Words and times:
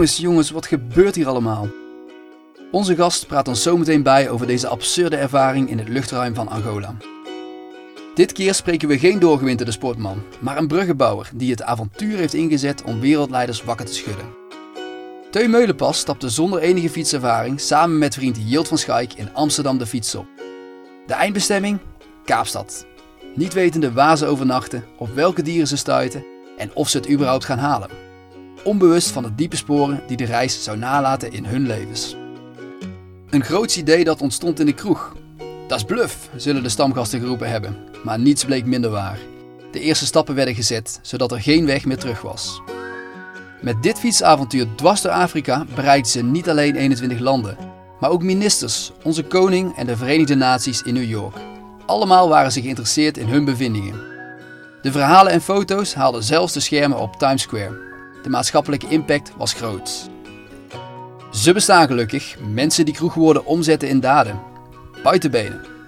Jongens, 0.00 0.18
jongens, 0.18 0.50
wat 0.50 0.66
gebeurt 0.66 1.14
hier 1.14 1.28
allemaal? 1.28 1.68
Onze 2.70 2.94
gast 2.94 3.26
praat 3.26 3.48
ons 3.48 3.62
zometeen 3.62 4.02
bij 4.02 4.30
over 4.30 4.46
deze 4.46 4.68
absurde 4.68 5.16
ervaring 5.16 5.70
in 5.70 5.78
het 5.78 5.88
luchtruim 5.88 6.34
van 6.34 6.48
Angola. 6.48 6.96
Dit 8.14 8.32
keer 8.32 8.54
spreken 8.54 8.88
we 8.88 8.98
geen 8.98 9.18
doorgewinterde 9.18 9.72
sportman, 9.72 10.22
maar 10.38 10.56
een 10.56 10.68
bruggenbouwer 10.68 11.30
die 11.34 11.50
het 11.50 11.62
avontuur 11.62 12.16
heeft 12.16 12.34
ingezet 12.34 12.82
om 12.82 13.00
wereldleiders 13.00 13.64
wakker 13.64 13.86
te 13.86 13.94
schudden. 13.94 14.24
Teun 15.30 15.50
Meulenpas 15.50 15.98
stapte 15.98 16.28
zonder 16.28 16.60
enige 16.60 16.90
fietservaring 16.90 17.60
samen 17.60 17.98
met 17.98 18.14
vriend 18.14 18.38
Jilt 18.44 18.68
van 18.68 18.78
Schaik 18.78 19.14
in 19.14 19.34
Amsterdam 19.34 19.78
de 19.78 19.86
fiets 19.86 20.14
op. 20.14 20.26
De 21.06 21.14
eindbestemming? 21.14 21.78
Kaapstad. 22.24 22.86
Niet 23.34 23.52
wetende 23.52 23.92
waar 23.92 24.16
ze 24.16 24.26
overnachten, 24.26 24.84
op 24.98 25.14
welke 25.14 25.42
dieren 25.42 25.68
ze 25.68 25.76
stuiten 25.76 26.24
en 26.58 26.70
of 26.74 26.88
ze 26.88 26.96
het 26.96 27.10
überhaupt 27.10 27.44
gaan 27.44 27.58
halen. 27.58 28.09
Onbewust 28.64 29.10
van 29.10 29.22
de 29.22 29.34
diepe 29.34 29.56
sporen 29.56 30.02
die 30.06 30.16
de 30.16 30.24
reis 30.24 30.64
zou 30.64 30.78
nalaten 30.78 31.32
in 31.32 31.44
hun 31.44 31.66
levens. 31.66 32.16
Een 33.30 33.44
groots 33.44 33.76
idee 33.76 34.04
dat 34.04 34.20
ontstond 34.20 34.60
in 34.60 34.66
de 34.66 34.72
kroeg. 34.72 35.16
Dat 35.68 35.78
is 35.78 35.84
bluff, 35.84 36.28
zullen 36.36 36.62
de 36.62 36.68
stamgasten 36.68 37.20
geroepen 37.20 37.50
hebben, 37.50 37.76
maar 38.04 38.18
niets 38.18 38.44
bleek 38.44 38.66
minder 38.66 38.90
waar. 38.90 39.18
De 39.72 39.80
eerste 39.80 40.06
stappen 40.06 40.34
werden 40.34 40.54
gezet, 40.54 40.98
zodat 41.02 41.32
er 41.32 41.40
geen 41.40 41.66
weg 41.66 41.84
meer 41.84 41.98
terug 41.98 42.20
was. 42.20 42.60
Met 43.60 43.82
dit 43.82 43.98
fietsavontuur 43.98 44.66
dwars 44.76 45.00
door 45.00 45.12
Afrika 45.12 45.66
bereikten 45.74 46.12
ze 46.12 46.22
niet 46.22 46.48
alleen 46.48 46.76
21 46.76 47.18
landen, 47.18 47.56
maar 48.00 48.10
ook 48.10 48.22
ministers, 48.22 48.92
onze 49.02 49.24
koning 49.24 49.76
en 49.76 49.86
de 49.86 49.96
Verenigde 49.96 50.34
Naties 50.34 50.82
in 50.82 50.94
New 50.94 51.08
York. 51.08 51.36
Allemaal 51.86 52.28
waren 52.28 52.52
ze 52.52 52.62
geïnteresseerd 52.62 53.18
in 53.18 53.26
hun 53.26 53.44
bevindingen. 53.44 54.00
De 54.82 54.92
verhalen 54.92 55.32
en 55.32 55.40
foto's 55.40 55.94
haalden 55.94 56.22
zelfs 56.22 56.52
de 56.52 56.60
schermen 56.60 56.98
op 56.98 57.16
Times 57.16 57.42
Square. 57.42 57.89
De 58.22 58.28
maatschappelijke 58.28 58.88
impact 58.88 59.32
was 59.36 59.52
groot. 59.52 60.10
Ze 61.32 61.52
bestaan 61.52 61.86
gelukkig, 61.86 62.36
mensen 62.52 62.84
die 62.84 62.94
kroegwoorden 62.94 63.44
omzetten 63.44 63.88
in 63.88 64.00
daden. 64.00 64.40
Buitenbenen. 65.02 65.79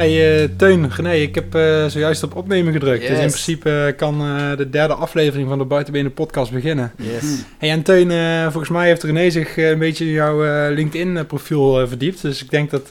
Hey 0.00 0.42
uh, 0.42 0.48
Teun, 0.56 0.92
Gené, 0.92 1.12
ik 1.12 1.34
heb 1.34 1.54
uh, 1.54 1.86
zojuist 1.86 2.22
op 2.22 2.36
opnemen 2.36 2.72
gedrukt. 2.72 3.00
Yes. 3.00 3.08
Dus 3.08 3.18
in 3.18 3.26
principe 3.26 3.94
kan 3.96 4.22
uh, 4.22 4.56
de 4.56 4.70
derde 4.70 4.94
aflevering 4.94 5.48
van 5.48 5.58
de 5.58 5.64
Buitenbenen 5.64 6.14
podcast 6.14 6.52
beginnen. 6.52 6.92
Yes. 6.96 7.44
Hey, 7.58 7.70
en 7.70 7.82
Teun, 7.82 8.10
volgens 8.42 8.68
mij 8.68 8.86
heeft 8.86 9.02
René 9.02 9.30
zich 9.30 9.56
een 9.56 9.78
beetje 9.78 10.04
in 10.04 10.10
jouw 10.10 10.70
LinkedIn 10.74 11.26
profiel 11.26 11.88
verdiept. 11.88 12.22
Dus 12.22 12.42
ik 12.42 12.50
denk 12.50 12.70
dat 12.70 12.86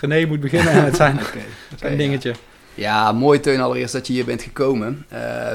René 0.00 0.26
moet 0.26 0.40
beginnen 0.40 0.84
met 0.84 0.96
zijn, 0.96 1.18
okay. 1.26 1.42
zijn 1.76 1.96
dingetje. 1.96 2.34
Ja. 2.74 3.04
ja, 3.04 3.12
mooi 3.12 3.40
Teun 3.40 3.60
allereerst 3.60 3.92
dat 3.92 4.06
je 4.06 4.12
hier 4.12 4.24
bent 4.24 4.42
gekomen. 4.42 5.06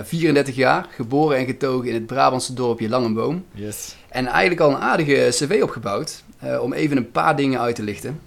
34 0.03 0.55
jaar, 0.55 0.85
geboren 0.89 1.37
en 1.37 1.45
getogen 1.45 1.87
in 1.87 1.93
het 1.93 2.05
Brabantse 2.05 2.53
dorpje 2.53 2.89
Langenboom. 2.89 3.45
Yes. 3.53 3.95
En 4.09 4.25
eigenlijk 4.25 4.61
al 4.61 4.69
een 4.69 4.81
aardige 4.81 5.27
cv 5.29 5.59
opgebouwd. 5.63 6.23
om 6.61 6.73
even 6.73 6.97
een 6.97 7.11
paar 7.11 7.35
dingen 7.35 7.59
uit 7.59 7.75
te 7.75 7.83
lichten. 7.83 8.19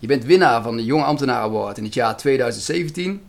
Je 0.00 0.06
bent 0.06 0.24
winnaar 0.24 0.62
van 0.62 0.76
de 0.76 0.84
Jonge 0.84 1.04
Ambtenaar 1.04 1.40
Award 1.40 1.78
in 1.78 1.84
het 1.84 1.94
jaar 1.94 2.16
2017. 2.16 3.20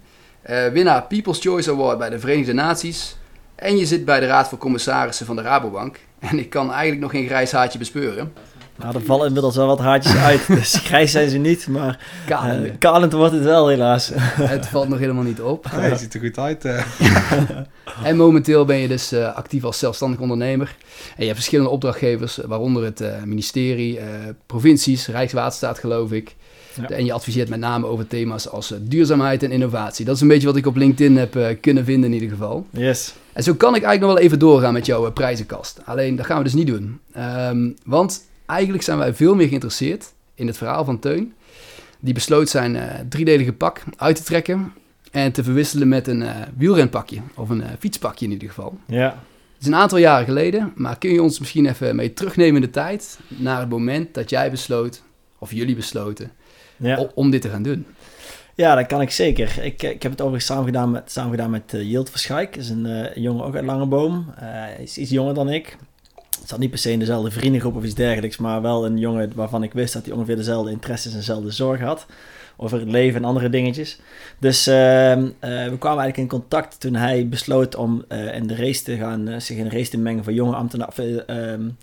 Uh, 0.50 0.68
winnaar 0.68 1.04
People's 1.04 1.40
Choice 1.40 1.72
Award 1.72 1.98
bij 1.98 2.10
de 2.10 2.20
Verenigde 2.20 2.54
Naties. 2.54 3.18
En 3.56 3.78
je 3.78 3.86
zit 3.86 4.06
bij 4.06 4.20
de 4.20 4.26
Raad 4.26 4.48
van 4.48 4.58
Commissarissen 4.58 5.26
van 5.26 5.36
de 5.36 5.42
Rabobank. 5.42 6.00
En 6.20 6.40
ik 6.40 6.50
kan 6.50 6.72
eigenlijk 6.72 7.02
nog 7.02 7.12
geen 7.12 7.26
grijs 7.26 7.52
haartje 7.52 7.80
bespeuren. 7.80 8.34
Nou, 8.76 8.96
er 8.96 9.02
vallen 9.02 9.28
inmiddels 9.28 9.56
wel 9.56 9.68
wat 9.68 9.80
haartjes 9.80 10.16
uit. 10.16 10.48
Dus 10.60 10.76
grijs 10.76 11.12
zijn 11.12 11.30
ze 11.30 11.38
niet, 11.38 11.68
maar 11.68 12.00
kalend, 12.26 12.66
uh, 12.66 12.72
kalend 12.80 13.14
wordt 13.14 13.34
het 13.34 13.44
wel 13.44 13.68
helaas. 13.68 14.12
Het 14.56 14.68
valt 14.68 14.88
nog 14.90 15.00
helemaal 15.00 15.24
niet 15.24 15.42
op. 15.42 15.72
Nee, 15.76 15.90
je 15.90 15.96
ziet 15.96 16.14
er 16.14 16.20
goed 16.20 16.38
uit. 16.38 16.66
Uh. 16.66 16.84
en 18.04 18.18
momenteel 18.18 18.66
ben 18.66 18.78
je 18.78 18.88
dus 18.88 19.14
uh, 19.14 19.36
actief 19.36 19.64
als 19.64 19.80
zelfstandig 19.80 20.20
ondernemer. 20.20 20.76
En 21.08 21.16
je 21.18 21.24
hebt 21.24 21.36
verschillende 21.36 21.72
opdrachtgevers, 21.72 22.40
waaronder 22.46 22.84
het 22.84 23.26
ministerie, 23.26 24.00
provincies, 24.46 25.08
Rijkswaterstaat 25.08 25.80
geloof 25.80 26.12
ik. 26.12 26.36
Ja. 26.76 26.90
En 26.90 27.06
je 27.06 27.14
adviseert 27.14 27.50
met 27.50 27.60
name 27.60 27.86
over 27.86 28.08
thema's 28.08 28.50
als 28.50 28.72
uh, 28.72 28.78
duurzaamheid 28.82 29.44
en 29.44 29.52
innovatie. 29.52 30.06
Dat 30.06 30.16
is 30.16 30.22
een 30.22 30.28
beetje 30.28 30.48
wat 30.48 30.56
ik 30.56 30.66
op 30.66 30.76
LinkedIn 30.76 31.18
heb 31.18 31.36
uh, 31.36 31.48
kunnen 31.62 31.86
vinden 31.86 32.10
in 32.10 32.14
ieder 32.14 32.38
geval. 32.38 32.68
Yes. 32.70 33.14
En 33.34 33.44
zo 33.44 33.54
kan 33.54 33.76
ik 33.76 33.84
eigenlijk 33.84 34.02
nog 34.02 34.14
wel 34.14 34.20
even 34.20 34.40
doorgaan 34.40 34.74
met 34.74 34.86
jouw 34.86 35.06
uh, 35.06 35.14
prijzenkast. 35.14 35.80
Alleen 35.86 36.16
dat 36.16 36.26
gaan 36.26 36.38
we 36.38 36.44
dus 36.44 36.54
niet 36.54 36.68
doen. 36.68 37.00
Um, 37.18 37.76
want 37.86 38.26
eigenlijk 38.46 38.84
zijn 38.84 38.98
wij 38.98 39.14
veel 39.14 39.36
meer 39.36 39.48
geïnteresseerd 39.48 40.14
in 40.36 40.48
het 40.48 40.58
verhaal 40.58 40.86
van 40.86 41.00
Teun. 41.00 41.34
Die 42.00 42.14
besloot 42.14 42.50
zijn 42.50 42.78
driedelige 43.10 43.54
pak 43.54 43.84
uit 43.98 44.16
te 44.16 44.24
trekken 44.24 44.74
en 45.12 45.32
te 45.32 45.44
verwisselen 45.44 45.88
met 45.88 46.08
een 46.08 46.24
wielrenpakje. 46.58 47.22
Of 47.36 47.50
een 47.50 47.64
fietspakje 47.80 48.26
in 48.26 48.32
ieder 48.32 48.48
geval. 48.48 48.78
Ja. 48.88 49.24
Het 49.54 49.62
is 49.62 49.68
een 49.68 49.76
aantal 49.76 49.98
jaren 49.98 50.26
geleden, 50.26 50.72
maar 50.76 50.98
kun 50.98 51.12
je 51.12 51.22
ons 51.22 51.40
misschien 51.40 51.66
even 51.66 51.96
mee 51.96 52.14
terugnemen 52.14 52.56
in 52.56 52.62
de 52.62 52.70
tijd... 52.70 53.20
naar 53.28 53.60
het 53.60 53.70
moment 53.70 54.14
dat 54.14 54.30
jij 54.30 54.52
besloot, 54.52 55.04
of 55.38 55.52
jullie 55.52 55.76
besloten 55.76 56.32
ja. 56.82 57.10
om 57.14 57.32
dit 57.32 57.42
te 57.42 57.50
gaan 57.50 57.64
doen. 57.64 57.86
Ja, 58.56 58.76
dat 58.76 58.86
kan 58.86 59.02
ik 59.02 59.12
zeker. 59.12 59.60
Ik, 59.62 59.84
ik 59.84 60.02
heb 60.02 60.12
het 60.12 60.22
overigens 60.22 60.46
samen 60.46 60.66
gedaan 60.66 60.92
met, 60.92 61.12
samen 61.12 61.32
gedaan 61.32 61.50
met 61.50 61.74
uh, 61.74 61.92
Jilt 61.92 62.10
Verschijk. 62.10 62.54
Dat 62.54 62.64
is 62.64 62.70
een 62.70 62.86
uh, 62.86 63.16
jongen 63.16 63.46
ook 63.46 63.56
uit 63.56 63.66
Langeboom. 63.66 64.26
Uh, 64.30 64.34
hij 64.40 64.78
is 64.82 64.98
iets 64.98 65.12
jonger 65.12 65.34
dan 65.34 65.50
ik. 65.50 65.78
Het 66.40 66.50
zat 66.50 66.60
niet 66.60 66.70
per 66.70 66.80
se 66.80 66.92
in 66.92 67.00
dezelfde 67.00 67.32
vriendengroep 67.32 67.76
of 67.76 67.84
iets 67.84 67.96
dergelijks, 67.96 68.38
maar 68.38 68.62
wel 68.62 68.86
een 68.86 68.98
jongen 68.98 69.32
waarvan 69.36 69.64
ik 69.64 69.74
wist 69.74 69.94
dat 69.94 70.06
hij 70.06 70.14
ongeveer 70.14 70.36
dezelfde 70.36 70.72
interesses 70.72 71.12
en 71.12 71.18
dezelfde 71.18 71.52
zorgen 71.52 71.86
had. 71.86 72.06
Over 72.58 72.80
het 72.80 72.92
leven 72.92 73.22
en 73.22 73.28
andere 73.28 73.50
dingetjes. 73.50 74.00
Dus 74.40 74.68
ehm, 74.68 75.30
we 75.40 75.76
kwamen 75.80 76.02
eigenlijk 76.02 76.18
in 76.18 76.28
contact 76.28 76.80
toen 76.80 76.96
hij 76.96 77.28
besloot 77.28 77.76
om 77.76 78.06
in 78.34 78.48
de 78.48 78.56
race 78.56 78.84
te 78.84 78.98
gaan, 78.98 79.42
zich 79.42 79.58
in 79.58 79.64
de 79.64 79.76
race 79.76 79.90
te 79.90 79.98
mengen 79.98 80.24
voor 80.24 80.34
jonge 80.34 80.56
ambtenaren 80.56 81.78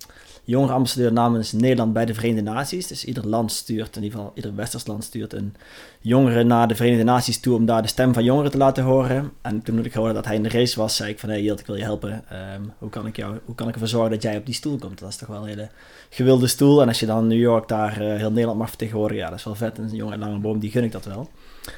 jongerenambassadeur 0.49 1.13
namens 1.13 1.53
Nederland 1.53 1.93
bij 1.93 2.05
de 2.05 2.15
Verenigde 2.15 2.51
Naties. 2.51 2.87
Dus 2.87 3.05
ieder 3.05 3.29
land 3.29 3.53
stuurt, 3.53 3.97
in 3.97 4.03
ieder 4.03 4.19
geval 4.19 4.33
ieder 4.35 4.55
westers 4.55 4.87
land 4.87 5.05
stuurt 5.05 5.33
een 5.33 5.55
jongere 6.01 6.45
naar 6.45 6.69
de 6.69 6.75
Verenigde 6.75 7.05
Naties 7.05 7.41
toe 7.41 7.55
om 7.55 7.67
daar 7.67 7.83
de 7.83 7.89
stem 7.89 8.15
van 8.15 8.25
jongeren 8.25 8.51
te 8.51 8.57
laten 8.57 8.85
horen. 8.85 9.33
En 9.43 9.63
toen 9.63 9.85
ik 9.85 9.95
hoorde 9.95 10.15
dat 10.15 10.25
hij 10.25 10.35
in 10.35 10.43
de 10.43 10.49
race 10.49 10.81
was, 10.81 10.97
zei 10.97 11.11
ik 11.11 11.19
van 11.19 11.29
hé 11.29 11.35
hey, 11.35 11.45
Jilt, 11.45 11.61
ik 11.61 11.67
wil 11.67 11.77
je 11.77 11.83
helpen. 11.83 12.25
Um, 12.55 12.73
hoe, 12.79 12.91
kan 12.91 13.07
ik 13.07 13.17
jou, 13.17 13.39
hoe 13.45 13.55
kan 13.55 13.69
ik 13.69 13.73
ervoor 13.73 13.89
zorgen 13.89 14.11
dat 14.11 14.23
jij 14.23 14.37
op 14.37 14.47
die 14.47 14.55
stoel 14.55 14.79
komt? 14.79 14.99
Dat 14.99 15.09
is 15.09 15.17
toch 15.17 15.29
wel 15.29 15.43
een 15.43 15.49
hele 15.49 15.69
gewilde 16.09 16.47
stoel. 16.47 16.83
En 16.83 16.89
als 16.89 17.01
je 17.01 17.07
dan 17.07 17.27
New 17.27 17.39
York 17.39 17.69
daar 17.69 18.03
uh, 18.03 18.17
heel 18.17 18.31
Nederland 18.31 18.59
mag 18.59 18.69
vertegenwoordigen, 18.69 19.25
ja, 19.25 19.31
dat 19.31 19.39
is 19.39 19.45
wel 19.45 19.55
vet. 19.55 19.79
En 19.79 19.85
een 19.85 19.95
jonge 19.95 20.19
lange 20.19 20.39
boom, 20.39 20.59
die 20.59 20.71
gun 20.71 20.85
ik 20.85 20.93
dat 20.93 21.05
wel. 21.05 21.31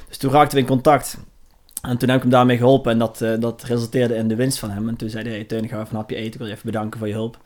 Dus 0.08 0.16
toen 0.16 0.30
raakten 0.30 0.54
we 0.54 0.62
in 0.62 0.68
contact. 0.68 1.18
En 1.82 1.98
toen 1.98 2.08
heb 2.08 2.16
ik 2.16 2.22
hem 2.22 2.32
daarmee 2.32 2.56
geholpen 2.56 2.92
en 2.92 2.98
dat, 2.98 3.20
uh, 3.20 3.40
dat 3.40 3.62
resulteerde 3.62 4.14
in 4.14 4.28
de 4.28 4.34
winst 4.34 4.58
van 4.58 4.70
hem. 4.70 4.88
En 4.88 4.96
toen 4.96 5.10
zei 5.10 5.24
hij, 5.24 5.32
hey, 5.32 5.44
Teun, 5.44 5.68
ga 5.68 5.78
een 5.78 5.96
hapje 5.96 6.16
eten, 6.16 6.32
ik 6.32 6.38
wil 6.38 6.46
je 6.46 6.52
even 6.52 6.66
bedanken 6.66 6.98
voor 6.98 7.08
je 7.08 7.14
hulp. 7.14 7.38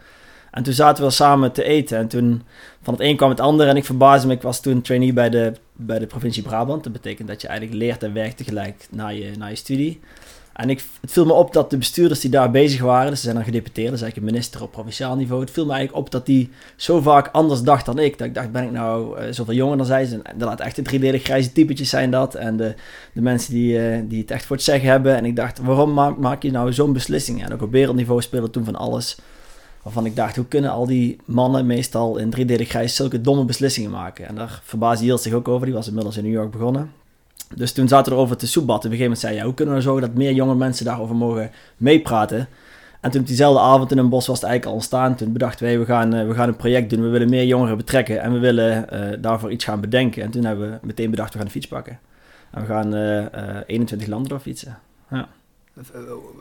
En 0.54 0.62
toen 0.62 0.72
zaten 0.72 1.04
we 1.04 1.10
samen 1.10 1.52
te 1.52 1.64
eten. 1.64 1.98
En 1.98 2.08
toen 2.08 2.42
van 2.82 2.94
het 2.94 3.02
een 3.02 3.16
kwam 3.16 3.30
het 3.30 3.40
ander. 3.40 3.68
En 3.68 3.76
ik 3.76 3.84
verbaasde 3.84 4.26
me. 4.26 4.32
Ik 4.34 4.42
was 4.42 4.60
toen 4.60 4.82
trainee 4.82 5.12
bij 5.12 5.30
de, 5.30 5.52
bij 5.72 5.98
de 5.98 6.06
provincie 6.06 6.42
Brabant. 6.42 6.84
Dat 6.84 6.92
betekent 6.92 7.28
dat 7.28 7.40
je 7.40 7.48
eigenlijk 7.48 7.78
leert 7.78 8.02
en 8.02 8.12
werkt 8.12 8.36
tegelijk 8.36 8.86
na 8.90 9.08
je, 9.08 9.30
na 9.38 9.46
je 9.46 9.54
studie. 9.54 10.00
En 10.52 10.70
ik, 10.70 10.82
het 11.00 11.12
viel 11.12 11.26
me 11.26 11.32
op 11.32 11.52
dat 11.52 11.70
de 11.70 11.76
bestuurders 11.76 12.20
die 12.20 12.30
daar 12.30 12.50
bezig 12.50 12.80
waren, 12.80 13.10
dus 13.10 13.18
ze 13.18 13.24
zijn 13.24 13.34
dan 13.36 13.44
gedeputeerd, 13.44 13.90
dus 13.90 14.00
eigenlijk 14.00 14.16
een 14.16 14.32
minister 14.32 14.62
op 14.62 14.72
provinciaal 14.72 15.16
niveau. 15.16 15.40
Het 15.40 15.50
viel 15.50 15.66
me 15.66 15.72
eigenlijk 15.72 16.06
op 16.06 16.10
dat 16.12 16.26
die 16.26 16.50
zo 16.76 17.00
vaak 17.00 17.28
anders 17.32 17.62
dacht 17.62 17.86
dan 17.86 17.98
ik. 17.98 18.18
Dat 18.18 18.26
ik 18.26 18.34
dacht, 18.34 18.52
ben 18.52 18.64
ik 18.64 18.70
nou 18.70 19.20
uh, 19.20 19.26
zoveel 19.30 19.54
jonger 19.54 19.76
dan 19.76 19.86
zij? 19.86 20.08
En 20.22 20.38
dat 20.38 20.60
echt 20.60 20.76
de 20.76 20.82
driedelig 20.82 21.22
grijze 21.22 21.52
typetjes 21.52 21.88
zijn 21.88 22.10
dat. 22.10 22.34
En 22.34 22.56
de, 22.56 22.74
de 23.12 23.20
mensen 23.20 23.52
die, 23.52 23.78
uh, 23.78 24.02
die 24.04 24.20
het 24.20 24.30
echt 24.30 24.44
voor 24.44 24.56
het 24.56 24.64
zeggen 24.64 24.88
hebben. 24.88 25.16
En 25.16 25.24
ik 25.24 25.36
dacht, 25.36 25.58
waarom 25.58 25.92
maak, 25.92 26.16
maak 26.16 26.42
je 26.42 26.50
nou 26.50 26.72
zo'n 26.72 26.92
beslissing? 26.92 27.44
En 27.44 27.52
ook 27.52 27.62
op 27.62 27.72
wereldniveau 27.72 28.22
speelde 28.22 28.50
toen 28.50 28.64
van 28.64 28.76
alles. 28.76 29.16
Waarvan 29.84 30.06
ik 30.06 30.16
dacht, 30.16 30.36
hoe 30.36 30.46
kunnen 30.46 30.70
al 30.70 30.86
die 30.86 31.16
mannen 31.24 31.66
meestal 31.66 32.16
in 32.16 32.30
driedelig 32.30 32.68
grijs 32.68 32.96
zulke 32.96 33.20
domme 33.20 33.44
beslissingen 33.44 33.90
maken? 33.90 34.26
En 34.26 34.34
daar 34.34 34.60
verbaasde 34.64 35.04
Yield 35.04 35.20
zich 35.20 35.32
ook 35.32 35.48
over. 35.48 35.66
Die 35.66 35.74
was 35.74 35.88
inmiddels 35.88 36.16
in 36.16 36.24
New 36.24 36.32
York 36.32 36.50
begonnen. 36.50 36.92
Dus 37.54 37.72
toen 37.72 37.88
zaten 37.88 38.12
we 38.12 38.18
erover 38.18 38.36
te 38.36 38.46
soebatten. 38.46 38.90
Op 38.90 38.96
een 38.96 39.02
gegeven 39.02 39.04
moment 39.04 39.20
zei 39.20 39.34
hij, 39.34 39.44
hoe 39.44 39.54
kunnen 39.54 39.74
we 39.74 39.80
zorgen 39.80 40.02
dat 40.02 40.14
meer 40.14 40.32
jonge 40.32 40.54
mensen 40.54 40.84
daarover 40.84 41.16
mogen 41.16 41.50
meepraten? 41.76 42.48
En 43.00 43.10
toen 43.10 43.20
op 43.20 43.26
diezelfde 43.26 43.60
avond 43.60 43.90
in 43.90 43.98
een 43.98 44.08
bos 44.08 44.26
was 44.26 44.40
het 44.40 44.44
eigenlijk 44.44 44.66
al 44.66 44.72
ontstaan. 44.80 45.14
Toen 45.14 45.32
bedachten 45.32 45.64
wij, 45.66 45.78
we 45.78 45.84
gaan, 45.84 46.14
uh, 46.14 46.26
we 46.26 46.34
gaan 46.34 46.48
een 46.48 46.56
project 46.56 46.90
doen. 46.90 47.02
We 47.02 47.08
willen 47.08 47.28
meer 47.28 47.44
jongeren 47.44 47.76
betrekken 47.76 48.20
en 48.20 48.32
we 48.32 48.38
willen 48.38 48.86
uh, 48.92 49.22
daarvoor 49.22 49.52
iets 49.52 49.64
gaan 49.64 49.80
bedenken. 49.80 50.22
En 50.22 50.30
toen 50.30 50.44
hebben 50.44 50.70
we 50.70 50.78
meteen 50.86 51.10
bedacht, 51.10 51.32
we 51.32 51.36
gaan 51.36 51.46
een 51.46 51.52
fiets 51.52 51.68
pakken. 51.68 51.98
En 52.50 52.60
we 52.60 52.66
gaan 52.66 52.94
uh, 52.96 53.56
21 53.66 54.08
landen 54.08 54.28
door 54.28 54.40
fietsen. 54.40 54.78
Ja. 55.10 55.28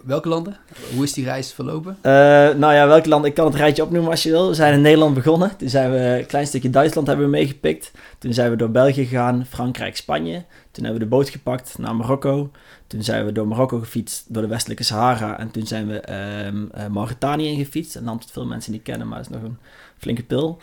Welke 0.03 0.27
landen? 0.27 0.57
Hoe 0.93 1.03
is 1.03 1.13
die 1.13 1.23
reis 1.23 1.53
verlopen? 1.53 1.97
Uh, 2.01 2.11
nou 2.53 2.73
ja, 2.73 2.87
welke 2.87 3.09
landen? 3.09 3.29
Ik 3.29 3.35
kan 3.35 3.45
het 3.45 3.55
rijtje 3.55 3.83
opnoemen 3.83 4.11
als 4.11 4.23
je 4.23 4.29
wil. 4.29 4.47
We 4.47 4.53
zijn 4.53 4.73
in 4.73 4.81
Nederland 4.81 5.13
begonnen. 5.13 5.57
Toen 5.57 5.69
zijn 5.69 5.91
we 5.91 5.97
een 5.97 6.25
klein 6.25 6.47
stukje 6.47 6.69
Duitsland 6.69 7.07
hebben 7.07 7.25
we 7.25 7.31
meegepikt. 7.31 7.91
Toen 8.17 8.33
zijn 8.33 8.49
we 8.49 8.55
door 8.55 8.69
België 8.69 9.05
gegaan, 9.05 9.45
Frankrijk, 9.49 9.97
Spanje. 9.97 10.43
Toen 10.71 10.83
hebben 10.83 11.01
we 11.01 11.09
de 11.09 11.15
boot 11.15 11.29
gepakt 11.29 11.77
naar 11.77 11.95
Marokko. 11.95 12.51
Toen 12.87 13.03
zijn 13.03 13.25
we 13.25 13.31
door 13.31 13.47
Marokko 13.47 13.79
gefietst, 13.79 14.33
door 14.33 14.41
de 14.41 14.47
westelijke 14.47 14.83
Sahara. 14.83 15.39
En 15.39 15.51
toen 15.51 15.67
zijn 15.67 15.87
we 15.87 16.13
um, 16.45 16.69
Mauritanië 16.91 17.47
ingefietst. 17.47 17.95
Een 17.95 18.03
land 18.03 18.21
dat 18.21 18.31
veel 18.31 18.45
mensen 18.45 18.71
niet 18.71 18.83
kennen, 18.83 19.07
maar 19.07 19.19
is 19.19 19.29
nog 19.29 19.43
een 19.43 19.57
flinke 19.97 20.23
pil. 20.23 20.57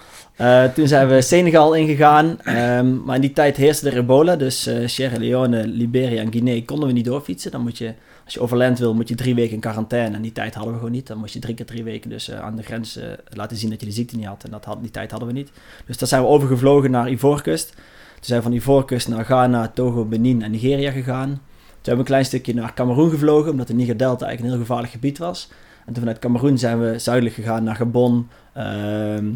Toen 0.74 0.88
zijn 0.88 1.08
we 1.08 1.22
Senegal 1.22 1.74
ingegaan. 1.74 2.26
Um, 2.26 3.02
maar 3.04 3.14
in 3.14 3.20
die 3.20 3.32
tijd 3.32 3.56
heerste 3.56 3.90
er 3.90 3.96
ebola. 3.96 4.36
Dus 4.36 4.70
Sierra 4.84 5.18
Leone, 5.18 5.66
Liberia 5.66 6.20
en 6.20 6.32
Guinea 6.32 6.62
konden 6.64 6.86
we 6.86 6.94
niet 6.94 7.04
doorfietsen. 7.04 7.50
Dan 7.50 7.60
moet 7.60 7.78
je, 7.78 7.94
als 8.30 8.38
je 8.38 8.44
overland 8.44 8.78
wil, 8.78 8.94
moet 8.94 9.08
je 9.08 9.14
drie 9.14 9.34
weken 9.34 9.54
in 9.54 9.60
quarantaine. 9.60 10.16
En 10.16 10.22
die 10.22 10.32
tijd 10.32 10.54
hadden 10.54 10.72
we 10.72 10.78
gewoon 10.78 10.94
niet. 10.94 11.06
Dan 11.06 11.18
moest 11.18 11.34
je 11.34 11.40
drie 11.40 11.54
keer 11.54 11.66
drie 11.66 11.84
weken 11.84 12.10
dus 12.10 12.28
uh, 12.28 12.40
aan 12.40 12.56
de 12.56 12.62
grens 12.62 12.98
laten 13.28 13.56
zien 13.56 13.70
dat 13.70 13.80
je 13.80 13.86
de 13.86 13.92
ziekte 13.92 14.16
niet 14.16 14.26
had. 14.26 14.44
En 14.44 14.50
dat 14.50 14.64
had, 14.64 14.80
die 14.80 14.90
tijd 14.90 15.10
hadden 15.10 15.28
we 15.28 15.34
niet. 15.34 15.50
Dus 15.86 15.98
daar 15.98 16.08
zijn 16.08 16.22
we 16.22 16.28
overgevlogen 16.28 16.90
naar 16.90 17.10
Ivoorkust. 17.10 17.68
Toen 18.14 18.24
zijn 18.28 18.38
we 18.38 18.44
van 18.44 18.56
Ivoorkust 18.56 19.08
naar 19.08 19.24
Ghana, 19.24 19.68
Togo, 19.68 20.04
Benin 20.04 20.42
en 20.42 20.50
Nigeria 20.50 20.90
gegaan. 20.90 21.28
Toen 21.28 21.38
hebben 21.72 21.92
we 21.92 21.98
een 21.98 22.04
klein 22.04 22.24
stukje 22.24 22.54
naar 22.54 22.74
Cameroen 22.74 23.10
gevlogen, 23.10 23.50
omdat 23.50 23.66
de 23.66 23.74
Niger-Delta 23.74 24.26
eigenlijk 24.26 24.40
een 24.40 24.50
heel 24.50 24.66
gevaarlijk 24.66 24.92
gebied 24.92 25.18
was. 25.18 25.48
En 25.86 25.92
toen 25.92 26.02
vanuit 26.02 26.18
Cameroen 26.18 26.58
zijn 26.58 26.80
we 26.80 26.98
zuidelijk 26.98 27.34
gegaan 27.34 27.64
naar 27.64 27.76
Gabon, 27.76 28.28
uh, 28.56 29.34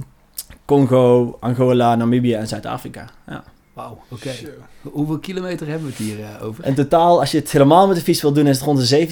Congo, 0.65 1.37
Angola, 1.41 1.95
Namibië 1.95 2.35
en 2.35 2.49
Zuid-Afrika. 2.49 3.09
Ja. 3.27 3.45
Wauw, 3.75 3.99
oké. 4.09 4.31
Hoeveel 4.83 5.19
kilometer 5.19 5.67
hebben 5.67 5.87
we 5.87 5.93
het 5.93 6.03
hier 6.03 6.19
uh, 6.19 6.45
over? 6.45 6.67
In 6.67 6.75
totaal, 6.75 7.21
als 7.21 7.31
je 7.31 7.39
het 7.39 7.51
helemaal 7.51 7.87
met 7.87 7.97
de 7.97 8.03
fiets 8.03 8.23
wil 8.23 8.33
doen, 8.33 8.47
is 8.47 8.57
het 8.57 8.65
rond 8.65 8.89
de 8.89 9.07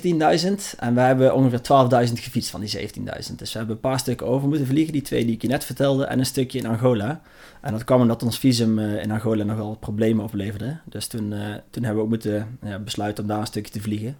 17.000. 0.74 0.78
En 0.78 0.94
we 0.94 1.00
hebben 1.00 1.34
ongeveer 1.34 1.60
12.000 2.08 2.12
gefietst 2.12 2.50
van 2.50 2.60
die 2.60 2.78
17.000. 2.78 3.34
Dus 3.36 3.52
we 3.52 3.58
hebben 3.58 3.74
een 3.74 3.80
paar 3.80 3.98
stukken 3.98 4.26
over 4.26 4.48
moeten 4.48 4.66
vliegen, 4.66 4.92
die 4.92 5.02
twee 5.02 5.24
die 5.24 5.34
ik 5.34 5.42
je 5.42 5.48
net 5.48 5.64
vertelde, 5.64 6.04
en 6.04 6.18
een 6.18 6.26
stukje 6.26 6.58
in 6.58 6.66
Angola. 6.66 7.20
En 7.60 7.72
dat 7.72 7.84
kwam 7.84 8.00
omdat 8.00 8.22
ons 8.22 8.38
visum 8.38 8.78
uh, 8.78 9.02
in 9.02 9.10
Angola 9.10 9.44
nogal 9.44 9.76
problemen 9.76 10.24
opleverde. 10.24 10.76
Dus 10.84 11.06
toen, 11.06 11.32
uh, 11.32 11.38
toen 11.70 11.82
hebben 11.82 11.94
we 11.94 12.02
ook 12.02 12.08
moeten 12.08 12.58
besluiten 12.84 13.22
om 13.22 13.28
daar 13.28 13.40
een 13.40 13.46
stukje 13.46 13.72
te 13.72 13.80
vliegen. 13.80 14.16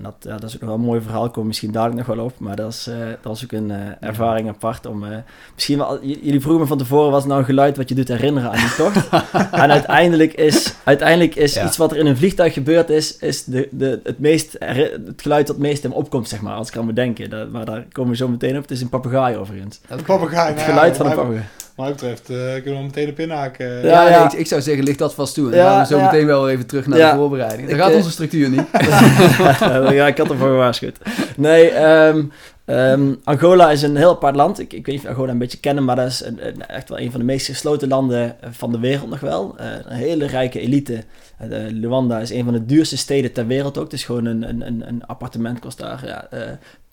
En 0.00 0.06
dat, 0.06 0.30
ja, 0.32 0.36
dat 0.36 0.48
is 0.48 0.54
ook 0.54 0.60
nog 0.60 0.70
wel 0.70 0.78
een 0.78 0.84
mooi 0.84 1.00
verhaal, 1.00 1.30
kom 1.30 1.46
misschien 1.46 1.72
dadelijk 1.72 2.06
nog 2.06 2.16
wel 2.16 2.24
op. 2.24 2.38
Maar 2.38 2.56
dat 2.56 2.72
is, 2.72 2.88
uh, 2.88 2.96
dat 3.20 3.36
is 3.36 3.44
ook 3.44 3.52
een 3.52 3.70
uh, 3.70 3.76
ervaring 4.00 4.48
apart. 4.48 4.86
Om, 4.86 5.04
uh, 5.04 5.16
misschien 5.54 5.78
wel, 5.78 6.04
jullie 6.04 6.40
vroegen 6.40 6.62
me 6.62 6.68
van 6.68 6.78
tevoren, 6.78 7.10
wat 7.10 7.20
is 7.20 7.26
nou 7.26 7.38
een 7.38 7.44
geluid 7.44 7.76
wat 7.76 7.88
je 7.88 7.94
doet 7.94 8.08
herinneren 8.08 8.50
aan 8.50 8.56
die 8.56 8.74
tocht? 8.76 9.08
en 9.64 9.70
uiteindelijk 9.70 10.32
is, 10.32 10.74
uiteindelijk 10.84 11.34
is 11.34 11.54
ja. 11.54 11.66
iets 11.66 11.76
wat 11.76 11.92
er 11.92 11.98
in 11.98 12.06
een 12.06 12.16
vliegtuig 12.16 12.52
gebeurd 12.52 12.90
is, 12.90 13.16
is 13.16 13.44
de, 13.44 13.68
de, 13.70 14.00
het, 14.02 14.18
meest, 14.18 14.56
het 14.58 15.22
geluid 15.22 15.46
dat 15.46 15.56
het 15.56 15.64
meest 15.64 15.84
in 15.84 15.92
opkomt, 15.92 16.28
zeg 16.28 16.40
maar, 16.40 16.54
als 16.54 16.68
ik 16.68 16.76
aan 16.76 16.84
moet 16.84 16.96
denken. 16.96 17.30
Dat, 17.30 17.50
maar 17.50 17.64
daar 17.64 17.84
komen 17.92 18.10
we 18.10 18.16
zo 18.16 18.28
meteen 18.28 18.56
op. 18.56 18.62
Het 18.62 18.70
is 18.70 18.80
een 18.80 18.88
papegaai 18.88 19.36
overigens. 19.36 19.80
Een 19.88 20.02
papegaai, 20.02 20.54
Het 20.54 20.62
geluid 20.62 20.96
van 20.96 21.06
een 21.06 21.14
papegaai. 21.14 21.44
Wat 21.76 21.86
mij 21.86 21.94
betreft 21.94 22.30
uh, 22.30 22.52
kunnen 22.52 22.80
we 22.80 22.86
meteen 22.86 23.08
op 23.08 23.18
inhaken. 23.18 23.66
Ja, 23.66 24.08
ja, 24.08 24.24
ik, 24.24 24.32
ik, 24.32 24.46
zou 24.46 24.60
zeggen, 24.60 24.84
ligt 24.84 24.98
dat 24.98 25.14
vast 25.14 25.34
toe. 25.34 25.50
En 25.50 25.56
dan 25.56 25.66
gaan 25.66 25.80
we 25.80 25.86
zo 25.86 26.00
meteen 26.00 26.26
wel 26.26 26.50
even 26.50 26.66
terug 26.66 26.86
naar 26.86 27.10
de 27.10 27.16
voorbereiding. 27.16 27.68
Dan 27.68 27.78
gaat 27.78 27.94
onze 27.94 28.10
structuur 28.10 28.50
niet. 28.50 28.66
ja, 29.98 30.06
ik 30.06 30.18
had 30.18 30.30
ervoor 30.30 30.48
gewaarschuwd. 30.48 30.98
Nee, 31.36 31.78
um, 31.84 32.32
um, 32.66 33.20
Angola 33.24 33.70
is 33.70 33.82
een 33.82 33.96
heel 33.96 34.10
apart 34.10 34.36
land. 34.36 34.58
Ik, 34.58 34.72
ik 34.72 34.86
weet 34.86 34.94
niet 34.94 35.04
of 35.04 35.10
Angola 35.10 35.32
een 35.32 35.38
beetje 35.38 35.58
kennen, 35.58 35.84
maar 35.84 35.96
dat 35.96 36.06
is 36.06 36.24
een, 36.24 36.46
een, 36.46 36.66
echt 36.66 36.88
wel 36.88 36.98
een 36.98 37.10
van 37.10 37.20
de 37.20 37.26
meest 37.26 37.46
gesloten 37.46 37.88
landen 37.88 38.36
van 38.50 38.72
de 38.72 38.78
wereld 38.78 39.10
nog 39.10 39.20
wel. 39.20 39.56
Uh, 39.60 39.66
een 39.84 39.96
hele 39.96 40.26
rijke 40.26 40.60
elite. 40.60 41.04
Uh, 41.42 41.58
Luanda 41.70 42.18
is 42.18 42.30
een 42.30 42.44
van 42.44 42.52
de 42.52 42.66
duurste 42.66 42.96
steden 42.96 43.32
ter 43.32 43.46
wereld 43.46 43.78
ook. 43.78 43.84
Het 43.84 43.92
is 43.92 44.04
gewoon 44.04 44.24
een, 44.24 44.42
een, 44.42 44.88
een 44.88 45.04
appartement 45.06 45.58
kost 45.58 45.78
daar 45.78 46.06
ja, 46.06 46.28
uh, 46.34 46.40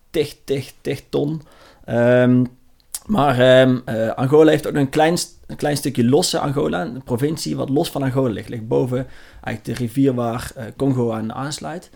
tig, 0.09 0.35
tig, 0.43 0.73
tig 0.81 1.01
ton. 1.09 1.41
Um, 1.89 2.47
maar 3.07 3.61
um, 3.61 3.81
uh, 3.89 4.09
Angola 4.09 4.49
heeft 4.49 4.67
ook 4.67 4.75
een 4.75 4.89
klein, 4.89 5.17
een 5.45 5.55
klein 5.55 5.77
stukje 5.77 6.05
losse 6.05 6.39
Angola, 6.39 6.81
een 6.81 7.03
provincie 7.03 7.55
wat 7.55 7.69
los 7.69 7.89
van 7.89 8.03
Angola 8.03 8.33
ligt. 8.33 8.49
Ligt 8.49 8.67
boven 8.67 9.07
eigenlijk 9.43 9.79
de 9.79 9.85
rivier 9.85 10.13
waar 10.13 10.51
uh, 10.57 10.63
Congo 10.75 11.11
aan 11.11 11.33
aansluit. 11.33 11.89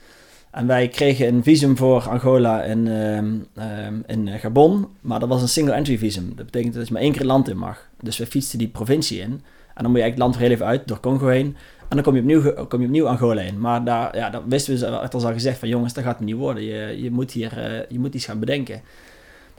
En 0.52 0.68
wij 0.68 0.88
kregen 0.88 1.28
een 1.28 1.44
visum 1.44 1.78
voor 1.78 2.10
Angola 2.10 2.64
in, 2.64 2.88
um, 2.88 3.48
um, 3.86 4.04
in 4.08 4.40
Gabon, 4.40 4.88
maar 5.02 5.20
dat 5.20 5.30
was 5.30 5.42
een 5.42 5.48
single 5.48 5.74
entry 5.74 5.98
visum. 5.98 6.34
Dat 6.36 6.46
betekent 6.46 6.74
dat 6.74 6.88
je 6.88 6.94
maar 6.94 7.02
één 7.02 7.12
keer 7.12 7.26
land 7.26 7.50
in 7.50 7.58
mag. 7.58 7.88
Dus 8.02 8.18
we 8.18 8.26
fietsten 8.26 8.60
die 8.60 8.68
provincie 8.68 9.20
in. 9.20 9.32
En 9.74 9.84
dan 9.84 9.92
moet 9.92 9.96
je 9.96 10.02
eigenlijk 10.02 10.12
het 10.12 10.20
land 10.20 10.38
heel 10.38 10.50
even 10.50 10.66
uit, 10.66 10.88
door 10.88 11.00
Congo 11.00 11.28
heen. 11.28 11.56
En 11.90 11.96
dan 11.96 12.02
kom 12.02 12.16
je 12.16 12.22
opnieuw, 12.22 12.66
kom 12.68 12.80
je 12.80 12.86
opnieuw 12.86 13.08
Angola 13.08 13.42
in. 13.42 13.60
Maar 13.60 13.84
daar, 13.84 14.18
ja, 14.18 14.30
dat 14.30 14.44
wisten 14.48 14.80
we, 14.80 14.98
het 14.98 15.14
al 15.14 15.34
gezegd, 15.34 15.60
van 15.60 15.68
jongens, 15.68 15.94
dat 15.94 16.04
gaat 16.04 16.20
niet 16.20 16.36
worden. 16.36 16.64
Je, 16.64 17.02
je, 17.02 17.12
moet 17.12 17.32
hier, 17.32 17.86
je 17.90 18.00
moet 18.00 18.16
iets 18.16 18.26
gaan 18.26 18.40
bedenken. 18.40 18.82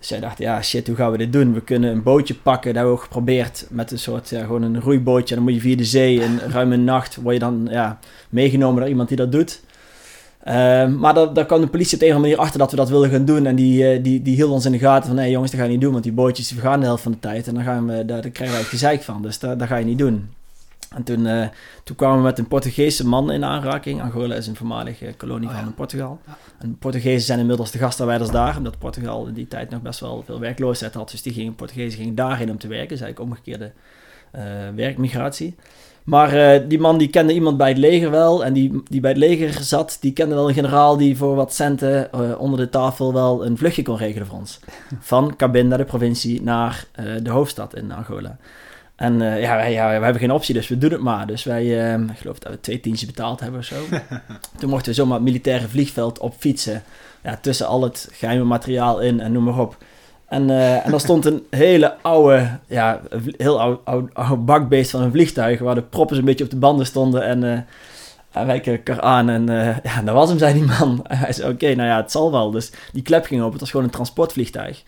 Dus 0.03 0.11
zij 0.11 0.21
dachten, 0.21 0.45
ja 0.45 0.63
shit, 0.63 0.87
hoe 0.87 0.97
gaan 0.97 1.11
we 1.11 1.19
dit 1.19 1.33
doen? 1.33 1.55
We 1.55 1.61
kunnen 1.61 1.91
een 1.91 2.03
bootje 2.03 2.35
pakken. 2.35 2.65
Dat 2.65 2.75
hebben 2.75 2.93
we 2.93 2.99
ook 2.99 3.05
geprobeerd 3.05 3.67
met 3.71 3.91
een 3.91 3.99
soort, 3.99 4.29
ja, 4.29 4.41
gewoon 4.41 4.63
een 4.63 4.81
roeibootje. 4.81 5.35
Dan 5.35 5.45
moet 5.45 5.55
je 5.55 5.61
via 5.61 5.77
de 5.77 5.85
zee 5.85 6.21
in 6.21 6.39
ruim 6.53 6.73
een 6.73 6.85
nacht, 6.85 7.17
word 7.17 7.35
je 7.35 7.41
dan 7.41 7.69
ja, 7.71 7.99
meegenomen 8.29 8.81
door 8.81 8.89
iemand 8.89 9.09
die 9.09 9.17
dat 9.17 9.33
doet. 9.33 9.61
Uh, 10.49 10.55
maar 10.89 11.15
daar, 11.15 11.33
daar 11.33 11.47
kwam 11.47 11.61
de 11.61 11.67
politie 11.67 11.97
op 11.97 12.03
een 12.03 12.09
of 12.09 12.15
andere 12.15 12.31
manier 12.31 12.47
achter 12.47 12.59
dat 12.59 12.71
we 12.71 12.77
dat 12.77 12.89
wilden 12.89 13.11
gaan 13.11 13.25
doen. 13.25 13.47
En 13.47 13.55
die, 13.55 13.97
uh, 13.97 14.03
die, 14.05 14.23
die 14.23 14.35
hield 14.35 14.51
ons 14.51 14.65
in 14.65 14.73
de 14.73 14.79
gaten 14.79 15.07
van, 15.07 15.17
nee 15.17 15.31
jongens, 15.31 15.51
dat 15.51 15.61
ga 15.61 15.67
je 15.67 15.73
niet 15.73 15.81
doen. 15.81 15.93
Want 15.93 16.05
die 16.05 16.13
bootjes 16.13 16.49
die 16.49 16.59
vergaan 16.59 16.81
de 16.81 16.87
helft 16.87 17.03
van 17.03 17.13
de 17.13 17.19
tijd. 17.19 17.47
En 17.47 17.55
dan 17.55 17.63
gaan 17.63 17.87
we, 17.87 18.05
daar, 18.05 18.23
daar 18.23 18.31
krijgen 18.31 18.57
wij 18.57 18.65
het 18.65 18.73
gezeik 18.73 19.03
van. 19.03 19.23
Dus 19.23 19.39
dat, 19.39 19.59
dat 19.59 19.69
ga 19.69 19.77
je 19.77 19.85
niet 19.85 19.99
doen. 19.99 20.31
En 20.95 21.03
toen, 21.03 21.27
uh, 21.27 21.47
toen 21.85 21.97
kwamen 21.97 22.17
we 22.17 22.23
met 22.23 22.39
een 22.39 22.49
Portugese 22.49 23.07
man 23.07 23.33
in 23.33 23.45
aanraking. 23.45 24.03
Angola 24.03 24.35
is 24.35 24.47
een 24.47 24.57
voormalige 24.57 25.15
kolonie 25.17 25.49
oh, 25.49 25.55
ja. 25.55 25.63
van 25.63 25.75
Portugal. 25.75 26.21
En 26.59 26.79
Portugezen 26.79 27.21
zijn 27.21 27.39
inmiddels 27.39 27.71
de 27.71 27.79
gastarbeiders 27.79 28.31
daar, 28.31 28.57
omdat 28.57 28.79
Portugal 28.79 29.27
in 29.27 29.35
die 29.35 29.49
tijd 29.49 29.71
nog 29.71 29.83
best 29.83 30.01
wel 30.01 30.23
veel 30.27 30.41
werkloosheid 30.41 30.95
had. 30.95 31.11
Dus 31.11 31.23
die 31.23 31.33
gingen, 31.33 31.55
Portugezen 31.55 31.99
gingen 31.99 32.15
daarheen 32.15 32.51
om 32.51 32.59
te 32.59 32.69
werken. 32.69 32.89
Dus 32.89 33.01
eigenlijk 33.01 33.31
omgekeerde 33.31 33.73
uh, 34.37 34.43
werkmigratie. 34.75 35.55
Maar 36.05 36.35
uh, 36.35 36.69
die 36.69 36.79
man 36.79 36.99
die 36.99 37.09
kende 37.09 37.33
iemand 37.33 37.57
bij 37.57 37.69
het 37.69 37.79
leger 37.79 38.11
wel. 38.11 38.45
En 38.45 38.53
die, 38.53 38.83
die 38.89 39.01
bij 39.01 39.11
het 39.11 39.19
leger 39.19 39.63
zat, 39.63 39.97
die 40.01 40.13
kende 40.13 40.35
wel 40.35 40.49
een 40.49 40.55
generaal 40.55 40.97
die 40.97 41.17
voor 41.17 41.35
wat 41.35 41.55
centen 41.55 42.09
uh, 42.15 42.41
onder 42.41 42.59
de 42.59 42.69
tafel 42.69 43.13
wel 43.13 43.47
een 43.47 43.57
vluchtje 43.59 43.83
kon 43.83 43.97
regelen 43.97 44.27
voor 44.27 44.39
ons. 44.39 44.61
Van 45.01 45.37
Cabinda, 45.37 45.77
de 45.77 45.85
provincie, 45.85 46.43
naar 46.43 46.87
de 47.23 47.31
hoofdstad 47.31 47.77
in 47.77 47.93
Angola. 47.93 48.37
En 48.97 49.21
uh, 49.21 49.41
ja, 49.41 49.57
wij, 49.57 49.73
ja, 49.73 49.87
wij 49.87 50.01
hebben 50.01 50.21
geen 50.21 50.31
optie, 50.31 50.55
dus 50.55 50.69
we 50.69 50.79
doen 50.79 50.91
het 50.91 51.01
maar. 51.01 51.27
Dus 51.27 51.45
wij, 51.45 51.65
uh, 51.65 52.11
ik 52.11 52.19
geloof 52.19 52.39
dat 52.39 52.53
we 52.53 52.61
twee 52.61 52.81
tientjes 52.81 53.09
betaald 53.09 53.41
hebben 53.41 53.61
of 53.61 53.67
zo. 53.67 53.77
Toen 54.59 54.71
mochten 54.71 54.89
we 54.89 54.95
zomaar 54.95 55.15
het 55.15 55.25
militaire 55.25 55.69
vliegveld 55.69 56.19
op 56.19 56.35
fietsen. 56.39 56.83
Ja, 57.23 57.39
tussen 57.41 57.67
al 57.67 57.83
het 57.83 58.09
geheime 58.13 58.45
materiaal 58.45 59.01
in 59.01 59.21
en 59.21 59.33
noem 59.33 59.45
maar 59.45 59.59
op. 59.59 59.77
En, 60.29 60.49
uh, 60.49 60.85
en 60.85 60.91
daar 60.91 61.01
stond 61.01 61.25
een 61.25 61.47
hele 61.51 61.97
oude, 62.03 62.59
ja, 62.67 63.01
heel 63.37 63.61
oud, 63.61 63.81
oud, 63.85 64.15
oud, 64.15 64.45
bakbeest 64.45 64.91
van 64.91 65.03
een 65.03 65.11
vliegtuig... 65.11 65.61
waar 65.61 65.75
de 65.75 65.83
proppen 65.83 66.17
een 66.17 66.25
beetje 66.25 66.45
op 66.45 66.51
de 66.51 66.57
banden 66.57 66.87
stonden 66.87 67.25
en... 67.25 67.67
En 68.33 68.47
wij 68.47 68.61
keken 68.61 68.95
elkaar 68.95 69.05
aan 69.05 69.29
en 69.29 69.47
ja, 69.83 70.03
dat 70.05 70.15
was 70.15 70.29
hem, 70.29 70.39
zei 70.39 70.53
die 70.55 70.63
man. 70.63 71.01
En 71.07 71.19
hij 71.19 71.33
zei, 71.33 71.47
oké, 71.47 71.65
okay, 71.65 71.75
nou 71.75 71.89
ja, 71.89 71.97
het 71.97 72.11
zal 72.11 72.33
wel. 72.33 72.51
Dus 72.51 72.73
die 72.93 73.03
klep 73.03 73.25
ging 73.25 73.41
open, 73.41 73.53
het 73.53 73.61
was 73.61 73.71
gewoon 73.71 73.87
een 73.87 73.93
transportvliegtuig. 73.93 74.83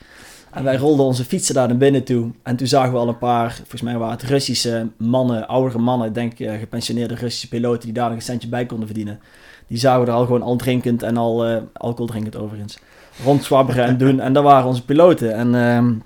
En 0.54 0.64
wij 0.64 0.76
rolden 0.76 1.06
onze 1.06 1.24
fietsen 1.24 1.54
daar 1.54 1.68
naar 1.68 1.76
binnen 1.76 2.04
toe. 2.04 2.30
En 2.42 2.56
toen 2.56 2.66
zagen 2.66 2.92
we 2.92 2.98
al 2.98 3.08
een 3.08 3.18
paar, 3.18 3.54
volgens 3.54 3.82
mij 3.82 3.98
waren 3.98 4.16
het 4.16 4.22
Russische 4.22 4.88
mannen, 4.96 5.48
oudere 5.48 5.78
mannen, 5.78 6.12
denk 6.12 6.38
ik, 6.38 6.58
gepensioneerde 6.58 7.14
Russische 7.14 7.48
piloten 7.48 7.82
die 7.82 7.92
daar 7.92 8.08
nog 8.08 8.16
een 8.16 8.22
centje 8.22 8.48
bij 8.48 8.66
konden 8.66 8.86
verdienen. 8.86 9.20
Die 9.66 9.78
zagen 9.78 10.00
we 10.00 10.06
er 10.06 10.12
al 10.12 10.24
gewoon 10.24 10.42
al 10.42 10.56
drinkend 10.56 11.02
en 11.02 11.16
al 11.16 11.50
uh, 11.50 11.56
alcohol 11.72 12.06
drinkend 12.06 12.36
overigens. 12.36 12.78
Rondzwabberen 13.24 13.84
en 13.84 13.98
doen. 13.98 14.20
En 14.20 14.32
dat 14.32 14.44
waren 14.44 14.66
onze 14.66 14.84
piloten. 14.84 15.34
En 15.34 15.54
uh, 15.54 16.00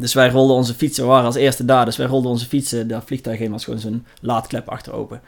dus 0.00 0.14
wij 0.14 0.30
rolden 0.30 0.56
onze 0.56 0.74
fietsen, 0.74 1.04
we 1.04 1.10
waren 1.10 1.26
als 1.26 1.34
eerste 1.34 1.64
daar, 1.64 1.84
dus 1.84 1.96
wij 1.96 2.06
rolden 2.06 2.30
onze 2.30 2.46
fietsen, 2.46 2.88
dat 2.88 3.02
vliegtuig 3.04 3.38
heen 3.38 3.50
was 3.50 3.64
gewoon 3.64 3.80
zijn 3.80 4.06
laadklep 4.20 4.68
achter 4.68 4.92
open. 4.92 5.20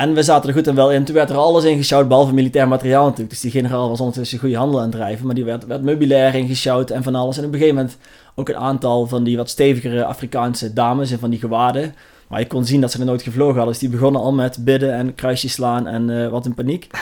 En 0.00 0.14
we 0.14 0.22
zaten 0.22 0.48
er 0.48 0.54
goed 0.54 0.66
en 0.66 0.74
wel 0.74 0.92
in. 0.92 1.04
Toen 1.04 1.14
werd 1.14 1.30
er 1.30 1.36
alles 1.36 1.64
ingeschouwd, 1.64 2.08
behalve 2.08 2.34
militair 2.34 2.68
materiaal 2.68 3.04
natuurlijk. 3.04 3.30
Dus 3.30 3.40
die 3.40 3.50
generaal 3.50 3.88
was 3.88 4.00
ondertussen 4.00 4.38
goede 4.38 4.56
handel 4.56 4.78
aan 4.78 4.84
het 4.84 4.94
drijven. 4.94 5.26
Maar 5.26 5.34
die 5.34 5.44
werd, 5.44 5.66
werd 5.66 5.82
meubilair 5.82 6.34
ingeschouwd 6.34 6.90
en 6.90 7.02
van 7.02 7.14
alles. 7.14 7.38
En 7.38 7.44
op 7.44 7.52
een 7.52 7.58
gegeven 7.58 7.76
moment 7.76 7.96
ook 8.34 8.48
een 8.48 8.56
aantal 8.56 9.06
van 9.06 9.24
die 9.24 9.36
wat 9.36 9.50
stevigere 9.50 10.04
Afrikaanse 10.04 10.72
dames 10.72 11.10
en 11.10 11.18
van 11.18 11.30
die 11.30 11.38
gewaden. 11.38 11.94
Maar 12.28 12.40
je 12.40 12.46
kon 12.46 12.64
zien 12.64 12.80
dat 12.80 12.90
ze 12.90 12.98
er 12.98 13.04
nooit 13.04 13.22
gevlogen 13.22 13.54
hadden. 13.54 13.72
Dus 13.72 13.78
die 13.78 13.88
begonnen 13.88 14.20
al 14.20 14.32
met 14.32 14.64
bidden 14.64 14.94
en 14.94 15.14
kruisjes 15.14 15.52
slaan 15.52 15.86
en 15.86 16.08
uh, 16.08 16.28
wat 16.28 16.46
in 16.46 16.54
paniek. 16.54 16.86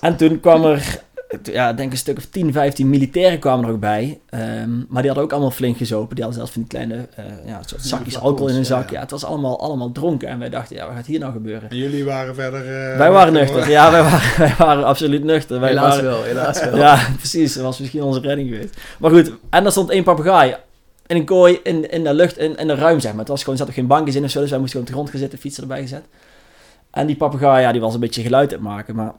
En 0.00 0.16
toen 0.16 0.40
kwam 0.40 0.64
er 0.64 1.02
ja, 1.42 1.72
denk 1.72 1.92
een 1.92 1.98
stuk 1.98 2.16
of 2.16 2.24
10, 2.24 2.52
15 2.52 2.90
militairen 2.90 3.38
kwamen 3.38 3.64
er 3.64 3.70
ook 3.70 3.80
bij. 3.80 4.20
Um, 4.30 4.86
maar 4.88 5.02
die 5.02 5.10
hadden 5.10 5.22
ook 5.24 5.32
allemaal 5.32 5.50
flink 5.50 5.76
gezopen. 5.76 6.14
Die 6.14 6.24
hadden 6.24 6.34
zelfs 6.34 6.52
van 6.52 6.60
die 6.60 6.70
kleine 6.70 6.94
uh, 6.94 7.24
ja, 7.46 7.60
soort 7.64 7.82
zakjes 7.82 8.18
alcohol 8.18 8.48
in 8.48 8.54
hun 8.54 8.64
zak. 8.64 8.88
Ja, 8.88 8.94
ja. 8.94 9.00
het 9.00 9.10
was 9.10 9.24
allemaal, 9.24 9.60
allemaal 9.60 9.92
dronken. 9.92 10.28
En 10.28 10.38
wij 10.38 10.48
dachten, 10.48 10.76
ja, 10.76 10.86
wat 10.86 10.94
gaat 10.94 11.06
hier 11.06 11.18
nou 11.18 11.32
gebeuren? 11.32 11.70
En 11.70 11.76
jullie 11.76 12.04
waren 12.04 12.34
verder... 12.34 12.60
Uh, 12.60 12.98
wij 12.98 13.10
waren 13.10 13.32
nuchter. 13.32 13.70
Ja, 13.70 13.90
wij 13.90 14.02
waren, 14.02 14.38
wij 14.46 14.54
waren 14.58 14.84
absoluut 14.84 15.24
nuchter. 15.24 15.60
Wij 15.60 15.68
helaas 15.68 15.94
waren, 15.94 16.10
wel, 16.10 16.22
helaas 16.22 16.64
wel. 16.64 16.76
Ja, 16.76 17.08
precies. 17.16 17.54
Dat 17.54 17.62
was 17.62 17.78
misschien 17.78 18.02
onze 18.02 18.20
redding 18.20 18.48
geweest. 18.48 18.76
Maar 18.98 19.10
goed, 19.10 19.32
en 19.50 19.62
daar 19.62 19.72
stond 19.72 19.90
één 19.90 20.04
papegaai 20.04 20.56
in 21.06 21.16
een 21.16 21.24
kooi 21.24 21.60
in, 21.62 21.90
in 21.90 22.04
de 22.04 22.14
lucht, 22.14 22.38
in, 22.38 22.56
in 22.56 22.66
de 22.66 22.74
ruim, 22.74 23.00
zeg 23.00 23.10
maar. 23.10 23.20
Het 23.20 23.28
was 23.28 23.38
gewoon, 23.38 23.54
er 23.54 23.60
zat 23.60 23.68
er 23.68 23.80
geen 23.80 23.86
bankjes 23.86 24.16
in 24.16 24.24
of 24.24 24.30
zo, 24.30 24.40
dus 24.40 24.50
wij 24.50 24.58
moesten 24.58 24.80
gewoon 24.80 24.86
op 24.86 24.92
de 24.92 25.00
grond 25.00 25.10
gaan 25.10 25.20
zitten, 25.20 25.38
fietsen 25.38 25.62
erbij 25.62 25.80
gezet. 25.80 26.04
En 26.90 27.06
die 27.06 27.16
papegaai, 27.16 27.62
ja, 27.62 27.72
die 27.72 27.80
was 27.80 27.94
een 27.94 28.00
beetje 28.00 28.22
geluid 28.22 28.48
aan 28.48 28.58
het 28.58 28.68
maken, 28.68 28.94
maar 28.94 29.12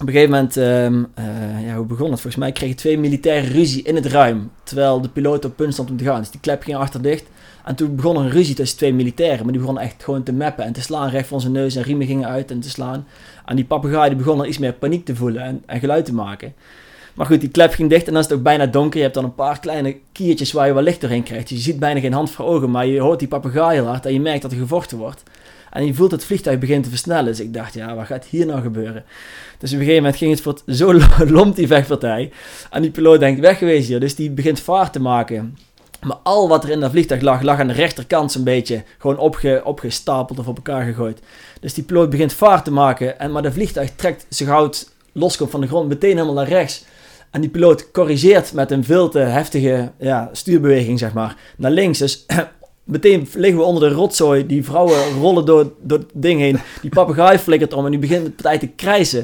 op 0.00 0.06
een 0.06 0.12
gegeven 0.12 0.30
moment, 0.30 0.56
um, 0.56 1.06
uh, 1.18 1.66
ja, 1.66 1.76
hoe 1.76 1.86
begon 1.86 2.10
het? 2.10 2.20
Volgens 2.20 2.42
mij 2.42 2.52
kregen 2.52 2.76
twee 2.76 2.98
militairen 2.98 3.50
ruzie 3.50 3.82
in 3.82 3.94
het 3.94 4.06
ruim. 4.06 4.50
Terwijl 4.62 5.00
de 5.00 5.08
piloot 5.08 5.44
op 5.44 5.56
punt 5.56 5.72
stond 5.72 5.90
om 5.90 5.96
te 5.96 6.04
gaan. 6.04 6.20
Dus 6.20 6.30
die 6.30 6.40
klep 6.40 6.62
ging 6.62 6.76
achter 6.76 7.02
dicht. 7.02 7.24
En 7.64 7.74
toen 7.74 7.96
begon 7.96 8.16
een 8.16 8.30
ruzie 8.30 8.54
tussen 8.54 8.78
twee 8.78 8.94
militairen. 8.94 9.42
Maar 9.42 9.52
die 9.52 9.60
begonnen 9.60 9.82
echt 9.82 10.04
gewoon 10.04 10.22
te 10.22 10.32
mappen 10.32 10.64
en 10.64 10.72
te 10.72 10.80
slaan 10.80 11.08
recht 11.08 11.26
voor 11.26 11.40
zijn 11.40 11.52
neus. 11.52 11.76
En 11.76 11.82
riemen 11.82 12.06
gingen 12.06 12.28
uit 12.28 12.50
en 12.50 12.60
te 12.60 12.70
slaan. 12.70 13.06
En 13.44 13.56
die 13.56 13.64
papegaai 13.64 14.08
die 14.08 14.18
begon 14.18 14.38
al 14.38 14.46
iets 14.46 14.58
meer 14.58 14.72
paniek 14.72 15.04
te 15.04 15.16
voelen 15.16 15.42
en, 15.42 15.62
en 15.66 15.80
geluid 15.80 16.04
te 16.04 16.14
maken. 16.14 16.54
Maar 17.14 17.26
goed, 17.26 17.40
die 17.40 17.50
klep 17.50 17.72
ging 17.72 17.90
dicht 17.90 18.06
en 18.06 18.12
dan 18.12 18.22
is 18.22 18.28
het 18.28 18.38
ook 18.38 18.44
bijna 18.44 18.66
donker. 18.66 18.96
Je 18.96 19.02
hebt 19.02 19.14
dan 19.14 19.24
een 19.24 19.34
paar 19.34 19.60
kleine 19.60 19.96
kiertjes 20.12 20.52
waar 20.52 20.66
je 20.66 20.74
wel 20.74 20.82
licht 20.82 21.00
doorheen 21.00 21.22
krijgt. 21.22 21.48
Je 21.48 21.56
ziet 21.56 21.78
bijna 21.78 22.00
geen 22.00 22.12
hand 22.12 22.30
voor 22.30 22.44
ogen, 22.46 22.70
maar 22.70 22.86
je 22.86 23.00
hoort 23.00 23.18
die 23.18 23.28
papegaai 23.28 23.76
heel 23.76 23.86
hard 23.86 24.06
en 24.06 24.12
je 24.12 24.20
merkt 24.20 24.42
dat 24.42 24.52
er 24.52 24.58
gevochten 24.58 24.98
wordt. 24.98 25.22
En 25.76 25.86
je 25.86 25.94
voelt 25.94 26.10
het 26.10 26.24
vliegtuig 26.24 26.58
begint 26.58 26.84
te 26.84 26.90
versnellen. 26.90 27.24
Dus 27.24 27.40
ik 27.40 27.54
dacht, 27.54 27.74
ja, 27.74 27.94
wat 27.94 28.06
gaat 28.06 28.24
hier 28.24 28.46
nou 28.46 28.62
gebeuren? 28.62 29.04
Dus 29.58 29.70
op 29.72 29.78
een 29.78 29.84
gegeven 29.84 30.02
moment 30.02 30.16
ging 30.16 30.30
het 30.30 30.40
voor 30.40 30.60
zo 30.66 30.94
lomp 31.36 31.56
die 31.56 31.66
vechtpartij. 31.66 32.32
En 32.70 32.82
die 32.82 32.90
piloot 32.90 33.20
denkt, 33.20 33.40
weggewezen 33.40 33.86
hier. 33.86 34.00
Dus 34.00 34.14
die 34.14 34.30
begint 34.30 34.60
vaart 34.60 34.92
te 34.92 35.00
maken. 35.00 35.58
Maar 36.00 36.16
al 36.22 36.48
wat 36.48 36.64
er 36.64 36.70
in 36.70 36.80
dat 36.80 36.90
vliegtuig 36.90 37.20
lag, 37.20 37.42
lag 37.42 37.60
aan 37.60 37.66
de 37.66 37.72
rechterkant 37.72 38.32
zo'n 38.32 38.44
beetje 38.44 38.82
gewoon 38.98 39.18
opge, 39.18 39.60
opgestapeld 39.64 40.38
of 40.38 40.46
op 40.48 40.56
elkaar 40.56 40.84
gegooid. 40.84 41.20
Dus 41.60 41.74
die 41.74 41.84
piloot 41.84 42.10
begint 42.10 42.32
vaart 42.32 42.64
te 42.64 42.72
maken. 42.72 43.18
En, 43.18 43.32
maar 43.32 43.42
de 43.42 43.52
vliegtuig 43.52 43.90
trekt 43.96 44.26
zich 44.28 44.48
hout 44.48 44.90
loskomt 45.12 45.50
van 45.50 45.60
de 45.60 45.66
grond 45.66 45.88
meteen 45.88 46.14
helemaal 46.14 46.34
naar 46.34 46.48
rechts. 46.48 46.84
En 47.30 47.40
die 47.40 47.50
piloot 47.50 47.90
corrigeert 47.90 48.52
met 48.52 48.70
een 48.70 48.84
veel 48.84 49.08
te 49.08 49.18
heftige 49.18 49.92
ja, 49.98 50.28
stuurbeweging, 50.32 50.98
zeg 50.98 51.12
maar, 51.12 51.36
naar 51.56 51.70
links. 51.70 51.98
Dus 51.98 52.26
meteen 52.86 53.28
liggen 53.34 53.58
we 53.58 53.64
onder 53.64 53.88
de 53.88 53.94
rotzooi. 53.94 54.46
Die 54.46 54.64
vrouwen 54.64 54.98
rollen 55.20 55.44
door, 55.44 55.72
door 55.82 55.98
het 55.98 56.10
ding 56.12 56.40
heen. 56.40 56.58
Die 56.80 56.90
papegaai 56.90 57.38
flikkert 57.38 57.72
om 57.72 57.84
en 57.84 57.90
die 57.90 58.00
begint 58.00 58.22
met 58.22 58.36
partij 58.36 58.58
te 58.58 58.66
krijsen. 58.66 59.22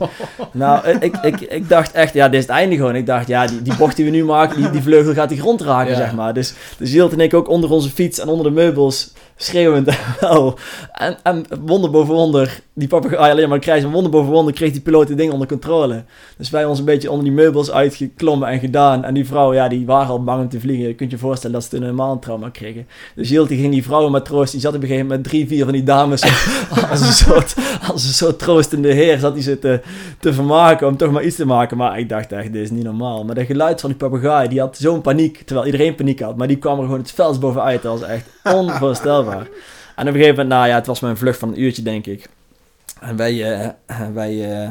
Nou, 0.52 0.88
ik, 0.88 1.16
ik, 1.23 1.40
ik 1.40 1.69
dacht 1.69 1.92
echt, 1.92 2.14
ja, 2.14 2.28
dit 2.28 2.40
is 2.40 2.47
het 2.47 2.57
einde 2.57 2.76
gewoon. 2.76 2.97
Ik 2.97 3.07
dacht, 3.07 3.28
ja, 3.28 3.47
die, 3.47 3.62
die 3.62 3.76
bocht 3.76 3.97
die 3.97 4.04
we 4.04 4.11
nu 4.11 4.25
maken, 4.25 4.57
die, 4.57 4.71
die 4.71 4.83
vleugel 4.83 5.12
gaat 5.12 5.28
die 5.28 5.40
grond 5.40 5.61
raken, 5.61 5.97
zeg 5.97 6.14
maar. 6.14 6.35
Dus, 6.35 6.54
dus 6.78 6.92
Jilt 6.92 7.12
en 7.12 7.21
ik 7.21 7.35
ook 7.35 7.49
onder 7.49 7.71
onze 7.71 7.90
fiets 7.90 8.19
en 8.19 8.28
onder 8.28 8.47
de 8.47 8.52
meubels 8.52 9.12
schreeuwend 9.37 9.89
wel. 10.21 10.55
En, 10.93 11.17
en 11.23 11.45
wonder 11.61 11.91
boven 11.91 12.15
wonder, 12.15 12.61
die 12.75 12.89
papegaai 12.89 13.33
alleen 13.33 13.49
maar 13.49 13.59
krijgen. 13.59 13.91
Wonder 13.91 14.11
boven 14.11 14.33
wonder 14.33 14.55
kreeg 14.55 14.73
die 14.73 14.81
piloot 14.81 15.09
het 15.09 15.19
ding 15.19 15.33
onder 15.33 15.49
controle. 15.49 16.05
Dus 16.37 16.51
wij 16.51 16.65
ons 16.65 16.79
een 16.79 16.85
beetje 16.85 17.11
onder 17.11 17.25
die 17.25 17.35
meubels 17.35 17.71
uitgeklommen 17.71 18.49
en 18.49 18.59
gedaan. 18.59 19.05
En 19.05 19.15
die 19.15 19.27
vrouw, 19.27 19.55
ja, 19.55 19.69
die 19.69 19.87
waren 19.87 20.09
al 20.09 20.25
bang 20.25 20.43
om 20.43 20.49
te 20.49 20.61
vliegen. 20.61 20.89
Je 20.89 20.95
kunt 20.95 21.11
je 21.11 21.19
voorstellen 21.19 21.55
dat 21.55 21.65
ze 21.65 21.71
toen 21.71 21.83
helemaal 21.83 22.12
een 22.12 22.19
trauma 22.19 22.49
kregen. 22.49 22.87
Dus 23.15 23.29
Jilt 23.29 23.49
die 23.49 23.59
ging 23.59 23.73
die 23.73 23.83
vrouwenmatroos, 23.83 24.51
die 24.51 24.61
zat 24.61 24.75
op 24.75 24.83
een 24.83 24.87
gegeven 24.87 25.07
moment 25.07 25.23
met 25.23 25.33
drie, 25.33 25.47
vier 25.47 25.65
van 25.65 25.73
die 25.73 25.83
dames 25.83 26.23
als, 26.91 27.01
een 27.01 27.12
soort, 27.12 27.55
als 27.89 28.05
een 28.05 28.12
soort 28.12 28.39
troostende 28.39 28.93
heer 28.93 29.19
zat 29.19 29.33
hij 29.33 29.43
ze 29.43 29.59
te, 29.59 29.81
te 30.21 30.33
vermaken 30.33 30.87
om 30.87 30.97
toch 30.97 31.11
maar 31.11 31.25
iets 31.25 31.37
te 31.37 31.47
maken. 31.47 31.77
Maar 31.77 31.99
ik 31.99 32.09
dacht 32.09 32.33
echt, 32.33 32.53
dit 32.53 32.62
is 32.62 32.71
niet 32.71 32.85
normaal. 32.85 33.25
Maar 33.25 33.35
de 33.35 33.45
geluid 33.45 33.81
van 33.81 33.91
die 33.91 33.99
papegaai, 33.99 34.49
die 34.49 34.61
had 34.61 34.77
zo'n 34.77 35.01
paniek, 35.01 35.43
terwijl 35.43 35.67
iedereen 35.67 35.95
paniek 35.95 36.21
had. 36.21 36.37
Maar 36.37 36.49
die 36.49 36.59
kwam 36.59 36.79
er 36.79 36.85
gewoon 36.85 37.01
het 37.01 37.12
vels 37.12 37.39
bovenuit. 37.39 37.83
Dat 37.83 38.01
was 38.01 38.09
echt 38.09 38.27
onvoorstelbaar. 38.57 39.22
En 39.97 40.09
op 40.09 40.14
een 40.14 40.21
gegeven 40.21 40.29
moment, 40.29 40.49
nou 40.49 40.69
ja, 40.69 40.75
het 40.75 40.87
was 40.87 41.00
mijn 41.00 41.17
vlucht 41.17 41.38
van 41.38 41.49
een 41.49 41.62
uurtje, 41.62 41.83
denk 41.83 42.07
ik. 42.07 42.29
En 43.00 43.17
wij, 43.17 43.35
uh, 43.35 43.69
wij, 44.12 44.62
uh, 44.64 44.71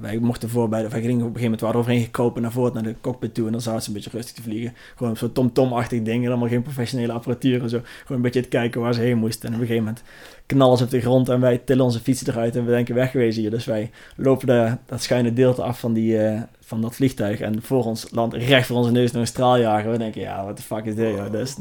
wij 0.00 0.18
mochten 0.18 0.48
voorbij, 0.48 0.88
wij 0.88 1.00
gingen 1.00 1.10
op 1.10 1.10
een 1.10 1.22
gegeven 1.22 1.42
moment, 1.42 1.60
waren 1.60 1.78
overheen 1.78 2.02
gekropen 2.02 2.42
naar 2.42 2.52
voren, 2.52 2.74
naar 2.74 2.82
de 2.82 2.94
cockpit 3.00 3.34
toe. 3.34 3.46
En 3.46 3.52
dan 3.52 3.60
zaten 3.60 3.82
ze 3.82 3.88
een 3.88 3.94
beetje 3.94 4.10
rustig 4.10 4.34
te 4.34 4.42
vliegen. 4.42 4.74
Gewoon 4.96 5.16
zo'n 5.16 5.32
tom-tom-achtig 5.32 6.02
ding, 6.02 6.26
allemaal 6.26 6.48
geen 6.48 6.62
professionele 6.62 7.12
apparatuur 7.12 7.62
en 7.62 7.68
zo. 7.68 7.80
Gewoon 8.00 8.16
een 8.16 8.22
beetje 8.22 8.40
te 8.40 8.48
kijken 8.48 8.80
waar 8.80 8.94
ze 8.94 9.00
heen 9.00 9.18
moesten. 9.18 9.48
En 9.48 9.54
op 9.54 9.60
een 9.60 9.66
gegeven 9.66 9.84
moment 9.84 10.04
knallen 10.46 10.78
ze 10.78 10.84
op 10.84 10.90
de 10.90 11.00
grond 11.00 11.28
en 11.28 11.40
wij 11.40 11.58
tillen 11.64 11.84
onze 11.84 12.00
fietsen 12.00 12.28
eruit 12.28 12.56
en 12.56 12.64
we 12.64 12.70
denken 12.70 12.94
weggewezen 12.94 13.40
hier. 13.42 13.50
Dus 13.50 13.64
wij 13.64 13.90
lopen 14.16 14.46
de, 14.46 14.76
dat 14.86 15.02
schuine 15.02 15.32
deelte 15.32 15.62
af 15.62 15.80
van, 15.80 15.92
die, 15.92 16.18
uh, 16.18 16.40
van 16.60 16.80
dat 16.80 16.94
vliegtuig 16.94 17.40
en 17.40 17.62
voor 17.62 17.84
ons 17.84 18.06
land, 18.10 18.34
recht 18.34 18.66
voor 18.66 18.76
onze 18.76 18.90
neus 18.90 19.12
naar 19.12 19.20
een 19.20 19.26
straaljager. 19.26 19.90
We 19.90 19.98
denken, 19.98 20.20
ja, 20.20 20.44
wat 20.44 20.56
de 20.56 20.62
fuck 20.62 20.84
is 20.84 20.94
dit? 20.94 21.32
Dus, 21.32 21.56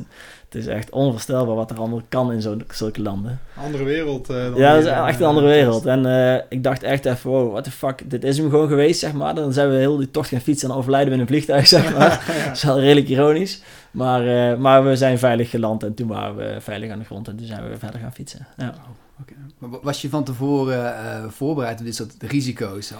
het 0.49 0.63
is 0.63 0.67
echt 0.67 0.89
onvoorstelbaar 0.89 1.55
wat 1.55 1.71
er 1.71 1.77
allemaal 1.77 2.01
kan 2.09 2.31
in 2.31 2.41
zo'n 2.41 2.63
zulke 2.71 3.01
landen. 3.01 3.39
Andere 3.63 3.83
wereld. 3.83 4.29
Uh, 4.29 4.57
ja, 4.57 4.73
dat 4.73 4.83
is 4.83 4.89
echt 4.89 5.19
een 5.19 5.25
andere 5.25 5.47
wereld. 5.47 5.85
En 5.85 6.05
uh, 6.05 6.35
ik 6.49 6.63
dacht 6.63 6.83
echt 6.83 7.05
even, 7.05 7.29
wow, 7.29 7.51
what 7.51 7.63
the 7.63 7.71
fuck, 7.71 8.09
dit 8.09 8.23
is 8.23 8.37
hem 8.37 8.49
gewoon 8.49 8.67
geweest, 8.67 8.99
zeg 8.99 9.13
maar. 9.13 9.35
Dan 9.35 9.53
zijn 9.53 9.69
we 9.69 9.75
heel 9.75 9.97
die 9.97 10.11
tocht 10.11 10.29
gaan 10.29 10.39
fietsen 10.39 10.69
en 10.69 10.75
overlijden 10.75 11.09
we 11.09 11.15
in 11.15 11.21
een 11.21 11.27
vliegtuig, 11.27 11.67
zeg 11.67 11.93
maar. 11.93 12.09
ja. 12.37 12.45
Dat 12.45 12.55
is 12.55 12.63
wel 12.63 12.79
redelijk 12.79 13.07
ironisch. 13.07 13.61
Maar, 13.95 14.51
uh, 14.51 14.57
maar 14.57 14.83
we 14.83 14.95
zijn 14.95 15.19
veilig 15.19 15.49
geland 15.49 15.83
en 15.83 15.93
toen 15.93 16.07
waren 16.07 16.35
we 16.35 16.61
veilig 16.61 16.91
aan 16.91 16.99
de 16.99 17.05
grond 17.05 17.27
en 17.27 17.35
toen 17.35 17.45
zijn 17.45 17.69
we 17.69 17.77
verder 17.77 17.99
gaan 17.99 18.13
fietsen. 18.13 18.47
Ja. 18.57 18.73
Okay. 19.21 19.37
Maar 19.57 19.79
was 19.81 20.01
je 20.01 20.09
van 20.09 20.23
tevoren 20.23 20.93
uh, 20.93 21.29
voorbereid 21.29 21.79
op 21.79 21.85
dit 21.85 21.95
soort 21.95 22.15
risico's? 22.19 22.93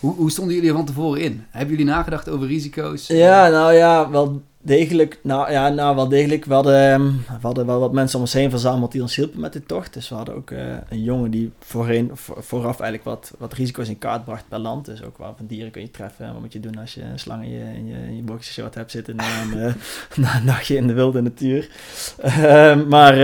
Hoe, 0.00 0.14
hoe 0.14 0.30
stonden 0.30 0.54
jullie 0.54 0.70
er 0.70 0.76
van 0.76 0.86
tevoren 0.86 1.20
in? 1.20 1.44
Hebben 1.50 1.76
jullie 1.76 1.92
nagedacht 1.92 2.28
over 2.28 2.46
risico's? 2.46 3.06
Ja, 3.06 3.48
nou 3.48 3.72
ja, 3.72 4.10
wel 4.10 4.42
degelijk. 4.60 5.18
Nou 5.22 5.50
ja, 5.50 5.68
nou 5.68 5.96
wel 5.96 6.08
degelijk. 6.08 6.44
We 6.44 6.54
hadden, 6.54 7.00
we 7.16 7.46
hadden 7.46 7.66
wel 7.66 7.80
wat 7.80 7.92
mensen 7.92 8.16
om 8.16 8.24
ons 8.24 8.32
heen 8.32 8.50
verzameld 8.50 8.92
die 8.92 9.02
ons 9.02 9.16
hielpen 9.16 9.40
met 9.40 9.52
de 9.52 9.62
tocht. 9.62 9.94
Dus 9.94 10.08
we 10.08 10.14
hadden 10.14 10.34
ook 10.34 10.50
uh, 10.50 10.60
een 10.88 11.02
jongen 11.02 11.30
die 11.30 11.52
voorheen, 11.58 12.10
vooraf 12.14 12.80
eigenlijk 12.80 13.04
wat, 13.04 13.32
wat 13.38 13.52
risico's 13.52 13.88
in 13.88 13.98
kaart 13.98 14.24
bracht 14.24 14.48
per 14.48 14.58
land. 14.58 14.84
Dus 14.84 15.02
ook 15.02 15.18
wel 15.18 15.34
van 15.36 15.46
dieren 15.46 15.70
kun 15.70 15.82
je 15.82 15.90
treffen. 15.90 16.32
Wat 16.32 16.40
moet 16.40 16.52
je 16.52 16.60
doen 16.60 16.78
als 16.78 16.94
je 16.94 17.02
een 17.02 17.18
slang 17.18 17.42
in 17.42 17.50
je, 17.50 17.64
in 17.74 17.86
je, 17.86 17.94
in 17.94 18.16
je 18.16 18.22
boxershort 18.22 18.74
hebt 18.74 18.90
zitten 18.90 19.16
na 19.16 19.42
een, 19.42 19.58
uh, 19.58 19.74
na 20.24 20.38
nachtje 20.38 20.76
in 20.76 20.86
de 20.86 20.92
wilde 20.92 21.20
natuur. 21.20 21.68
Uh, 22.24 22.82
maar... 22.94 23.16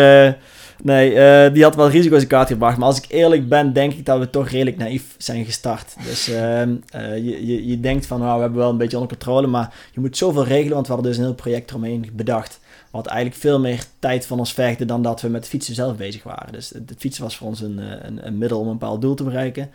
Nee, 0.83 1.11
uh, 1.11 1.54
die 1.54 1.62
had 1.62 1.75
wel 1.75 1.90
risico's 1.90 2.23
in 2.23 2.28
kaart 2.28 2.49
gebracht. 2.49 2.78
Maar 2.78 2.87
als 2.87 2.99
ik 2.99 3.04
eerlijk 3.09 3.49
ben, 3.49 3.73
denk 3.73 3.93
ik 3.93 4.07
dat 4.07 4.19
we 4.19 4.31
toch 4.31 4.49
redelijk 4.49 4.76
naïef 4.76 5.14
zijn 5.19 5.45
gestart. 5.45 5.95
Dus 6.07 6.28
uh, 6.28 6.61
uh, 6.61 6.76
je, 7.16 7.47
je, 7.47 7.66
je 7.66 7.81
denkt 7.81 8.07
van, 8.07 8.21
nou, 8.21 8.35
we 8.35 8.40
hebben 8.40 8.59
wel 8.59 8.71
een 8.71 8.76
beetje 8.76 8.99
onder 8.99 9.16
controle. 9.16 9.47
Maar 9.47 9.75
je 9.93 10.00
moet 10.00 10.16
zoveel 10.16 10.45
regelen, 10.45 10.75
want 10.75 10.87
we 10.87 10.93
hadden 10.93 11.11
dus 11.11 11.21
een 11.21 11.26
heel 11.26 11.35
project 11.35 11.71
eromheen 11.71 12.11
bedacht. 12.12 12.61
Wat 12.90 13.07
eigenlijk 13.07 13.40
veel 13.40 13.61
meer 13.61 13.85
tijd 13.99 14.26
van 14.26 14.38
ons 14.38 14.52
vergde 14.52 14.85
dan 14.85 15.02
dat 15.02 15.21
we 15.21 15.28
met 15.28 15.49
fietsen 15.49 15.75
zelf 15.75 15.97
bezig 15.97 16.23
waren. 16.23 16.52
Dus 16.52 16.71
het 16.71 16.95
fietsen 16.99 17.23
was 17.23 17.37
voor 17.37 17.47
ons 17.47 17.61
een, 17.61 17.78
een, 18.07 18.26
een 18.26 18.38
middel 18.38 18.61
om 18.61 18.66
een 18.66 18.78
bepaald 18.78 19.00
doel 19.00 19.14
te 19.14 19.25
bereiken. 19.25 19.71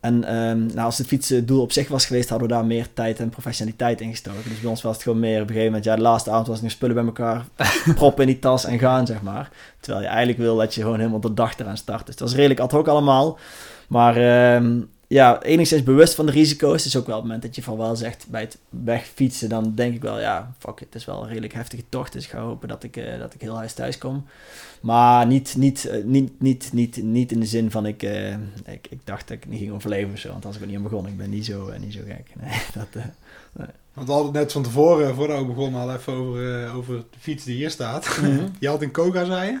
En 0.00 0.36
um, 0.36 0.66
nou, 0.66 0.80
als 0.80 0.98
het 0.98 1.06
fietsen 1.06 1.46
doel 1.46 1.62
op 1.62 1.72
zich 1.72 1.88
was 1.88 2.06
geweest, 2.06 2.28
hadden 2.28 2.48
we 2.48 2.54
daar 2.54 2.64
meer 2.64 2.86
tijd 2.92 3.20
en 3.20 3.28
professionaliteit 3.28 4.00
in 4.00 4.10
gestoken. 4.10 4.48
Dus 4.48 4.60
bij 4.60 4.70
ons 4.70 4.82
was 4.82 4.94
het 4.94 5.02
gewoon 5.02 5.18
meer 5.18 5.34
op 5.34 5.40
een 5.40 5.46
gegeven 5.46 5.64
moment, 5.64 5.84
ja, 5.84 5.96
de 5.96 6.02
laatste 6.02 6.30
avond 6.30 6.46
was 6.46 6.56
het 6.56 6.64
nog 6.64 6.72
spullen 6.72 6.94
bij 6.94 7.04
elkaar, 7.04 7.44
proppen 7.94 8.22
in 8.22 8.30
die 8.32 8.38
tas 8.38 8.64
en 8.64 8.78
gaan, 8.78 9.06
zeg 9.06 9.22
maar. 9.22 9.50
Terwijl 9.80 10.04
je 10.04 10.08
eigenlijk 10.08 10.38
wil 10.38 10.56
dat 10.56 10.74
je 10.74 10.82
gewoon 10.82 10.98
helemaal 10.98 11.20
de 11.20 11.34
dag 11.34 11.58
eraan 11.58 11.76
start. 11.76 12.06
Dus 12.06 12.16
dat 12.16 12.28
was 12.28 12.36
redelijk 12.36 12.60
ad 12.60 12.72
hoc 12.72 12.88
allemaal. 12.88 13.38
Maar 13.88 14.16
um, 14.56 14.90
ja, 15.08 15.42
enigszins 15.42 15.82
bewust 15.82 16.14
van 16.14 16.26
de 16.26 16.32
risico's. 16.32 16.76
Het 16.76 16.84
is 16.84 16.96
ook 16.96 17.06
wel 17.06 17.16
het 17.16 17.24
moment 17.24 17.42
dat 17.42 17.54
je 17.54 17.62
van 17.62 17.76
wel 17.76 17.96
zegt 17.96 18.26
bij 18.28 18.40
het 18.40 18.58
wegfietsen, 18.68 19.48
dan 19.48 19.74
denk 19.74 19.94
ik 19.94 20.02
wel, 20.02 20.20
ja, 20.20 20.52
fuck, 20.58 20.80
het 20.80 20.94
is 20.94 21.04
wel 21.04 21.22
een 21.22 21.28
redelijk 21.28 21.52
heftige 21.52 21.82
tocht. 21.88 22.12
Dus 22.12 22.24
ik 22.24 22.30
ga 22.30 22.40
hopen 22.40 22.68
dat 22.68 22.82
ik, 22.82 22.96
uh, 22.96 23.18
dat 23.18 23.34
ik 23.34 23.40
heel 23.40 23.56
huis 23.56 23.72
thuis 23.72 23.98
kom. 23.98 24.26
Maar 24.80 25.26
niet, 25.26 25.54
niet, 25.56 25.90
uh, 25.92 26.04
niet, 26.04 26.40
niet, 26.40 26.70
niet, 26.72 27.02
niet 27.02 27.32
in 27.32 27.40
de 27.40 27.46
zin 27.46 27.70
van 27.70 27.86
ik, 27.86 28.02
uh, 28.02 28.32
ik, 28.64 28.86
ik 28.90 29.00
dacht 29.04 29.28
dat 29.28 29.36
ik 29.36 29.48
niet 29.48 29.58
ging 29.58 29.72
overleven 29.72 30.12
of 30.12 30.18
zo. 30.18 30.28
Want 30.28 30.44
als 30.44 30.54
ik 30.54 30.60
er 30.60 30.66
niet 30.66 30.76
aan 30.76 30.82
begon, 30.82 31.06
ik 31.06 31.16
ben 31.16 31.30
niet 31.30 31.44
zo, 31.44 31.70
niet 31.78 31.92
zo 31.92 32.00
gek. 32.06 32.26
Nee, 32.40 32.60
dat, 32.74 33.04
nee. 33.52 33.66
Want 33.94 34.06
we 34.06 34.12
hadden 34.12 34.32
net 34.32 34.52
van 34.52 34.62
tevoren, 34.62 35.14
voordat 35.14 35.38
we 35.38 35.46
begonnen, 35.46 35.80
al 35.80 35.94
even 35.94 36.12
over, 36.12 36.72
over 36.74 36.96
de 36.96 37.18
fiets 37.18 37.44
die 37.44 37.56
hier 37.56 37.70
staat. 37.70 38.18
Mm 38.20 38.36
-hmm. 38.36 38.50
Je 38.60 38.68
had 38.68 38.82
in 38.82 38.90
Koga, 38.90 39.24
zei 39.24 39.50
je? 39.50 39.60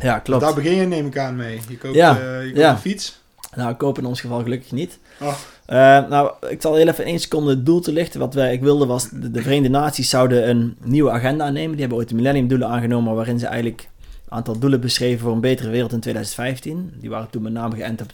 Ja, 0.00 0.18
klopt. 0.18 0.40
Daar 0.40 0.54
begin 0.54 0.74
je 0.74 0.86
neem 0.86 1.06
ik 1.06 1.18
aan 1.18 1.36
mee. 1.36 1.60
Je 1.68 1.78
koopt, 1.78 1.94
ja. 1.94 2.40
je 2.40 2.46
koopt 2.46 2.56
ja. 2.56 2.70
een 2.70 2.78
fiets. 2.78 3.20
Nou, 3.56 3.74
kopen 3.74 4.02
in 4.02 4.08
ons 4.08 4.20
geval 4.20 4.42
gelukkig 4.42 4.72
niet. 4.72 4.98
Oh. 5.20 5.34
Uh, 5.70 6.08
nou, 6.08 6.32
ik 6.48 6.62
zal 6.62 6.74
heel 6.74 6.88
even 6.88 7.04
in 7.04 7.10
één 7.10 7.20
seconde 7.20 7.50
het 7.50 7.66
doel 7.66 7.80
te 7.80 7.92
lichten. 7.92 8.20
Wat 8.20 8.34
wij, 8.34 8.52
ik 8.52 8.60
wilde 8.60 8.86
was, 8.86 9.08
de, 9.10 9.30
de 9.30 9.42
Verenigde 9.42 9.68
Naties 9.68 10.08
zouden 10.08 10.48
een 10.48 10.76
nieuwe 10.82 11.10
agenda 11.10 11.44
aannemen. 11.44 11.70
Die 11.70 11.80
hebben 11.80 11.98
ooit 11.98 12.08
de 12.08 12.14
millenniumdoelen 12.14 12.68
aangenomen, 12.68 13.14
waarin 13.14 13.38
ze 13.38 13.46
eigenlijk 13.46 13.88
een 14.24 14.36
aantal 14.36 14.58
doelen 14.58 14.80
beschreven 14.80 15.20
voor 15.20 15.32
een 15.32 15.40
betere 15.40 15.70
wereld 15.70 15.92
in 15.92 16.00
2015. 16.00 16.92
Die 17.00 17.10
waren 17.10 17.30
toen 17.30 17.42
met 17.42 17.52
name 17.52 17.76
geënt 17.76 18.00
op 18.00 18.10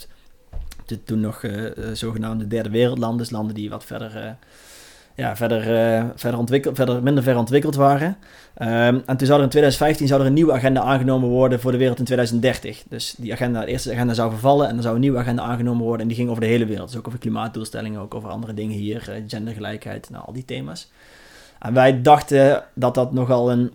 de 0.86 1.04
toen 1.04 1.20
nog 1.20 1.42
uh, 1.42 1.70
zogenaamde 1.92 2.46
derde 2.46 2.70
wereldlanden. 2.70 3.18
Dus 3.18 3.30
landen 3.30 3.54
die 3.54 3.70
wat 3.70 3.84
verder... 3.84 4.36
Ja, 5.16 5.36
verder, 5.36 5.60
uh, 5.60 6.04
verder, 6.14 6.40
ontwikkeld, 6.40 6.76
verder 6.76 7.02
minder 7.02 7.22
ver 7.22 7.36
ontwikkeld 7.36 7.74
waren. 7.74 8.16
Um, 8.58 9.02
en 9.06 9.16
toen 9.16 9.26
zou 9.26 9.38
er 9.38 9.44
in 9.44 9.50
2015 9.50 10.06
zou 10.06 10.20
er 10.20 10.26
een 10.26 10.32
nieuwe 10.32 10.52
agenda 10.52 10.80
aangenomen 10.80 11.28
worden 11.28 11.60
voor 11.60 11.72
de 11.72 11.78
wereld 11.78 11.98
in 11.98 12.04
2030. 12.04 12.82
Dus 12.88 13.14
die 13.18 13.32
agenda, 13.32 13.60
de 13.60 13.66
eerste 13.66 13.92
agenda 13.92 14.14
zou 14.14 14.30
vervallen 14.30 14.68
en 14.68 14.76
er 14.76 14.82
zou 14.82 14.94
een 14.94 15.00
nieuwe 15.00 15.18
agenda 15.18 15.42
aangenomen 15.42 15.84
worden. 15.84 16.00
En 16.00 16.08
die 16.08 16.16
ging 16.16 16.28
over 16.28 16.40
de 16.40 16.48
hele 16.48 16.66
wereld. 16.66 16.88
Dus 16.88 16.98
ook 16.98 17.06
over 17.06 17.18
klimaatdoelstellingen, 17.18 18.00
ook 18.00 18.14
over 18.14 18.28
andere 18.28 18.54
dingen 18.54 18.76
hier, 18.76 19.06
uh, 19.08 19.14
gendergelijkheid, 19.26 20.10
nou, 20.10 20.24
al 20.26 20.32
die 20.32 20.44
thema's. 20.44 20.90
En 21.58 21.74
wij 21.74 22.02
dachten 22.02 22.64
dat 22.74 22.94
dat 22.94 23.12
nogal 23.12 23.50
een, 23.50 23.72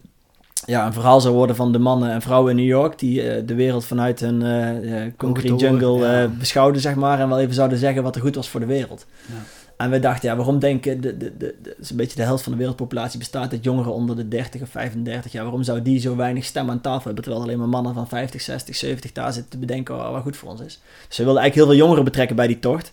ja, 0.65 0.86
een 0.86 0.93
verhaal 0.93 1.22
zou 1.22 1.36
worden 1.36 1.55
van 1.55 1.72
de 1.72 1.79
mannen 1.79 2.12
en 2.12 2.22
vrouwen 2.22 2.51
in 2.51 2.58
New 2.58 2.65
York. 2.65 3.00
Die 3.00 3.24
uh, 3.24 3.48
de 3.48 3.55
wereld 3.55 3.86
vanuit 3.86 4.19
hun 4.19 5.13
concrete 5.17 5.55
jungle 5.55 6.08
ja. 6.08 6.27
beschouwden, 6.27 6.81
zeg 6.81 6.96
maar. 6.96 7.19
En 7.19 7.29
wel 7.29 7.39
even 7.39 7.53
zouden 7.53 7.77
zeggen 7.77 8.03
wat 8.03 8.15
er 8.15 8.22
goed 8.22 8.36
was 8.36 8.50
voor 8.50 8.60
de 8.60 8.65
wereld. 8.65 9.05
Ja. 9.25 9.34
En 9.79 9.89
we 9.89 10.00
dachten, 10.00 10.29
ja, 10.29 10.36
waarom 10.36 10.59
denken, 10.59 11.01
de, 11.01 11.17
de, 11.17 11.38
de, 11.38 11.55
de, 11.62 11.75
een 11.89 11.95
beetje 11.95 12.15
de 12.15 12.21
helft 12.21 12.43
van 12.43 12.51
de 12.51 12.57
wereldpopulatie 12.57 13.19
bestaat 13.19 13.51
uit 13.51 13.63
jongeren 13.63 13.93
onder 13.93 14.15
de 14.15 14.27
30 14.27 14.62
of 14.62 14.69
35 14.69 15.31
jaar. 15.31 15.43
Waarom 15.43 15.63
zou 15.63 15.81
die 15.81 16.00
zo 16.00 16.15
weinig 16.15 16.45
stem 16.45 16.69
aan 16.69 16.81
tafel 16.81 17.03
hebben, 17.03 17.24
terwijl 17.24 17.43
alleen 17.43 17.57
maar 17.57 17.67
mannen 17.67 17.93
van 17.93 18.07
50, 18.07 18.41
60, 18.41 18.75
70 18.75 19.12
daar 19.12 19.33
zitten 19.33 19.51
te 19.51 19.57
bedenken 19.57 20.12
wat 20.12 20.21
goed 20.21 20.38
voor 20.38 20.50
ons 20.50 20.62
is. 20.62 20.79
Dus 21.07 21.17
we 21.17 21.24
wilden 21.24 21.41
eigenlijk 21.41 21.55
heel 21.55 21.65
veel 21.65 21.86
jongeren 21.86 22.03
betrekken 22.03 22.36
bij 22.36 22.48
die 22.48 22.59
tocht. 22.59 22.91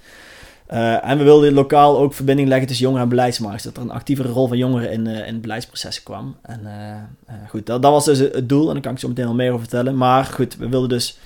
Uh, 0.70 1.08
en 1.08 1.18
we 1.18 1.24
wilden 1.24 1.52
lokaal 1.52 1.98
ook 1.98 2.14
verbinding 2.14 2.48
leggen 2.48 2.66
tussen 2.66 2.84
jongeren 2.84 3.04
en 3.04 3.14
beleidsmakers. 3.14 3.62
Dat 3.62 3.76
er 3.76 3.82
een 3.82 3.90
actievere 3.90 4.28
rol 4.28 4.48
van 4.48 4.56
jongeren 4.56 4.90
in, 4.90 5.06
uh, 5.06 5.26
in 5.26 5.40
beleidsprocessen 5.40 6.02
kwam. 6.02 6.36
En 6.42 6.60
uh, 6.64 7.34
goed, 7.48 7.66
dat, 7.66 7.82
dat, 7.82 7.92
was 7.92 8.04
dus 8.04 8.18
het 8.18 8.48
doel. 8.48 8.66
En 8.66 8.72
daar 8.72 8.82
kan 8.82 8.92
ik 8.92 8.98
zo 8.98 9.08
meteen 9.08 9.26
al 9.26 9.34
meer 9.34 9.48
over 9.48 9.60
vertellen. 9.60 9.96
Maar 9.96 10.24
goed, 10.24 10.56
we 10.56 10.68
wilden 10.68 10.88
dus 10.88 11.18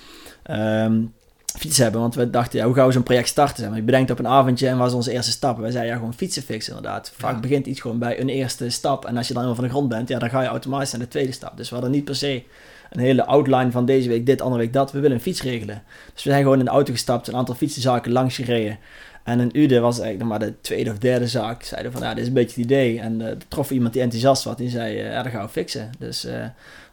um, 0.49 1.13
fietsen 1.57 1.83
hebben. 1.83 2.01
Want 2.01 2.15
we 2.15 2.29
dachten, 2.29 2.59
ja, 2.59 2.65
hoe 2.65 2.75
gaan 2.75 2.87
we 2.87 2.93
zo'n 2.93 3.03
project 3.03 3.27
starten? 3.27 3.63
Zeg 3.63 3.75
Je 3.75 3.81
bedenkt 3.81 4.11
op 4.11 4.19
een 4.19 4.27
avondje 4.27 4.67
en 4.67 4.77
was 4.77 4.93
onze 4.93 5.11
eerste 5.11 5.31
stap. 5.31 5.57
Wij 5.57 5.71
zeiden, 5.71 5.91
ja, 5.91 5.97
gewoon 5.97 6.13
fietsen 6.13 6.43
fixen 6.43 6.75
inderdaad. 6.75 7.11
Vaak 7.15 7.33
ja. 7.33 7.39
begint 7.39 7.65
iets 7.65 7.81
gewoon 7.81 7.99
bij 7.99 8.19
een 8.19 8.29
eerste 8.29 8.69
stap. 8.69 9.05
En 9.05 9.17
als 9.17 9.27
je 9.27 9.33
dan 9.33 9.43
helemaal 9.43 9.61
van 9.61 9.63
de 9.63 9.77
grond 9.77 9.89
bent, 9.89 10.09
ja, 10.09 10.19
dan 10.19 10.29
ga 10.29 10.41
je 10.41 10.47
automatisch 10.47 10.91
naar 10.91 11.01
de 11.01 11.07
tweede 11.07 11.31
stap. 11.31 11.57
Dus 11.57 11.69
we 11.69 11.75
hadden 11.75 11.93
niet 11.93 12.05
per 12.05 12.15
se 12.15 12.43
een 12.89 12.99
hele 12.99 13.25
outline 13.25 13.71
van 13.71 13.85
deze 13.85 14.09
week 14.09 14.25
dit, 14.25 14.41
andere 14.41 14.61
week 14.61 14.73
dat. 14.73 14.91
We 14.91 14.99
willen 14.99 15.15
een 15.15 15.23
fiets 15.23 15.41
regelen. 15.41 15.83
Dus 16.13 16.23
we 16.23 16.29
zijn 16.29 16.43
gewoon 16.43 16.59
in 16.59 16.65
de 16.65 16.71
auto 16.71 16.91
gestapt, 16.91 17.27
een 17.27 17.35
aantal 17.35 17.55
fietsenzaken 17.55 18.11
langs 18.11 18.35
gereden. 18.35 18.79
En 19.23 19.39
in 19.39 19.49
Ude 19.53 19.79
was 19.79 19.99
eigenlijk 19.99 20.29
nog 20.29 20.39
maar 20.39 20.47
de 20.47 20.61
tweede 20.61 20.91
of 20.91 20.97
derde 20.97 21.27
zaak. 21.27 21.63
Zeiden 21.63 21.91
van, 21.91 22.01
ja, 22.01 22.09
dit 22.09 22.21
is 22.21 22.27
een 22.27 22.33
beetje 22.33 22.61
het 22.61 22.71
idee. 22.71 22.99
En 22.99 23.19
uh, 23.19 23.27
er 23.27 23.37
trof 23.47 23.71
iemand 23.71 23.93
die 23.93 24.01
enthousiast 24.01 24.43
was. 24.43 24.55
Die 24.55 24.69
zei, 24.69 25.03
uh, 25.03 25.11
ja, 25.11 25.23
dat 25.23 25.31
gaan 25.31 25.45
we 25.45 25.49
fixen. 25.49 25.89
Dus 25.99 26.25
uh, 26.25 26.45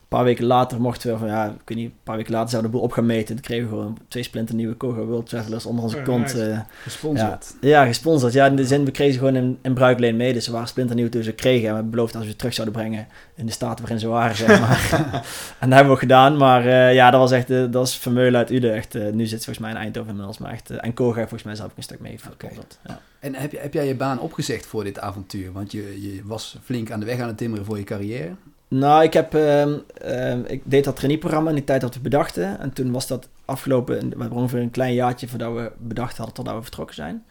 een 0.08 0.16
paar 0.16 0.24
weken 0.26 0.44
later 0.44 0.80
mochten 0.80 1.12
we 1.12 1.18
van, 1.18 1.28
ja, 1.28 1.46
ik 1.46 1.60
weet 1.64 1.78
niet, 1.78 1.90
een 1.90 1.96
paar 2.02 2.16
weken 2.16 2.32
later 2.32 2.50
zouden 2.50 2.70
we 2.70 2.76
de 2.76 2.82
boel 2.82 2.90
op 2.90 2.96
gaan 2.96 3.06
meten. 3.06 3.34
Toen 3.34 3.44
kregen 3.44 3.64
we 3.64 3.70
gewoon 3.70 3.98
twee 4.08 4.22
splinter 4.22 4.54
nieuwe 4.54 4.74
Koga 4.74 5.00
World 5.00 5.28
Travelers 5.28 5.66
onder 5.66 5.84
onze 5.84 6.02
kont. 6.02 6.34
Nice. 6.34 6.64
gesponsord. 6.82 7.54
Ja, 7.60 7.68
ja, 7.68 7.86
gesponsord. 7.86 8.32
Ja, 8.32 8.46
in 8.46 8.56
de 8.56 8.66
zin, 8.66 8.84
we 8.84 8.90
kregen 8.90 9.12
ze 9.12 9.18
gewoon 9.18 9.36
in, 9.36 9.58
in 9.62 9.74
bruikleen 9.74 10.16
mee. 10.16 10.32
Dus 10.32 10.44
ze 10.44 10.52
waren 10.52 10.68
splinter 10.68 10.96
nieuw 10.96 11.08
toen 11.08 11.22
ze 11.22 11.32
kregen. 11.32 11.68
En 11.68 11.76
we 11.76 11.82
beloofden 11.82 12.16
als 12.16 12.24
we 12.24 12.30
ze 12.30 12.36
terug 12.36 12.54
zouden 12.54 12.76
brengen 12.76 13.06
in 13.34 13.46
de 13.46 13.52
staat 13.52 13.80
waarin 13.80 13.98
ze 13.98 14.08
waren, 14.08 14.36
zeg 14.36 14.60
maar. 14.60 14.88
en 15.60 15.68
dat 15.68 15.72
hebben 15.72 15.86
we 15.86 15.92
ook 15.92 15.98
gedaan. 15.98 16.36
Maar 16.36 16.66
uh, 16.66 16.94
ja, 16.94 17.10
dat 17.10 17.20
was 17.20 17.30
echt, 17.30 17.50
uh, 17.50 17.60
dat 17.60 17.72
was 17.72 17.96
Vermeulen 17.96 18.38
uit 18.38 18.50
Ude. 18.50 18.70
Echt, 18.70 18.94
uh, 18.94 19.12
nu 19.12 19.26
zit 19.26 19.38
ze 19.38 19.44
volgens 19.44 19.58
mij 19.58 19.70
in 19.70 19.76
Eindhoven 19.76 20.10
inmiddels. 20.10 20.38
Maar 20.38 20.52
echt, 20.52 20.70
en 20.70 20.94
Koga 20.94 21.20
volgens 21.20 21.42
mij 21.42 21.54
zelf 21.54 21.70
ook 21.70 21.76
een 21.76 21.82
stuk 21.82 22.00
mee. 22.00 22.18
Okay. 22.32 22.50
Ja. 22.86 23.00
En 23.20 23.34
heb, 23.34 23.52
je, 23.52 23.58
heb 23.58 23.74
jij 23.74 23.86
je 23.86 23.94
baan 23.94 24.20
opgezegd 24.20 24.66
voor 24.66 24.84
dit 24.84 24.98
avontuur? 24.98 25.52
Want 25.52 25.72
je, 25.72 26.02
je 26.02 26.20
was 26.24 26.58
flink 26.64 26.90
aan 26.90 27.00
de 27.00 27.06
weg 27.06 27.20
aan 27.20 27.28
het 27.28 27.36
timmeren 27.36 27.64
voor 27.64 27.78
je 27.78 27.84
carrière. 27.84 28.34
Nou, 28.68 29.02
ik, 29.02 29.12
heb, 29.12 29.34
uh, 29.34 29.66
uh, 29.66 30.38
ik 30.46 30.62
deed 30.64 30.84
dat 30.84 30.96
traineeprogramma 30.96 31.48
in 31.48 31.54
die 31.54 31.64
tijd 31.64 31.80
dat 31.80 31.94
we 31.94 32.00
bedachten. 32.00 32.60
En 32.60 32.72
toen 32.72 32.92
was 32.92 33.06
dat 33.06 33.28
afgelopen, 33.44 34.18
we 34.18 34.30
ongeveer 34.30 34.60
een 34.60 34.70
klein 34.70 34.94
jaartje 34.94 35.28
voordat 35.28 35.54
we 35.54 35.72
bedacht 35.78 36.16
hadden 36.16 36.34
totdat 36.34 36.54
we 36.54 36.62
vertrokken 36.62 36.94
zijn. 36.94 37.24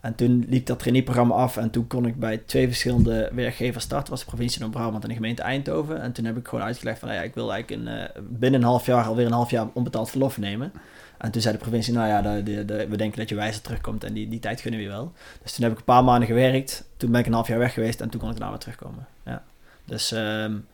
En 0.00 0.14
toen 0.14 0.46
liep 0.48 0.66
dat 0.66 0.78
traineeprogramma 0.78 1.34
af 1.34 1.56
en 1.56 1.70
toen 1.70 1.86
kon 1.86 2.06
ik 2.06 2.18
bij 2.18 2.36
twee 2.38 2.66
verschillende 2.66 3.30
werkgevers 3.32 3.84
starten. 3.84 4.10
Was 4.10 4.20
de 4.20 4.26
provincie 4.26 4.60
Noord-Brabant 4.60 5.02
en 5.02 5.08
de 5.08 5.14
gemeente 5.14 5.42
Eindhoven. 5.42 6.00
En 6.00 6.12
toen 6.12 6.24
heb 6.24 6.36
ik 6.36 6.48
gewoon 6.48 6.64
uitgelegd 6.64 6.98
van, 6.98 7.08
nou 7.08 7.20
ja, 7.20 7.26
ik 7.26 7.34
wil 7.34 7.52
eigenlijk 7.52 7.82
een, 7.82 7.94
uh, 7.94 8.04
binnen 8.28 8.60
een 8.60 8.66
half 8.66 8.86
jaar 8.86 9.04
alweer 9.04 9.26
een 9.26 9.32
half 9.32 9.50
jaar 9.50 9.66
onbetaald 9.72 10.10
verlof 10.10 10.38
nemen. 10.38 10.72
En 11.18 11.30
toen 11.30 11.42
zei 11.42 11.54
de 11.54 11.60
provincie, 11.60 11.92
nou 11.92 12.08
ja, 12.08 12.22
de, 12.22 12.42
de, 12.42 12.64
de, 12.64 12.86
we 12.88 12.96
denken 12.96 13.18
dat 13.18 13.28
je 13.28 13.34
wijzer 13.34 13.62
terugkomt 13.62 14.04
en 14.04 14.12
die, 14.12 14.28
die 14.28 14.40
tijd 14.40 14.60
gunnen 14.60 14.80
we 14.80 14.86
je 14.86 14.92
wel. 14.92 15.12
Dus 15.42 15.52
toen 15.52 15.62
heb 15.62 15.72
ik 15.72 15.78
een 15.78 15.84
paar 15.84 16.04
maanden 16.04 16.28
gewerkt. 16.28 16.84
Toen 16.96 17.10
ben 17.10 17.20
ik 17.20 17.26
een 17.26 17.32
half 17.32 17.48
jaar 17.48 17.58
weg 17.58 17.74
geweest 17.74 18.00
en 18.00 18.10
toen 18.10 18.20
kon 18.20 18.30
ik 18.30 18.34
daarna 18.34 18.50
weer 18.50 18.60
terugkomen. 18.60 19.06
Ja. 19.24 19.42
Dus... 19.84 20.10
Um, 20.10 20.66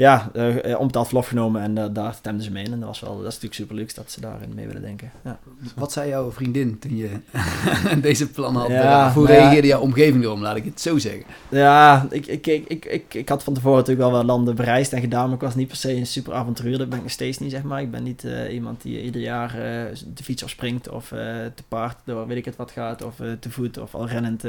ja, 0.00 0.30
uh, 0.34 0.78
onbetaald 0.78 1.06
verlof 1.06 1.28
genomen 1.28 1.62
en 1.62 1.78
uh, 1.78 1.84
daar 1.92 2.14
stemden 2.14 2.44
ze 2.44 2.50
mee 2.50 2.64
in. 2.64 2.72
En 2.72 2.78
dat, 2.78 2.88
was 2.88 3.00
wel, 3.00 3.10
dat 3.10 3.18
is 3.18 3.24
natuurlijk 3.24 3.54
super 3.54 3.76
leuk 3.76 3.94
dat 3.94 4.10
ze 4.10 4.20
daarin 4.20 4.54
mee 4.54 4.66
willen 4.66 4.82
denken. 4.82 5.10
Ja. 5.24 5.38
Wat 5.76 5.92
zei 5.92 6.08
jouw 6.08 6.32
vriendin 6.32 6.78
toen 6.78 6.96
je 6.96 7.10
deze 8.00 8.30
plannen 8.30 8.62
had? 8.62 8.70
Ja, 8.70 9.12
hoe 9.12 9.26
reageerde 9.26 9.66
jouw 9.66 9.80
omgeving 9.80 10.24
erom, 10.24 10.42
laat 10.42 10.56
ik 10.56 10.64
het 10.64 10.80
zo 10.80 10.98
zeggen? 10.98 11.24
Ja, 11.48 12.06
ik, 12.10 12.26
ik, 12.26 12.46
ik, 12.46 12.64
ik, 12.68 12.84
ik, 12.84 13.14
ik 13.14 13.28
had 13.28 13.42
van 13.42 13.54
tevoren 13.54 13.78
natuurlijk 13.78 14.08
wel 14.08 14.16
wat 14.16 14.26
landen 14.26 14.54
bereisd 14.54 14.92
en 14.92 15.00
gedaan, 15.00 15.24
maar 15.24 15.34
ik 15.34 15.40
was 15.40 15.54
niet 15.54 15.68
per 15.68 15.76
se 15.76 15.92
een 15.92 16.06
super 16.06 16.34
avonturier. 16.34 16.78
Dat 16.78 16.88
ben 16.88 16.96
ik 16.96 17.04
nog 17.04 17.12
steeds 17.12 17.38
niet, 17.38 17.50
zeg 17.50 17.62
maar. 17.62 17.80
Ik 17.80 17.90
ben 17.90 18.02
niet 18.02 18.24
uh, 18.24 18.52
iemand 18.52 18.82
die 18.82 19.02
ieder 19.02 19.20
jaar 19.20 19.52
de 20.14 20.22
fiets 20.22 20.42
opspringt 20.42 20.88
of 20.88 21.08
te 21.54 21.62
paard 21.68 21.96
door 22.04 22.26
weet 22.26 22.36
ik 22.36 22.44
het 22.44 22.56
wat 22.56 22.70
gaat, 22.70 23.04
of 23.04 23.14
te 23.40 23.50
voet 23.50 23.78
of 23.78 23.94
al 23.94 24.08
rennend 24.08 24.42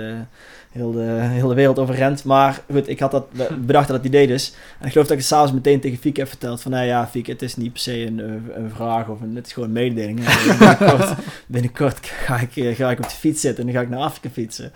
heel, 0.71 0.91
de, 0.91 1.17
heel 1.21 1.47
de 1.47 1.55
wereld 1.55 1.79
over 1.79 1.95
rent. 1.95 2.23
Maar 2.23 2.61
goed, 2.71 2.87
ik 2.87 2.99
had 2.99 3.11
dat 3.11 3.27
bedacht 3.65 3.87
dat 3.87 3.97
het 3.97 4.05
idee 4.05 4.27
dus. 4.27 4.53
En 4.79 4.85
ik 4.85 4.91
geloof 4.91 5.07
dat 5.07 5.17
ik 5.17 5.23
het 5.23 5.27
s'avonds 5.41 5.65
meteen 5.65 5.79
tegen 5.81 5.97
Fieke 5.97 6.19
heb 6.19 6.29
verteld 6.29 6.61
van, 6.61 6.71
nou 6.71 6.85
ja, 6.85 7.07
Fieke, 7.07 7.31
het 7.31 7.41
is 7.41 7.55
niet 7.55 7.71
per 7.71 7.81
se 7.81 8.05
een, 8.05 8.17
een 8.55 8.69
vraag 8.69 9.07
of 9.07 9.21
een, 9.21 9.35
het 9.35 9.45
is 9.45 9.53
gewoon 9.53 9.67
een 9.67 9.75
mededeling. 9.75 10.19
binnenkort, 10.59 11.13
binnenkort 11.45 11.99
ga, 12.05 12.39
ik, 12.39 12.55
eh, 12.55 12.75
ga 12.75 12.91
ik 12.91 12.97
op 12.97 13.09
de 13.09 13.15
fiets 13.15 13.41
zitten 13.41 13.59
en 13.59 13.71
dan 13.71 13.81
ga 13.81 13.87
ik 13.87 13.93
naar 13.93 14.05
Afrika 14.05 14.29
fietsen. 14.29 14.71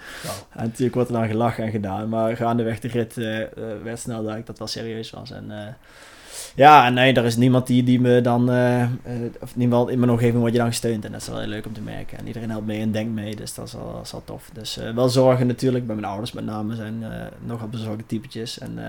En 0.52 0.64
natuurlijk 0.64 0.96
wordt 0.96 1.10
er 1.10 1.16
dan 1.16 1.28
gelachen 1.28 1.64
en 1.64 1.72
gedaan, 1.72 2.10
maar 2.10 2.36
gaandeweg 2.36 2.80
de 2.80 2.88
rit 2.88 3.18
uh, 3.18 3.44
werd 3.84 4.00
snel 4.00 4.24
dat 4.24 4.36
ik 4.36 4.46
dat 4.46 4.58
wel 4.58 4.68
serieus 4.68 5.10
was. 5.10 5.32
En 5.32 5.46
uh, 5.50 5.58
ja, 6.56 6.86
en 6.86 6.94
nee, 6.94 7.14
er 7.14 7.26
is 7.26 7.36
niemand 7.36 7.68
die, 7.68 7.84
die 7.84 8.00
me 8.02 8.22
dan, 8.22 8.52
uh, 8.52 8.82
uh, 8.82 8.90
of 9.42 9.56
niemand 9.56 9.90
in 9.90 10.00
mijn 10.00 10.12
omgeving 10.12 10.38
wordt 10.38 10.54
je 10.54 10.60
dan 10.60 10.68
gesteund. 10.68 11.06
En 11.06 11.12
dat 11.12 11.22
is 11.22 11.28
wel 11.28 11.40
heel 11.40 11.48
leuk 11.48 11.66
om 11.66 11.74
te 11.74 11.82
merken. 11.82 12.18
En 12.18 12.28
iedereen 12.28 12.50
helpt 12.50 12.66
mee 12.66 12.82
en 12.82 12.92
denkt 12.92 13.14
mee, 13.14 13.36
dus 13.36 13.54
dat 13.54 13.68
is 13.68 13.74
wel, 13.74 13.94
dat 13.94 14.06
is 14.06 14.12
wel 14.12 14.24
tof. 14.26 14.50
Dus 14.54 14.78
uh, 14.78 14.94
wel 14.94 15.10
zorgen 15.10 15.48
natuurlijk, 15.48 15.86
bij 15.86 15.96
mijn 15.96 16.08
ouders 16.08 16.32
met 16.32 16.46
name 16.46 16.76
zijn 16.76 17.04
nogal 17.46 17.68
bezorgde 17.68 18.06
typetjes. 18.06 18.60
En 18.60 18.80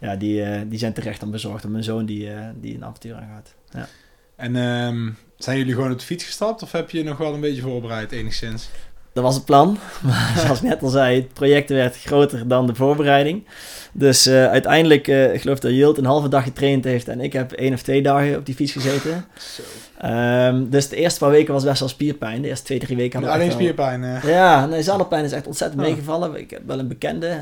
ja, 0.00 0.16
die, 0.16 0.40
uh, 0.40 0.60
die 0.66 0.78
zijn 0.78 0.92
terecht 0.92 1.20
dan 1.20 1.30
bezorgd 1.30 1.64
om 1.64 1.70
mijn 1.70 1.84
zoon 1.84 2.06
die, 2.06 2.30
uh, 2.30 2.48
die 2.60 2.74
een 2.74 2.84
avontuur 2.84 3.14
aangaat. 3.14 3.54
Ja. 3.72 3.88
En 4.36 4.56
um, 4.56 5.16
zijn 5.36 5.58
jullie 5.58 5.74
gewoon 5.74 5.92
op 5.92 5.98
de 5.98 6.04
fiets 6.04 6.24
gestapt 6.24 6.62
of 6.62 6.72
heb 6.72 6.90
je 6.90 7.04
nog 7.04 7.18
wel 7.18 7.34
een 7.34 7.40
beetje 7.40 7.62
voorbereid 7.62 8.12
enigszins? 8.12 8.68
Dat 9.12 9.24
was 9.24 9.34
het 9.34 9.44
plan, 9.44 9.78
maar 10.06 10.34
zoals 10.38 10.62
net 10.62 10.82
al 10.82 10.88
zei, 10.88 11.16
het 11.16 11.32
project 11.32 11.70
werd 11.70 11.96
groter 11.96 12.48
dan 12.48 12.66
de 12.66 12.74
voorbereiding. 12.74 13.46
Dus 13.92 14.26
uh, 14.26 14.46
uiteindelijk, 14.46 15.06
ik 15.08 15.40
geloof 15.40 15.58
dat 15.58 15.72
Jilt 15.72 15.98
een 15.98 16.04
halve 16.04 16.28
dag 16.28 16.44
getraind 16.44 16.84
heeft 16.84 17.08
en 17.08 17.20
ik 17.20 17.32
heb 17.32 17.52
één 17.52 17.72
of 17.72 17.82
twee 17.82 18.02
dagen 18.02 18.36
op 18.36 18.46
die 18.46 18.54
fiets 18.54 18.72
gezeten. 18.72 19.24
Zo. 19.38 19.62
Um, 20.04 20.70
dus 20.70 20.88
de 20.88 20.96
eerste 20.96 21.18
paar 21.18 21.30
weken 21.30 21.52
was 21.52 21.64
best 21.64 21.80
wel 21.80 21.88
spierpijn. 21.88 22.42
De 22.42 22.48
eerste 22.48 22.64
twee, 22.64 22.78
drie 22.78 22.96
weken 22.96 23.12
hadden 23.12 23.38
we 23.38 23.44
Alleen 23.44 23.52
spierpijn. 23.52 24.20
Ja, 24.26 24.66
nee, 24.66 24.82
zadelpijn 24.82 25.24
is 25.24 25.32
echt 25.32 25.46
ontzettend 25.46 25.80
oh. 25.80 25.86
meegevallen. 25.86 26.36
Ik 26.36 26.50
heb 26.50 26.62
wel 26.66 26.78
een 26.78 26.88
bekende, 26.88 27.26
uh, 27.26 27.34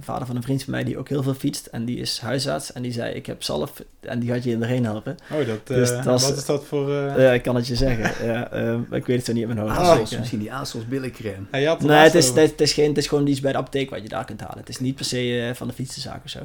vader 0.00 0.26
van 0.26 0.36
een 0.36 0.42
vriend 0.42 0.62
van 0.62 0.72
mij, 0.72 0.84
die 0.84 0.98
ook 0.98 1.08
heel 1.08 1.22
veel 1.22 1.34
fietst. 1.34 1.66
En 1.66 1.84
die 1.84 1.98
is 1.98 2.20
huisarts. 2.20 2.72
En 2.72 2.82
die 2.82 2.92
zei, 2.92 3.14
ik 3.14 3.26
heb 3.26 3.42
zalf 3.42 3.72
en 4.00 4.18
die 4.18 4.30
gaat 4.30 4.44
je 4.44 4.50
in 4.50 4.62
erheen 4.62 4.84
helpen. 4.84 5.16
Oh, 5.32 5.46
dat, 5.46 5.66
dus 5.66 5.90
uh, 5.90 6.04
wat 6.04 6.36
is 6.36 6.44
dat 6.44 6.64
voor... 6.64 6.90
Ja, 6.90 7.32
ik 7.32 7.42
kan 7.42 7.56
het 7.56 7.66
je 7.66 7.76
zeggen. 7.76 8.26
ja, 8.32 8.54
um, 8.54 8.86
ik 8.90 9.06
weet 9.06 9.16
het 9.16 9.26
zo 9.26 9.32
niet 9.32 9.42
in 9.42 9.48
mijn 9.48 9.60
hoofd. 9.60 9.78
Azels, 9.78 10.18
misschien 10.18 10.38
die 10.38 10.52
Azels 10.52 10.88
billencreme. 10.88 11.76
nee, 11.80 11.96
het 11.96 12.14
is, 12.14 12.28
het, 12.28 12.60
is 12.60 12.72
geen, 12.72 12.88
het 12.88 12.98
is 12.98 13.06
gewoon 13.06 13.26
iets 13.26 13.40
bij 13.40 13.52
de 13.52 13.58
apotheek 13.58 13.90
wat 13.90 14.02
je 14.02 14.08
daar 14.08 14.24
kunt 14.24 14.40
halen. 14.40 14.58
Het 14.58 14.68
is 14.68 14.80
niet 14.80 14.94
per 14.94 15.04
se 15.04 15.50
van 15.54 15.68
de 15.68 15.74
fietsenzaak 15.74 16.24
of 16.24 16.30
zo. 16.30 16.40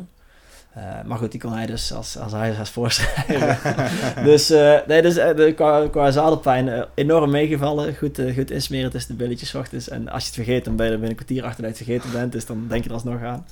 Uh, 0.78 0.84
maar 1.06 1.18
goed, 1.18 1.32
die 1.32 1.40
kon 1.40 1.54
hij 1.54 1.66
dus 1.66 1.94
als, 1.94 2.18
als 2.18 2.32
hij 2.32 2.56
als 2.60 2.70
voorschrijven. 2.78 3.58
dus 4.30 4.52
uh, 4.52 4.78
nee, 4.88 5.02
dus, 5.02 5.18
uh, 5.18 5.36
de, 5.36 5.54
qua, 5.56 5.88
qua 5.88 6.12
zadelpijn 6.12 6.86
enorm 6.94 7.30
meegevallen. 7.32 7.96
Goed, 7.96 8.20
goed 8.36 8.52
insmeren 8.52 8.92
tussen 8.92 9.18
de 9.18 9.24
billetjes 9.24 9.56
ochtends. 9.56 9.90
En 9.90 10.10
als 10.10 10.22
je 10.22 10.28
het 10.28 10.36
vergeet, 10.36 10.66
dan 10.66 10.76
ben 10.76 10.86
je 10.86 10.92
er 10.92 11.00
binnen 11.00 11.18
een 11.18 11.26
kwartier 11.26 11.44
achter 11.44 11.64
dat 11.64 11.78
je 11.78 11.84
het 11.84 11.92
vergeten 11.92 12.20
bent. 12.20 12.32
Dus 12.32 12.46
dan 12.46 12.66
denk 12.68 12.84
je 12.84 12.90
er 12.90 12.96
alsnog 12.96 13.22
aan. 13.22 13.46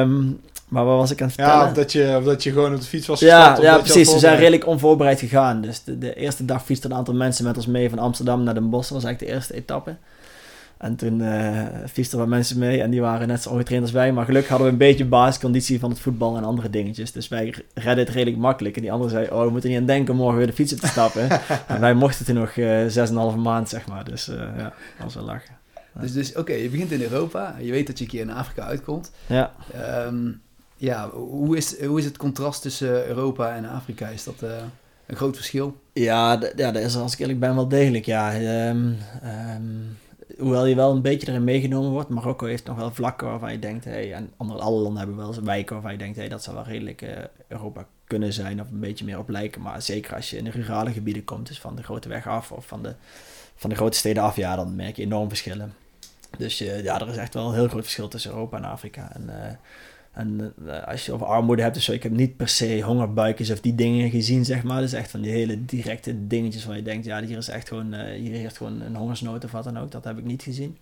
Um, 0.00 0.40
maar 0.68 0.84
wat 0.84 0.96
was 0.96 1.10
ik 1.10 1.20
aan 1.20 1.26
het 1.26 1.36
vertellen? 1.36 1.60
Ja, 1.60 1.68
of 1.68 1.72
dat 1.72 1.92
je, 1.92 2.14
of 2.18 2.24
dat 2.24 2.42
je 2.42 2.52
gewoon 2.52 2.74
op 2.74 2.80
de 2.80 2.86
fiets 2.86 3.06
was 3.06 3.20
Ja, 3.20 3.58
ja 3.60 3.78
precies. 3.78 4.12
We 4.12 4.18
zijn 4.18 4.36
redelijk 4.36 4.66
onvoorbereid 4.66 5.18
gegaan. 5.18 5.60
Dus 5.60 5.84
de, 5.84 5.98
de 5.98 6.14
eerste 6.14 6.44
dag 6.44 6.64
fietsten 6.64 6.90
een 6.90 6.96
aantal 6.96 7.14
mensen 7.14 7.44
met 7.44 7.56
ons 7.56 7.66
mee 7.66 7.88
van 7.88 7.98
Amsterdam 7.98 8.42
naar 8.42 8.54
Den 8.54 8.70
Bosch. 8.70 8.88
Dat 8.88 9.02
was 9.02 9.04
eigenlijk 9.04 9.32
de 9.32 9.38
eerste 9.38 9.54
etappe. 9.54 9.96
En 10.78 10.96
toen 10.96 11.20
uh, 11.20 11.66
fietsten 11.92 12.18
wat 12.18 12.28
mensen 12.28 12.58
mee 12.58 12.82
en 12.82 12.90
die 12.90 13.00
waren 13.00 13.28
net 13.28 13.42
zo 13.42 13.50
ongetraind 13.50 13.82
als 13.82 13.92
wij. 13.92 14.12
Maar 14.12 14.24
gelukkig 14.24 14.50
hadden 14.50 14.66
we 14.66 14.72
een 14.72 14.78
beetje 14.78 15.04
basisconditie 15.04 15.78
van 15.78 15.90
het 15.90 16.00
voetbal 16.00 16.36
en 16.36 16.44
andere 16.44 16.70
dingetjes. 16.70 17.12
Dus 17.12 17.28
wij 17.28 17.54
redden 17.74 18.04
het 18.04 18.14
redelijk 18.14 18.36
makkelijk. 18.36 18.76
En 18.76 18.82
die 18.82 18.92
andere 18.92 19.10
zei, 19.10 19.28
oh, 19.30 19.44
we 19.44 19.50
moeten 19.50 19.70
niet 19.70 19.78
aan 19.78 19.86
denken 19.86 20.16
morgen 20.16 20.36
weer 20.36 20.46
de 20.46 20.52
fiets 20.52 20.72
op 20.72 20.78
te 20.78 20.86
stappen. 20.86 21.28
en 21.68 21.80
wij 21.80 21.94
mochten 21.94 22.24
toen 22.24 22.34
nog 22.34 22.56
uh, 22.56 22.86
zes 22.86 23.10
en 23.10 23.16
halve 23.16 23.36
maand, 23.36 23.68
zeg 23.68 23.86
maar. 23.86 24.04
Dus 24.04 24.28
uh, 24.28 24.36
ja, 24.36 24.62
dat 24.96 25.04
was 25.04 25.14
wel 25.14 25.24
lachen. 25.24 25.56
Dus, 26.00 26.12
dus 26.12 26.34
oké, 26.34 26.52
je 26.52 26.68
begint 26.68 26.90
in 26.90 27.02
Europa. 27.02 27.56
Je 27.60 27.70
weet 27.70 27.86
dat 27.86 27.98
je 27.98 28.04
een 28.04 28.10
keer 28.10 28.20
in 28.20 28.30
Afrika 28.30 28.62
uitkomt. 28.62 29.10
Ja. 29.26 29.52
Um, 30.06 30.40
ja, 30.76 31.10
hoe 31.10 31.56
is, 31.56 31.84
hoe 31.84 31.98
is 31.98 32.04
het 32.04 32.16
contrast 32.16 32.62
tussen 32.62 33.06
Europa 33.06 33.54
en 33.54 33.68
Afrika? 33.68 34.08
Is 34.08 34.24
dat 34.24 34.42
een 35.06 35.16
groot 35.16 35.36
verschil? 35.36 35.80
Ja, 35.92 36.40
ja, 36.56 36.70
dat 36.70 36.82
is 36.82 36.96
als 36.96 37.12
ik 37.12 37.18
eerlijk 37.18 37.40
ben 37.40 37.54
wel 37.54 37.68
degelijk, 37.68 38.04
ja. 38.04 38.34
Um, 38.68 38.96
um, 39.54 39.96
hoewel 40.38 40.66
je 40.66 40.74
wel 40.74 40.90
een 40.90 41.02
beetje 41.02 41.28
erin 41.28 41.44
meegenomen 41.44 41.90
wordt, 41.90 42.08
Marokko 42.08 42.46
heeft 42.46 42.64
nog 42.64 42.76
wel 42.76 42.90
vlakken 42.90 43.26
waarvan 43.28 43.52
je 43.52 43.58
denkt, 43.58 43.84
hey, 43.84 44.12
en 44.12 44.32
andere 44.36 44.60
alle 44.60 44.80
landen 44.80 44.98
hebben 44.98 45.16
wel 45.16 45.42
wijken 45.42 45.74
waarvan 45.74 45.92
je 45.92 45.98
denkt, 45.98 46.16
hey, 46.16 46.28
dat 46.28 46.42
zou 46.42 46.56
wel 46.56 46.64
redelijk 46.64 47.02
uh, 47.02 47.10
Europa 47.48 47.86
kunnen 48.06 48.32
zijn 48.32 48.60
of 48.60 48.70
een 48.70 48.80
beetje 48.80 49.04
meer 49.04 49.18
op 49.18 49.28
lijken. 49.28 49.62
Maar 49.62 49.82
zeker 49.82 50.14
als 50.14 50.30
je 50.30 50.36
in 50.36 50.44
de 50.44 50.50
rurale 50.50 50.92
gebieden 50.92 51.24
komt, 51.24 51.46
dus 51.46 51.60
van 51.60 51.76
de 51.76 51.82
grote 51.82 52.08
weg 52.08 52.26
af 52.26 52.52
of 52.52 52.66
van 52.66 52.82
de, 52.82 52.94
van 53.56 53.70
de 53.70 53.76
grote 53.76 53.98
steden 53.98 54.22
af, 54.22 54.36
ja, 54.36 54.56
dan 54.56 54.76
merk 54.76 54.96
je 54.96 55.02
enorm 55.02 55.28
verschillen. 55.28 55.74
Dus 56.38 56.62
uh, 56.62 56.82
ja, 56.82 57.00
er 57.00 57.08
is 57.08 57.16
echt 57.16 57.34
wel 57.34 57.48
een 57.48 57.54
heel 57.54 57.68
groot 57.68 57.82
verschil 57.82 58.08
tussen 58.08 58.30
Europa 58.30 58.56
en 58.56 58.64
Afrika. 58.64 59.12
En 59.14 59.22
uh, 59.26 59.34
en 60.18 60.54
uh, 60.66 60.82
als 60.86 61.06
je 61.06 61.12
over 61.12 61.26
armoede 61.26 61.62
hebt, 61.62 61.74
dus 61.74 61.88
ik 61.88 62.02
heb 62.02 62.12
niet 62.12 62.36
per 62.36 62.48
se 62.48 62.80
hongerbuikjes 62.80 63.50
of 63.50 63.60
die 63.60 63.74
dingen 63.74 64.10
gezien, 64.10 64.44
zeg 64.44 64.62
maar. 64.62 64.80
Dus 64.80 64.92
echt 64.92 65.10
van 65.10 65.20
die 65.20 65.30
hele 65.30 65.64
directe 65.64 66.26
dingetjes 66.26 66.64
waar 66.64 66.76
je 66.76 66.82
denkt, 66.82 67.04
ja, 67.04 67.22
hier 67.22 67.36
is 67.36 67.48
echt 67.48 67.68
gewoon, 67.68 67.94
uh, 67.94 68.00
hier 68.00 68.32
heerst 68.32 68.56
gewoon 68.56 68.80
een 68.80 68.96
hongersnood 68.96 69.44
of 69.44 69.52
wat 69.52 69.64
dan 69.64 69.78
ook. 69.78 69.90
Dat 69.90 70.04
heb 70.04 70.18
ik 70.18 70.24
niet 70.24 70.42
gezien. 70.42 70.78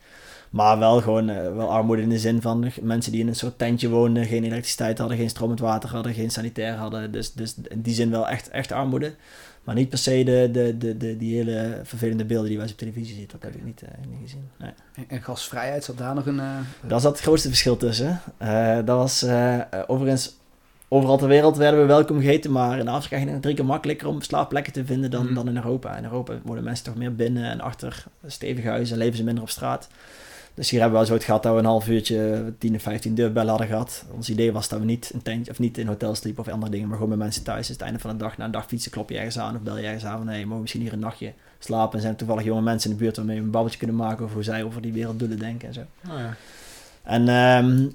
Maar 0.51 0.79
wel 0.79 1.01
gewoon, 1.01 1.31
uh, 1.31 1.55
wel 1.55 1.71
armoede 1.71 2.03
in 2.03 2.09
de 2.09 2.19
zin 2.19 2.43
van 2.43 2.71
mensen 2.83 3.13
die 3.13 3.21
in 3.21 3.29
een 3.29 3.37
soort 3.37 3.59
tentje 3.59 3.89
wonen, 3.89 4.27
geen 4.27 4.45
elektriciteit 4.45 4.99
hadden, 4.99 5.17
geen 5.17 5.31
stromend 5.31 5.61
water 5.61 5.91
hadden, 5.91 6.15
geen 6.15 6.31
sanitair 6.31 6.75
hadden. 6.75 7.13
Dus, 7.13 7.33
dus 7.33 7.55
in 7.69 7.81
die 7.81 7.95
zin 7.95 8.11
wel 8.11 8.29
echt, 8.29 8.49
echt 8.49 8.73
armoede. 8.73 9.15
Maar 9.67 9.75
niet 9.75 9.89
per 9.89 9.99
se 9.99 10.25
de, 10.25 10.49
de, 10.53 10.79
de, 10.79 10.97
de, 10.97 11.17
die 11.17 11.37
hele 11.37 11.81
vervelende 11.83 12.25
beelden 12.25 12.49
die 12.49 12.59
wij 12.59 12.69
op 12.71 12.77
televisie 12.77 13.15
zien. 13.15 13.29
Dat 13.33 13.43
heb 13.43 13.55
ik 13.55 13.65
niet, 13.65 13.83
uh, 13.83 13.89
niet 14.11 14.19
gezien. 14.23 14.49
Nee. 14.59 14.71
En 15.09 15.23
gasvrijheid, 15.23 15.85
zat 15.85 15.99
daar 15.99 16.15
nog 16.15 16.27
een... 16.27 16.37
Uh, 16.37 16.59
daar 16.87 17.01
zat 17.01 17.13
het 17.13 17.21
grootste 17.21 17.49
verschil 17.49 17.77
tussen. 17.77 18.21
Uh, 18.43 18.75
dat 18.75 18.97
was 18.97 19.27
overigens... 19.87 20.37
Overal 20.89 21.19
ter 21.19 21.29
wereld 21.29 21.57
werden 21.57 21.81
we 21.81 21.87
welkom 21.87 22.21
gegeten, 22.21 22.53
maar 22.53 22.79
in 22.79 22.89
Afrika 22.89 23.17
ging 23.17 23.31
het 23.31 23.43
drie 23.43 23.55
keer 23.55 23.65
makkelijker 23.65 24.09
om 24.09 24.21
slaapplekken 24.21 24.73
te 24.73 24.85
vinden 24.85 25.11
dan, 25.11 25.29
mm. 25.29 25.35
dan 25.35 25.49
in 25.49 25.57
Europa. 25.57 25.97
In 25.97 26.05
Europa 26.05 26.35
worden 26.45 26.65
mensen 26.65 26.85
toch 26.85 26.97
meer 26.97 27.15
binnen 27.15 27.45
en 27.45 27.61
achter 27.61 28.05
stevige 28.27 28.69
huizen 28.69 28.95
en 28.97 29.03
leven 29.03 29.17
ze 29.17 29.25
minder 29.25 29.43
op 29.43 29.51
straat. 29.51 29.89
Dus 30.57 30.71
hier 30.71 30.81
hebben 30.81 31.01
we 31.01 31.07
wel 31.07 31.15
zo 31.15 31.15
het 31.15 31.25
gehad 31.25 31.43
dat 31.43 31.53
we 31.53 31.59
een 31.59 31.65
half 31.65 31.89
uurtje 31.89 32.53
10 32.59 32.75
of 32.75 32.83
15 32.83 33.15
deurbellen 33.15 33.49
hadden 33.49 33.67
gehad. 33.67 34.05
Ons 34.11 34.31
idee 34.31 34.53
was 34.53 34.69
dat 34.69 34.79
we 34.79 34.85
niet 34.85 35.11
een 35.15 35.23
tent, 35.23 35.51
of 35.51 35.59
niet 35.59 35.79
in 35.79 35.87
hotels 35.87 36.19
sliepen 36.19 36.45
of 36.45 36.53
andere 36.53 36.71
dingen, 36.71 36.87
maar 36.87 36.97
gewoon 36.97 37.11
met 37.11 37.19
mensen 37.19 37.43
thuis. 37.43 37.67
Dus 37.67 37.77
het 37.77 37.81
einde 37.81 37.99
van 37.99 38.11
de 38.11 38.17
dag, 38.17 38.37
na 38.37 38.45
een 38.45 38.51
dag 38.51 38.67
fietsen, 38.67 38.91
klop 38.91 39.11
je 39.11 39.17
ergens 39.17 39.39
aan 39.39 39.57
of 39.57 39.61
bel 39.61 39.79
je 39.79 39.85
ergens 39.85 40.05
aan 40.05 40.19
van 40.19 40.29
hey, 40.29 40.41
mogen 40.41 40.55
we 40.55 40.61
misschien 40.61 40.81
hier 40.81 40.93
een 40.93 40.99
nachtje 40.99 41.33
slapen. 41.59 41.95
En 41.95 42.01
zijn 42.01 42.13
er 42.13 42.19
toevallig 42.19 42.45
jonge 42.45 42.63
mensen 42.63 42.91
in 42.91 42.97
de 42.97 43.03
buurt 43.03 43.17
waarmee 43.17 43.37
we 43.37 43.43
een 43.43 43.51
babbeltje 43.51 43.79
kunnen 43.79 43.97
maken 43.97 44.23
over 44.23 44.35
hoe 44.35 44.45
zij 44.45 44.63
over 44.63 44.83
die 44.83 44.93
wereld 44.93 45.21
willen 45.21 45.39
denken 45.39 45.69
en 45.69 45.75
zo. 45.75 45.81
Oh 46.09 46.19
ja. 46.19 46.37
En 47.03 47.29
um, 47.29 47.93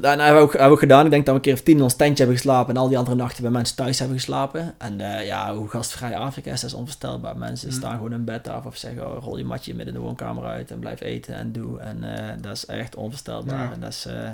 Daarna 0.00 0.24
hebben 0.24 0.42
we, 0.42 0.48
ook, 0.48 0.52
hebben 0.52 0.72
we 0.72 0.78
gedaan. 0.78 1.04
Ik 1.04 1.10
denk 1.10 1.26
dat 1.26 1.34
we 1.34 1.40
een 1.40 1.46
keer 1.46 1.54
of 1.54 1.62
tien 1.62 1.76
in 1.76 1.82
ons 1.82 1.94
tentje 1.94 2.16
hebben 2.16 2.36
geslapen. 2.36 2.74
En 2.74 2.80
al 2.80 2.88
die 2.88 2.98
andere 2.98 3.16
nachten 3.16 3.42
bij 3.42 3.52
mensen 3.52 3.76
thuis 3.76 3.98
hebben 3.98 4.16
geslapen. 4.16 4.74
En 4.78 5.00
uh, 5.00 5.26
ja, 5.26 5.54
hoe 5.54 5.68
gastvrij 5.68 6.16
Afrika 6.16 6.52
is, 6.52 6.60
dat 6.60 6.70
is 6.70 6.76
onvoorstelbaar. 6.76 7.36
Mensen 7.36 7.68
mm. 7.68 7.74
staan 7.74 7.96
gewoon 7.96 8.12
in 8.12 8.24
bed 8.24 8.48
af 8.48 8.66
of 8.66 8.76
zeggen, 8.76 9.16
oh, 9.16 9.22
rol 9.22 9.36
je 9.36 9.44
matje 9.44 9.74
midden 9.74 9.94
in 9.94 10.00
de 10.00 10.06
woonkamer 10.06 10.44
uit 10.44 10.70
en 10.70 10.78
blijf 10.78 11.00
eten 11.00 11.34
en 11.34 11.52
doe. 11.52 11.78
En 11.78 11.98
uh, 12.02 12.28
dat 12.40 12.56
is 12.56 12.66
echt 12.66 12.96
onvoorstelbaar. 12.96 13.72
En, 13.72 13.80
dat 13.80 13.90
is, 13.90 14.06
uh, 14.06 14.28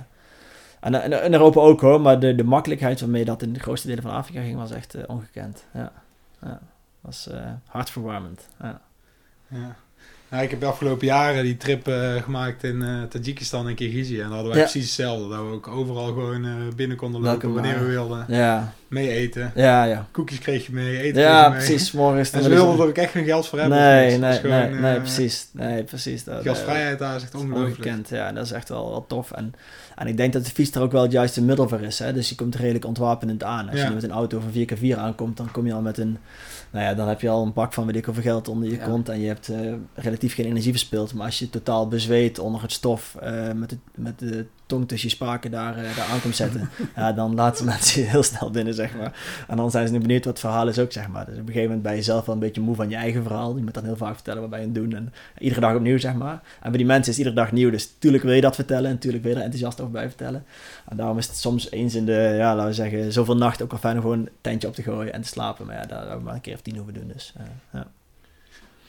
en, 0.80 1.12
in 1.24 1.32
Europa 1.32 1.60
ook 1.60 1.80
hoor, 1.80 2.00
maar 2.00 2.20
de, 2.20 2.34
de 2.34 2.44
makkelijkheid 2.44 3.00
waarmee 3.00 3.24
dat 3.24 3.42
in 3.42 3.52
de 3.52 3.60
grootste 3.60 3.88
delen 3.88 4.02
van 4.02 4.12
Afrika 4.12 4.40
ging, 4.40 4.56
was 4.56 4.70
echt 4.70 5.06
ongekend. 5.06 5.64
Ja, 5.74 5.92
ja. 6.42 6.60
was 7.00 7.28
hartverwarmend. 7.66 8.48
Ja. 8.60 8.80
ja. 9.48 9.76
Nou, 10.30 10.42
ik 10.42 10.50
heb 10.50 10.60
de 10.60 10.66
afgelopen 10.66 11.06
jaren 11.06 11.42
die 11.42 11.56
trip 11.56 11.88
uh, 11.88 12.22
gemaakt 12.22 12.64
in 12.64 12.80
uh, 12.82 13.02
Tajikistan 13.02 13.68
en 13.68 13.74
Kirgizië. 13.74 14.16
En 14.16 14.22
dan 14.22 14.32
hadden 14.32 14.52
wij 14.52 14.62
precies 14.62 14.84
hetzelfde. 14.84 15.28
Dat 15.28 15.38
we 15.38 15.52
ook 15.52 15.68
overal 15.68 16.06
gewoon 16.06 16.44
uh, 16.44 16.52
binnen 16.76 16.96
konden 16.96 17.20
lopen 17.20 17.54
wanneer 17.54 17.78
we 17.78 17.84
wilden. 17.84 18.24
Ja. 18.28 18.72
Mee 18.88 19.10
eten. 19.10 19.52
Ja, 19.54 19.84
ja. 19.84 20.06
Koekjes 20.10 20.38
kreeg 20.38 20.66
je 20.66 20.72
mee, 20.72 21.00
eten 21.00 21.22
Ja, 21.22 21.48
mee. 21.48 21.58
precies. 21.58 21.92
Morgen 21.92 22.20
is 22.20 22.30
en 22.30 22.42
ze 22.42 22.48
wilden 22.48 22.80
er 22.80 22.88
ook 22.88 22.96
echt 22.96 23.10
geen 23.10 23.24
geld 23.24 23.46
voor 23.46 23.58
hebben. 23.58 23.78
Nee, 23.78 24.18
nee, 24.18 24.38
gewoon, 24.38 24.70
nee, 24.70 24.80
nee, 24.80 25.00
precies. 25.00 25.48
Nee, 25.52 25.82
precies. 25.82 26.24
Dat, 26.24 26.42
gasvrijheid 26.44 26.98
daar 26.98 27.16
is 27.16 27.22
echt 27.22 27.34
ongelooflijk. 27.34 28.08
Ja, 28.08 28.32
dat 28.32 28.44
is 28.44 28.52
echt 28.52 28.68
wel, 28.68 28.90
wel 28.90 29.06
tof. 29.06 29.30
En, 29.30 29.54
en 29.98 30.06
ik 30.06 30.16
denk 30.16 30.32
dat 30.32 30.44
de 30.44 30.50
fiets 30.50 30.70
er 30.70 30.82
ook 30.82 30.92
wel 30.92 31.02
het 31.02 31.12
juiste 31.12 31.42
middel 31.42 31.68
voor 31.68 31.80
is. 31.80 31.98
Hè? 31.98 32.12
Dus 32.12 32.28
je 32.28 32.34
komt 32.34 32.54
redelijk 32.54 32.84
ontwapenend 32.84 33.42
aan. 33.42 33.68
Als 33.68 33.80
je 33.80 33.90
met 33.90 34.02
een 34.02 34.10
auto 34.10 34.40
van 34.40 34.52
4x4 34.52 34.98
aankomt, 34.98 35.36
dan 35.36 35.50
kom 35.50 35.66
je 35.66 35.72
al 35.72 35.80
met 35.80 35.98
een 35.98 36.18
nou 36.70 36.84
ja, 36.84 36.94
dan 36.94 37.08
heb 37.08 37.20
je 37.20 37.28
al 37.28 37.44
een 37.44 37.52
pak 37.52 37.72
van 37.72 37.86
weet 37.86 37.96
ik 37.96 38.04
hoeveel 38.04 38.22
geld 38.22 38.48
onder 38.48 38.68
je 38.68 38.76
ja. 38.76 38.84
kont 38.84 39.08
en 39.08 39.20
je 39.20 39.26
hebt 39.26 39.48
uh, 39.48 39.72
relatief 39.94 40.34
geen 40.34 40.46
energie 40.46 40.70
verspild. 40.70 41.14
Maar 41.14 41.26
als 41.26 41.38
je 41.38 41.50
totaal 41.50 41.88
bezweet 41.88 42.38
onder 42.38 42.62
het 42.62 42.72
stof 42.72 43.16
uh, 43.22 43.52
met, 43.52 43.70
de, 43.70 43.78
met 43.94 44.18
de 44.18 44.46
tong 44.68 44.88
tussen 44.88 45.08
je 45.08 45.14
spaken 45.14 45.50
daar, 45.50 45.78
uh, 45.78 45.96
daar 45.96 46.06
aan 46.06 46.20
komt 46.20 46.36
zetten, 46.36 46.70
ja, 46.96 47.12
dan 47.12 47.34
laten 47.34 47.64
mensen 47.72 48.00
je 48.00 48.06
heel 48.06 48.22
snel 48.22 48.50
binnen, 48.50 48.74
zeg 48.74 48.96
maar. 48.96 49.44
En 49.48 49.56
dan 49.56 49.70
zijn 49.70 49.86
ze 49.86 49.92
nu 49.92 49.98
benieuwd 49.98 50.24
wat 50.24 50.32
het 50.32 50.42
verhaal 50.42 50.68
is 50.68 50.78
ook, 50.78 50.92
zeg 50.92 51.08
maar. 51.08 51.24
Dus 51.24 51.34
op 51.34 51.40
een 51.40 51.46
gegeven 51.46 51.66
moment 51.66 51.82
ben 51.82 51.96
je 51.96 52.02
zelf 52.02 52.26
wel 52.26 52.34
een 52.34 52.40
beetje 52.40 52.60
moe 52.60 52.74
van 52.74 52.88
je 52.88 52.96
eigen 52.96 53.22
verhaal. 53.22 53.56
Je 53.56 53.62
moet 53.62 53.74
dan 53.74 53.84
heel 53.84 53.96
vaak 53.96 54.14
vertellen 54.14 54.40
wat 54.40 54.50
je 54.50 54.56
aan 54.56 54.62
het 54.62 54.74
doen. 54.74 54.94
En 54.94 55.12
iedere 55.38 55.60
dag 55.60 55.74
opnieuw, 55.74 55.98
zeg 55.98 56.14
maar. 56.14 56.42
En 56.60 56.70
bij 56.70 56.78
die 56.78 56.86
mensen 56.86 57.12
is 57.12 57.18
iedere 57.18 57.36
dag 57.36 57.52
nieuw, 57.52 57.70
dus 57.70 57.94
tuurlijk 57.98 58.24
wil 58.24 58.32
je 58.32 58.40
dat 58.40 58.54
vertellen 58.54 58.86
en 58.86 58.92
natuurlijk 58.92 59.22
wil 59.22 59.32
je 59.32 59.38
er 59.38 59.44
enthousiast 59.44 59.80
over 59.80 59.92
bij 59.92 60.08
vertellen. 60.08 60.44
En 60.88 60.96
daarom 60.96 61.18
is 61.18 61.26
het 61.26 61.36
soms 61.36 61.70
eens 61.70 61.94
in 61.94 62.04
de, 62.04 62.34
ja, 62.36 62.54
laten 62.54 62.68
we 62.68 62.74
zeggen, 62.74 63.12
zoveel 63.12 63.36
nachten 63.36 63.64
ook 63.64 63.70
wel 63.70 63.80
fijn 63.80 63.96
om 63.96 64.02
gewoon 64.02 64.18
een 64.18 64.28
tentje 64.40 64.68
op 64.68 64.74
te 64.74 64.82
gooien 64.82 65.12
en 65.12 65.22
te 65.22 65.28
slapen. 65.28 65.66
Maar 65.66 65.76
ja, 65.76 65.86
daar 65.86 65.98
hebben 65.98 66.18
we 66.18 66.24
maar 66.24 66.34
een 66.34 66.40
keer 66.40 66.54
of 66.54 66.60
tien 66.60 66.76
hoeven 66.76 66.94
doen, 66.94 67.10
dus 67.12 67.34
uh, 67.40 67.46
ja. 67.72 67.86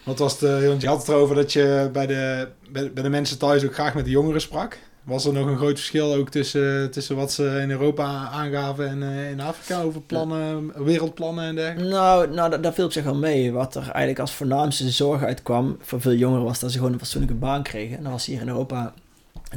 Wat 0.04 0.20
was 0.20 0.40
de, 0.40 0.68
want 0.68 0.82
je 0.82 0.88
had 0.88 0.98
het 0.98 1.08
erover 1.08 1.36
dat 1.36 1.54
je 1.54 1.90
bij 1.94 2.08
de, 2.08 2.48
bij, 2.70 2.94
bij 2.94 3.04
de 3.04 3.10
mensen 3.10 3.38
thuis 3.38 3.66
ook 3.66 3.74
graag 3.74 3.94
met 3.94 4.06
de 4.06 4.12
jongeren 4.12 4.42
sprak. 4.42 4.78
Was 5.10 5.26
er 5.26 5.34
nog 5.34 5.48
een 5.48 5.58
groot 5.58 5.78
verschil 5.78 6.14
ook 6.14 6.30
tussen, 6.30 6.92
tussen 6.92 7.16
wat 7.16 7.32
ze 7.32 7.60
in 7.62 7.72
Europa 7.72 8.30
aangaven 8.32 8.88
en 8.88 9.02
uh, 9.02 9.30
in 9.30 9.40
Afrika 9.40 9.82
over 9.82 10.02
plannen, 10.02 10.84
wereldplannen 10.84 11.44
en 11.44 11.56
dergelijke? 11.56 11.92
Nou, 11.92 12.34
nou 12.34 12.62
dat, 12.62 12.74
viel 12.74 12.86
op 12.86 12.92
zich 12.92 13.04
wel 13.04 13.16
mee. 13.16 13.52
Wat 13.52 13.76
er 13.76 13.82
eigenlijk 13.82 14.20
als 14.20 14.34
voornaamste 14.34 14.90
zorg 14.90 15.24
uitkwam 15.24 15.78
voor 15.82 16.02
veel 16.02 16.14
jongeren 16.14 16.44
was 16.44 16.60
dat 16.60 16.72
ze 16.72 16.78
gewoon 16.78 16.94
een 16.94 17.00
fatsoenlijke 17.00 17.36
baan 17.36 17.64
kregen. 17.64 17.98
En 17.98 18.04
dat 18.04 18.12
was 18.12 18.26
hier 18.26 18.42
in 18.42 18.48
Europa 18.48 18.94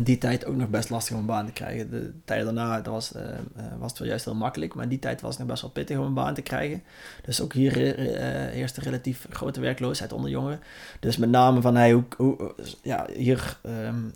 die 0.00 0.18
tijd 0.18 0.44
ook 0.44 0.56
nog 0.56 0.68
best 0.68 0.90
lastig 0.90 1.14
om 1.14 1.20
een 1.20 1.26
baan 1.26 1.46
te 1.46 1.52
krijgen. 1.52 1.90
De 1.90 2.12
tijd 2.24 2.44
daarna 2.44 2.80
dat 2.80 2.92
was, 2.92 3.12
uh, 3.16 3.22
was 3.78 3.90
het 3.90 3.98
wel 3.98 4.08
juist 4.08 4.24
heel 4.24 4.34
makkelijk, 4.34 4.74
maar 4.74 4.88
die 4.88 4.98
tijd 4.98 5.20
was 5.20 5.30
het 5.30 5.38
nog 5.38 5.48
best 5.48 5.62
wel 5.62 5.70
pittig 5.70 5.98
om 5.98 6.04
een 6.04 6.14
baan 6.14 6.34
te 6.34 6.42
krijgen. 6.42 6.82
Dus 7.24 7.40
ook 7.40 7.52
hier 7.52 7.98
uh, 7.98 8.16
heerste 8.52 8.80
relatief 8.80 9.26
grote 9.30 9.60
werkloosheid 9.60 10.12
onder 10.12 10.30
jongeren. 10.30 10.60
Dus 11.00 11.16
met 11.16 11.30
name 11.30 11.60
van 11.60 11.76
hey, 11.76 12.04
hoe, 12.16 12.54
ja, 12.82 13.06
hier 13.14 13.58
um, 13.66 14.14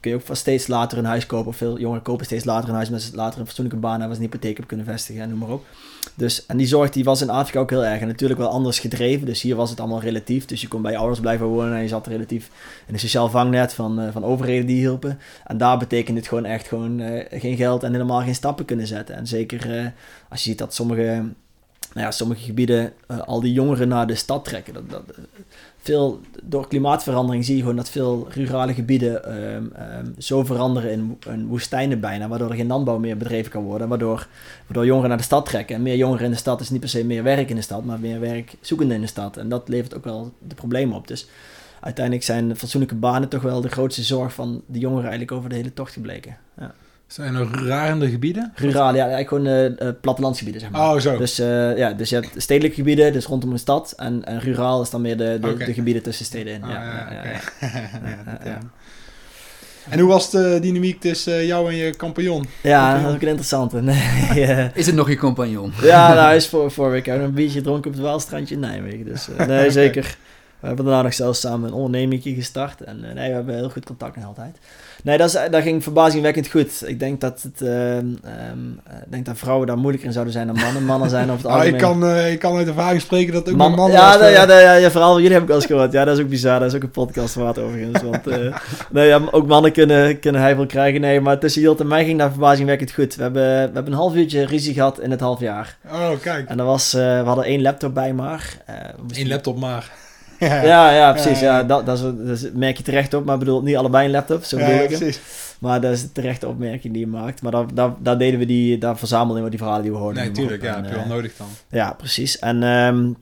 kun 0.00 0.10
je 0.10 0.16
ook 0.16 0.22
van 0.22 0.36
steeds 0.36 0.66
later 0.66 0.98
een 0.98 1.04
huis 1.04 1.26
kopen. 1.26 1.54
Veel 1.54 1.78
jongeren 1.78 2.02
kopen 2.02 2.24
steeds 2.24 2.44
later 2.44 2.68
een 2.68 2.74
huis, 2.74 2.90
met 2.90 3.10
later 3.14 3.40
een 3.40 3.46
fatsoenlijke 3.46 3.80
baan 3.80 3.98
hebben, 3.98 4.16
ze 4.16 4.22
een 4.22 4.28
hypotheek 4.30 4.58
op 4.58 4.66
kunnen 4.66 4.86
vestigen 4.86 5.22
en 5.22 5.28
noem 5.28 5.38
maar 5.38 5.50
op. 5.50 5.64
Dus, 6.14 6.46
en 6.46 6.56
die 6.56 6.66
zorg 6.66 6.90
die 6.90 7.04
was 7.04 7.22
in 7.22 7.30
Afrika 7.30 7.60
ook 7.60 7.70
heel 7.70 7.84
erg. 7.84 8.00
En 8.00 8.06
natuurlijk 8.06 8.40
wel 8.40 8.48
anders 8.48 8.78
gedreven. 8.78 9.26
Dus 9.26 9.42
hier 9.42 9.56
was 9.56 9.70
het 9.70 9.80
allemaal 9.80 10.00
relatief. 10.00 10.44
Dus 10.44 10.60
je 10.60 10.68
kon 10.68 10.82
bij 10.82 10.92
je 10.92 10.98
ouders 10.98 11.20
blijven 11.20 11.46
wonen 11.46 11.74
en 11.74 11.82
je 11.82 11.88
zat 11.88 12.06
relatief 12.06 12.50
in 12.86 12.94
een 12.94 13.00
sociaal 13.00 13.28
vangnet 13.28 13.72
van, 13.72 14.12
van 14.12 14.24
overheden 14.24 14.66
die 14.66 14.76
hielpen. 14.76 15.18
En 15.44 15.58
daar 15.58 15.78
betekent 15.78 16.16
het 16.16 16.28
gewoon 16.28 16.44
echt 16.44 16.68
gewoon 16.68 17.00
uh, 17.00 17.24
geen 17.30 17.56
geld 17.56 17.82
en 17.82 17.92
helemaal 17.92 18.22
geen 18.22 18.34
stappen 18.34 18.64
kunnen 18.64 18.86
zetten. 18.86 19.14
En 19.14 19.26
zeker 19.26 19.78
uh, 19.78 19.86
als 20.28 20.42
je 20.42 20.48
ziet 20.48 20.58
dat 20.58 20.74
sommige, 20.74 21.02
nou 21.92 22.06
ja, 22.06 22.10
sommige 22.10 22.44
gebieden 22.44 22.92
al 23.24 23.40
die 23.40 23.52
jongeren 23.52 23.88
naar 23.88 24.06
de 24.06 24.14
stad 24.14 24.44
trekken. 24.44 24.74
Dat, 24.74 24.90
dat, 24.90 25.02
veel, 25.84 26.20
door 26.42 26.68
klimaatverandering 26.68 27.44
zie 27.44 27.54
je 27.54 27.60
gewoon 27.60 27.76
dat 27.76 27.90
veel 27.90 28.26
rurale 28.30 28.74
gebieden 28.74 29.36
um, 29.54 29.72
um, 29.98 30.14
zo 30.18 30.44
veranderen 30.44 30.90
in, 30.90 31.18
in, 31.28 31.46
woestijnen 31.46 32.00
bijna, 32.00 32.28
waardoor 32.28 32.50
er 32.50 32.56
geen 32.56 32.66
landbouw 32.66 32.98
meer 32.98 33.16
bedreven 33.16 33.50
kan 33.50 33.62
worden, 33.62 33.88
waardoor, 33.88 34.26
waardoor 34.66 34.86
jongeren 34.86 35.08
naar 35.08 35.18
de 35.18 35.24
stad 35.24 35.46
trekken. 35.46 35.76
En 35.76 35.82
meer 35.82 35.96
jongeren 35.96 36.24
in 36.24 36.30
de 36.30 36.36
stad 36.36 36.60
is 36.60 36.70
niet 36.70 36.80
per 36.80 36.88
se 36.88 37.04
meer 37.04 37.22
werk 37.22 37.50
in 37.50 37.56
de 37.56 37.62
stad, 37.62 37.84
maar 37.84 38.00
meer 38.00 38.20
werk 38.20 38.54
zoekende 38.60 38.94
in 38.94 39.00
de 39.00 39.06
stad. 39.06 39.36
En 39.36 39.48
dat 39.48 39.68
levert 39.68 39.96
ook 39.96 40.04
wel 40.04 40.32
de 40.38 40.54
problemen 40.54 40.96
op. 40.96 41.08
Dus 41.08 41.28
uiteindelijk 41.80 42.24
zijn 42.24 42.56
fatsoenlijke 42.56 42.96
banen 42.96 43.28
toch 43.28 43.42
wel 43.42 43.60
de 43.60 43.68
grootste 43.68 44.02
zorg 44.02 44.34
van 44.34 44.62
de 44.66 44.78
jongeren 44.78 45.02
eigenlijk 45.02 45.32
over 45.32 45.48
de 45.48 45.56
hele 45.56 45.72
tocht 45.72 45.92
gebleken. 45.92 46.36
Ja. 46.58 46.74
Zijn 47.06 47.34
er 47.34 47.48
rurale 47.52 48.10
gebieden? 48.10 48.52
Rurale, 48.54 48.96
ja, 48.96 49.08
eigenlijk 49.08 49.28
gewoon 49.28 49.76
uh, 49.82 49.94
plattelandsgebieden, 50.00 50.60
zeg 50.60 50.70
maar. 50.70 50.94
Oh, 50.94 51.00
zo. 51.00 51.16
Dus, 51.16 51.40
uh, 51.40 51.76
ja, 51.76 51.92
dus 51.92 52.08
je 52.08 52.14
hebt 52.14 52.28
stedelijke 52.36 52.76
gebieden, 52.76 53.12
dus 53.12 53.26
rondom 53.26 53.52
een 53.52 53.58
stad. 53.58 53.94
En, 53.96 54.24
en 54.24 54.40
ruraal 54.40 54.82
is 54.82 54.90
dan 54.90 55.00
meer 55.00 55.16
de, 55.16 55.38
de, 55.40 55.48
okay. 55.48 55.66
de 55.66 55.74
gebieden 55.74 56.02
tussen 56.02 56.24
steden 56.24 56.52
in. 56.52 56.60
Ja, 56.60 56.72
ja, 56.72 57.22
ja, 57.24 57.40
ja, 58.44 58.58
En 59.90 59.98
hoe 59.98 60.08
was 60.08 60.30
de 60.30 60.58
dynamiek 60.60 61.00
tussen 61.00 61.46
jou 61.46 61.70
en 61.70 61.76
je 61.76 61.96
compagnon? 61.96 62.46
Ja, 62.60 62.92
dat 62.92 63.08
is 63.08 63.14
ook 63.14 63.22
een 63.22 63.28
interessante. 63.28 63.80
Nee, 63.82 64.70
is 64.74 64.86
het 64.86 64.94
nog 64.94 65.08
je 65.08 65.16
compagnon? 65.16 65.72
Ja, 65.82 66.08
nou, 66.08 66.26
hij 66.26 66.36
is 66.36 66.48
voor, 66.48 66.70
voor 66.70 66.90
week. 66.90 67.06
een 67.06 67.34
biertje 67.34 67.60
dronken 67.60 67.90
op 67.90 67.96
het 67.96 68.06
Waalstrandje 68.06 68.54
in 68.54 68.60
Nijmegen. 68.60 69.04
Dus 69.04 69.28
nee, 69.46 69.70
zeker. 69.70 70.16
We 70.64 70.70
hebben 70.70 70.86
daarna 70.86 71.02
nog 71.02 71.14
zelfs 71.14 71.40
samen 71.40 71.68
een 71.68 71.74
onderneming 71.74 72.22
gestart. 72.22 72.80
En 72.80 73.04
uh, 73.04 73.12
nee, 73.12 73.28
we 73.28 73.34
hebben 73.34 73.54
heel 73.54 73.70
goed 73.70 73.84
contact 73.84 74.16
nog 74.16 74.24
altijd. 74.26 74.58
Nee, 75.02 75.18
dat, 75.18 75.28
is, 75.28 75.50
dat 75.50 75.62
ging 75.62 75.82
verbazingwekkend 75.82 76.48
goed. 76.48 76.82
Ik 76.88 76.98
denk 76.98 77.20
dat, 77.20 77.42
het, 77.42 77.60
uh, 77.60 77.96
um, 77.96 78.80
ik 79.04 79.10
denk 79.10 79.26
dat 79.26 79.38
vrouwen 79.38 79.66
daar 79.66 79.78
moeilijker 79.78 80.06
in 80.06 80.12
zouden 80.12 80.32
zijn 80.32 80.46
dan 80.46 80.56
mannen. 80.56 80.84
Mannen 80.84 81.10
zijn 81.10 81.30
over 81.30 81.36
het 81.36 81.46
algemeen... 81.52 81.74
ik, 81.74 81.80
kan, 81.80 82.04
uh, 82.04 82.32
ik 82.32 82.38
kan 82.38 82.56
uit 82.56 82.66
ervaring 82.66 83.00
spreken 83.00 83.32
dat 83.32 83.48
ook 83.48 83.56
Man, 83.56 83.74
mannen... 83.74 83.96
Ja, 83.96 84.26
ja, 84.26 84.60
ja, 84.60 84.74
ja, 84.74 84.90
vooral 84.90 85.16
jullie 85.16 85.32
heb 85.32 85.42
ik 85.42 85.48
wel 85.48 85.56
eens 85.56 85.66
gehoord. 85.66 85.92
Ja, 85.92 86.04
dat 86.04 86.16
is 86.16 86.22
ook 86.22 86.30
bizar. 86.30 86.58
Dat 86.58 86.68
is 86.68 86.74
ook 86.74 86.82
een 86.82 86.90
podcast 86.90 87.34
waard 87.34 87.58
overigens. 87.58 88.02
Want 88.10 88.24
nee, 88.90 89.06
ja, 89.06 89.20
ook 89.30 89.46
mannen 89.46 89.72
kunnen, 89.72 90.18
kunnen 90.18 90.40
heivel 90.40 90.66
krijgen. 90.66 91.00
Nee, 91.00 91.20
maar 91.20 91.38
tussen 91.38 91.62
Jilt 91.62 91.80
en 91.80 91.86
mij 91.86 92.04
ging 92.04 92.18
dat 92.18 92.30
verbazingwekkend 92.30 92.92
goed. 92.92 93.14
We 93.14 93.22
hebben, 93.22 93.42
we 93.42 93.74
hebben 93.74 93.86
een 93.86 93.98
half 93.98 94.14
uurtje 94.14 94.46
ruzie 94.46 94.74
gehad 94.74 95.00
in 95.00 95.10
het 95.10 95.20
half 95.20 95.40
jaar. 95.40 95.76
Oh, 95.92 96.10
kijk. 96.20 96.48
En 96.48 96.56
dat 96.56 96.66
was, 96.66 96.92
we 96.92 97.22
hadden 97.24 97.44
één 97.44 97.62
laptop 97.62 97.94
bij 97.94 98.12
maar. 98.12 98.56
Eén 99.12 99.28
laptop 99.28 99.58
maar. 99.58 100.02
Ja, 100.72 100.90
ja, 100.90 101.12
precies. 101.12 101.40
Ja, 101.40 101.62
dat, 101.62 101.86
dat, 101.86 101.98
is, 101.98 102.40
dat 102.40 102.52
merk 102.52 102.76
je 102.76 102.82
terecht 102.82 103.14
op, 103.14 103.24
maar 103.24 103.38
bedoel 103.38 103.62
niet 103.62 103.76
allebei 103.76 104.04
een 104.04 104.10
laptop, 104.10 104.44
zo 104.44 104.56
bedoel 104.56 104.74
ik 104.74 104.86
precies. 104.86 105.20
Maar 105.58 105.80
dat 105.80 105.92
is 105.92 106.02
de 106.02 106.12
terechte 106.12 106.48
opmerking 106.48 106.92
die 106.92 107.02
je 107.02 107.08
maakt. 107.08 107.42
Maar 107.42 107.52
daar, 107.52 107.74
daar, 107.74 107.92
daar 107.98 108.18
deden 108.18 108.38
we 108.38 108.46
die, 108.46 108.78
daar 108.78 108.98
verzamelden 108.98 109.44
we 109.44 109.50
die 109.50 109.58
verhalen 109.58 109.82
die 109.82 109.92
we 109.92 109.98
hoorden. 109.98 110.22
Nee, 110.22 110.32
tuurlijk, 110.32 110.62
ja, 110.62 110.74
heb 110.74 110.84
je 110.84 110.90
wel 110.90 111.02
eh, 111.02 111.08
nodig 111.08 111.36
dan. 111.36 111.46
Ja, 111.68 111.92
precies. 111.92 112.38
En, 112.38 112.62
um, 112.62 113.16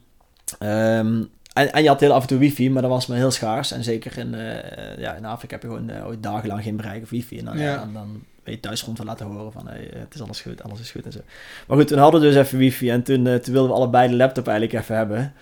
um, 0.61 1.29
en, 1.53 1.73
en, 1.73 1.83
je 1.83 1.89
had 1.89 2.01
heel 2.01 2.13
af 2.13 2.23
en 2.23 2.29
toe 2.29 2.39
wifi, 2.39 2.71
maar 2.71 2.83
dat 2.83 2.91
was 2.91 3.07
maar 3.07 3.17
heel 3.17 3.31
schaars. 3.31 3.73
En 3.73 3.85
zeker 3.85 4.19
in, 4.19 4.35
uh, 4.35 4.99
ja, 4.99 5.15
in 5.15 5.25
Afrika 5.25 5.55
heb 5.55 5.63
je 5.63 5.69
gewoon 5.69 5.91
uh, 5.91 6.17
dagenlang 6.21 6.63
geen 6.63 6.77
bereik 6.77 7.03
of 7.03 7.11
wifi. 7.11 7.39
En 7.39 7.45
dan, 7.45 7.59
ja. 7.59 7.77
dan, 7.77 7.93
dan 7.93 8.23
je 8.45 8.61
thuis 8.61 8.83
rond 8.83 8.97
te 8.97 9.05
laten 9.05 9.27
horen 9.27 9.53
van 9.53 9.69
hey, 9.69 9.91
het 9.95 10.15
is 10.15 10.23
alles 10.23 10.41
goed, 10.41 10.63
alles 10.63 10.81
is 10.81 10.91
goed 10.91 11.05
en 11.05 11.13
zo. 11.13 11.21
Maar 11.67 11.77
goed, 11.77 11.87
toen 11.87 11.99
hadden 11.99 12.21
we 12.21 12.27
dus 12.27 12.37
even 12.37 12.59
wifi 12.59 12.91
en 12.91 13.03
toen, 13.03 13.27
uh, 13.27 13.35
toen 13.35 13.53
wilden 13.53 13.71
we 13.71 13.77
allebei 13.77 14.09
de 14.09 14.17
laptop 14.17 14.49
eigenlijk 14.49 14.79
even 14.83 14.97
hebben. 14.97 15.33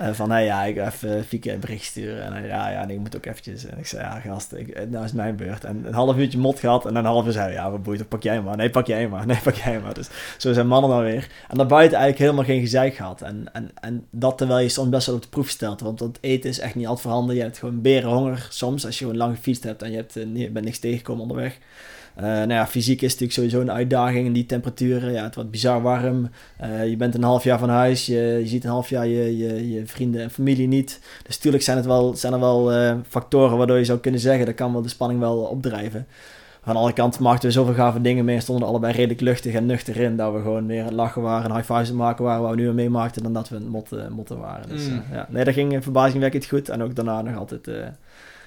Uh, 0.00 0.12
van 0.12 0.30
hey, 0.30 0.44
ja, 0.44 0.64
ik 0.64 0.76
ga 0.76 0.86
even 0.86 1.24
Fieke 1.24 1.52
een 1.52 1.60
bericht 1.60 1.84
sturen. 1.84 2.34
En 2.34 2.46
ja, 2.46 2.70
ja, 2.70 2.88
ik 2.88 2.98
moet 2.98 3.16
ook 3.16 3.26
eventjes. 3.26 3.66
En 3.66 3.78
ik 3.78 3.86
zei, 3.86 4.02
ja 4.02 4.20
gast, 4.20 4.52
ik, 4.52 4.90
nou 4.90 5.04
is 5.04 5.12
mijn 5.12 5.36
beurt. 5.36 5.64
En 5.64 5.84
een 5.86 5.94
half 5.94 6.16
uurtje 6.16 6.38
mot 6.38 6.58
gehad 6.58 6.86
en 6.86 6.94
dan 6.94 7.04
een 7.04 7.10
half 7.10 7.26
uur 7.26 7.32
zei 7.32 7.52
ja, 7.52 7.70
wat 7.70 7.82
boeit, 7.82 8.08
pak 8.08 8.22
jij 8.22 8.42
maar. 8.42 8.56
Nee, 8.56 8.70
pak 8.70 8.86
jij 8.86 9.08
maar. 9.08 9.26
Nee, 9.34 9.38
pak 9.42 9.54
jij 9.54 9.80
maar. 9.80 9.94
Dus 9.94 10.08
zo 10.38 10.52
zijn 10.52 10.66
mannen 10.66 10.90
dan 10.90 11.02
weer. 11.02 11.28
En 11.48 11.56
daarbuiten 11.56 11.98
eigenlijk 11.98 12.18
helemaal 12.18 12.44
geen 12.44 12.60
gezeik 12.60 12.94
gehad. 12.94 13.22
En, 13.22 13.46
en, 13.52 13.70
en 13.80 14.06
dat 14.10 14.38
terwijl 14.38 14.60
je 14.60 14.68
soms 14.68 14.88
best 14.88 15.06
wel 15.06 15.16
op 15.16 15.22
de 15.22 15.28
proef 15.28 15.48
stelt. 15.48 15.80
Want 15.80 15.98
dat 15.98 16.18
eten 16.20 16.50
is 16.50 16.58
echt 16.58 16.74
niet 16.74 16.86
altijd 16.86 17.06
voorhanden. 17.06 17.36
Je 17.36 17.42
hebt 17.42 17.58
gewoon 17.58 17.80
berenhonger 17.80 18.46
soms 18.50 18.86
als 18.86 18.98
je 18.98 19.06
een 19.06 19.16
lang 19.16 19.36
gefietst 19.36 19.64
hebt 19.64 19.82
en 19.82 19.90
je, 19.90 19.96
hebt, 19.96 20.14
je 20.14 20.50
bent 20.50 20.64
niks 20.64 20.78
tegengekomen 20.78 21.22
onderweg. 21.22 21.58
Uh, 22.16 22.22
nou 22.22 22.52
ja, 22.52 22.66
fysiek 22.66 23.02
is 23.02 23.12
natuurlijk 23.12 23.32
sowieso 23.32 23.60
een 23.60 23.70
uitdaging 23.70 24.26
in 24.26 24.32
die 24.32 24.46
temperaturen. 24.46 25.12
Ja, 25.12 25.22
het 25.22 25.34
wordt 25.34 25.50
bizar 25.50 25.82
warm. 25.82 26.30
Uh, 26.62 26.88
je 26.88 26.96
bent 26.96 27.14
een 27.14 27.22
half 27.22 27.44
jaar 27.44 27.58
van 27.58 27.68
huis. 27.68 28.06
Je, 28.06 28.38
je 28.40 28.46
ziet 28.46 28.64
een 28.64 28.70
half 28.70 28.88
jaar 28.88 29.06
je, 29.06 29.36
je, 29.36 29.72
je, 29.72 29.86
vrienden 29.86 30.22
en 30.22 30.30
familie 30.30 30.68
niet. 30.68 31.00
Dus 31.26 31.36
natuurlijk 31.36 31.62
zijn, 31.62 31.76
het 31.76 31.86
wel, 31.86 32.14
zijn 32.16 32.32
er 32.32 32.40
wel 32.40 32.72
uh, 32.72 32.94
factoren 33.08 33.56
waardoor 33.56 33.78
je 33.78 33.84
zou 33.84 33.98
kunnen 33.98 34.20
zeggen... 34.20 34.46
dat 34.46 34.54
kan 34.54 34.72
wel 34.72 34.82
de 34.82 34.88
spanning 34.88 35.20
wel 35.20 35.38
opdrijven. 35.38 36.06
Aan 36.62 36.72
de 36.72 36.78
andere 36.78 36.96
kant 36.96 37.18
maakten 37.18 37.48
we 37.48 37.54
zoveel 37.54 37.74
gave 37.74 38.00
dingen 38.00 38.24
mee... 38.24 38.36
en 38.36 38.42
stonden 38.42 38.68
allebei 38.68 38.92
redelijk 38.92 39.20
luchtig 39.20 39.54
en 39.54 39.66
nuchter 39.66 39.96
in... 39.96 40.16
dat 40.16 40.32
we 40.32 40.40
gewoon 40.40 40.66
meer 40.66 40.90
lachen 40.90 41.22
waren 41.22 41.50
en 41.50 41.56
high 41.56 41.72
fives 41.72 41.92
maken 41.92 42.24
waren... 42.24 42.42
waar 42.42 42.54
we 42.54 42.60
nu 42.60 42.72
mee 42.72 42.90
maakten 42.90 43.22
dan 43.22 43.32
dat 43.32 43.48
we 43.48 43.58
motten, 43.58 44.12
motten 44.12 44.38
waren. 44.38 44.68
Dus 44.68 44.88
mm. 44.88 45.02
ja, 45.12 45.26
nee, 45.30 45.44
dat 45.44 45.54
ging 45.54 45.82
verbazingwekkend 45.82 46.46
goed. 46.46 46.68
En 46.68 46.82
ook 46.82 46.94
daarna 46.94 47.22
nog 47.22 47.36
altijd 47.36 47.70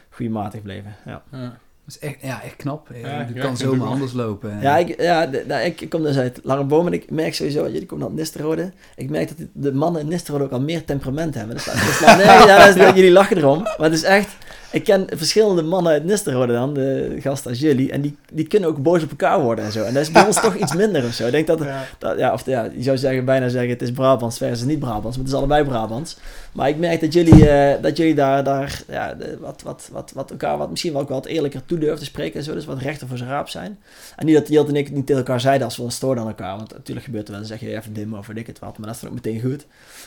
goede 0.09 0.31
matig 0.31 0.61
bleven. 0.61 0.95
Ja. 1.05 1.21
ja. 1.31 1.57
Dat 1.87 1.95
is 2.01 2.07
echt, 2.09 2.21
ja, 2.21 2.43
echt 2.43 2.55
knap. 2.55 2.87
Ja, 3.01 3.27
je 3.33 3.39
kan 3.39 3.57
zomaar 3.57 3.87
anders 3.87 4.13
lopen. 4.13 4.61
Ja, 4.61 4.77
ik, 4.77 5.01
ja 5.01 5.29
nou, 5.47 5.61
ik, 5.61 5.89
kom 5.89 6.03
dus 6.03 6.17
uit 6.17 6.39
Lange 6.43 6.63
Boom 6.63 6.87
en 6.87 6.93
ik 6.93 7.11
merk 7.11 7.33
sowieso, 7.33 7.63
jullie 7.63 7.85
komen 7.85 8.07
uit 8.07 8.15
Nisterode. 8.15 8.71
Ik 8.95 9.09
merk 9.09 9.27
dat 9.27 9.47
de 9.53 9.73
mannen 9.73 10.01
in 10.01 10.07
Nisterode 10.07 10.43
ook 10.43 10.51
al 10.51 10.61
meer 10.61 10.85
temperament 10.85 11.35
hebben. 11.35 11.55
Dus, 11.55 11.65
dus, 11.65 11.99
nee, 12.17 12.25
ja, 12.25 12.65
dat 12.65 12.75
is, 12.75 12.83
jullie 12.83 13.11
lachen 13.11 13.37
erom. 13.37 13.61
Maar 13.61 13.75
het 13.77 13.93
is 13.93 14.03
echt, 14.03 14.35
ik 14.71 14.83
ken 14.83 15.07
verschillende 15.15 15.61
mannen 15.61 15.91
uit 15.91 16.03
Nisterode 16.03 16.53
dan, 16.53 16.73
de 16.73 17.15
gasten 17.19 17.49
als 17.49 17.59
jullie, 17.59 17.91
en 17.91 18.01
die, 18.01 18.17
die 18.31 18.47
kunnen 18.47 18.69
ook 18.69 18.83
boos 18.83 19.03
op 19.03 19.09
elkaar 19.09 19.41
worden 19.41 19.65
en 19.65 19.71
zo. 19.71 19.83
En 19.83 19.93
dat 19.93 20.01
is 20.01 20.11
bij 20.11 20.25
ons 20.25 20.41
toch 20.41 20.55
iets 20.55 20.73
minder 20.73 21.05
of 21.05 21.13
zo. 21.13 21.25
Ik 21.25 21.31
denk 21.31 21.47
dat, 21.47 21.59
ja. 21.59 21.85
dat 21.97 22.17
ja, 22.17 22.33
of 22.33 22.45
ja, 22.45 22.69
je 22.75 22.83
zou 22.83 22.97
zeggen, 22.97 23.25
bijna 23.25 23.49
zeggen, 23.49 23.69
het 23.69 23.81
is 23.81 23.91
Brabants 23.91 24.37
versus 24.37 24.65
niet 24.65 24.79
Brabants, 24.79 25.17
maar 25.17 25.25
het 25.25 25.33
is 25.33 25.39
allebei 25.39 25.63
Brabants. 25.63 26.17
Maar 26.51 26.69
ik 26.69 26.77
merk 26.77 27.01
dat 27.01 27.13
jullie, 27.13 27.47
uh, 27.47 27.73
dat 27.81 27.97
jullie 27.97 28.15
daar, 28.15 28.43
daar 28.43 28.81
ja, 28.87 29.13
de, 29.13 29.37
wat, 29.39 29.61
wat, 29.61 29.89
wat, 29.91 30.11
wat 30.15 30.31
elkaar 30.31 30.57
wat, 30.57 30.69
misschien 30.69 30.93
wel 30.93 31.01
ook 31.01 31.09
wat 31.09 31.25
eerlijker 31.25 31.65
toe 31.65 31.77
durven 31.77 31.99
te 31.99 32.05
spreken 32.05 32.39
en 32.39 32.45
zo, 32.45 32.53
dus 32.53 32.65
wat 32.65 32.81
rechter 32.81 33.07
voor 33.07 33.17
zijn 33.17 33.29
raap 33.29 33.49
zijn. 33.49 33.79
En 34.15 34.25
niet 34.25 34.35
dat 34.35 34.47
Jilt 34.47 34.67
en 34.67 34.75
ik 34.75 34.91
niet 34.91 35.05
tegen 35.05 35.21
elkaar 35.21 35.39
zeiden 35.39 35.65
als 35.65 35.77
we 35.77 35.83
een 35.83 35.91
stoorden 35.91 36.23
aan 36.23 36.29
elkaar, 36.29 36.57
want 36.57 36.73
natuurlijk 36.73 37.05
gebeurt 37.05 37.27
er 37.27 37.31
wel, 37.31 37.39
dan 37.39 37.49
zeg 37.49 37.59
je 37.59 37.75
even 37.75 37.93
dim 37.93 38.13
of 38.13 38.27
weet 38.27 38.37
ik 38.37 38.47
het 38.47 38.59
wat, 38.59 38.77
maar 38.77 38.87
dat 38.87 38.95
is 38.95 39.01
dan 39.01 39.09
ook 39.09 39.15
meteen 39.15 39.41
goed. 39.41 39.65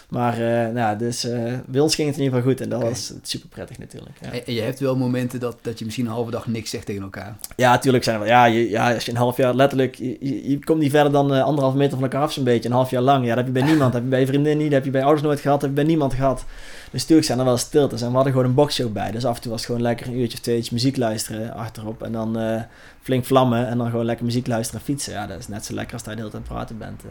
Maar 0.09 0.41
uh, 0.41 0.69
nou, 0.75 0.99
dus 0.99 1.25
uh, 1.25 1.55
bij 1.67 1.81
ons 1.81 1.95
ging 1.95 2.09
het 2.09 2.17
in 2.17 2.23
ieder 2.23 2.39
geval 2.39 2.53
goed 2.53 2.61
en 2.61 2.69
dat 2.69 2.79
okay. 2.79 2.91
was 2.91 3.13
super 3.23 3.49
prettig 3.49 3.79
natuurlijk. 3.79 4.17
Ja. 4.21 4.50
En 4.51 4.57
je 4.57 4.63
hebt 4.63 4.81
wel 4.81 4.97
momenten 4.97 5.41
dat, 5.41 5.57
dat 5.63 5.79
je 5.79 5.85
misschien 5.85 6.07
een 6.07 6.13
halve 6.13 6.31
dag 6.31 6.47
niks 6.47 6.71
zegt 6.71 6.87
tegen 6.87 7.03
elkaar. 7.03 7.37
Ja, 7.57 7.71
natuurlijk 7.71 8.05
zijn 8.05 8.19
wel. 8.19 8.29
Ja, 8.29 8.45
ja, 8.45 8.95
als 8.95 9.05
je 9.05 9.11
een 9.11 9.17
half 9.17 9.37
jaar 9.37 9.55
letterlijk, 9.55 9.95
je, 9.95 10.59
komt 10.65 10.81
niet 10.81 10.91
verder 10.91 11.13
dan 11.13 11.35
uh, 11.35 11.43
anderhalf 11.43 11.75
meter 11.75 11.93
van 11.93 12.03
elkaar 12.03 12.23
af 12.23 12.33
zo'n 12.33 12.45
beetje, 12.45 12.69
een 12.69 12.75
half 12.75 12.91
jaar 12.91 13.03
lang. 13.03 13.23
Ja, 13.23 13.29
dat 13.29 13.37
heb 13.37 13.47
je 13.47 13.61
bij 13.61 13.63
niemand. 13.63 13.93
heb 13.93 14.03
je 14.03 14.09
bij 14.09 14.21
je 14.21 14.27
vriendin 14.27 14.59
niet, 14.59 14.67
dat 14.67 14.75
heb 14.75 14.85
je 14.85 14.91
bij 14.91 15.03
ouders 15.03 15.23
nooit 15.23 15.41
gehad, 15.41 15.61
dat 15.61 15.69
heb 15.69 15.79
je 15.79 15.85
bij 15.85 15.91
niemand 15.91 16.15
gehad. 16.15 16.45
Dus 16.91 17.01
natuurlijk 17.01 17.27
zijn 17.27 17.39
er 17.39 17.45
wel 17.45 17.57
stiltes. 17.57 18.01
En 18.01 18.09
we 18.09 18.15
hadden 18.15 18.33
gewoon 18.33 18.49
een 18.49 18.55
boxshow 18.55 18.93
bij. 18.93 19.11
Dus 19.11 19.25
af 19.25 19.37
en 19.37 19.43
toe 19.43 19.51
was 19.51 19.61
het 19.61 19.71
gewoon 19.71 19.85
lekker 19.87 20.07
een 20.07 20.19
uurtje 20.19 20.37
of 20.37 20.43
twee 20.43 20.69
muziek 20.71 20.97
luisteren 20.97 21.55
achterop. 21.55 22.03
En 22.03 22.13
dan 22.13 22.43
uh, 22.43 22.61
flink 23.03 23.25
vlammen 23.25 23.69
en 23.69 23.79
dan 23.79 23.91
gewoon 23.91 24.05
lekker 24.05 24.25
muziek 24.25 24.47
luisteren 24.47 24.81
en 24.81 24.87
fietsen. 24.87 25.13
Ja, 25.13 25.27
dat 25.27 25.39
is 25.39 25.49
net 25.49 25.65
zo 25.65 25.75
lekker 25.75 25.93
als 25.93 26.03
dat 26.03 26.11
je 26.11 26.19
de 26.21 26.27
hele 26.27 26.37
tijd 26.37 26.53
praten 26.53 26.79
bent. 26.79 27.05
Uh. 27.05 27.11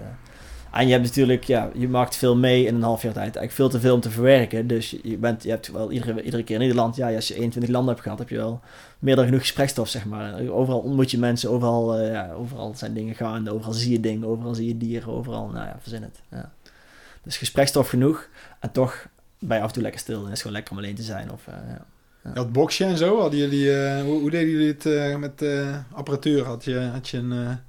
En 0.72 0.86
je 0.86 0.92
hebt 0.92 1.06
natuurlijk, 1.06 1.44
ja, 1.44 1.70
je 1.74 1.88
maakt 1.88 2.16
veel 2.16 2.38
mee 2.38 2.66
in 2.66 2.76
een 2.76 2.82
half 2.82 3.02
jaar 3.02 3.14
tijd. 3.14 3.36
Eigenlijk 3.36 3.56
veel 3.56 3.70
te 3.70 3.80
veel 3.80 3.94
om 3.94 4.00
te 4.00 4.10
verwerken. 4.10 4.68
Dus 4.68 4.96
je, 5.04 5.18
bent, 5.18 5.44
je 5.44 5.50
hebt 5.50 5.72
wel 5.72 5.92
iedere, 5.92 6.22
iedere 6.22 6.44
keer 6.44 6.56
in 6.56 6.62
Nederland, 6.62 6.96
ja, 6.96 7.16
als 7.16 7.28
je 7.28 7.36
21 7.36 7.72
landen 7.72 7.90
hebt 7.90 8.04
gehad, 8.04 8.20
heb 8.20 8.30
je 8.30 8.36
wel 8.36 8.62
meer 9.00 9.16
dan 9.16 9.26
genoeg 9.26 9.40
gesprekstof, 9.40 9.90
zeg 9.90 10.06
maar. 10.06 10.48
Overal 10.50 10.80
ontmoet 10.80 11.12
je 11.12 11.18
mensen, 11.18 11.50
overal, 11.50 12.00
uh, 12.00 12.12
ja, 12.12 12.32
overal 12.32 12.74
zijn 12.76 12.94
dingen 12.94 13.16
gaande, 13.16 13.54
overal 13.54 13.74
zie 13.74 13.92
je 13.92 14.00
dingen, 14.00 14.28
overal 14.28 14.56
zie 14.56 14.68
je 14.68 14.78
dieren, 14.78 15.10
overal, 15.10 15.48
nou 15.48 15.66
ja, 15.66 15.78
verzin 15.82 16.02
het. 16.02 16.22
Ja. 16.32 16.52
Dus 17.24 17.38
gesprekstof 17.38 17.90
genoeg 17.90 18.30
en 18.60 18.72
toch 18.72 19.08
ben 19.40 19.58
je 19.58 19.64
af 19.64 19.68
en 19.68 19.74
toe 19.74 19.84
lekker 19.84 20.02
stil 20.02 20.26
en 20.26 20.32
is 20.32 20.42
gewoon 20.42 20.56
lekker 20.56 20.72
om 20.72 20.78
alleen 20.78 20.96
te 20.96 21.04
zijn. 21.04 21.32
Of, 21.32 21.48
uh, 21.48 21.56
ja. 22.24 22.34
Dat 22.34 22.52
boxje 22.52 22.86
en 22.86 22.98
zo, 22.98 23.20
hadden 23.20 23.40
jullie, 23.40 23.66
uh, 23.66 24.02
hoe, 24.02 24.32
deden 24.32 24.50
jullie 24.50 24.76
het 24.80 25.20
met 25.20 25.44
apparatuur? 25.94 26.44
Had 26.44 26.64
je, 26.64 26.80
had 26.80 27.10
je 27.10 27.18
een 27.18 27.60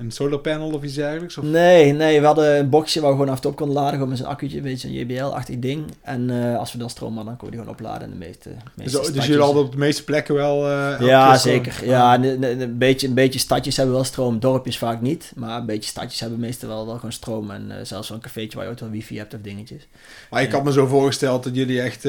een 0.00 0.10
solar 0.10 0.38
panel 0.38 0.70
of 0.70 0.82
iets 0.82 0.94
dergelijks? 0.94 1.38
Of? 1.38 1.44
Nee, 1.44 1.92
nee, 1.92 2.20
we 2.20 2.26
hadden 2.26 2.58
een 2.58 2.68
boxje 2.68 3.00
waar 3.00 3.10
we 3.10 3.16
gewoon 3.16 3.30
af 3.30 3.36
en 3.36 3.42
toe 3.42 3.50
op 3.50 3.56
konden 3.56 3.76
laden. 3.76 3.92
Gewoon 3.92 4.08
met 4.08 4.18
zo'n 4.18 4.26
accu'tje, 4.26 4.56
een 4.56 4.62
beetje 4.62 4.88
een 4.88 4.94
JBL-achtig 4.94 5.58
ding. 5.58 5.84
En 6.02 6.28
uh, 6.28 6.58
als 6.58 6.72
we 6.72 6.78
dan 6.78 6.90
stroom 6.90 7.14
hadden, 7.14 7.28
dan 7.28 7.36
kon 7.36 7.50
je 7.50 7.56
die 7.56 7.64
gewoon 7.64 7.78
opladen 7.78 8.12
in 8.12 8.18
de 8.18 8.26
meeste, 8.26 8.50
meeste 8.74 8.98
Dus, 8.98 9.12
dus 9.12 9.26
jullie 9.26 9.42
hadden 9.42 9.62
op 9.62 9.72
de 9.72 9.78
meeste 9.78 10.04
plekken 10.04 10.34
wel... 10.34 10.68
Uh, 10.68 11.00
ja, 11.00 11.36
zeker. 11.36 11.72
Stroom. 11.72 11.90
Ja, 11.90 12.14
een, 12.14 12.42
een, 12.42 12.60
een, 12.60 12.78
beetje, 12.78 13.08
een 13.08 13.14
beetje 13.14 13.38
stadjes 13.38 13.76
hebben 13.76 13.94
wel 13.94 14.04
stroom, 14.04 14.38
dorpjes 14.38 14.78
vaak 14.78 15.00
niet. 15.00 15.32
Maar 15.36 15.58
een 15.58 15.66
beetje 15.66 15.90
stadjes 15.90 16.20
hebben 16.20 16.40
meestal 16.40 16.68
wel, 16.68 16.86
wel 16.86 16.94
gewoon 16.94 17.12
stroom. 17.12 17.50
En 17.50 17.66
uh, 17.68 17.74
zelfs 17.82 18.08
wel 18.08 18.16
een 18.16 18.22
cafeetje 18.22 18.56
waar 18.56 18.66
je 18.66 18.72
ook 18.72 18.78
wel 18.78 18.90
wifi 18.90 19.18
hebt 19.18 19.34
of 19.34 19.40
dingetjes. 19.42 19.88
Maar 20.30 20.42
ik 20.42 20.52
had 20.52 20.64
me 20.64 20.72
zo 20.72 20.86
voorgesteld 20.86 21.44
dat 21.44 21.54
jullie 21.54 21.80
echt 21.80 22.00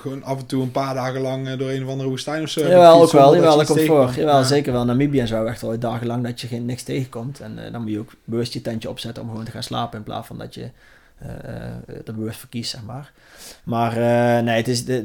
gewoon 0.00 0.22
af 0.22 0.38
en 0.38 0.46
toe 0.46 0.62
een 0.62 0.70
paar 0.70 0.94
dagen 0.94 1.20
lang 1.20 1.54
door 1.56 1.70
een 1.70 1.84
of 1.84 1.90
andere 1.90 2.08
woestijn 2.08 2.42
of 2.42 2.48
zo... 2.48 2.60
Jawel, 2.60 3.02
ook 3.02 3.12
wel. 3.12 3.34
Jawel, 3.34 3.56
dat 3.56 3.66
komt 3.66 3.80
voor. 3.80 4.12
Jawel, 4.16 4.38
ja. 4.38 4.42
zeker 4.42 4.72
wel. 4.72 4.84
Namibië 4.84 5.20
en 5.20 5.28
zo 5.28 5.44
echt 5.44 5.60
wel 5.60 5.78
dagenlang 5.78 6.24
dat 6.24 6.40
je 6.40 6.46
geen, 6.46 6.64
niks 6.64 6.82
tegenkomt. 6.82 7.33
En 7.40 7.72
dan 7.72 7.82
moet 7.82 7.90
je 7.90 7.98
ook 7.98 8.12
bewust 8.24 8.52
je 8.52 8.60
tentje 8.60 8.88
opzetten 8.88 9.22
om 9.22 9.28
gewoon 9.28 9.44
te 9.44 9.50
gaan 9.50 9.62
slapen 9.62 9.98
in 9.98 10.04
plaats 10.04 10.26
van 10.26 10.38
dat 10.38 10.54
je 10.54 10.70
uh, 11.22 11.28
er 12.06 12.14
bewust 12.14 12.38
voor 12.38 12.48
kiest, 12.48 12.70
zeg 12.70 12.82
maar. 12.82 13.12
Maar 13.64 13.94
nee, 14.42 14.56
het 14.56 14.68
is 14.68 14.84
de, 14.84 14.96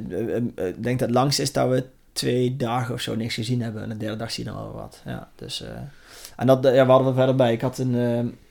ik 0.55 0.83
denk 0.83 0.99
dat 0.99 1.07
het 1.07 1.17
langst 1.17 1.39
is 1.39 1.51
dat 1.51 1.69
we 1.69 1.85
twee 2.11 2.55
dagen 2.55 2.93
of 2.93 3.01
zo 3.01 3.15
niks 3.15 3.33
gezien 3.33 3.61
hebben 3.61 3.83
en 3.83 3.89
de 3.89 3.97
derde 3.97 4.15
dag 4.15 4.31
zien 4.31 4.45
we 4.45 4.51
al 4.51 4.71
wat. 4.71 5.01
Ja, 5.05 5.29
dus, 5.35 5.63
en 6.35 6.47
dat 6.47 6.63
ja, 6.63 6.85
we 6.85 6.91
hadden 6.91 7.07
we 7.07 7.13
verder 7.13 7.35
bij. 7.35 7.53
Ik 7.53 7.61
had 7.61 7.77
een, 7.77 7.95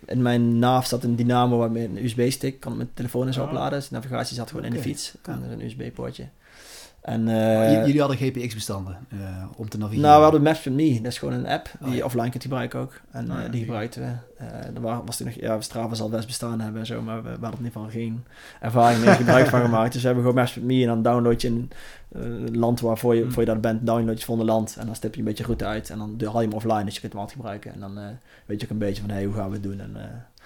in 0.04 0.22
mijn 0.22 0.58
naaf 0.58 0.86
zat 0.86 1.04
een 1.04 1.16
dynamo 1.16 1.58
waarmee 1.58 1.84
een 1.84 2.04
USB-stick 2.04 2.60
kan 2.60 2.76
mijn 2.76 2.90
telefoon 2.94 3.26
eens 3.26 3.38
oh. 3.38 3.44
opladen. 3.44 3.78
Dus 3.78 3.88
de 3.88 3.94
navigatie 3.94 4.36
zat 4.36 4.48
gewoon 4.48 4.64
okay. 4.64 4.76
in 4.76 4.82
de 4.82 4.88
fiets. 4.88 5.14
Kan 5.22 5.44
er 5.44 5.50
een 5.50 5.64
USB-poortje. 5.64 6.24
En, 7.00 7.28
uh, 7.28 7.86
jullie 7.86 8.00
hadden 8.00 8.16
GPX-bestanden 8.18 8.96
uh, 9.12 9.44
om 9.56 9.68
te 9.68 9.78
navigeren? 9.78 10.04
Nou, 10.04 10.16
we 10.16 10.22
hadden 10.22 10.42
Maps.me. 10.42 10.98
Dat 11.02 11.12
is 11.12 11.18
gewoon 11.18 11.34
een 11.34 11.46
app 11.46 11.70
die 11.78 11.86
oh, 11.86 11.88
ja. 11.88 11.96
je 11.96 12.04
offline 12.04 12.30
kunt 12.30 12.42
gebruiken 12.42 12.80
ook. 12.80 13.00
En 13.10 13.30
oh, 13.30 13.38
ja, 13.38 13.44
uh, 13.44 13.50
die 13.50 13.60
gebruikten 13.60 14.02
we. 14.02 14.44
er 14.74 15.04
was 15.04 15.16
toen 15.16 15.26
nog, 15.26 15.34
ja, 15.34 15.60
Strava 15.60 15.94
zal 15.94 16.08
best 16.08 16.26
bestaan 16.26 16.60
hebben 16.60 16.80
en 16.80 16.86
zo, 16.86 17.02
maar 17.02 17.22
we, 17.22 17.22
we 17.22 17.28
hadden 17.28 17.50
in 17.60 17.64
ieder 17.64 17.72
geval 17.72 17.90
geen 17.90 18.24
ervaring 18.60 19.04
meer 19.04 19.14
gebruik 19.14 19.46
van 19.46 19.60
gemaakt. 19.60 19.92
Dus 19.92 20.00
we 20.00 20.06
hebben 20.06 20.24
gewoon 20.24 20.40
Maps.me 20.40 20.80
en 20.80 20.86
dan 20.86 21.02
download 21.02 21.40
je 21.40 21.48
een 21.48 22.58
land 22.58 22.80
waarvoor 22.80 23.14
je, 23.14 23.24
mm. 23.24 23.32
voor 23.32 23.42
je 23.42 23.48
daar 23.48 23.60
bent, 23.60 23.86
download 23.86 24.18
je 24.18 24.24
volgende 24.24 24.52
land 24.52 24.76
en 24.78 24.86
dan 24.86 24.94
stip 24.94 25.14
je 25.14 25.18
een 25.18 25.26
beetje 25.26 25.44
route 25.44 25.64
uit 25.64 25.90
en 25.90 25.98
dan 25.98 26.16
haal 26.24 26.40
je 26.40 26.46
hem 26.46 26.56
offline, 26.56 26.84
dus 26.84 26.94
je 26.94 27.00
kunt 27.00 27.12
hem 27.12 27.20
altijd 27.20 27.38
gebruiken. 27.38 27.72
En 27.72 27.80
dan 27.80 27.98
weet 28.46 28.60
je 28.60 28.66
ook 28.66 28.72
een 28.72 28.78
beetje 28.78 29.02
van, 29.02 29.10
hey, 29.10 29.24
hoe 29.24 29.34
gaan 29.34 29.48
we 29.48 29.54
het 29.54 29.62
doen? 29.62 29.80
En, 29.80 29.96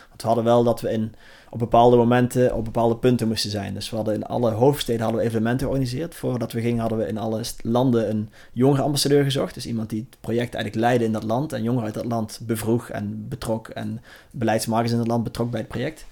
want 0.08 0.22
we 0.22 0.26
hadden 0.26 0.44
wel 0.44 0.64
dat 0.64 0.80
we 0.80 0.90
in, 0.90 1.14
op 1.50 1.58
bepaalde 1.58 1.96
momenten 1.96 2.54
op 2.54 2.64
bepaalde 2.64 2.96
punten 2.96 3.28
moesten 3.28 3.50
zijn. 3.50 3.74
Dus 3.74 3.90
we 3.90 3.96
hadden 3.96 4.14
in 4.14 4.26
alle 4.26 4.50
hoofdsteden 4.50 5.02
hadden 5.02 5.20
we 5.20 5.26
evenementen 5.26 5.66
georganiseerd. 5.66 6.14
Voordat 6.14 6.52
we 6.52 6.60
gingen 6.60 6.80
hadden 6.80 6.98
we 6.98 7.06
in 7.06 7.18
alle 7.18 7.40
landen 7.62 8.10
een 8.10 8.28
jongerenambassadeur 8.52 9.24
gezocht. 9.24 9.54
Dus 9.54 9.66
iemand 9.66 9.90
die 9.90 10.06
het 10.10 10.20
project 10.20 10.54
eigenlijk 10.54 10.84
leidde 10.84 11.04
in 11.04 11.12
dat 11.12 11.22
land. 11.22 11.52
En 11.52 11.62
jongeren 11.62 11.84
uit 11.84 11.94
dat 11.94 12.04
land 12.04 12.40
bevroeg 12.42 12.88
en 12.88 13.26
betrok. 13.28 13.68
En 13.68 14.00
beleidsmakers 14.30 14.90
in 14.90 14.98
dat 14.98 15.06
land 15.06 15.24
betrok 15.24 15.50
bij 15.50 15.60
het 15.60 15.68
project. 15.68 16.04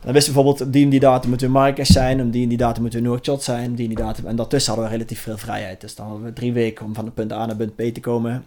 Dan 0.00 0.12
wisten 0.12 0.34
we 0.34 0.42
bijvoorbeeld, 0.42 0.72
die 0.72 0.84
en 0.84 0.90
die 0.90 1.00
datum 1.00 1.28
moeten 1.28 1.46
we 1.46 1.52
Marrakesh 1.52 1.90
zijn, 1.90 2.20
om 2.20 2.30
die 2.30 2.42
en 2.42 2.48
die 2.48 2.58
datum 2.58 2.82
moeten 2.82 3.00
we 3.00 3.06
Nouakchott 3.06 3.42
zijn, 3.42 3.74
die 3.74 3.88
en 3.88 3.94
die 3.94 4.04
datum. 4.04 4.26
En 4.26 4.36
daartussen 4.36 4.72
hadden 4.72 4.90
we 4.90 4.96
relatief 4.96 5.20
veel 5.20 5.38
vrijheid. 5.38 5.80
Dus 5.80 5.94
dan 5.94 6.06
hadden 6.06 6.24
we 6.24 6.32
drie 6.32 6.52
weken 6.52 6.84
om 6.84 6.94
van 6.94 7.12
punt 7.14 7.32
A 7.32 7.46
naar 7.46 7.56
punt 7.56 7.76
B 7.76 7.80
te 7.80 8.00
komen. 8.00 8.44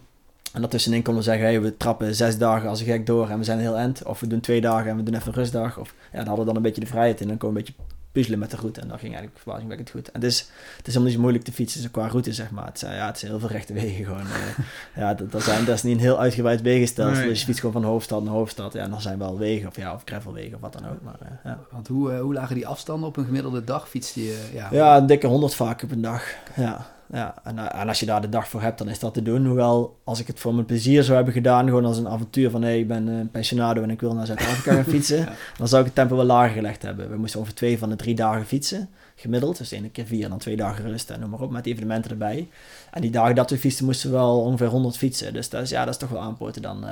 En 0.52 0.60
daartussenin 0.60 1.02
konden 1.02 1.22
we 1.22 1.28
zeggen, 1.28 1.46
hey, 1.46 1.60
we 1.60 1.76
trappen 1.76 2.14
zes 2.14 2.38
dagen 2.38 2.68
als 2.68 2.80
een 2.80 2.86
gek 2.86 3.06
door 3.06 3.28
en 3.28 3.38
we 3.38 3.44
zijn 3.44 3.58
heel 3.58 3.76
end. 3.76 4.02
Of 4.04 4.20
we 4.20 4.26
doen 4.26 4.40
twee 4.40 4.60
dagen 4.60 4.90
en 4.90 4.96
we 4.96 5.02
doen 5.02 5.14
even 5.14 5.28
een 5.28 5.34
rustdag. 5.34 5.78
Of 5.78 5.94
ja, 6.12 6.18
dan 6.18 6.26
hadden 6.26 6.38
we 6.38 6.44
dan 6.44 6.56
een 6.56 6.62
beetje 6.62 6.80
de 6.80 6.86
vrijheid 6.86 7.16
in 7.16 7.22
en 7.22 7.28
dan 7.28 7.38
kon 7.38 7.52
we 7.52 7.58
een 7.58 7.64
beetje 7.64 7.82
puzzelen 8.12 8.38
met 8.38 8.50
de 8.50 8.56
route. 8.56 8.80
En 8.80 8.88
dat 8.88 8.98
ging 8.98 9.12
eigenlijk 9.12 9.42
verbazingwekkend 9.42 9.90
goed. 9.90 10.10
En 10.10 10.20
het 10.20 10.30
is, 10.30 10.38
het 10.76 10.86
is 10.86 10.94
helemaal 10.94 11.04
niet 11.04 11.14
zo 11.14 11.20
moeilijk 11.20 11.44
te 11.44 11.52
fietsen 11.52 11.90
qua 11.90 12.06
route, 12.06 12.32
zeg 12.32 12.50
maar. 12.50 12.66
Het 12.66 12.78
zijn, 12.78 12.94
ja, 12.94 13.06
het 13.06 13.18
zijn 13.18 13.30
heel 13.30 13.40
veel 13.40 13.48
rechte 13.48 13.72
wegen 13.72 14.04
gewoon. 14.04 14.26
uh, 14.26 14.64
ja, 15.02 15.14
dat, 15.14 15.32
dat, 15.32 15.42
zijn, 15.42 15.64
dat 15.64 15.74
is 15.74 15.82
niet 15.82 15.94
een 15.94 16.00
heel 16.00 16.18
uitgebreid 16.18 16.62
wegenstelsel. 16.62 17.18
Nee. 17.18 17.28
Dus 17.28 17.38
je 17.38 17.44
fietst 17.44 17.60
gewoon 17.60 17.82
van 17.82 17.90
hoofdstad 17.90 18.22
naar 18.22 18.32
hoofdstad. 18.32 18.72
Ja, 18.72 18.82
en 18.82 18.90
dan 18.90 19.00
zijn 19.00 19.18
wel 19.18 19.38
wegen 19.38 19.68
of, 19.68 19.76
ja, 19.76 19.94
of 19.94 20.02
gravelwegen 20.04 20.54
of 20.54 20.60
wat 20.60 20.72
dan 20.72 20.88
ook. 20.88 21.02
Maar, 21.02 21.18
uh, 21.22 21.28
ja. 21.44 21.58
Want 21.70 21.88
hoe, 21.88 22.12
uh, 22.12 22.20
hoe 22.20 22.34
lagen 22.34 22.54
die 22.54 22.66
afstanden 22.66 23.08
op 23.08 23.16
een 23.16 23.24
gemiddelde 23.24 23.64
dag? 23.64 23.88
Fietste 23.88 24.24
je... 24.24 24.48
Ja, 24.52 24.68
ja 24.70 24.96
een 24.96 25.06
dikke 25.06 25.26
100 25.26 25.54
vaak 25.54 25.82
op 25.82 25.90
een 25.90 26.02
dag. 26.02 26.22
Ja 26.56 26.96
ja. 27.12 27.34
En, 27.44 27.58
eh, 27.58 27.80
en, 27.80 27.88
als 27.88 28.00
je 28.00 28.06
daar 28.06 28.20
de 28.20 28.28
dag 28.28 28.48
voor 28.48 28.62
hebt, 28.62 28.78
dan 28.78 28.88
is 28.88 28.98
dat 28.98 29.14
te 29.14 29.22
doen. 29.22 29.46
Hoewel, 29.46 29.98
als 30.04 30.20
ik 30.20 30.26
het 30.26 30.40
voor 30.40 30.54
mijn 30.54 30.66
plezier 30.66 31.02
zou 31.02 31.16
hebben 31.16 31.34
gedaan, 31.34 31.66
gewoon 31.66 31.84
als 31.84 31.98
een 31.98 32.08
avontuur 32.08 32.50
van 32.50 32.62
hé, 32.62 32.68
hey, 32.68 32.78
ik 32.78 32.88
ben 32.88 33.06
een 33.06 33.30
pensionado 33.30 33.82
en 33.82 33.90
ik 33.90 34.00
wil 34.00 34.14
naar 34.14 34.26
Zuid-Afrika 34.26 34.72
gaan 34.74 34.92
fietsen, 34.94 35.28
dan 35.56 35.68
zou 35.68 35.80
ik 35.80 35.86
het 35.86 35.96
tempo 35.96 36.16
wel 36.16 36.24
lager 36.24 36.54
gelegd 36.54 36.82
hebben. 36.82 37.10
We 37.10 37.16
moesten 37.16 37.40
over 37.40 37.54
twee 37.54 37.78
van 37.78 37.88
de 37.88 37.96
drie 37.96 38.14
dagen 38.14 38.46
fietsen. 38.46 38.88
gemiddeld. 39.14 39.58
Dus 39.58 39.70
ene 39.70 39.90
keer 39.90 40.06
vier 40.06 40.24
en 40.24 40.30
dan 40.30 40.38
twee 40.38 40.56
dagen 40.56 40.84
rust 40.84 41.10
en 41.10 41.20
noem 41.20 41.30
maar 41.30 41.40
op, 41.40 41.50
met 41.50 41.66
evenementen 41.66 42.10
erbij. 42.10 42.48
En 42.90 43.00
die 43.00 43.10
dagen 43.10 43.34
dat 43.34 43.50
we 43.50 43.58
fietsen 43.58 43.84
moesten 43.84 44.10
we 44.10 44.16
wel 44.16 44.40
ongeveer 44.40 44.66
100 44.66 44.96
fietsen. 44.96 45.32
Dus 45.32 45.48
dat 45.48 45.62
is, 45.62 45.70
ja, 45.70 45.84
dat 45.84 45.94
is 45.94 46.00
toch 46.00 46.08
wel 46.08 46.20
aanpoten 46.20 46.62
dan. 46.62 46.84
Uh, 46.84 46.90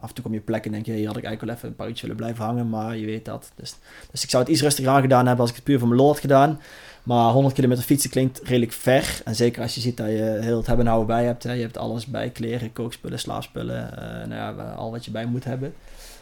af 0.00 0.08
en 0.08 0.14
toe 0.14 0.24
kom 0.24 0.32
je 0.32 0.40
plek 0.40 0.64
en 0.66 0.72
denk 0.72 0.86
je, 0.86 0.92
hier 0.92 1.06
had 1.06 1.16
ik 1.16 1.24
eigenlijk 1.24 1.40
wel 1.40 1.54
even 1.54 1.68
een 1.68 1.74
paar 1.74 1.86
uurtjes 1.86 2.02
willen 2.02 2.16
blijven 2.16 2.44
hangen, 2.44 2.68
maar 2.68 2.96
je 2.96 3.06
weet 3.06 3.24
dat. 3.24 3.50
Dus, 3.54 3.76
dus 4.10 4.22
ik 4.22 4.30
zou 4.30 4.42
het 4.42 4.52
iets 4.52 4.62
rustiger 4.62 4.90
aan 4.90 5.00
gedaan 5.00 5.26
hebben 5.26 5.40
als 5.40 5.50
ik 5.50 5.56
het 5.56 5.64
puur 5.64 5.78
voor 5.78 5.88
mijn 5.88 6.00
lol 6.00 6.08
had 6.08 6.20
gedaan. 6.20 6.60
Maar 7.06 7.32
100 7.32 7.54
kilometer 7.54 7.84
fietsen 7.84 8.10
klinkt 8.10 8.40
redelijk 8.44 8.72
ver. 8.72 9.20
En 9.24 9.34
zeker 9.34 9.62
als 9.62 9.74
je 9.74 9.80
ziet 9.80 9.96
dat 9.96 10.06
je 10.06 10.38
heel 10.40 10.56
het 10.56 10.66
hebben 10.66 10.84
en 10.84 10.90
houden 10.92 11.16
bij 11.16 11.24
hebt. 11.24 11.42
Hè. 11.42 11.52
Je 11.52 11.62
hebt 11.62 11.78
alles 11.78 12.06
bij, 12.06 12.30
kleren, 12.30 12.72
kookspullen, 12.72 13.18
slaapspullen. 13.18 13.90
Uh, 13.98 14.28
nou 14.28 14.56
ja, 14.56 14.72
al 14.72 14.90
wat 14.90 15.04
je 15.04 15.10
bij 15.10 15.26
moet 15.26 15.44
hebben. 15.44 15.74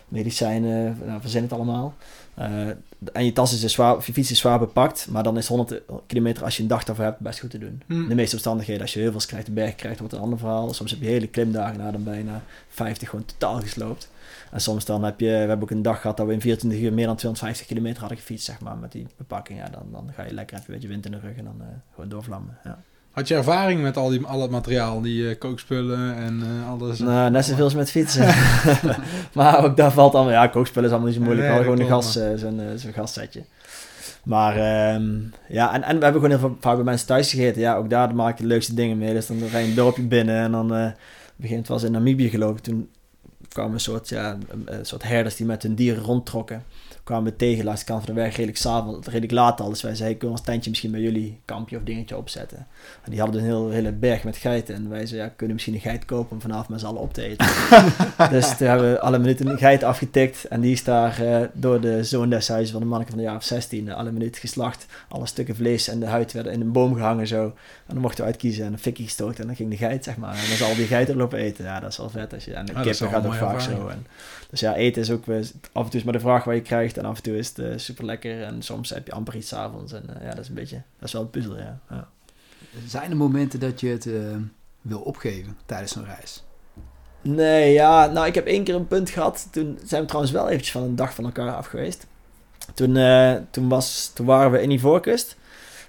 Medicijnen, 0.09 0.99
nou, 1.07 1.21
verzin 1.21 1.43
het 1.43 1.53
allemaal. 1.53 1.95
Uh, 2.39 2.69
en 3.13 3.25
je 3.25 3.33
tas 3.33 3.53
is 3.53 3.61
dus 3.61 3.73
zwaar, 3.73 3.97
je 4.07 4.13
fiets 4.13 4.31
is 4.31 4.39
zwaar 4.39 4.59
bepakt. 4.59 5.07
Maar 5.11 5.23
dan 5.23 5.37
is 5.37 5.49
100 5.49 5.81
kilometer 6.07 6.45
als 6.45 6.57
je 6.57 6.63
een 6.63 6.69
dag 6.69 6.85
daarvoor 6.85 7.05
hebt 7.05 7.21
best 7.21 7.41
goed 7.41 7.51
te 7.51 7.59
doen. 7.59 7.83
Mm. 7.87 8.09
De 8.09 8.15
meeste 8.15 8.35
omstandigheden, 8.35 8.83
als 8.83 8.93
je 8.93 9.01
heel 9.01 9.11
veel 9.11 9.21
krijgt, 9.27 9.47
de 9.47 9.53
berg 9.53 9.75
krijgt, 9.75 9.99
wordt 9.99 10.15
een 10.15 10.21
ander 10.21 10.39
verhaal. 10.39 10.75
Soms 10.75 10.91
heb 10.91 11.01
je 11.01 11.07
hele 11.07 11.27
klimdagen 11.27 11.79
na 11.79 11.91
dan 11.91 12.05
bijna 12.05 12.43
50 12.69 13.11
gewoon 13.11 13.25
totaal 13.25 13.61
gesloopt. 13.61 14.11
En 14.51 14.61
soms 14.61 14.85
dan 14.85 15.05
heb 15.05 15.21
je, 15.21 15.27
we 15.27 15.33
hebben 15.33 15.63
ook 15.63 15.71
een 15.71 15.83
dag 15.83 16.01
gehad 16.01 16.17
dat 16.17 16.27
we 16.27 16.33
in 16.33 16.41
24 16.41 16.81
uur 16.81 16.93
meer 16.93 17.07
dan 17.07 17.17
250 17.17 17.67
kilometer 17.67 18.01
hadden 18.01 18.19
gefietst, 18.19 18.45
zeg 18.45 18.61
maar, 18.61 18.77
met 18.77 18.93
die 18.93 19.07
bepakking. 19.17 19.59
Ja, 19.59 19.69
dan, 19.69 19.87
dan 19.93 20.11
ga 20.15 20.25
je 20.25 20.35
lekker 20.35 20.57
even 20.57 20.69
een 20.69 20.75
beetje 20.75 20.89
wind 20.89 21.05
in 21.07 21.13
de 21.13 21.19
rug 21.19 21.37
en 21.37 21.45
dan 21.45 21.57
uh, 21.61 21.67
gewoon 21.95 22.11
doorvlammen. 22.11 22.59
Ja. 22.65 22.79
Had 23.15 23.29
je 23.29 23.35
ervaring 23.35 23.83
met 23.83 23.97
al, 23.97 24.09
die, 24.09 24.27
al 24.27 24.43
het 24.43 24.51
materiaal, 24.51 25.01
die 25.01 25.23
uh, 25.23 25.39
kookspullen 25.39 26.17
en 26.17 26.43
uh, 26.45 26.71
alles? 26.71 26.99
Nou, 26.99 27.31
net 27.31 27.45
zoveel 27.45 27.65
als 27.65 27.75
met 27.75 27.91
fietsen. 27.91 28.35
maar 29.35 29.65
ook 29.65 29.77
daar 29.77 29.93
valt 29.93 30.15
allemaal, 30.15 30.33
ja, 30.33 30.47
kookspullen 30.47 30.89
is 30.89 30.95
allemaal 30.95 31.11
niet 31.11 31.21
zo 31.21 31.25
moeilijk. 31.25 31.49
Nee, 31.49 31.63
gewoon 31.63 31.81
een 31.81 31.87
gas, 31.87 32.13
zo'n 32.13 32.61
zo'n 32.77 32.93
gassetje. 32.93 33.45
Maar 34.25 34.95
um, 34.95 35.33
ja, 35.49 35.75
en, 35.75 35.83
en 35.83 35.97
we 35.99 36.05
hebben 36.05 36.23
gewoon 36.23 36.39
heel 36.39 36.49
veel, 36.49 36.57
vaak 36.61 36.75
bij 36.75 36.85
mensen 36.85 37.07
thuis 37.07 37.31
gegeten. 37.31 37.61
Ja, 37.61 37.77
ook 37.77 37.91
daar 37.91 38.15
maak 38.15 38.37
je 38.37 38.43
de 38.43 38.49
leukste 38.49 38.75
dingen 38.75 38.99
mee. 38.99 39.13
Dus 39.13 39.27
dan 39.27 39.39
ga 39.39 39.59
je 39.59 39.69
een 39.69 39.75
dorpje 39.75 40.03
binnen 40.03 40.37
en 40.37 40.53
dan 40.53 40.77
uh, 40.77 40.91
begint 41.37 41.69
was 41.69 41.83
in 41.83 41.93
Namibië 41.93 42.31
geloof 42.31 42.57
ik. 42.57 42.63
Toen 42.63 42.89
kwamen 43.49 43.73
een 43.73 43.81
soort, 43.81 44.09
ja, 44.09 44.39
een 44.65 44.87
soort 44.87 45.03
herders 45.03 45.37
die 45.37 45.47
met 45.47 45.63
hun 45.63 45.75
dieren 45.75 46.03
rondtrokken 46.03 46.63
kwamen 47.05 47.25
we 47.25 47.37
tegen 47.37 47.65
langs 47.65 47.81
de 47.81 47.87
kant 47.87 48.05
van 48.05 48.15
de 48.15 48.21
weg 48.21 48.37
redelijk, 48.37 48.65
avond, 48.65 49.07
redelijk 49.07 49.33
laat 49.33 49.61
al. 49.61 49.69
Dus 49.69 49.83
wij 49.83 49.95
zeiden, 49.95 50.19
kunnen 50.19 50.37
we 50.37 50.43
ons 50.43 50.51
tentje 50.51 50.71
misschien 50.71 50.91
bij 50.91 51.01
jullie 51.01 51.41
kampje 51.45 51.77
of 51.77 51.83
dingetje 51.83 52.17
opzetten. 52.17 52.67
En 53.03 53.11
die 53.11 53.21
hadden 53.21 53.41
een 53.41 53.47
heel, 53.47 53.71
hele 53.71 53.93
berg 53.93 54.25
met 54.25 54.37
geiten. 54.37 54.75
En 54.75 54.89
wij 54.89 55.07
zeiden, 55.07 55.19
ja, 55.19 55.33
kunnen 55.37 55.47
we 55.47 55.53
misschien 55.53 55.75
een 55.75 55.81
geit 55.81 56.05
kopen 56.05 56.33
om 56.33 56.41
vanavond 56.41 56.69
met 56.69 56.81
z'n 56.81 56.87
allen 56.87 57.01
op 57.01 57.13
te 57.13 57.23
eten. 57.23 57.47
dus 58.31 58.57
toen 58.57 58.67
hebben 58.67 58.93
we 58.93 59.01
alle 59.01 59.19
minuten 59.19 59.47
een 59.47 59.59
geit 59.59 59.83
afgetikt. 59.83 60.45
En 60.45 60.61
die 60.61 60.73
is 60.73 60.85
daar 60.85 61.23
uh, 61.23 61.41
door 61.53 61.81
de 61.81 62.05
zoon 62.05 62.31
des 62.31 62.49
huizes 62.49 62.71
van 62.71 62.81
de 62.81 62.87
manneke 62.87 63.11
van 63.11 63.19
de 63.19 63.25
jaar 63.25 63.37
of 63.37 63.45
16 63.45 63.93
alle 63.93 64.11
minuten 64.11 64.41
geslacht. 64.41 64.87
Alle 65.09 65.27
stukken 65.27 65.57
vlees 65.57 65.89
en 65.89 66.01
de 66.01 66.07
huid 66.07 66.33
werden 66.33 66.53
in 66.53 66.61
een 66.61 66.73
boom 66.73 66.95
gehangen 66.95 67.27
zo. 67.27 67.45
En 67.45 67.53
dan 67.95 67.99
mochten 67.99 68.21
we 68.21 68.31
uitkiezen 68.31 68.65
en 68.65 68.73
een 68.73 68.79
fikkie 68.79 69.05
gestoken. 69.05 69.39
En 69.39 69.47
dan 69.47 69.57
ging 69.57 69.71
de 69.71 69.77
geit, 69.77 70.05
zeg 70.05 70.17
maar. 70.17 70.35
En 70.35 70.49
dan 70.49 70.57
zal 70.57 70.69
al 70.69 70.75
die 70.75 70.87
geiten 70.87 71.17
lopen 71.17 71.39
eten. 71.39 71.65
Ja, 71.65 71.81
dat 71.81 71.91
is 71.91 71.97
wel 71.97 72.11
vet. 72.11 72.35
Als 72.35 72.45
je, 72.45 72.55
en 72.55 72.67
de 72.67 72.73
ja, 72.73 72.81
kippen 72.81 73.09
gaat 73.09 73.27
ook 73.27 73.35
vaak 73.35 73.61
zo. 73.61 73.89
En, 73.89 74.07
dus 74.55 74.69
ja, 74.69 74.75
eten 74.75 75.03
is 75.03 75.11
ook 75.11 75.25
af 75.73 75.85
en 75.85 75.91
toe 75.91 76.01
is 76.01 76.03
maar 76.03 76.13
de 76.13 76.21
vraag 76.21 76.45
waar 76.45 76.55
je 76.55 76.61
krijgt. 76.61 76.99
En 76.99 77.05
af 77.05 77.17
en 77.17 77.23
toe 77.23 77.37
is 77.37 77.49
het 77.49 77.59
uh, 77.59 77.73
super 77.77 78.05
lekker. 78.05 78.43
En 78.43 78.63
soms 78.63 78.91
heb 78.91 79.07
je 79.07 79.13
amper 79.13 79.37
iets 79.37 79.55
avonds. 79.55 79.93
En 79.93 80.05
uh, 80.09 80.23
ja, 80.23 80.29
dat 80.29 80.39
is 80.39 80.49
een 80.49 80.55
beetje, 80.55 80.83
dat 80.99 81.09
is 81.09 81.13
wel 81.13 81.23
een 81.23 81.31
puzzel, 81.31 81.57
ja. 81.57 81.79
ja. 81.91 82.09
Zijn 82.87 83.11
er 83.11 83.17
momenten 83.17 83.61
dat 83.61 83.81
je 83.81 83.89
het 83.89 84.09
wil 84.81 85.01
opgeven 85.01 85.57
tijdens 85.67 85.93
zo'n 85.93 86.05
reis? 86.05 86.45
Nee, 87.21 87.73
ja, 87.73 88.07
nou 88.07 88.27
ik 88.27 88.35
heb 88.35 88.47
één 88.47 88.65
keer 88.65 88.75
een 88.75 88.87
punt 88.87 89.11
gehad. 89.11 89.49
Toen 89.51 89.79
zijn 89.85 90.01
we 90.01 90.07
trouwens 90.07 90.35
wel 90.35 90.49
eventjes 90.49 90.73
van 90.73 90.83
een 90.83 90.97
dag 90.97 91.15
van 91.15 91.25
elkaar 91.25 91.55
af 91.55 91.67
geweest. 91.67 92.07
Toen, 92.75 92.99
toen, 93.51 93.69
was, 93.69 94.11
toen 94.15 94.27
waren 94.27 94.51
we 94.51 94.63
in 94.63 94.71
Ivoorkust. 94.71 95.37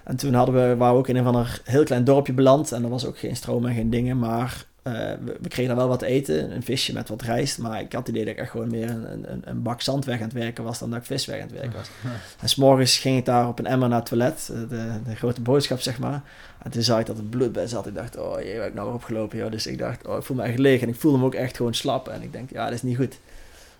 En 0.04 0.16
toen 0.16 0.34
hadden 0.34 0.54
we, 0.54 0.76
waren 0.76 0.94
we 0.94 1.00
ook 1.00 1.08
in 1.08 1.16
een 1.16 1.24
van 1.24 1.36
een 1.36 1.46
heel 1.64 1.84
klein 1.84 2.04
dorpje 2.04 2.32
beland. 2.32 2.72
En 2.72 2.82
er 2.82 2.88
was 2.88 3.06
ook 3.06 3.18
geen 3.18 3.36
stroom 3.36 3.66
en 3.66 3.74
geen 3.74 3.90
dingen. 3.90 4.18
Maar 4.18 4.66
uh, 4.86 4.92
we, 5.40 5.48
kregen 5.48 5.68
dan 5.68 5.76
wel 5.76 5.88
wat 5.88 6.02
eten, 6.02 6.54
een 6.54 6.62
visje 6.62 6.92
met 6.92 7.08
wat 7.08 7.22
rijst. 7.22 7.58
Maar 7.58 7.80
ik 7.80 7.92
had 7.92 8.06
het 8.06 8.08
idee 8.08 8.24
dat 8.24 8.32
ik 8.32 8.40
echt 8.40 8.50
gewoon 8.50 8.70
meer 8.70 8.90
een, 8.90 9.32
een, 9.32 9.42
een 9.44 9.62
bak 9.62 9.80
zand 9.80 10.04
weg 10.04 10.16
aan 10.16 10.22
het 10.22 10.32
werken 10.32 10.64
was 10.64 10.78
dan 10.78 10.90
dat 10.90 10.98
ik 10.98 11.04
vis 11.04 11.26
weg 11.26 11.40
aan 11.40 11.48
het 11.48 11.58
werken 11.58 11.72
was. 11.72 11.88
En 12.40 12.48
s'morgens 12.48 12.98
ging 12.98 13.18
ik 13.18 13.24
daar 13.24 13.48
op 13.48 13.58
een 13.58 13.66
emmer 13.66 13.88
naar 13.88 13.98
het 13.98 14.08
toilet, 14.08 14.50
eh, 14.52 14.68
de, 14.68 14.88
de 15.04 15.16
grote 15.16 15.40
boodschap 15.40 15.80
zeg 15.80 15.98
maar. 15.98 16.22
En 16.62 16.70
toen 16.70 16.82
zag 16.82 17.00
ik 17.00 17.06
dat 17.06 17.16
het 17.16 17.30
bloed 17.30 17.52
bij 17.52 17.66
zat. 17.66 17.86
Ik 17.86 17.94
dacht, 17.94 18.16
oh 18.18 18.40
jee, 18.40 18.58
waar 18.58 18.66
ik 18.66 18.74
nou 18.74 18.86
weer 18.86 18.96
opgelopen 18.96 19.38
joh. 19.38 19.50
Dus 19.50 19.66
ik 19.66 19.78
dacht, 19.78 20.06
oh 20.06 20.16
ik 20.16 20.22
voel 20.22 20.36
me 20.36 20.42
echt 20.42 20.58
leeg. 20.58 20.80
En 20.82 20.88
ik 20.88 20.94
voelde 20.94 21.18
me 21.18 21.24
ook 21.24 21.34
echt 21.34 21.56
gewoon 21.56 21.74
slap. 21.74 22.08
En 22.08 22.22
ik 22.22 22.32
denk, 22.32 22.50
ja, 22.50 22.64
dat 22.64 22.74
is 22.74 22.82
niet 22.82 22.96
goed. 22.96 23.18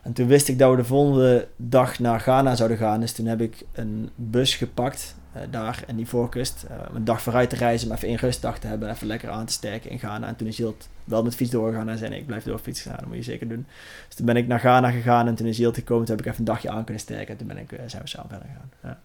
En 0.03 0.13
toen 0.13 0.27
wist 0.27 0.49
ik 0.49 0.59
dat 0.59 0.71
we 0.71 0.77
de 0.77 0.85
volgende 0.85 1.49
dag 1.57 1.99
naar 1.99 2.21
Ghana 2.21 2.57
zouden 2.57 2.79
gaan. 2.79 3.01
Dus 3.01 3.13
toen 3.13 3.27
heb 3.27 3.41
ik 3.41 3.65
een 3.73 4.11
bus 4.15 4.55
gepakt 4.55 5.15
daar 5.51 5.85
in 5.87 5.97
die 5.97 6.09
voorkust. 6.09 6.65
Uh, 6.71 6.77
een 6.95 7.05
dag 7.05 7.23
vooruit 7.23 7.51
te 7.51 7.57
reizen, 7.57 7.89
maar 7.89 7.97
even 7.97 8.09
één 8.09 8.17
rustdag 8.17 8.59
te 8.59 8.67
hebben. 8.67 8.91
Even 8.91 9.07
lekker 9.07 9.31
aan 9.31 9.47
te 9.47 9.53
sterken 9.53 9.91
in 9.91 9.99
Ghana. 9.99 10.27
En 10.27 10.37
toen 10.37 10.47
is 10.47 10.57
Jilt 10.57 10.89
wel 11.05 11.23
met 11.23 11.35
fiets 11.35 11.51
doorgegaan 11.51 11.89
en 11.89 11.99
zei 11.99 12.15
ik 12.15 12.27
blijf 12.27 12.45
door 12.45 12.59
fietsen. 12.59 12.89
Nou, 12.89 13.01
dat 13.01 13.09
moet 13.09 13.17
je 13.17 13.31
zeker 13.31 13.49
doen. 13.49 13.67
Dus 14.07 14.17
toen 14.17 14.27
ben 14.27 14.37
ik 14.37 14.47
naar 14.47 14.59
Ghana 14.59 14.91
gegaan 14.91 15.27
en 15.27 15.35
toen 15.35 15.47
is 15.47 15.57
Jilt 15.57 15.75
gekomen. 15.75 16.07
Toen 16.07 16.17
heb 16.17 16.25
ik 16.25 16.33
even 16.33 16.47
een 16.47 16.53
dagje 16.53 16.71
aan 16.71 16.85
kunnen 16.85 17.03
sterken. 17.03 17.29
En 17.29 17.37
toen 17.37 17.47
ben 17.47 17.59
ik, 17.59 17.73
uh, 17.73 17.79
zijn 17.87 18.03
we 18.03 18.09
samen 18.09 18.31
verder 18.31 18.49
gegaan. 18.49 18.71
Ja. 18.83 18.99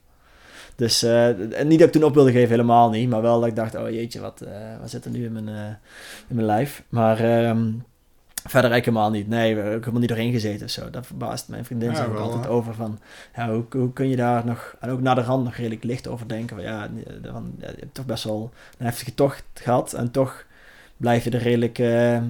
Dus 0.76 1.02
niet 1.64 1.80
dat 1.80 1.88
ik 1.88 1.94
toen 1.94 2.04
op 2.04 2.14
wilde 2.14 2.32
geven, 2.32 2.50
helemaal 2.50 2.90
niet. 2.90 3.10
Maar 3.10 3.22
wel 3.22 3.40
dat 3.40 3.50
ik 3.50 3.56
dacht, 3.56 3.76
oh 3.76 3.90
jeetje, 3.90 4.20
wat, 4.20 4.44
wat 4.80 4.90
zit 4.90 5.06
er 5.06 5.12
nu 5.12 5.26
in 5.26 5.32
mijn, 5.32 5.48
in 6.28 6.36
mijn 6.36 6.48
lijf. 6.48 6.84
Maar 6.90 7.20
ehm, 7.20 7.72
Verder 8.42 8.72
eigenlijk 8.72 8.86
helemaal 8.86 9.10
niet. 9.10 9.28
Nee, 9.28 9.56
we 9.56 9.62
hebben 9.62 9.80
helemaal 9.80 10.00
niet 10.00 10.10
doorheen 10.10 10.32
gezeten 10.32 10.66
of 10.66 10.72
zo. 10.72 10.90
Dat 10.90 11.06
verbaast 11.06 11.48
mijn 11.48 11.66
vriendin 11.66 11.92
ja, 11.92 12.06
ook 12.06 12.18
altijd 12.18 12.48
over 12.48 12.74
van... 12.74 13.00
Ja, 13.36 13.50
hoe, 13.52 13.66
hoe 13.70 13.94
kun 13.94 14.10
je 14.10 14.16
daar 14.16 14.46
nog... 14.46 14.76
En 14.80 14.90
ook 14.90 15.02
naar 15.02 15.16
de 15.16 15.22
rand 15.22 15.44
nog 15.44 15.56
redelijk 15.56 15.84
licht 15.84 16.08
over 16.08 16.28
denken. 16.28 16.56
Van, 16.56 16.66
ja, 16.66 16.90
van, 17.24 17.54
ja, 17.60 17.68
je 17.68 17.80
hebt 17.80 17.94
toch 17.94 18.06
best 18.06 18.24
wel 18.24 18.52
een 18.78 18.86
heftige 18.86 19.14
tocht 19.14 19.44
gehad. 19.54 19.94
En 19.94 20.12
toch 20.12 20.46
blijf 21.02 21.24
je 21.24 21.30
er 21.30 21.42
redelijk... 21.42 21.80
Uh, 21.80 22.14
uh, 22.14 22.22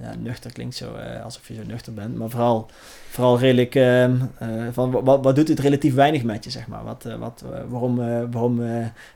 ja, 0.00 0.14
nuchter 0.18 0.52
klinkt 0.52 0.74
zo 0.74 0.94
uh, 0.96 1.24
alsof 1.24 1.48
je 1.48 1.54
zo 1.54 1.60
nuchter 1.66 1.94
bent. 1.94 2.16
Maar 2.16 2.30
vooral 2.30 2.70
vooral 3.12 3.38
redelijk 3.38 3.74
ehm, 3.74 4.16
eh, 4.38 4.48
van 4.72 4.90
wat, 4.90 5.24
wat 5.24 5.36
doet 5.36 5.48
het 5.48 5.58
relatief 5.58 5.94
weinig 5.94 6.22
met 6.22 6.44
je, 6.44 6.50
zeg 6.50 6.66
maar. 6.66 6.84
Wat, 6.84 7.06
wat, 7.18 7.44
waarom 7.68 7.96
waarom 8.30 8.62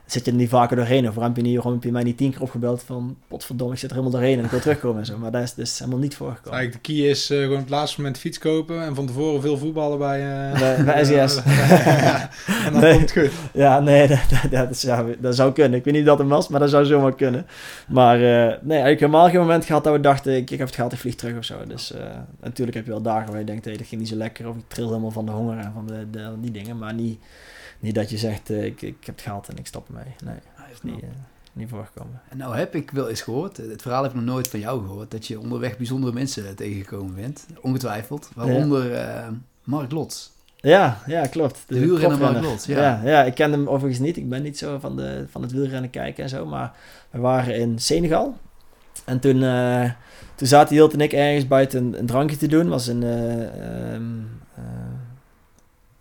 zit 0.05 0.25
je 0.25 0.31
er 0.31 0.37
niet 0.37 0.49
vaker 0.49 0.75
doorheen? 0.75 1.07
Of 1.07 1.15
waarom 1.15 1.33
heb 1.33 1.43
je, 1.43 1.49
niet, 1.49 1.55
waarom 1.55 1.73
heb 1.73 1.83
je 1.83 1.91
mij 1.91 2.03
niet 2.03 2.17
tien 2.17 2.31
keer 2.31 2.41
opgebeld 2.41 2.83
van 2.83 3.17
potverdomme, 3.27 3.73
ik 3.73 3.79
zit 3.79 3.89
er 3.89 3.95
helemaal 3.95 4.19
doorheen 4.19 4.37
en 4.37 4.45
ik 4.45 4.51
wil 4.51 4.59
terugkomen 4.59 4.99
en 4.99 5.05
zo. 5.05 5.17
Maar 5.17 5.31
dat 5.31 5.41
is 5.41 5.53
dus 5.53 5.79
helemaal 5.79 5.99
niet 5.99 6.15
voorgekomen. 6.15 6.57
Eigenlijk 6.57 6.85
de 6.85 6.93
key 6.93 7.09
is 7.09 7.25
gewoon 7.25 7.53
op 7.53 7.59
het 7.59 7.69
laatste 7.69 8.01
moment 8.01 8.19
fiets 8.19 8.37
kopen 8.37 8.83
en 8.83 8.95
van 8.95 9.05
tevoren 9.05 9.41
veel 9.41 9.57
voetballen 9.57 9.97
bij, 9.97 10.51
bij, 10.59 10.83
bij 10.83 11.05
SES. 11.05 11.35
en 12.65 12.73
dan 12.73 12.81
komt 12.81 13.01
het 13.01 13.11
goed. 13.11 13.31
Ja, 13.53 13.79
nee, 13.79 14.07
dat, 14.41 14.51
dat, 14.51 14.81
ja, 14.81 15.05
dat 15.19 15.35
zou 15.35 15.51
kunnen. 15.51 15.79
Ik 15.79 15.85
weet 15.85 15.93
niet 15.93 16.05
dat 16.05 16.19
het 16.19 16.27
was, 16.27 16.47
maar 16.47 16.59
dat 16.59 16.69
zou 16.69 16.85
zomaar 16.85 17.15
kunnen. 17.15 17.45
Maar 17.87 18.19
nee, 18.67 18.81
eigenlijk 18.81 18.99
helemaal 18.99 19.29
geen 19.29 19.39
moment 19.39 19.65
gehad 19.65 19.83
dat 19.83 19.93
we 19.93 19.99
dachten, 19.99 20.35
ik, 20.35 20.51
ik 20.51 20.57
heb 20.57 20.67
het 20.67 20.75
gehad, 20.75 20.93
ik 20.93 20.99
vlieg 20.99 21.15
terug 21.15 21.37
of 21.37 21.43
zo. 21.43 21.65
Dus 21.65 21.93
natuurlijk 22.39 22.77
heb 22.77 22.85
je 22.85 22.91
wel 22.91 23.01
dagen 23.01 23.29
waar 23.29 23.39
je 23.39 23.45
denkt, 23.45 23.65
hey, 23.65 23.75
ging 23.75 24.01
niet 24.01 24.09
zo 24.09 24.15
lekker 24.15 24.47
of 24.47 24.55
ik 24.55 24.63
tril 24.67 24.87
helemaal 24.87 25.11
van 25.11 25.25
de 25.25 25.31
honger 25.31 25.57
en 25.57 25.71
van 25.73 25.87
de, 25.87 26.09
de 26.09 26.33
die 26.39 26.51
dingen. 26.51 26.77
Maar 26.77 26.93
niet, 26.93 27.19
niet 27.79 27.95
dat 27.95 28.09
je 28.09 28.17
zegt, 28.17 28.49
uh, 28.49 28.65
ik, 28.65 28.81
ik 28.81 29.05
heb 29.05 29.15
het 29.15 29.23
gehad 29.23 29.47
en 29.47 29.57
ik 29.57 29.67
stop 29.67 29.87
ermee. 29.87 30.15
Nee, 30.23 30.35
dat 30.57 30.65
is 30.73 30.81
niet, 30.81 31.03
uh, 31.03 31.09
niet 31.53 31.69
voorgekomen. 31.69 32.21
En 32.29 32.37
nou 32.37 32.55
heb 32.55 32.75
ik 32.75 32.91
wel 32.91 33.09
eens 33.09 33.21
gehoord, 33.21 33.57
het 33.57 33.81
verhaal 33.81 34.03
heb 34.03 34.11
ik 34.11 34.17
nog 34.17 34.25
nooit 34.25 34.47
van 34.47 34.59
jou 34.59 34.81
gehoord, 34.85 35.11
dat 35.11 35.27
je 35.27 35.39
onderweg 35.39 35.77
bijzondere 35.77 36.13
mensen 36.13 36.55
tegengekomen 36.55 37.15
bent. 37.15 37.45
Ongetwijfeld. 37.61 38.29
Waaronder 38.35 38.91
ja. 38.91 39.33
Mark 39.63 39.91
Lots. 39.91 40.35
Ja, 40.55 41.01
ja, 41.05 41.27
klopt. 41.27 41.63
De, 41.67 41.73
de 41.73 41.79
wielrenner 41.79 42.19
Mark 42.19 42.43
Lots, 42.43 42.65
ja. 42.65 42.79
ja. 42.79 43.01
Ja, 43.03 43.23
ik 43.23 43.35
ken 43.35 43.51
hem 43.51 43.67
overigens 43.67 43.99
niet. 43.99 44.17
Ik 44.17 44.29
ben 44.29 44.43
niet 44.43 44.57
zo 44.57 44.79
van, 44.79 44.95
de, 44.95 45.25
van 45.29 45.41
het 45.41 45.51
wielrennen 45.51 45.89
kijken 45.89 46.23
en 46.23 46.29
zo. 46.29 46.45
Maar 46.45 46.75
we 47.09 47.19
waren 47.19 47.55
in 47.55 47.79
Senegal. 47.79 48.37
En 49.07 49.19
toen 49.19 49.43
toen 50.37 50.47
zaten 50.47 50.75
Hilt 50.75 50.93
en 50.93 51.01
ik 51.01 51.13
ergens 51.13 51.47
buiten 51.47 51.85
een, 51.85 51.99
een 51.99 52.05
drankje 52.05 52.37
te 52.37 52.47
doen. 52.47 52.67
was 52.67 52.87
een... 52.87 53.01
Uh, 53.01 53.93
um, 53.93 54.29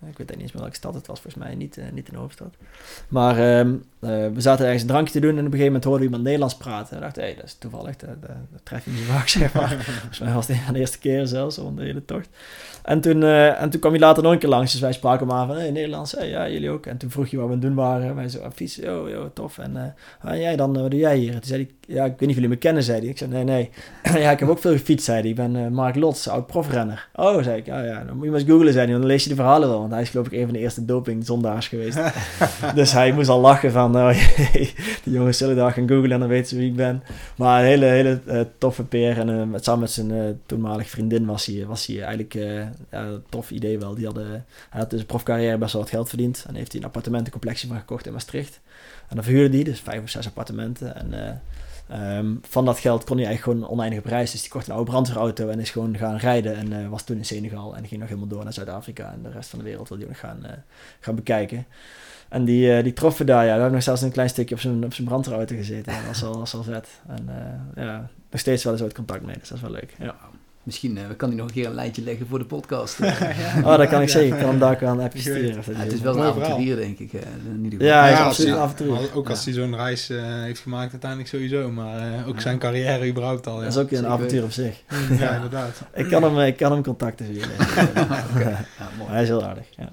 ik 0.08 0.18
weet 0.18 0.30
niet 0.30 0.40
eens 0.40 0.52
meer 0.52 0.62
welke 0.62 0.76
stad 0.76 0.94
het 0.94 1.06
was, 1.06 1.20
volgens 1.20 1.44
mij 1.44 1.54
niet, 1.54 1.76
uh, 1.76 1.84
niet 1.92 2.06
in 2.06 2.14
de 2.14 2.20
hoofdstad. 2.20 2.54
Maar 3.08 3.66
uh, 3.66 3.74
we 4.06 4.40
zaten 4.40 4.64
ergens 4.64 4.82
een 4.82 4.88
drankje 4.88 5.12
te 5.12 5.20
doen 5.20 5.30
en 5.30 5.38
op 5.38 5.44
een 5.44 5.50
gegeven 5.50 5.66
moment 5.66 5.84
hoorde 5.84 6.04
iemand 6.04 6.22
Nederlands 6.22 6.56
praten. 6.56 6.96
En 6.96 7.02
dacht, 7.02 7.16
hé, 7.16 7.22
hey, 7.22 7.34
dat 7.34 7.44
is 7.44 7.56
toevallig, 7.58 7.96
dat, 7.96 8.08
dat, 8.20 8.30
dat 8.52 8.60
tref 8.62 8.84
je 8.84 8.90
niet 8.90 9.00
vaak, 9.00 9.28
zeg 9.28 9.52
maar. 9.52 9.68
volgens 10.00 10.18
mij 10.18 10.32
was 10.32 10.46
het 10.46 10.58
de 10.72 10.78
eerste 10.78 10.98
keer 10.98 11.26
zelfs, 11.26 11.58
om 11.58 11.76
de 11.76 11.82
hele 11.82 12.04
tocht. 12.04 12.28
En 12.86 13.00
toen, 13.00 13.22
uh, 13.22 13.62
en 13.62 13.70
toen 13.70 13.80
kwam 13.80 13.92
hij 13.92 14.00
later 14.00 14.22
nog 14.22 14.32
een 14.32 14.38
keer 14.38 14.48
langs, 14.48 14.72
dus 14.72 14.80
wij 14.80 14.92
spraken 14.92 15.26
hem 15.26 15.36
aan 15.36 15.46
van, 15.46 15.56
hé, 15.56 15.62
hey, 15.62 15.70
Nederlands, 15.70 16.12
hey, 16.12 16.28
ja, 16.28 16.48
jullie 16.48 16.70
ook. 16.70 16.86
En 16.86 16.96
toen 16.96 17.10
vroeg 17.10 17.26
je 17.26 17.36
wat 17.36 17.46
we 17.46 17.52
aan 17.52 17.58
het 17.58 17.68
doen 17.68 17.76
waren. 17.76 18.14
Wij 18.14 18.28
zo, 18.28 18.38
ah, 18.38 18.50
fietsen, 18.54 19.00
oh, 19.00 19.08
yo, 19.08 19.30
tof. 19.34 19.58
En 19.58 19.94
uh, 20.24 20.40
jij 20.40 20.56
dan, 20.56 20.80
wat 20.80 20.90
doe 20.90 21.00
jij 21.00 21.16
hier? 21.16 21.32
En 21.32 21.40
toen 21.40 21.48
zei 21.48 21.62
hij, 21.62 21.94
ja, 21.94 22.04
ik 22.04 22.10
weet 22.10 22.20
niet 22.20 22.28
of 22.28 22.34
jullie 22.34 22.48
me 22.48 22.56
kennen, 22.56 22.82
zei 22.82 23.00
hij. 23.00 23.08
Ik 23.08 23.18
zei, 23.18 23.30
nee, 23.30 23.44
nee. 23.44 23.70
ja, 24.22 24.30
ik 24.30 24.38
heb 24.38 24.48
ook 24.48 24.58
veel 24.58 24.72
gefietst, 24.72 25.04
zei 25.04 25.20
hij. 25.20 25.28
Ik 25.28 25.36
ben 25.36 25.54
uh, 25.54 25.68
Mark 25.68 25.96
Lots, 25.96 26.28
oud 26.28 26.46
profrenner. 26.46 27.08
Oh, 27.14 27.42
zei 27.42 27.58
ik, 27.58 27.66
ja, 27.66 27.82
ja, 27.82 28.04
dan 28.04 28.14
moet 28.14 28.24
je 28.24 28.30
maar 28.30 28.40
eens 28.40 28.48
googlen, 28.48 28.72
zei 28.72 28.86
hij. 28.86 28.98
Dan 28.98 29.06
lees 29.06 29.22
je 29.22 29.28
de 29.28 29.34
verhalen 29.34 29.68
wel, 29.68 29.78
want 29.78 29.92
hij 29.92 30.02
is 30.02 30.08
geloof 30.10 30.26
ik 30.26 30.32
een 30.32 30.44
van 30.44 30.52
de 30.52 30.58
eerste 30.58 30.84
dopingzondaars 30.84 31.68
geweest. 31.68 31.98
dus 32.74 32.92
hij 32.92 33.12
moest 33.12 33.28
al 33.28 33.40
lachen 33.40 33.72
van, 33.72 33.95
oh, 34.08 34.18
die 35.02 35.12
jongens 35.12 35.38
zullen 35.38 35.56
daar 35.56 35.72
gaan 35.72 35.88
googlen 35.88 36.12
en 36.12 36.18
dan 36.18 36.28
weten 36.28 36.48
ze 36.48 36.56
wie 36.56 36.68
ik 36.68 36.76
ben. 36.76 37.02
Maar 37.36 37.60
een 37.60 37.66
hele, 37.66 37.86
hele 37.86 38.20
uh, 38.26 38.40
toffe 38.58 38.84
peer 38.84 39.18
en 39.18 39.28
uh, 39.28 39.58
samen 39.60 39.80
met 39.80 39.90
zijn 39.90 40.40
toenmalige 40.46 40.88
vriendin 40.88 41.26
was 41.26 41.46
hij, 41.46 41.66
was 41.66 41.86
hij 41.86 42.02
eigenlijk 42.02 42.34
een 42.90 43.22
tof 43.28 43.50
idee 43.50 43.78
wel. 43.78 43.94
Die 43.94 44.04
hadden, 44.04 44.44
hij 44.70 44.80
had 44.80 44.90
dus 44.90 45.00
een 45.00 45.06
profcarrière 45.06 45.58
best 45.58 45.72
wel 45.72 45.82
wat 45.82 45.90
geld 45.90 46.08
verdiend 46.08 46.44
en 46.48 46.54
heeft 46.54 46.72
hij 46.72 46.80
een 46.80 46.86
appartementencomplexje 46.86 47.66
van 47.66 47.78
gekocht 47.78 48.06
in 48.06 48.12
Maastricht. 48.12 48.60
En 49.08 49.14
dan 49.14 49.24
verhuurde 49.24 49.50
die, 49.50 49.64
dus 49.64 49.80
vijf 49.80 50.02
of 50.02 50.08
zes 50.08 50.26
appartementen. 50.26 50.96
En 50.96 51.40
Ehm, 51.88 52.34
van 52.42 52.64
dat 52.64 52.78
geld 52.78 53.04
kon 53.04 53.16
hij 53.16 53.26
eigenlijk 53.26 53.58
gewoon 53.58 53.70
oneindige 53.72 54.02
prijs. 54.02 54.30
Dus 54.30 54.40
die 54.40 54.50
kocht 54.50 54.66
een 54.66 54.74
oude 54.74 54.90
brandweerauto 54.90 55.48
en 55.48 55.60
is 55.60 55.70
gewoon 55.70 55.96
gaan 55.96 56.16
rijden. 56.16 56.56
En 56.56 56.72
uh, 56.72 56.88
was 56.88 57.04
toen 57.04 57.16
in 57.16 57.24
Senegal 57.24 57.76
en 57.76 57.86
ging 57.86 58.00
nog 58.00 58.08
helemaal 58.08 58.28
door 58.28 58.44
naar 58.44 58.52
Zuid-Afrika. 58.52 59.12
En 59.12 59.22
de 59.22 59.30
rest 59.30 59.50
van 59.50 59.58
de 59.58 59.64
wereld 59.64 59.88
wil 59.88 59.98
hij 59.98 60.06
nog 60.06 60.18
gaan, 60.18 60.38
uh, 60.42 60.50
gaan 61.00 61.14
bekijken. 61.14 61.66
En 62.28 62.44
die, 62.44 62.76
uh, 62.76 62.82
die 62.82 62.92
troffen 62.92 63.26
daar, 63.26 63.42
ja. 63.42 63.44
We 63.44 63.52
hebben 63.52 63.72
nog 63.72 63.82
zelfs 63.82 64.02
een 64.02 64.12
klein 64.12 64.28
stukje 64.28 64.54
op 64.54 64.60
zijn, 64.60 64.84
op 64.84 64.94
zijn 64.94 65.48
gezeten. 65.48 65.92
Dat 65.92 66.06
was 66.06 66.24
al, 66.24 66.38
was 66.38 66.54
al 66.54 66.62
vet. 66.62 66.88
En 67.06 67.28
ja, 67.74 68.10
nog 68.30 68.40
steeds 68.40 68.64
wel 68.64 68.72
eens 68.72 68.82
wat 68.82 68.94
contact 68.94 69.22
mee. 69.22 69.36
Dus 69.38 69.48
dat 69.48 69.56
is 69.56 69.62
wel 69.62 69.72
leuk. 69.72 69.94
Ja. 69.98 70.14
Misschien 70.66 70.96
uh, 70.96 71.02
kan 71.16 71.28
hij 71.28 71.38
nog 71.38 71.46
een 71.46 71.52
keer 71.52 71.66
een 71.66 71.74
lijntje 71.74 72.02
leggen 72.02 72.26
voor 72.26 72.38
de 72.38 72.44
podcast. 72.44 72.98
ja. 73.02 73.12
Oh, 73.64 73.76
dat 73.76 73.88
kan 73.88 74.02
ik 74.02 74.08
zeker. 74.08 74.36
Ik 74.36 74.40
kan 74.40 74.50
hem 74.50 74.58
daar 74.58 74.86
aan 74.86 75.00
appje 75.00 75.20
sturen. 75.20 75.62
Ja, 75.66 75.72
het 75.72 75.92
is 75.92 76.00
wel 76.00 76.16
een 76.16 76.22
avonturier, 76.22 76.76
denk 76.76 76.98
ik. 76.98 77.12
in 77.12 77.64
ieder 77.64 77.78
geval. 77.78 77.86
Ja, 77.86 78.06
ja 78.06 78.24
absoluut 78.24 78.52
een 78.52 78.58
avonturier. 78.58 79.14
Ook 79.14 79.30
als 79.30 79.44
hij 79.44 79.54
zo'n 79.54 79.76
reis 79.76 80.10
uh, 80.10 80.22
heeft 80.42 80.60
gemaakt, 80.60 80.90
uiteindelijk 80.90 81.30
sowieso. 81.30 81.70
Maar 81.70 82.12
uh, 82.12 82.28
ook 82.28 82.40
zijn 82.40 82.58
carrière 82.58 83.08
überhaupt 83.08 83.46
al. 83.46 83.56
Dat 83.56 83.66
is 83.66 83.76
ook 83.76 83.90
een 83.90 84.06
avontuur 84.06 84.42
op 84.42 84.52
zich. 84.52 84.82
ja, 85.18 85.34
inderdaad. 85.34 85.82
ik, 85.94 86.08
kan 86.08 86.22
hem, 86.22 86.38
ik 86.38 86.56
kan 86.56 86.72
hem 86.72 86.82
contacten 86.82 87.26
via. 87.26 87.44
okay. 88.36 88.56
Hij 89.06 89.22
is 89.22 89.28
heel 89.28 89.44
aardig, 89.44 89.66
ja. 89.76 89.92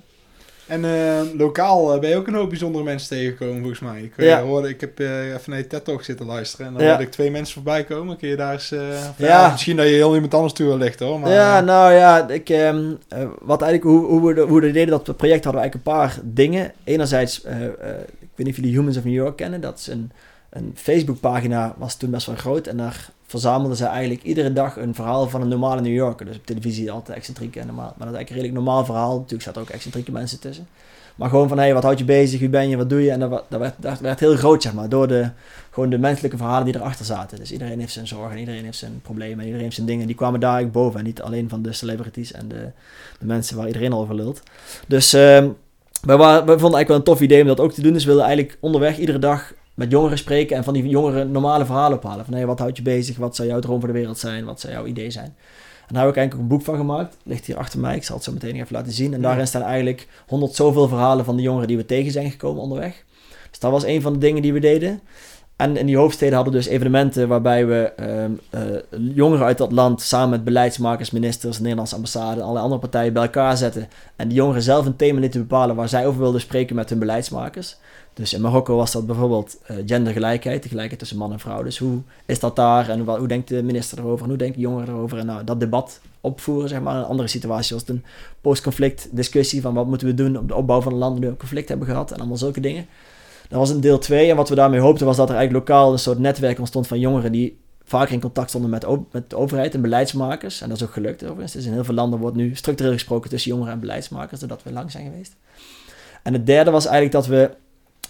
En 0.67 0.83
uh, 0.83 1.21
lokaal 1.37 1.93
uh, 1.93 1.99
ben 1.99 2.09
je 2.09 2.15
ook 2.15 2.27
een 2.27 2.33
hoop 2.33 2.49
bijzondere 2.49 2.83
mensen 2.83 3.09
tegengekomen, 3.09 3.59
volgens 3.59 3.79
mij. 3.79 4.01
Ik, 4.01 4.13
uh, 4.15 4.27
ja. 4.27 4.41
hoorde, 4.41 4.69
ik 4.69 4.81
heb 4.81 4.99
even 4.99 5.41
naar 5.45 5.57
je 5.57 5.67
TED 5.67 5.85
Talk 5.85 6.03
zitten 6.03 6.25
luisteren. 6.25 6.65
En 6.65 6.73
dan 6.73 6.81
ja. 6.81 6.87
hoorde 6.87 7.03
ik 7.03 7.11
twee 7.11 7.31
mensen 7.31 7.53
voorbij 7.53 7.83
komen. 7.83 8.17
Kun 8.17 8.29
je 8.29 8.35
daar 8.35 8.53
eens... 8.53 8.73
ja. 9.17 9.51
misschien 9.51 9.75
dat 9.75 9.85
je 9.85 9.91
heel 9.91 10.13
iemand 10.13 10.33
anders 10.33 10.53
toe 10.53 10.67
wil 10.67 10.77
lichten, 10.77 11.05
hoor. 11.05 11.19
Maar, 11.19 11.31
ja, 11.31 11.61
nou 11.61 11.93
ja, 11.93 12.29
ik, 12.29 12.49
um, 12.49 12.97
wat 13.41 13.61
eigenlijk, 13.61 13.95
hoe, 13.95 14.05
hoe, 14.05 14.33
we, 14.33 14.41
hoe 14.41 14.61
we 14.61 14.71
deden 14.71 15.03
dat 15.03 15.17
project, 15.17 15.43
hadden 15.43 15.61
we 15.61 15.69
eigenlijk 15.69 15.73
een 15.75 15.93
paar 15.93 16.19
dingen. 16.23 16.71
Enerzijds, 16.83 17.41
ik 17.41 18.29
weet 18.35 18.45
niet 18.45 18.47
of 18.47 18.55
jullie 18.55 18.71
Humans 18.71 18.97
of 18.97 19.03
New 19.03 19.13
York 19.13 19.35
kennen. 19.35 19.61
Dat 19.61 19.79
is 19.79 19.87
een, 19.87 20.11
een 20.49 20.71
Facebookpagina, 20.75 21.75
was 21.77 21.95
toen 21.95 22.11
best 22.11 22.25
wel 22.25 22.35
groot. 22.35 22.67
En 22.67 22.77
daar 22.77 23.09
verzamelden 23.33 23.77
ze 23.77 23.85
eigenlijk 23.85 24.23
iedere 24.23 24.53
dag 24.53 24.77
een 24.77 24.95
verhaal 24.95 25.29
van 25.29 25.41
een 25.41 25.47
normale 25.47 25.81
New 25.81 25.93
Yorker. 25.93 26.25
Dus 26.25 26.35
op 26.35 26.45
televisie 26.45 26.91
altijd 26.91 27.17
excentrieke 27.17 27.59
en 27.59 27.65
normaal. 27.65 27.93
Maar 27.97 28.07
dat 28.07 28.07
is 28.07 28.15
eigenlijk 28.15 28.29
een 28.29 28.35
redelijk 28.35 28.65
normaal 28.65 28.85
verhaal. 28.85 29.15
Natuurlijk 29.15 29.43
zaten 29.43 29.61
ook 29.61 29.69
excentrieke 29.69 30.11
mensen 30.11 30.39
tussen. 30.39 30.67
Maar 31.15 31.29
gewoon 31.29 31.47
van, 31.47 31.57
hé, 31.57 31.63
hey, 31.63 31.73
wat 31.73 31.83
houd 31.83 31.99
je 31.99 32.05
bezig? 32.05 32.39
Wie 32.39 32.49
ben 32.49 32.69
je? 32.69 32.77
Wat 32.77 32.89
doe 32.89 33.03
je? 33.03 33.11
En 33.11 33.19
dat, 33.19 33.43
dat, 33.79 33.99
werd, 33.99 34.19
heel 34.19 34.35
groot, 34.35 34.61
zeg 34.61 34.73
maar. 34.73 34.89
Door 34.89 35.07
de, 35.07 35.29
gewoon 35.71 35.89
de 35.89 35.97
menselijke 35.97 36.37
verhalen 36.37 36.65
die 36.65 36.75
erachter 36.75 37.05
zaten. 37.05 37.39
Dus 37.39 37.51
iedereen 37.51 37.79
heeft 37.79 37.93
zijn 37.93 38.07
zorgen, 38.07 38.37
iedereen 38.37 38.63
heeft 38.63 38.77
zijn 38.77 38.99
problemen, 39.01 39.39
iedereen 39.39 39.63
heeft 39.63 39.75
zijn 39.75 39.87
dingen. 39.87 40.07
Die 40.07 40.15
kwamen 40.15 40.39
daar 40.39 40.53
eigenlijk 40.53 40.83
boven. 40.83 40.99
En 40.99 41.05
niet 41.05 41.21
alleen 41.21 41.49
van 41.49 41.61
de 41.61 41.73
celebrities 41.73 42.31
en 42.31 42.47
de, 42.47 42.71
de 43.19 43.25
mensen 43.25 43.57
waar 43.57 43.67
iedereen 43.67 43.93
over 43.93 44.15
lult. 44.15 44.41
Dus... 44.87 45.13
Uh, 45.13 45.45
we, 46.01 46.17
we 46.17 46.19
vonden 46.19 46.45
eigenlijk 46.45 46.87
wel 46.87 46.97
een 46.97 47.03
tof 47.03 47.21
idee 47.21 47.41
om 47.41 47.47
dat 47.47 47.59
ook 47.59 47.71
te 47.71 47.81
doen. 47.81 47.93
Dus 47.93 48.03
we 48.03 48.09
wilden 48.09 48.25
eigenlijk 48.25 48.57
onderweg 48.61 48.97
iedere 48.97 49.19
dag 49.19 49.53
met 49.73 49.91
jongeren 49.91 50.17
spreken 50.17 50.57
en 50.57 50.63
van 50.63 50.73
die 50.73 50.87
jongeren 50.87 51.31
normale 51.31 51.65
verhalen 51.65 51.97
ophalen. 51.97 52.25
Van 52.25 52.33
hey, 52.33 52.45
wat 52.45 52.59
houdt 52.59 52.77
je 52.77 52.83
bezig? 52.83 53.17
Wat 53.17 53.35
zou 53.35 53.47
jouw 53.47 53.59
droom 53.59 53.79
voor 53.79 53.87
de 53.87 53.93
wereld 53.93 54.17
zijn? 54.17 54.45
Wat 54.45 54.59
zou 54.59 54.73
jouw 54.73 54.85
idee 54.85 55.11
zijn? 55.11 55.35
En 55.87 55.93
daar 55.93 56.03
heb 56.03 56.11
ik 56.11 56.17
eigenlijk 56.17 56.33
ook 56.33 56.39
een 56.41 56.57
boek 56.57 56.65
van 56.65 56.77
gemaakt. 56.77 57.17
Ligt 57.23 57.45
hier 57.45 57.57
achter 57.57 57.79
mij. 57.79 57.95
Ik 57.95 58.03
zal 58.03 58.15
het 58.15 58.23
zo 58.23 58.31
meteen 58.31 58.55
even 58.55 58.75
laten 58.75 58.91
zien. 58.91 59.13
En 59.13 59.21
daarin 59.21 59.47
staan 59.47 59.61
eigenlijk 59.61 60.07
honderd 60.27 60.55
zoveel 60.55 60.87
verhalen 60.87 61.25
van 61.25 61.35
de 61.35 61.41
jongeren 61.41 61.67
die 61.67 61.77
we 61.77 61.85
tegen 61.85 62.11
zijn 62.11 62.31
gekomen 62.31 62.61
onderweg. 62.61 63.03
Dus 63.49 63.59
dat 63.59 63.71
was 63.71 63.83
een 63.83 64.01
van 64.01 64.13
de 64.13 64.19
dingen 64.19 64.41
die 64.41 64.53
we 64.53 64.59
deden. 64.59 65.01
En 65.55 65.77
in 65.77 65.85
die 65.85 65.97
hoofdsteden 65.97 66.35
hadden 66.35 66.53
we 66.53 66.59
dus 66.59 66.67
evenementen 66.67 67.27
waarbij 67.27 67.65
we 67.65 67.93
ehm, 67.95 68.31
eh, 68.49 68.61
jongeren 69.15 69.45
uit 69.45 69.57
dat 69.57 69.71
land 69.71 70.01
samen 70.01 70.29
met 70.29 70.43
beleidsmakers, 70.43 71.11
ministers, 71.11 71.59
Nederlandse 71.59 71.95
ambassade 71.95 72.35
en 72.35 72.41
allerlei 72.41 72.63
andere 72.63 72.81
partijen 72.81 73.13
bij 73.13 73.23
elkaar 73.23 73.57
zetten. 73.57 73.87
En 74.15 74.27
die 74.27 74.37
jongeren 74.37 74.61
zelf 74.61 74.85
een 74.85 74.95
thema 74.95 75.19
lieten 75.19 75.39
bepalen 75.39 75.75
waar 75.75 75.89
zij 75.89 76.07
over 76.07 76.19
wilden 76.19 76.41
spreken 76.41 76.75
met 76.75 76.89
hun 76.89 76.99
beleidsmakers. 76.99 77.77
Dus 78.13 78.33
in 78.33 78.41
Marokko 78.41 78.75
was 78.75 78.91
dat 78.91 79.05
bijvoorbeeld 79.05 79.57
uh, 79.71 79.77
gendergelijkheid, 79.85 80.63
de 80.63 80.69
gelijkheid 80.69 80.99
tussen 80.99 81.17
man 81.17 81.31
en 81.31 81.39
vrouw. 81.39 81.63
Dus 81.63 81.77
hoe 81.77 82.01
is 82.25 82.39
dat 82.39 82.55
daar 82.55 82.89
en 82.89 82.99
hoe, 82.99 83.27
denkt 83.27 83.47
de 83.47 83.63
minister 83.63 83.99
erover 83.99 84.23
en 84.23 84.29
hoe 84.29 84.37
denken 84.37 84.61
jongeren 84.61 84.93
erover? 84.93 85.17
En 85.17 85.25
nou, 85.25 85.43
dat 85.43 85.59
debat 85.59 85.99
opvoeren, 86.21 86.69
zeg 86.69 86.81
maar. 86.81 86.95
Een 86.95 87.03
andere 87.03 87.27
situatie 87.27 87.75
was 87.75 87.87
een 87.87 88.03
post-conflict 88.41 89.07
discussie 89.11 89.61
van 89.61 89.73
wat 89.73 89.87
moeten 89.87 90.07
we 90.07 90.13
doen 90.13 90.37
op 90.37 90.47
de 90.47 90.55
opbouw 90.55 90.81
van 90.81 90.91
een 90.91 90.97
land 90.97 91.17
die 91.21 91.29
een 91.29 91.37
conflict 91.37 91.69
hebben 91.69 91.87
gehad 91.87 92.11
en 92.11 92.17
allemaal 92.17 92.37
zulke 92.37 92.59
dingen. 92.59 92.85
Dat 93.53 93.61
was 93.61 93.71
een 93.71 93.81
deel 93.81 93.97
2 93.97 94.29
en 94.29 94.35
wat 94.35 94.49
we 94.49 94.55
daarmee 94.55 94.79
hoopten 94.79 95.05
was 95.05 95.17
dat 95.17 95.29
er 95.29 95.35
eigenlijk 95.35 95.67
lokaal 95.67 95.91
een 95.91 95.99
soort 95.99 96.19
netwerk 96.19 96.59
ontstond 96.59 96.87
van 96.87 96.99
jongeren 96.99 97.31
die 97.31 97.59
vaker 97.83 98.13
in 98.13 98.19
contact 98.19 98.49
stonden 98.49 98.69
met, 98.69 98.85
met 99.11 99.29
de 99.29 99.35
overheid 99.35 99.73
en 99.73 99.81
beleidsmakers. 99.81 100.61
En 100.61 100.69
dat 100.69 100.77
is 100.77 100.83
ook 100.83 100.93
gelukt 100.93 101.23
overigens. 101.23 101.51
Dus 101.51 101.65
in 101.65 101.71
heel 101.73 101.83
veel 101.83 101.93
landen 101.93 102.19
wordt 102.19 102.35
nu 102.35 102.55
structureel 102.55 102.93
gesproken 102.93 103.29
tussen 103.29 103.51
jongeren 103.51 103.73
en 103.73 103.79
beleidsmakers, 103.79 104.39
doordat 104.39 104.63
we 104.63 104.71
lang 104.71 104.91
zijn 104.91 105.05
geweest. 105.05 105.35
En 106.23 106.33
het 106.33 106.45
derde 106.45 106.71
was 106.71 106.85
eigenlijk 106.85 107.13
dat 107.13 107.27
we 107.27 107.49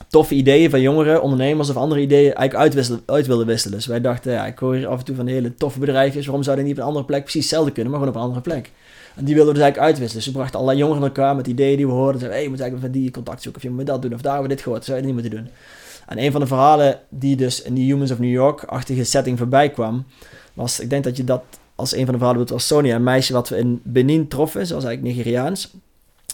toffe 0.07 0.35
ideeën 0.35 0.69
van 0.69 0.81
jongeren, 0.81 1.21
ondernemers 1.21 1.69
of 1.69 1.75
andere 1.75 2.01
ideeën 2.01 2.33
eigenlijk 2.33 2.75
uit 3.05 3.27
wilden 3.27 3.47
wisselen. 3.47 3.77
Dus 3.77 3.85
wij 3.85 4.01
dachten, 4.01 4.31
ja, 4.31 4.45
ik 4.45 4.59
hoor 4.59 4.75
hier 4.75 4.87
af 4.87 4.99
en 4.99 5.05
toe 5.05 5.15
van 5.15 5.27
hele 5.27 5.55
toffe 5.55 5.79
bedrijfjes, 5.79 6.25
waarom 6.25 6.43
zouden 6.43 6.65
die 6.65 6.73
niet 6.73 6.83
op 6.83 6.87
een 6.87 6.93
andere 6.93 7.11
plek 7.11 7.23
precies 7.23 7.41
hetzelfde 7.41 7.71
kunnen, 7.71 7.91
maar 7.91 7.99
gewoon 8.01 8.15
op 8.15 8.21
een 8.21 8.27
andere 8.27 8.41
plek. 8.41 8.71
En 9.15 9.25
die 9.25 9.35
wilden 9.35 9.53
dus 9.53 9.63
eigenlijk 9.63 9.91
uitwisselen. 9.91 10.23
Dus 10.23 10.33
we 10.33 10.39
brachten 10.39 10.59
allerlei 10.59 10.83
jongeren 10.83 11.03
elkaar 11.03 11.35
met 11.35 11.47
ideeën 11.47 11.77
die 11.77 11.87
we 11.87 11.91
hoorden. 11.91 12.19
Zeiden, 12.19 12.31
hey, 12.31 12.43
je 12.43 12.49
moet 12.49 12.59
eigenlijk 12.61 12.93
met 12.93 13.01
die 13.01 13.11
contact 13.11 13.41
zoeken, 13.41 13.61
of 13.61 13.67
je 13.67 13.73
moet 13.73 13.85
dat 13.85 14.01
doen, 14.01 14.13
of 14.13 14.21
daar 14.21 14.31
hebben 14.31 14.49
dit 14.49 14.61
gehoord, 14.61 14.85
zou 14.85 14.97
je 14.97 15.03
dat 15.03 15.13
niet 15.13 15.21
moeten 15.21 15.39
doen. 15.39 15.53
En 16.07 16.23
een 16.23 16.31
van 16.31 16.41
de 16.41 16.47
verhalen 16.47 16.99
die 17.09 17.35
dus 17.35 17.61
in 17.61 17.73
die 17.73 17.85
Humans 17.85 18.11
of 18.11 18.19
New 18.19 18.31
York-achtige 18.31 19.03
setting 19.03 19.37
voorbij 19.37 19.69
kwam, 19.69 20.05
was, 20.53 20.79
ik 20.79 20.89
denk 20.89 21.03
dat 21.03 21.17
je 21.17 21.23
dat 21.23 21.43
als 21.75 21.95
een 21.95 22.05
van 22.05 22.13
de 22.13 22.19
verhalen 22.19 22.47
was 22.47 22.67
Sonia, 22.67 22.95
een 22.95 23.03
meisje 23.03 23.33
wat 23.33 23.49
we 23.49 23.57
in 23.57 23.81
Benin 23.83 24.27
troffen, 24.27 24.67
zoals 24.67 24.83
eigenlijk 24.83 25.15
Nigeriaans. 25.15 25.73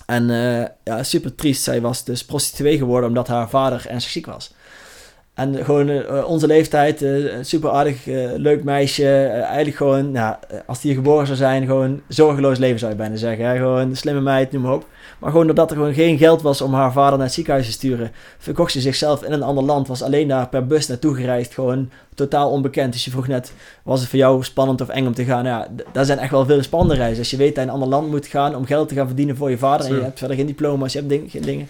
En 0.06 0.30
uh, 0.30 0.66
ja, 0.84 1.04
super 1.04 1.36
triest. 1.36 1.64
Zij 1.64 1.82
was 1.82 2.04
dus 2.04 2.26
prostituee 2.26 2.78
geworden 2.78 3.10
omdat 3.10 3.28
haar 3.28 3.50
vader 3.50 3.88
ernstig 3.88 4.12
ziek 4.12 4.26
was. 4.26 4.54
En 5.40 5.66
gewoon 5.66 5.90
uh, 5.90 6.26
onze 6.28 6.48
leeftijd, 6.48 7.02
uh, 7.02 7.34
super 7.42 7.70
aardig, 7.70 8.06
leuk 8.36 8.64
meisje. 8.64 9.26
eigenlijk 9.26 9.76
gewoon, 9.76 10.12
nou, 10.12 10.36
als 10.66 10.82
die 10.82 10.94
geboren 10.94 11.26
zou 11.26 11.38
zijn, 11.38 11.66
gewoon 11.66 12.02
zorgeloos 12.08 12.58
leven 12.58 12.80
zou 12.80 12.92
je 12.92 12.98
bijna 12.98 13.16
zeggen. 13.16 13.46
Hè? 13.46 13.58
Gewoon 13.58 13.96
slimme 13.96 14.22
meid, 14.22 14.52
noem 14.52 14.62
maar 14.62 14.74
op. 14.74 14.86
Maar 15.20 15.32
gewoon 15.32 15.46
doordat 15.46 15.72
er 15.72 15.78
gewoon 15.78 15.94
geen 15.94 16.18
geld 16.18 16.42
was 16.42 16.62
om 16.62 16.74
haar 16.74 16.92
vader 16.92 17.18
naar 17.18 17.26
het 17.26 17.36
ziekenhuis 17.36 17.66
te 17.66 17.72
sturen, 17.72 18.12
verkocht 18.38 18.72
ze 18.72 18.82
zichzelf 18.82 19.24
in 19.24 19.32
een 19.32 19.44
ander 19.44 19.64
land. 19.64 19.88
Was 19.88 20.02
alleen 20.02 20.28
daar 20.28 20.48
per 20.48 20.68
bus 20.68 20.88
naartoe 20.88 21.16
gereisd. 21.16 21.54
Gewoon 21.54 21.90
totaal 22.16 22.50
onbekend. 22.50 22.94
Dus 22.94 23.06
je 23.06 23.12
vroeg 23.12 23.28
net, 23.28 23.54
was 23.84 24.00
het 24.00 24.10
voor 24.10 24.20
jou 24.20 24.44
spannend 24.44 24.82
of 24.82 24.90
eng 24.90 25.06
om 25.06 25.14
te 25.14 25.24
gaan? 25.24 25.44
Nou 25.44 25.62
ja, 25.62 25.84
daar 25.92 26.06
zijn 26.06 26.20
echt 26.20 26.32
wel 26.32 26.46
veel 26.46 26.64
spannende 26.64 26.96
reizen. 26.96 27.20
Als 27.20 27.32
je 27.32 27.38
weet 27.38 27.56
dat 27.56 27.56
je 27.56 27.62
in 27.62 27.68
een 27.68 27.74
ander 27.74 27.90
land 27.90 28.10
moet 28.10 28.28
gaan 28.28 28.56
om 28.56 28.66
geld 28.66 28.88
te 28.90 28.96
gaan 28.96 29.08
verdienen 29.08 29.38
voor 29.38 29.50
je 29.50 29.58
vader. 29.58 29.86
En 29.86 29.96
je 29.96 30.02
hebt 30.02 30.20
verder 30.20 30.38
geen 30.38 30.46
diploma's, 30.46 30.94
je 30.94 30.98
hebt 31.00 31.10
ding, 31.10 31.32
geen 31.32 31.42
dingen. 31.42 31.68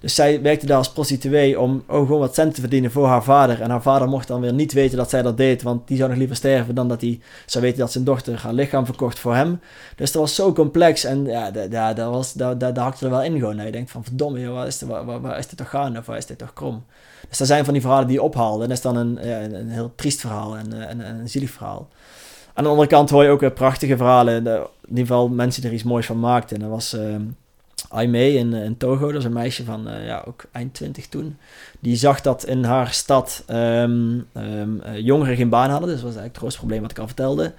Dus 0.00 0.14
zij 0.14 0.42
werkte 0.42 0.66
daar 0.66 0.76
als 0.76 0.92
prostituee 0.92 1.60
om 1.60 1.82
oh, 1.88 1.98
gewoon 2.06 2.20
wat 2.20 2.34
cent 2.34 2.54
te 2.54 2.60
verdienen 2.60 2.90
voor 2.90 3.06
haar 3.06 3.22
vader. 3.22 3.60
En 3.60 3.70
haar 3.70 3.82
vader 3.82 4.08
mocht 4.08 4.28
dan 4.28 4.40
weer 4.40 4.52
niet 4.52 4.72
weten 4.72 4.96
dat 4.96 5.10
zij 5.10 5.22
dat 5.22 5.36
deed, 5.36 5.62
want 5.62 5.88
die 5.88 5.96
zou 5.96 6.08
nog 6.08 6.18
liever 6.18 6.36
sterven 6.36 6.74
dan 6.74 6.88
dat 6.88 7.00
hij 7.00 7.20
zou 7.46 7.64
weten 7.64 7.78
dat 7.78 7.92
zijn 7.92 8.04
dochter 8.04 8.40
haar 8.40 8.52
lichaam 8.52 8.84
verkocht 8.84 9.18
voor 9.18 9.34
hem. 9.34 9.60
Dus 9.96 10.12
dat 10.12 10.22
was 10.22 10.34
zo 10.34 10.52
complex 10.52 11.04
en 11.04 11.24
ja, 11.24 11.50
daar, 11.50 11.94
daar, 11.94 12.10
was, 12.10 12.32
daar, 12.32 12.58
daar, 12.58 12.78
hakte 12.78 13.04
er 13.04 13.10
wel 13.10 13.22
in 13.22 13.38
gewoon. 13.38 13.64
je 13.64 13.72
denkt 13.72 13.90
van 13.90 14.04
verdomme, 14.04 14.48
waar, 14.48 14.66
is 14.66 14.78
dit, 14.78 14.88
waar, 14.88 15.20
waar, 15.20 15.38
is 15.38 15.46
dit 15.46 15.58
toch 15.58 15.70
gaan 15.70 15.98
of 15.98 16.06
waar 16.06 16.16
is 16.16 16.26
dit 16.26 16.38
toch 16.38 16.52
krom? 16.52 16.84
Dus 17.28 17.38
dat 17.38 17.46
zijn 17.46 17.64
van 17.64 17.72
die 17.72 17.82
verhalen 17.82 18.06
die 18.06 18.16
je 18.16 18.22
ophaalde. 18.22 18.62
En 18.62 18.68
dat 18.68 18.76
is 18.76 18.82
dan 18.82 18.96
een, 18.96 19.28
een, 19.54 19.68
heel 19.68 19.92
triest 19.96 20.20
verhaal 20.20 20.56
en 20.56 21.00
een, 21.00 21.28
zielig 21.28 21.50
verhaal. 21.50 21.88
Aan 22.54 22.64
de 22.64 22.70
andere 22.70 22.88
kant 22.88 23.10
hoor 23.10 23.22
je 23.24 23.30
ook 23.30 23.54
prachtige 23.54 23.96
verhalen. 23.96 24.36
In 24.36 24.68
ieder 24.88 25.06
geval 25.06 25.28
mensen 25.28 25.60
die 25.60 25.70
er 25.70 25.76
iets 25.76 25.86
moois 25.86 26.06
van 26.06 26.20
maakten. 26.20 26.56
En 26.56 26.62
dat 26.62 26.70
was... 26.70 26.94
Uh, 26.94 27.14
Aimee 27.88 28.34
in, 28.36 28.52
in 28.52 28.76
Togo, 28.76 29.06
dat 29.06 29.20
is 29.20 29.24
een 29.24 29.32
meisje 29.32 29.64
van 29.64 29.88
uh, 29.88 30.06
ja, 30.06 30.22
ook 30.26 30.44
eind 30.52 30.74
20 30.74 31.06
toen. 31.06 31.36
Die 31.80 31.96
zag 31.96 32.20
dat 32.20 32.44
in 32.44 32.64
haar 32.64 32.92
stad 32.92 33.44
um, 33.50 34.26
um, 34.36 34.82
jongeren 34.94 35.36
geen 35.36 35.48
baan 35.48 35.70
hadden. 35.70 35.88
Dus 35.88 36.00
dat 36.00 36.06
was 36.06 36.16
eigenlijk 36.16 36.34
het 36.34 36.36
grootste 36.36 36.58
probleem 36.58 36.82
wat 36.82 36.90
ik 36.90 36.98
al 36.98 37.06
vertelde. 37.06 37.52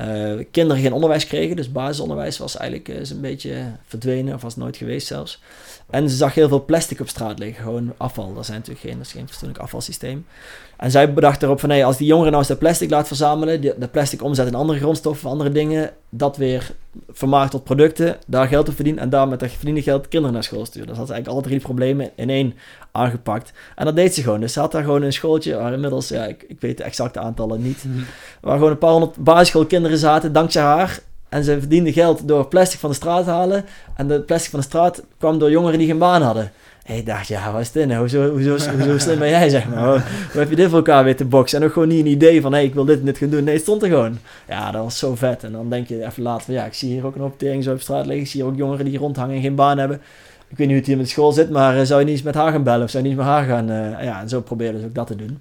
Uh, 0.00 0.44
kinderen 0.50 0.82
geen 0.82 0.92
onderwijs 0.92 1.26
kregen. 1.26 1.56
Dus 1.56 1.72
basisonderwijs 1.72 2.38
was 2.38 2.56
eigenlijk 2.56 2.88
uh, 2.88 3.10
een 3.10 3.20
beetje 3.20 3.62
verdwenen. 3.86 4.34
Of 4.34 4.42
was 4.42 4.56
nooit 4.56 4.76
geweest 4.76 5.06
zelfs. 5.06 5.42
En 5.90 6.10
ze 6.10 6.16
zag 6.16 6.34
heel 6.34 6.48
veel 6.48 6.64
plastic 6.64 7.00
op 7.00 7.08
straat 7.08 7.38
liggen. 7.38 7.64
Gewoon 7.64 7.92
afval. 7.96 8.34
Dat, 8.34 8.46
zijn 8.46 8.58
natuurlijk 8.58 8.86
geen, 8.86 8.96
dat 8.96 9.06
is 9.06 9.12
geen 9.12 9.28
fatsoenlijk 9.28 9.60
afvalsysteem. 9.60 10.26
En 10.76 10.90
zij 10.90 11.12
bedacht 11.12 11.42
erop 11.42 11.60
van... 11.60 11.70
Hey, 11.70 11.84
als 11.84 11.96
die 11.96 12.06
jongeren 12.06 12.30
nou 12.30 12.42
eens 12.42 12.52
dat 12.52 12.58
plastic 12.58 12.90
laat 12.90 13.06
verzamelen... 13.06 13.60
Die, 13.60 13.72
dat 13.78 13.90
plastic 13.90 14.22
omzetten 14.22 14.54
in 14.54 14.60
andere 14.60 14.78
grondstoffen, 14.78 15.30
andere 15.30 15.50
dingen... 15.50 15.90
dat 16.10 16.36
weer 16.36 16.70
vermaakt 17.08 17.50
tot 17.50 17.64
producten, 17.64 18.18
daar 18.26 18.48
geld 18.48 18.66
te 18.66 18.72
verdienen 18.72 19.02
en 19.02 19.08
daar 19.08 19.28
met 19.28 19.40
dat 19.40 19.50
verdiende 19.50 19.82
geld 19.82 20.08
kinderen 20.08 20.34
naar 20.34 20.44
school 20.44 20.66
sturen. 20.66 20.88
Dus 20.88 20.96
dat 20.96 21.06
had 21.06 21.14
eigenlijk 21.14 21.28
alle 21.28 21.48
drie 21.48 21.66
problemen 21.66 22.10
in 22.16 22.30
één 22.30 22.54
aangepakt. 22.94 23.52
En 23.76 23.84
dat 23.84 23.96
deed 23.96 24.14
ze 24.14 24.22
gewoon. 24.22 24.40
Dus 24.40 24.52
ze 24.52 24.60
had 24.60 24.72
daar 24.72 24.82
gewoon 24.84 25.02
een 25.02 25.12
schooltje 25.12 25.56
waar 25.56 25.72
inmiddels, 25.72 26.08
ja, 26.08 26.24
ik, 26.24 26.44
ik 26.48 26.60
weet 26.60 26.76
de 26.76 26.82
exacte 26.84 27.18
aantallen 27.18 27.62
niet, 27.62 27.84
Mhm. 27.84 28.02
waar 28.40 28.56
gewoon 28.56 28.70
een 28.70 28.78
paar 28.78 28.90
honderd 28.90 29.16
basisschoolkinderen 29.16 29.98
zaten, 29.98 30.32
dankzij 30.32 30.62
haar. 30.62 30.98
En 31.28 31.44
ze 31.44 31.58
verdiende 31.58 31.92
geld 31.92 32.28
door 32.28 32.46
plastic 32.46 32.78
van 32.80 32.90
de 32.90 32.96
straat 32.96 33.24
te 33.24 33.30
halen. 33.30 33.64
En 33.96 34.08
de 34.08 34.20
plastic 34.20 34.50
van 34.50 34.60
de 34.60 34.66
straat 34.66 35.02
kwam 35.18 35.38
door 35.38 35.50
jongeren 35.50 35.78
die 35.78 35.88
geen 35.88 35.98
baan 35.98 36.22
hadden. 36.22 36.52
En 36.84 36.96
ik 36.96 37.06
dacht, 37.06 37.26
ja, 37.28 37.52
wat 37.52 37.60
is 37.60 37.72
dit 37.72 37.86
nou? 37.86 37.98
Hoezo, 37.98 38.30
hoezo, 38.30 38.50
hoezo 38.50 38.98
slim 39.04 39.18
ben 39.18 39.28
jij, 39.28 39.48
zeg 39.48 39.68
maar? 39.68 39.84
Hoe, 39.84 40.00
hoe 40.32 40.40
heb 40.40 40.50
je 40.50 40.56
dit 40.56 40.68
voor 40.68 40.76
elkaar 40.76 41.04
weer 41.04 41.16
te 41.16 41.24
boksen? 41.24 41.60
En 41.60 41.66
ook 41.66 41.72
gewoon 41.72 41.88
niet 41.88 42.00
een 42.00 42.10
idee 42.10 42.40
van, 42.40 42.52
hé, 42.52 42.58
hey, 42.58 42.66
ik 42.66 42.74
wil 42.74 42.84
dit 42.84 42.98
en 42.98 43.04
dit 43.04 43.18
gaan 43.18 43.28
doen. 43.30 43.44
Nee, 43.44 43.54
het 43.54 43.62
stond 43.62 43.82
er 43.82 43.88
gewoon. 43.88 44.18
Ja, 44.48 44.70
dat 44.70 44.82
was 44.82 44.98
zo 44.98 45.14
vet. 45.14 45.44
En 45.44 45.52
dan 45.52 45.70
denk 45.70 45.88
je 45.88 46.04
even 46.06 46.22
later 46.22 46.44
van, 46.44 46.54
ja, 46.54 46.64
ik 46.64 46.74
zie 46.74 46.90
hier 46.92 47.06
ook 47.06 47.14
een 47.14 47.22
optering 47.22 47.64
zo 47.64 47.72
op 47.72 47.80
straat 47.80 48.06
liggen. 48.06 48.24
Ik 48.24 48.30
zie 48.30 48.42
hier 48.42 48.50
ook 48.50 48.56
jongeren 48.56 48.84
die 48.84 48.98
rondhangen 48.98 49.36
en 49.36 49.42
geen 49.42 49.54
baan 49.54 49.78
hebben. 49.78 50.00
Ik 50.54 50.60
weet 50.60 50.68
niet 50.68 50.76
hoe 50.76 50.86
het 50.86 50.86
hier 50.86 50.96
met 50.96 51.08
school 51.08 51.32
zit, 51.32 51.50
maar 51.50 51.78
eh, 51.78 51.84
zou 51.84 52.00
je 52.00 52.06
niet 52.06 52.14
eens 52.14 52.24
met 52.24 52.34
haar 52.34 52.52
gaan 52.52 52.62
bellen? 52.62 52.84
Of 52.84 52.90
zou 52.90 53.02
je 53.02 53.08
niet 53.08 53.18
eens 53.18 53.26
met 53.26 53.36
haar 53.36 53.46
gaan... 53.46 53.70
eh, 53.70 54.04
ja, 54.04 54.20
en 54.20 54.28
zo 54.28 54.40
proberen 54.40 54.74
dus 54.74 54.84
ook 54.84 54.94
dat 54.94 55.06
te 55.06 55.16
doen. 55.16 55.40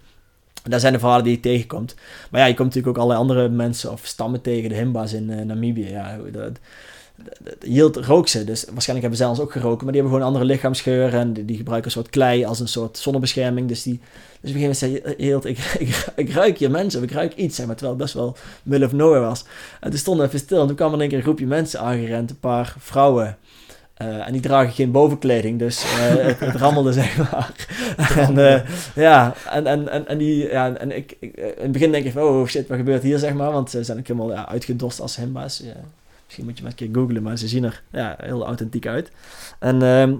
En 0.63 0.71
daar 0.71 0.79
zijn 0.79 0.93
de 0.93 0.99
verhalen 0.99 1.23
die 1.23 1.33
je 1.33 1.39
tegenkomt. 1.39 1.95
Maar 2.31 2.41
ja, 2.41 2.47
je 2.47 2.53
komt 2.53 2.67
natuurlijk 2.67 2.97
ook 2.97 3.03
allerlei 3.03 3.19
andere 3.19 3.49
mensen 3.49 3.91
of 3.91 4.05
stammen 4.05 4.41
tegen. 4.41 4.69
De 4.69 4.75
Himba's 4.75 5.13
in 5.13 5.29
eh, 5.29 5.45
Namibië. 5.45 5.89
Ja, 5.89 6.17
dat, 6.31 6.51
Yield 7.59 7.95
rook 7.95 8.27
ze, 8.27 8.43
dus 8.43 8.65
waarschijnlijk 8.71 9.01
hebben 9.01 9.17
zij 9.17 9.27
ons 9.27 9.39
ook 9.39 9.51
geroken. 9.51 9.83
Maar 9.83 9.93
die 9.93 10.01
hebben 10.01 10.11
gewoon 10.11 10.33
andere 10.33 10.45
lichaamsgeur 10.53 11.13
en 11.13 11.33
die, 11.33 11.57
gebruiken 11.57 11.91
een 11.91 11.97
soort 11.97 12.09
klei 12.09 12.45
als 12.45 12.59
een 12.59 12.67
soort 12.67 12.97
zonnebescherming. 12.97 13.67
Dus, 13.67 13.83
die, 13.83 13.99
dus 14.41 14.51
op 14.51 14.55
een 14.55 14.61
gegeven 14.61 14.89
moment 14.89 15.03
zei 15.15 15.15
Yield, 15.27 15.45
ik, 15.45 15.57
ik, 15.87 16.05
ik 16.15 16.33
ruik 16.33 16.57
hier 16.57 16.71
mensen, 16.71 16.99
of 16.99 17.05
ik 17.05 17.11
ruik 17.11 17.35
iets, 17.35 17.55
zeg 17.55 17.65
maar, 17.65 17.75
terwijl 17.75 17.97
het 17.97 18.05
best 18.05 18.17
wel 18.17 18.35
middle 18.63 18.87
of 18.87 18.93
nowhere 18.93 19.25
was. 19.25 19.43
En 19.79 19.89
toen 19.89 19.99
stonden 19.99 20.23
we 20.23 20.27
even 20.27 20.45
stil 20.45 20.61
en 20.61 20.67
toen 20.67 20.75
kwam 20.75 20.93
er 20.93 20.99
één 20.99 21.09
keer 21.09 21.17
een 21.17 21.23
groepje 21.23 21.45
mensen 21.45 21.79
aangerend, 21.79 22.29
een 22.29 22.39
paar 22.39 22.75
vrouwen. 22.77 23.37
Uh, 24.01 24.27
en 24.27 24.31
die 24.31 24.41
dragen 24.41 24.73
geen 24.73 24.91
bovenkleding, 24.91 25.59
dus 25.59 25.83
uh, 25.83 25.99
het, 26.25 26.39
het, 26.39 26.55
rammelde 26.55 26.93
zeg 26.93 27.17
maar. 27.17 27.51
en 28.27 28.37
uh, 28.37 28.59
ja, 28.95 29.33
en, 29.49 29.67
en, 29.67 29.89
en, 29.89 30.07
en, 30.07 30.17
die, 30.17 30.49
ja, 30.49 30.75
en 30.75 30.95
ik, 30.95 31.17
ik, 31.19 31.35
in 31.35 31.53
het 31.61 31.71
begin 31.71 31.91
denk 31.91 32.05
ik 32.05 32.11
van, 32.11 32.21
oh 32.21 32.47
shit, 32.47 32.67
wat 32.67 32.77
gebeurt 32.77 33.03
hier 33.03 33.17
zeg 33.17 33.33
maar, 33.33 33.51
want 33.51 33.69
ze 33.69 33.83
zijn 33.83 33.97
ook 33.97 34.07
helemaal 34.07 34.31
ja, 34.31 34.47
uitgedost 34.47 34.99
als 34.99 35.15
hemba's. 35.15 35.57
Ja. 35.57 35.75
Misschien 36.25 36.45
moet 36.45 36.57
je 36.57 36.63
maar 36.63 36.71
een 36.71 36.77
keer 36.77 37.01
googlen, 37.01 37.23
maar 37.23 37.37
ze 37.37 37.47
zien 37.47 37.63
er 37.63 37.81
ja, 37.91 38.15
heel 38.21 38.45
authentiek 38.45 38.87
uit. 38.87 39.11
En, 39.59 39.83
uh, 39.83 40.13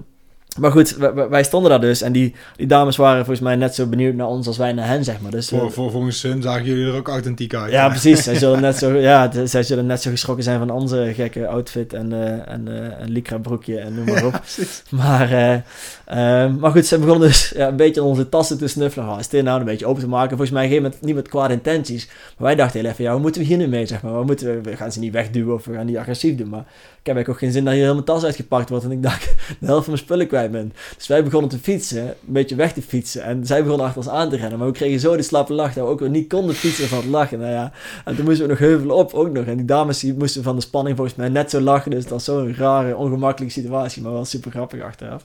maar 0.58 0.70
goed, 0.70 0.96
wij, 0.96 1.28
wij, 1.28 1.44
stonden 1.44 1.70
daar 1.70 1.80
dus 1.80 2.02
en 2.02 2.12
die, 2.12 2.34
die 2.56 2.66
dames 2.66 2.96
waren 2.96 3.24
volgens 3.24 3.40
mij 3.40 3.56
net 3.56 3.74
zo 3.74 3.86
benieuwd 3.86 4.14
naar 4.14 4.26
ons 4.26 4.46
als 4.46 4.56
wij 4.56 4.72
naar 4.72 4.86
hen, 4.86 5.04
zeg 5.04 5.20
maar. 5.20 5.30
Dus, 5.30 5.48
voor, 5.48 5.72
voor, 5.72 5.90
volgens 5.90 6.22
hun 6.22 6.42
zagen 6.42 6.64
jullie 6.64 6.86
er 6.86 6.94
ook 6.94 7.08
authentiek 7.08 7.54
uit. 7.54 7.72
Ja, 7.72 7.88
precies. 7.88 8.22
zij, 8.22 8.34
zullen 8.34 8.60
net 8.60 8.76
zo, 8.76 8.92
ja, 8.92 9.30
zij 9.44 9.62
zullen 9.62 9.86
net 9.86 10.02
zo 10.02 10.10
geschrokken 10.10 10.44
zijn 10.44 10.58
van 10.58 10.70
onze 10.70 11.12
gekke 11.14 11.46
outfit 11.46 11.92
en, 11.92 12.10
uh, 12.10 12.48
en 12.48 12.66
uh, 12.68 12.74
een 12.98 13.10
lycra 13.10 13.38
broekje 13.38 13.78
en 13.78 13.94
noem 13.94 14.04
maar 14.04 14.24
op. 14.24 14.32
Ja, 14.56 14.64
maar, 14.90 15.30
uh, 15.32 16.54
maar 16.60 16.70
goed, 16.70 16.86
ze 16.86 16.98
begonnen 16.98 17.28
dus 17.28 17.52
ja, 17.56 17.68
een 17.68 17.76
beetje 17.76 18.02
onze 18.02 18.28
tassen 18.28 18.58
te 18.58 18.68
snuffelen. 18.68 19.08
Oh, 19.08 19.18
is 19.18 19.28
dit 19.28 19.44
nou 19.44 19.58
een 19.58 19.64
beetje 19.64 19.86
open 19.86 20.02
te 20.02 20.08
maken? 20.08 20.36
Volgens 20.36 20.50
mij 20.50 20.68
geen 20.68 20.82
met, 20.82 20.96
niet 21.00 21.14
met 21.14 21.28
kwade 21.28 21.54
intenties. 21.54 22.06
Maar 22.06 22.46
wij 22.46 22.54
dachten 22.54 22.80
heel 22.80 22.90
even, 22.90 23.04
ja, 23.04 23.12
hoe 23.12 23.20
moeten 23.20 23.40
we 23.40 23.46
hier 23.46 23.56
nu 23.56 23.66
mee, 23.66 23.86
zeg 23.86 24.02
maar? 24.02 24.12
Waar 24.12 24.24
moeten 24.24 24.46
we, 24.46 24.70
we 24.70 24.76
gaan 24.76 24.92
ze 24.92 24.98
niet 24.98 25.12
wegduwen 25.12 25.54
of 25.54 25.64
we 25.64 25.74
gaan 25.74 25.86
niet 25.86 25.96
agressief 25.96 26.36
doen, 26.36 26.48
maar 26.48 26.64
ik 27.04 27.14
heb 27.14 27.28
ook 27.28 27.38
geen 27.38 27.52
zin 27.52 27.64
dat 27.64 27.74
hier 27.74 27.82
heel 27.82 27.92
mijn 27.92 28.04
tas 28.04 28.24
uitgepakt 28.24 28.68
wordt 28.68 28.84
en 28.84 28.90
ik 28.90 29.02
dacht 29.02 29.24
de 29.60 29.66
helft 29.66 29.84
van 29.84 29.92
mijn 29.92 30.04
spullen 30.04 30.26
kwijt 30.26 30.43
Dus 30.96 31.06
wij 31.06 31.24
begonnen 31.24 31.50
te 31.50 31.58
fietsen, 31.58 32.06
een 32.06 32.14
beetje 32.32 32.54
weg 32.54 32.72
te 32.72 32.82
fietsen. 32.82 33.22
En 33.22 33.46
zij 33.46 33.62
begonnen 33.62 33.86
achter 33.86 34.02
ons 34.02 34.10
aan 34.10 34.30
te 34.30 34.36
rennen. 34.36 34.58
Maar 34.58 34.68
we 34.68 34.74
kregen 34.74 35.00
zo 35.00 35.16
de 35.16 35.22
slappe 35.22 35.52
lach 35.52 35.74
dat 35.74 35.84
we 35.84 35.90
ook 35.90 36.00
weer 36.00 36.10
niet 36.10 36.28
konden 36.28 36.54
fietsen 36.54 36.88
van 36.88 36.98
het 36.98 37.06
lachen. 37.06 37.38
Nou 37.38 37.52
ja, 37.52 37.72
en 38.04 38.16
toen 38.16 38.24
moesten 38.24 38.44
we 38.44 38.50
nog 38.50 38.58
heuvelen 38.58 38.96
op 38.96 39.12
ook 39.12 39.30
nog. 39.30 39.44
En 39.44 39.56
die 39.56 39.66
dames 39.66 40.00
die 40.00 40.14
moesten 40.14 40.42
van 40.42 40.54
de 40.54 40.62
spanning 40.62 40.96
volgens 40.96 41.16
mij 41.16 41.28
net 41.28 41.50
zo 41.50 41.60
lachen. 41.60 41.90
Dus 41.90 42.02
dat 42.02 42.12
was 42.12 42.24
zo'n 42.24 42.54
rare, 42.54 42.96
ongemakkelijke 42.96 43.60
situatie. 43.60 44.02
Maar 44.02 44.12
wel 44.12 44.24
super 44.24 44.50
grappig 44.50 44.82
achteraf. 44.82 45.24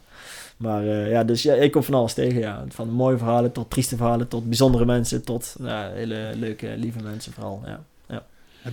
Maar 0.57 0.83
uh, 0.83 1.11
ja, 1.11 1.23
dus 1.23 1.43
ja, 1.43 1.53
ik 1.53 1.71
kom 1.71 1.83
van 1.83 1.93
alles 1.93 2.13
tegen. 2.13 2.39
Ja. 2.39 2.65
Van 2.69 2.89
mooie 2.89 3.17
verhalen 3.17 3.51
tot 3.51 3.69
trieste 3.69 3.95
verhalen, 3.95 4.27
tot 4.27 4.45
bijzondere 4.45 4.85
mensen, 4.85 5.23
tot 5.23 5.55
hele 5.93 6.31
leuke, 6.35 6.73
lieve 6.77 7.03
mensen 7.03 7.33
vooral. 7.33 7.61
Ja. 7.65 7.79
Ja. 8.07 8.23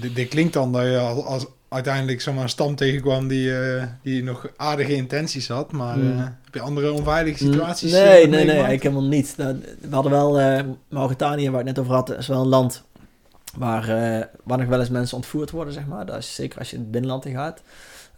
Dit, 0.00 0.14
dit, 0.14 0.28
klinkt 0.28 0.52
dan 0.52 0.72
dat 0.72 0.82
je 0.82 0.98
als 0.98 1.46
uiteindelijk 1.68 2.20
zomaar 2.20 2.42
een 2.42 2.48
stam 2.48 2.74
tegenkwam 2.74 3.28
die, 3.28 3.48
uh, 3.48 3.84
die 4.02 4.22
nog 4.22 4.48
aardige 4.56 4.94
intenties 4.94 5.48
had. 5.48 5.72
Maar 5.72 5.98
mm. 5.98 6.10
uh, 6.10 6.24
heb 6.44 6.54
je 6.54 6.60
andere 6.60 6.92
onveilige 6.92 7.36
situaties? 7.38 7.92
Nee, 7.92 8.28
nee, 8.28 8.44
nee, 8.44 8.62
nee, 8.62 8.72
ik 8.72 8.82
helemaal 8.82 9.04
niet. 9.04 9.34
We 9.36 9.64
hadden 9.90 10.12
wel 10.12 10.62
Mauritanië, 10.88 11.50
waar 11.50 11.60
ik 11.60 11.66
net 11.66 11.78
over 11.78 11.94
had, 11.94 12.16
is 12.16 12.26
wel 12.26 12.40
een 12.40 12.48
land 12.48 12.84
waar, 13.56 13.86
waar 14.44 14.58
nog 14.58 14.68
wel 14.68 14.80
eens 14.80 14.90
mensen 14.90 15.16
ontvoerd 15.16 15.50
worden, 15.50 15.72
zeg 15.72 15.86
maar. 15.86 16.06
Dat 16.06 16.18
is 16.18 16.34
zeker 16.34 16.58
als 16.58 16.70
je 16.70 16.76
in 16.76 16.82
het 16.82 16.90
binnenland 16.90 17.24
in 17.24 17.34
gaat. 17.34 17.62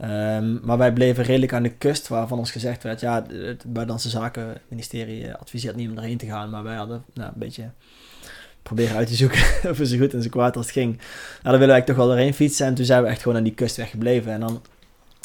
Um, 0.02 0.60
maar 0.62 0.78
wij 0.78 0.92
bleven 0.92 1.24
redelijk 1.24 1.52
aan 1.52 1.62
de 1.62 1.74
kust, 1.74 2.08
waarvan 2.08 2.38
ons 2.38 2.50
gezegd 2.50 2.82
werd, 2.82 3.00
ja, 3.00 3.14
het 3.14 3.62
Buitenlandse 3.64 4.08
Zaken 4.08 4.60
ministerie 4.68 5.34
adviseert 5.34 5.76
niet 5.76 5.90
om 5.90 5.96
erheen 5.96 6.18
te 6.18 6.26
gaan, 6.26 6.50
maar 6.50 6.62
wij 6.62 6.76
hadden 6.76 7.04
nou, 7.14 7.28
een 7.28 7.38
beetje 7.38 7.70
proberen 8.68 8.96
uit 8.96 9.08
te 9.08 9.14
zoeken 9.14 9.40
of 9.70 9.78
zo 9.82 9.98
goed 9.98 10.14
en 10.14 10.22
zo 10.22 10.28
kwaad 10.28 10.56
als 10.56 10.64
het 10.64 10.74
ging. 10.74 10.96
Nou, 10.96 11.02
dan 11.42 11.58
willen 11.58 11.74
wij 11.74 11.82
toch 11.82 11.96
wel 11.96 12.06
doorheen 12.06 12.34
fietsen 12.34 12.66
en 12.66 12.74
toen 12.74 12.84
zijn 12.84 13.02
we 13.02 13.08
echt 13.08 13.22
gewoon 13.22 13.36
aan 13.36 13.44
die 13.44 13.54
kust 13.54 13.76
weggebleven 13.76 14.32
en 14.32 14.40
dan 14.40 14.60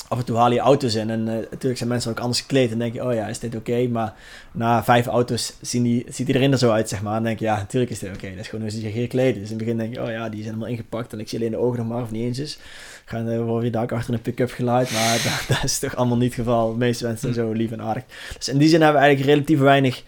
af 0.08 0.20
en 0.20 0.26
toe 0.26 0.38
haal 0.38 0.52
je 0.52 0.60
auto's 0.60 0.96
in 0.96 1.10
en 1.10 1.20
uh, 1.20 1.34
natuurlijk 1.34 1.78
zijn 1.78 1.90
mensen 1.90 2.12
ook 2.12 2.20
anders 2.20 2.42
gekleed 2.42 2.72
en 2.72 2.80
denk 2.80 2.94
je, 2.94 3.06
oh 3.06 3.14
ja, 3.14 3.28
is 3.28 3.40
dit 3.40 3.56
oké? 3.56 3.88
Maar 3.88 4.14
na 4.52 4.84
vijf 4.84 5.06
auto's 5.08 5.54
zien 5.62 5.84
die, 5.84 6.06
ziet 6.08 6.28
iedereen 6.28 6.52
er 6.52 6.58
zo 6.58 6.72
uit, 6.72 6.90
zeg 6.90 7.02
maar. 7.02 7.18
En 7.18 7.24
denk 7.24 7.40
je, 7.40 7.46
ja, 7.46 7.56
natuurlijk 7.56 7.92
is 7.92 8.00
dit 8.00 8.16
oké. 8.16 8.30
Dat 8.30 8.40
is 8.40 8.48
gewoon 8.48 8.62
hoe 8.62 8.74
ze 8.74 8.80
zich 8.80 8.94
hier 8.94 9.08
kleden. 9.08 9.42
Dus 9.42 9.52
in 9.52 9.56
het 9.56 9.66
begin 9.66 9.78
denk 9.78 9.94
je, 9.94 10.02
oh 10.02 10.10
ja, 10.10 10.30
die 10.30 10.42
zijn 10.42 10.54
helemaal 10.54 10.68
ingepakt 10.68 11.14
en 11.14 11.20
ik 11.20 11.30
zie 11.30 11.40
alleen 11.40 11.52
de 11.52 11.58
ogen 11.58 11.78
nog 11.78 11.88
maar 11.88 12.02
of 12.02 12.12
niet 12.12 12.24
eens 12.24 12.40
is. 12.40 12.58
Gaan 13.06 13.28
uh, 13.30 13.64
je 13.64 13.78
ook 13.80 13.92
achter 13.92 14.14
een 14.14 14.22
pick-up 14.22 14.52
geluid, 14.52 14.92
maar 14.92 15.22
dat, 15.48 15.56
dat, 15.56 15.64
is 15.64 15.80
toch 15.80 15.96
allemaal 15.96 16.18
niet 16.18 16.36
het 16.36 16.46
geval. 16.46 16.72
De 16.72 16.78
meeste 16.78 17.06
mensen 17.06 17.34
zijn 17.34 17.48
zo 17.48 17.54
lief 17.54 17.72
en 17.72 17.82
aardig. 17.82 18.04
Dus 18.38 18.50
in 18.50 18.58
die 18.58 18.70
zin 18.70 18.82
hebben 18.82 19.02
we 19.02 19.06
eigenlijk 19.06 19.36
relatief 19.36 19.60
weinig 19.60 20.04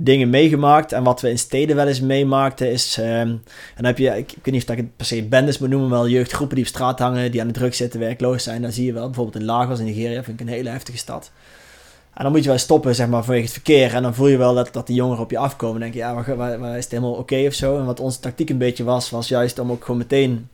dingen 0.00 0.30
meegemaakt. 0.30 0.92
En 0.92 1.02
wat 1.02 1.20
we 1.20 1.30
in 1.30 1.38
steden 1.38 1.76
wel 1.76 1.86
eens 1.86 2.00
meemaakten 2.00 2.70
is... 2.70 2.96
Um, 2.96 3.04
en 3.04 3.42
dan 3.76 3.84
heb 3.84 3.98
je, 3.98 4.08
ik, 4.08 4.32
ik 4.32 4.44
weet 4.44 4.54
niet 4.54 4.62
of 4.62 4.70
ik 4.70 4.76
het 4.76 4.96
per 4.96 5.06
se 5.06 5.22
bendes 5.22 5.58
moet 5.58 5.68
noemen, 5.68 5.90
wel 5.90 6.08
jeugdgroepen 6.08 6.56
die 6.56 6.64
op 6.64 6.70
straat 6.70 6.98
hangen, 6.98 7.30
die 7.30 7.40
aan 7.40 7.46
de 7.46 7.52
druk 7.52 7.74
zitten, 7.74 8.00
werkloos 8.00 8.42
zijn. 8.42 8.62
Dan 8.62 8.72
zie 8.72 8.84
je 8.84 8.92
wel, 8.92 9.06
bijvoorbeeld 9.06 9.36
in 9.36 9.44
Lagos 9.44 9.78
in 9.78 9.84
Nigeria, 9.84 10.22
vind 10.22 10.40
ik 10.40 10.46
een 10.46 10.52
hele 10.52 10.68
heftige 10.68 10.98
stad. 10.98 11.30
En 12.14 12.22
dan 12.24 12.32
moet 12.32 12.42
je 12.42 12.48
wel 12.48 12.58
stoppen, 12.58 12.94
zeg 12.94 13.08
maar, 13.08 13.24
vanwege 13.24 13.44
het 13.44 13.52
verkeer. 13.52 13.94
En 13.94 14.02
dan 14.02 14.14
voel 14.14 14.28
je 14.28 14.36
wel 14.36 14.54
dat, 14.54 14.72
dat 14.72 14.86
die 14.86 14.96
jongeren 14.96 15.22
op 15.22 15.30
je 15.30 15.38
afkomen. 15.38 15.80
Denk 15.80 15.92
je, 15.92 15.98
ja, 15.98 16.12
maar, 16.12 16.36
maar, 16.36 16.60
maar 16.60 16.76
is 16.76 16.82
het 16.82 16.92
helemaal 16.92 17.12
oké 17.12 17.44
of 17.46 17.54
zo? 17.54 17.78
En 17.78 17.84
wat 17.84 18.00
onze 18.00 18.20
tactiek 18.20 18.50
een 18.50 18.58
beetje 18.58 18.84
was, 18.84 19.10
was 19.10 19.28
juist 19.28 19.58
om 19.58 19.70
ook 19.70 19.84
gewoon 19.84 19.98
meteen... 19.98 20.48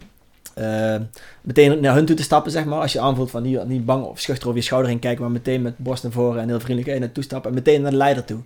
Uh, 0.59 0.97
meteen 1.40 1.80
naar 1.80 1.95
hun 1.95 2.05
toe 2.05 2.16
te 2.16 2.22
stappen, 2.22 2.53
zeg 2.53 2.64
maar. 2.64 2.80
Als 2.80 2.92
je 2.92 3.01
aanvoelt 3.01 3.30
van 3.30 3.42
niet, 3.42 3.66
niet 3.66 3.84
bang 3.84 4.05
of 4.05 4.20
schuchter 4.20 4.47
over 4.47 4.59
je 4.59 4.64
schouder 4.64 4.90
heen 4.90 4.99
kijken, 4.99 5.22
maar 5.22 5.30
meteen 5.30 5.62
met 5.62 5.78
borst 5.78 6.03
naar 6.03 6.12
voren 6.12 6.42
en 6.42 6.49
heel 6.49 6.61
vriendelijk 6.61 6.99
naartoe 6.99 7.22
stappen. 7.22 7.51
En 7.51 7.57
meteen 7.57 7.82
naar 7.82 7.90
de 7.90 7.97
leider 7.97 8.24
toe. 8.24 8.40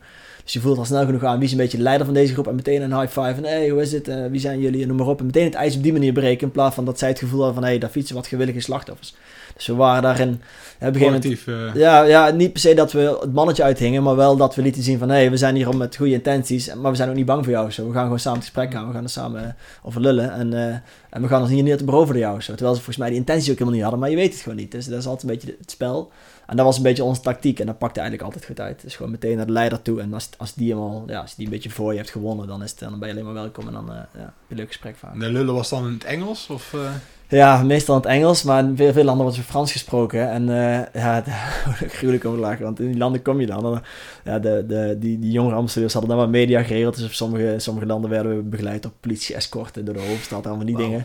Dus 0.49 0.57
je 0.57 0.62
voelt 0.62 0.78
al 0.78 0.84
snel 0.84 1.05
genoeg 1.05 1.24
aan 1.24 1.36
wie 1.36 1.44
is 1.44 1.51
een 1.51 1.59
beetje 1.59 1.76
de 1.76 1.82
leider 1.82 2.05
van 2.05 2.14
deze 2.14 2.32
groep. 2.32 2.46
En 2.46 2.55
meteen 2.55 2.82
een 2.82 3.01
high 3.01 3.12
five. 3.12 3.34
En 3.34 3.44
hey, 3.44 3.68
hoe 3.68 3.80
is 3.80 3.92
het? 3.92 4.09
Uh, 4.09 4.26
wie 4.26 4.40
zijn 4.40 4.61
jullie? 4.61 4.82
En 4.82 4.88
noem 4.88 4.96
maar 4.96 5.07
op. 5.07 5.18
En 5.18 5.26
meteen 5.26 5.44
het 5.44 5.55
ijs 5.55 5.76
op 5.76 5.82
die 5.82 5.92
manier 5.92 6.12
breken. 6.12 6.46
In 6.46 6.53
plaats 6.53 6.74
van 6.74 6.84
dat 6.84 6.99
zij 6.99 7.09
het 7.09 7.18
gevoel 7.18 7.38
hadden 7.38 7.55
van 7.55 7.62
hé, 7.62 7.70
hey, 7.70 7.78
daar 7.78 7.90
fietsen 7.90 8.14
wat 8.14 8.26
gewillige 8.26 8.61
slachtoffers. 8.61 9.14
Dus 9.57 9.66
we 9.66 9.74
waren 9.74 10.03
daarin. 10.03 10.40
Op 10.80 10.94
een 10.94 11.00
Collectief, 11.00 11.46
moment, 11.46 11.76
uh... 11.76 11.80
ja, 11.80 12.02
ja, 12.02 12.30
niet 12.30 12.52
per 12.52 12.60
se 12.60 12.74
dat 12.74 12.92
we 12.92 13.18
het 13.20 13.32
mannetje 13.32 13.62
uithingen. 13.62 14.02
Maar 14.02 14.16
wel 14.16 14.36
dat 14.36 14.54
we 14.54 14.62
lieten 14.62 14.82
zien 14.82 14.98
van 14.98 15.08
hé, 15.08 15.14
hey, 15.14 15.30
we 15.30 15.36
zijn 15.36 15.54
hier 15.54 15.68
om 15.68 15.76
met 15.76 15.96
goede 15.96 16.12
intenties. 16.12 16.74
Maar 16.74 16.90
we 16.90 16.96
zijn 16.96 17.08
ook 17.08 17.14
niet 17.14 17.26
bang 17.26 17.44
voor 17.44 17.52
jou. 17.52 17.70
Zo. 17.70 17.86
We 17.86 17.92
gaan 17.92 18.02
gewoon 18.02 18.18
samen 18.18 18.38
het 18.38 18.48
gesprek 18.48 18.72
gaan. 18.72 18.86
We 18.86 18.94
gaan 18.94 19.02
er 19.02 19.10
samen 19.10 19.42
uh, 19.42 19.48
over 19.82 20.00
lullen. 20.00 20.32
En, 20.32 20.52
uh, 20.52 20.64
en 21.10 21.22
we 21.22 21.28
gaan 21.28 21.40
ons 21.40 21.50
hier 21.50 21.62
niet 21.62 21.78
te 21.78 21.84
beroveren 21.84 22.20
jou. 22.20 22.40
Zo. 22.40 22.52
Terwijl 22.52 22.74
ze 22.74 22.82
volgens 22.82 22.96
mij 22.96 23.08
die 23.08 23.18
intentie 23.18 23.50
ook 23.50 23.58
helemaal 23.58 23.74
niet 23.74 23.82
hadden. 23.82 24.00
Maar 24.00 24.10
je 24.10 24.16
weet 24.16 24.32
het 24.32 24.42
gewoon 24.42 24.58
niet. 24.58 24.70
Dus 24.70 24.86
dat 24.86 24.98
is 24.98 25.06
altijd 25.06 25.22
een 25.22 25.38
beetje 25.38 25.56
het 25.60 25.70
spel. 25.70 26.10
En 26.46 26.56
dat 26.56 26.64
was 26.64 26.76
een 26.76 26.82
beetje 26.82 27.04
onze 27.04 27.20
tactiek 27.20 27.60
en 27.60 27.66
dat 27.66 27.78
pakte 27.78 28.00
eigenlijk 28.00 28.28
altijd 28.28 28.46
goed 28.46 28.60
uit. 28.60 28.82
Dus 28.82 28.96
gewoon 28.96 29.10
meteen 29.10 29.36
naar 29.36 29.46
de 29.46 29.52
leider 29.52 29.82
toe. 29.82 30.00
En 30.00 30.14
als, 30.14 30.28
als, 30.36 30.54
die, 30.54 30.66
helemaal, 30.66 31.04
ja, 31.06 31.20
als 31.20 31.34
die 31.34 31.44
een 31.44 31.52
beetje 31.52 31.70
voor 31.70 31.92
je 31.92 31.98
hebt 31.98 32.10
gewonnen, 32.10 32.46
dan, 32.46 32.62
is 32.62 32.70
het, 32.70 32.78
dan 32.78 32.98
ben 32.98 33.08
je 33.08 33.14
alleen 33.14 33.24
maar 33.24 33.42
welkom 33.42 33.66
en 33.66 33.72
dan 33.72 33.90
uh, 33.90 33.94
ja, 33.94 34.20
heb 34.20 34.32
je 34.46 34.54
een 34.54 34.56
leuk 34.56 34.66
gesprek 34.66 34.96
vaak. 34.96 35.20
De 35.20 35.30
lullen 35.30 35.54
was 35.54 35.68
dan 35.68 35.86
in 35.86 35.92
het 35.92 36.04
Engels? 36.04 36.46
Of, 36.50 36.72
uh... 36.72 36.90
Ja, 37.30 37.62
meestal 37.62 37.94
in 37.94 38.00
het 38.00 38.10
Engels, 38.10 38.42
maar 38.42 38.64
in 38.64 38.76
veel, 38.76 38.92
veel 38.92 39.04
landen 39.04 39.22
wordt 39.22 39.38
er 39.38 39.44
Frans 39.44 39.72
gesproken. 39.72 40.30
En 40.30 40.48
uh, 40.48 41.02
ja, 41.02 41.22
gruwelijk 41.96 42.24
over 42.24 42.40
lachen, 42.40 42.64
want 42.64 42.80
in 42.80 42.86
die 42.86 42.96
landen 42.98 43.22
kom 43.22 43.40
je 43.40 43.46
dan. 43.46 43.62
dan 43.62 43.82
ja, 44.24 44.38
de, 44.38 44.64
de, 44.68 44.96
die, 44.98 45.18
die 45.18 45.30
jongere 45.30 45.54
ambassadeurs 45.54 45.92
hadden 45.92 46.10
dan 46.10 46.20
wat 46.20 46.28
media 46.28 46.62
geregeld. 46.62 46.96
Dus 46.96 47.04
op 47.04 47.12
sommige, 47.12 47.54
sommige 47.56 47.86
landen 47.86 48.10
werden 48.10 48.36
we 48.36 48.42
begeleid 48.42 48.82
door 48.82 48.92
politie-escorten 49.00 49.84
door 49.84 49.94
de 49.94 50.00
hoofdstad, 50.00 50.46
allemaal 50.46 50.66
die 50.66 50.76
wow. 50.76 50.84
dingen. 50.84 51.04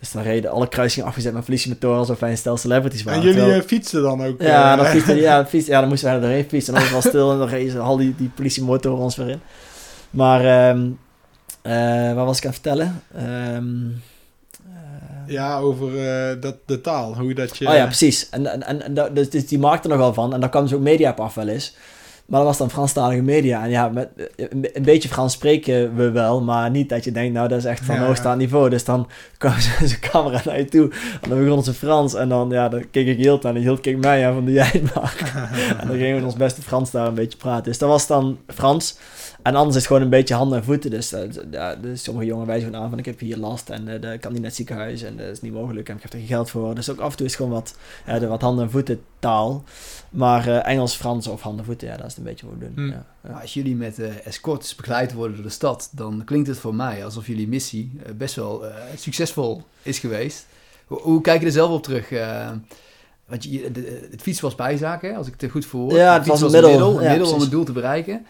Dus 0.00 0.12
dan 0.12 0.22
reden 0.22 0.50
alle 0.50 0.68
kruisingen 0.68 1.08
afgezet 1.08 1.32
met 1.32 1.44
politiemotoren 1.44 1.98
alsof 1.98 2.20
wij 2.20 2.30
een 2.30 2.36
stel 2.36 2.56
celebrities 2.56 3.02
waren. 3.02 3.20
En 3.20 3.26
jullie 3.26 3.40
terwijl... 3.40 3.62
fietsten 3.62 4.02
dan 4.02 4.24
ook? 4.24 4.42
Ja, 4.42 4.76
dan, 4.76 4.86
fietsen, 4.96 5.16
ja, 5.16 5.46
fietsen, 5.46 5.72
ja, 5.72 5.80
dan 5.80 5.88
moesten 5.88 6.08
wij 6.08 6.16
er 6.16 6.22
doorheen 6.22 6.48
fietsen. 6.48 6.74
En 6.74 6.82
dan 6.82 6.92
was 6.92 7.04
het 7.04 7.12
wel 7.12 7.22
stil 7.22 7.32
en 7.32 7.38
dan 7.38 7.48
reden 7.48 7.80
al 7.80 7.96
die, 7.96 8.14
die 8.16 8.30
politiemotoren 8.34 9.02
ons 9.02 9.16
weer 9.16 9.28
in. 9.28 9.40
Maar, 10.10 10.70
um, 10.70 10.98
uh, 11.62 12.14
wat 12.14 12.26
was 12.26 12.38
ik 12.38 12.44
aan 12.44 12.50
het 12.50 12.60
vertellen? 12.60 13.02
Um, 13.54 14.02
ja, 15.28 15.58
over 15.58 15.88
uh, 15.88 16.40
dat, 16.40 16.56
de 16.64 16.80
taal, 16.80 17.16
hoe 17.18 17.34
dat 17.34 17.56
je... 17.56 17.68
Oh 17.68 17.74
ja, 17.74 17.84
precies. 17.84 18.28
En, 18.28 18.46
en, 18.46 18.62
en, 18.62 18.96
en 18.96 19.14
dus 19.14 19.46
die 19.46 19.58
maakte 19.58 19.88
er 19.88 19.94
nog 19.94 20.04
wel 20.04 20.14
van. 20.14 20.34
En 20.34 20.40
daar 20.40 20.48
kwam 20.48 20.62
dus 20.62 20.72
ook 20.72 20.80
media 20.80 21.10
op 21.10 21.20
af 21.20 21.34
wel 21.34 21.48
eens. 21.48 21.74
Maar 22.28 22.38
dat 22.38 22.48
was 22.48 22.58
dan 22.58 22.70
Franstalige 22.70 23.22
media. 23.22 23.62
En 23.62 23.70
ja, 23.70 23.88
met, 23.88 24.08
een, 24.36 24.68
een 24.72 24.82
beetje 24.82 25.08
Frans 25.08 25.32
spreken 25.32 25.96
we 25.96 26.10
wel, 26.10 26.42
maar 26.42 26.70
niet 26.70 26.88
dat 26.88 27.04
je 27.04 27.12
denkt, 27.12 27.34
nou, 27.34 27.48
dat 27.48 27.58
is 27.58 27.64
echt 27.64 27.84
van 27.84 27.94
Ja, 27.94 28.04
hoogstaand 28.04 28.38
niveau. 28.38 28.70
Dus 28.70 28.84
dan 28.84 29.08
kwam 29.38 29.52
zijn 29.60 30.00
camera 30.00 30.40
naar 30.44 30.58
je 30.58 30.64
toe 30.64 30.90
en 31.22 31.28
dan 31.28 31.44
begon 31.44 31.64
ze 31.64 31.74
Frans. 31.74 32.14
En 32.14 32.28
dan, 32.28 32.50
ja, 32.50 32.68
dan 32.68 32.90
keek 32.90 33.06
ik 33.06 33.16
Hilt 33.16 33.44
aan 33.44 33.56
en 33.56 33.62
Hilt 33.62 33.80
keek 33.80 33.96
mij 33.96 34.26
aan 34.26 34.34
van, 34.34 34.44
doe 34.44 34.54
jij 34.54 34.82
maar. 34.94 35.32
en 35.80 35.88
dan 35.88 35.96
gingen 35.96 36.18
we 36.18 36.24
ons 36.24 36.36
beste 36.36 36.62
Frans 36.62 36.90
daar 36.90 37.06
een 37.06 37.14
beetje 37.14 37.38
praten. 37.38 37.64
Dus 37.64 37.78
dat 37.78 37.88
was 37.88 38.06
dan 38.06 38.38
Frans. 38.46 38.96
En 39.48 39.54
anders 39.54 39.68
is 39.76 39.82
het 39.82 39.86
gewoon 39.86 40.02
een 40.02 40.08
beetje 40.10 40.34
handen 40.34 40.58
en 40.58 40.64
voeten. 40.64 40.90
Dus, 40.90 41.12
eh, 41.12 41.20
ja, 41.50 41.74
dus 41.74 42.02
sommige 42.02 42.26
jongen 42.26 42.46
wijzen 42.46 42.66
gewoon 42.66 42.82
aan 42.82 42.90
van 42.90 42.98
ik 42.98 43.04
heb 43.04 43.20
hier 43.20 43.36
last 43.36 43.68
en 43.70 43.88
eh, 43.88 44.00
dat 44.00 44.18
kan 44.20 44.30
niet 44.30 44.40
naar 44.40 44.48
het 44.48 44.56
ziekenhuis 44.56 45.02
en 45.02 45.16
dat 45.16 45.26
is 45.26 45.40
niet 45.40 45.52
mogelijk 45.52 45.88
en 45.88 45.96
ik 45.96 46.02
heb 46.02 46.12
er 46.12 46.18
geen 46.18 46.26
geld 46.28 46.50
voor. 46.50 46.74
Dus 46.74 46.90
ook 46.90 46.98
af 47.00 47.10
en 47.10 47.16
toe 47.16 47.26
is 47.26 47.32
het 47.32 47.40
gewoon 47.42 47.56
wat, 47.56 47.76
ja, 48.06 48.18
de 48.18 48.26
wat 48.26 48.40
handen 48.40 48.64
en 48.64 48.70
voeten 48.70 49.00
taal. 49.18 49.64
Maar 50.10 50.46
eh, 50.48 50.72
Engels, 50.72 50.94
Frans 50.94 51.26
of 51.26 51.40
handen 51.40 51.60
en 51.60 51.66
voeten, 51.66 51.88
ja, 51.88 51.96
dat 51.96 52.06
is 52.06 52.16
een 52.16 52.22
beetje 52.22 52.46
wat 52.46 52.54
we 52.58 52.74
doen. 52.74 52.84
Hm. 52.86 52.92
Ja, 53.32 53.40
als 53.40 53.54
jullie 53.54 53.76
met 53.76 53.98
eh 53.98 54.26
escorts 54.26 54.74
begeleid 54.74 55.12
worden 55.12 55.36
door 55.36 55.44
de 55.46 55.50
stad, 55.52 55.88
dan 55.92 56.22
klinkt 56.24 56.48
het 56.48 56.58
voor 56.58 56.74
mij 56.74 57.04
alsof 57.04 57.26
jullie 57.26 57.48
missie 57.48 57.90
eh, 58.06 58.12
best 58.14 58.34
wel 58.34 58.66
eh, 58.66 58.74
succesvol 58.96 59.62
is 59.82 59.98
geweest. 59.98 60.46
Hoe, 60.86 61.00
hoe 61.00 61.20
kijk 61.20 61.40
je 61.40 61.46
er 61.46 61.52
zelf 61.52 61.70
op 61.70 61.82
terug? 61.82 62.10
Eh, 62.10 62.50
want 63.26 63.44
je, 63.44 63.50
de- 63.62 63.70
de- 63.72 64.08
het 64.10 64.22
fietsen 64.22 64.44
was 64.44 64.54
bijzaak, 64.54 65.02
hè, 65.02 65.14
als 65.14 65.26
ik 65.26 65.34
het 65.40 65.50
goed 65.50 65.66
verwoord. 65.66 65.94
Ja, 65.94 66.12
het 66.14 66.22
fiets 66.24 66.40
was 66.40 66.52
een 66.52 66.62
middel. 66.62 66.96
een 66.96 67.02
Ja, 67.04 67.10
middel 67.10 67.32
om 67.32 67.40
het 67.40 67.50
doel 67.50 67.64
te 67.64 67.72
bereiken. 67.72 68.26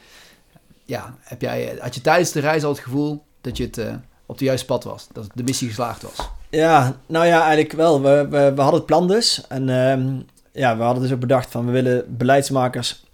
Ja, 0.89 1.15
heb 1.21 1.41
jij, 1.41 1.71
eh, 1.75 1.81
had 1.81 1.95
je 1.95 2.01
tijdens 2.01 2.33
de 2.33 2.41
reis 2.41 2.65
al 2.65 2.71
het 2.71 2.79
gevoel 2.79 3.25
dat 3.41 3.57
je 3.57 3.65
het 3.65 3.79
eh, 3.79 3.95
op 4.27 4.35
het 4.35 4.45
juiste 4.45 4.67
pad 4.67 4.85
was? 4.85 5.09
Dat 5.13 5.27
de 5.35 5.43
missie 5.43 5.69
geslaagd 5.69 6.03
was? 6.03 6.29
Ja, 6.51 6.97
nou 7.07 7.27
ja, 7.27 7.41
eigenlijk 7.41 7.73
wel. 7.73 8.03
We, 8.03 8.27
we, 8.31 8.53
we 8.55 8.61
hadden 8.61 8.81
het 8.81 8.87
plan 8.87 9.09
dus. 9.09 9.47
En 9.49 9.69
ehm, 9.69 10.21
ja, 10.53 10.77
we 10.77 10.83
hadden 10.83 11.03
dus 11.03 11.13
ook 11.13 11.21
bedacht 11.21 11.51
van 11.51 11.67
we 11.67 11.73
willen 11.73 12.17
beleidsmakers 12.17 13.05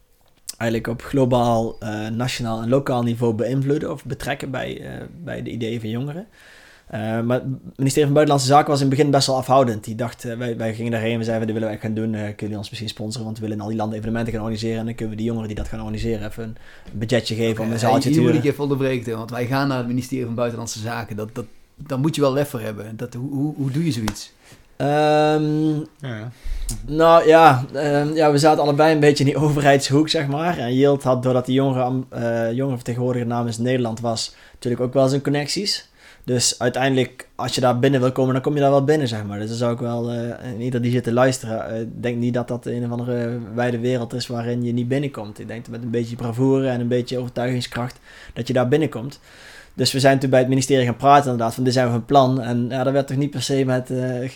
eigenlijk 0.56 0.90
op 0.90 1.02
globaal, 1.02 1.76
eh, 1.78 2.08
nationaal 2.08 2.62
en 2.62 2.68
lokaal 2.68 3.02
niveau 3.02 3.34
beïnvloeden 3.34 3.90
of 3.90 4.04
betrekken 4.04 4.50
bij, 4.50 4.82
bij 5.24 5.42
de 5.42 5.50
ideeën 5.50 5.80
van 5.80 5.90
jongeren. 5.90 6.26
Eh, 6.87 7.20
maar 7.20 7.37
het 7.37 7.76
ministerie 7.76 8.05
van 8.05 8.14
Buitenlandse 8.14 8.47
Zaken 8.47 8.70
was 8.70 8.80
in 8.80 8.87
het 8.87 8.97
begin 8.97 9.11
best 9.11 9.26
wel 9.26 9.37
afhoudend. 9.37 9.85
Die 9.85 9.95
dacht, 9.95 10.24
eh, 10.24 10.37
wij, 10.37 10.57
wij 10.57 10.74
gingen 10.74 10.93
daarheen, 10.93 11.18
we 11.18 11.24
zeiden, 11.24 11.47
dit 11.47 11.55
willen 11.55 11.70
we 11.70 11.74
echt 11.74 11.85
gaan 11.85 11.95
doen. 11.95 12.14
Eh, 12.14 12.20
kunnen 12.20 12.37
jullie 12.37 12.57
ons 12.57 12.68
misschien 12.68 12.89
sponsoren, 12.89 13.24
want 13.24 13.37
we 13.37 13.43
willen 13.43 13.57
in 13.57 13.62
al 13.62 13.68
die 13.68 13.78
landen 13.78 13.99
evenementen 13.99 14.32
gaan 14.32 14.43
organiseren. 14.43 14.78
En 14.78 14.85
dan 14.85 14.95
kunnen 14.95 15.14
we 15.14 15.20
die 15.20 15.26
jongeren 15.30 15.49
die 15.49 15.59
dat 15.59 15.68
gaan 15.68 15.80
organiseren 15.80 16.28
even 16.28 16.43
een 16.43 16.57
budgetje 16.99 17.35
geven 17.35 17.64
om 17.64 17.72
een 17.72 17.78
zaaltje 17.78 18.01
te 18.01 18.09
hier 18.09 18.16
moet 18.16 18.26
huren. 18.26 18.45
ik 18.45 18.51
even 18.51 18.62
onderbreken, 18.62 19.16
want 19.16 19.30
wij 19.30 19.47
gaan 19.47 19.68
naar 19.68 19.78
het 19.78 19.87
ministerie 19.87 20.24
van 20.24 20.35
Buitenlandse 20.35 20.78
Zaken. 20.78 21.16
Dat, 21.16 21.35
dat, 21.35 21.45
daar 21.76 21.99
moet 21.99 22.14
je 22.14 22.20
wel 22.20 22.32
lef 22.32 22.49
voor 22.49 22.61
hebben. 22.61 22.97
Dat, 22.97 23.14
hoe, 23.14 23.32
hoe, 23.32 23.55
hoe 23.57 23.70
doe 23.70 23.85
je 23.85 23.93
zoiets? 23.93 24.32
Ehm, 24.76 25.76
Ja. 25.99 26.30
Nou 26.87 27.26
ja, 27.26 27.64
ehm, 27.72 28.14
ja, 28.14 28.30
we 28.32 28.39
zaten 28.39 28.62
allebei 28.62 28.95
een 28.95 29.01
beetje 29.01 29.24
in 29.24 29.30
die 29.30 29.41
overheidshoek, 29.47 30.09
zeg 30.09 30.26
maar. 30.26 30.59
En 30.59 30.74
Yield 30.74 31.03
had, 31.03 31.22
doordat 31.22 31.47
hij 31.47 31.55
jongere, 31.55 32.03
eh 32.09 32.53
jongerenvertegenwoordiger 32.53 33.26
namens 33.26 33.59
Nederland 33.59 34.01
was, 34.01 34.35
natuurlijk 34.53 34.82
ook 34.82 34.93
wel 34.93 35.09
zijn 35.09 35.22
connecties. 35.22 35.89
Dus 36.24 36.58
uiteindelijk, 36.58 37.28
als 37.34 37.54
je 37.54 37.60
daar 37.60 37.78
binnen 37.78 38.00
wil 38.00 38.12
komen, 38.12 38.32
dan 38.32 38.42
kom 38.42 38.54
je 38.54 38.60
daar 38.60 38.70
wel 38.70 38.84
binnen, 38.84 39.08
zeg 39.08 39.24
maar. 39.24 39.38
Dus 39.38 39.48
dan 39.48 39.56
zou 39.56 39.72
ik 39.72 39.78
wel, 39.78 40.12
in 40.42 40.60
ieder 40.60 40.82
die 40.82 40.90
zit 40.90 41.04
te 41.04 41.12
luisteren, 41.12 41.68
eh, 41.68 41.86
denk 42.00 42.16
niet 42.16 42.34
dat 42.34 42.48
dat 42.48 42.66
een 42.66 42.84
of 42.84 42.90
andere 42.90 43.38
wijde 43.54 43.78
wereld 43.78 44.12
is 44.12 44.26
waarin 44.26 44.64
je 44.64 44.72
niet 44.72 44.88
binnenkomt. 44.88 45.38
Ik 45.38 45.48
denk 45.48 45.60
dat 45.64 45.70
met 45.70 45.82
een 45.82 45.90
beetje 45.90 46.16
bravoure 46.16 46.68
en 46.68 46.80
een 46.80 46.88
beetje 46.88 47.18
overtuigingskracht, 47.18 47.98
dat 48.32 48.46
je 48.46 48.52
daar 48.52 48.68
binnenkomt. 48.68 49.20
Dus 49.74 49.92
we 49.92 50.00
zijn 50.00 50.18
toen 50.18 50.30
bij 50.30 50.38
het 50.38 50.48
ministerie 50.48 50.84
gaan 50.84 50.96
praten 50.96 51.30
inderdaad, 51.30 51.54
van 51.54 51.64
dit 51.64 51.72
zijn 51.72 51.86
we 51.86 51.92
van 51.92 52.04
plan. 52.04 52.40
En 52.40 52.66
ja, 52.70 52.84
daar 52.84 52.92
werd 52.92 53.06
toch 53.06 53.16
niet 53.16 53.30
per 53.30 53.42
se 53.42 53.64
met, 53.64 53.90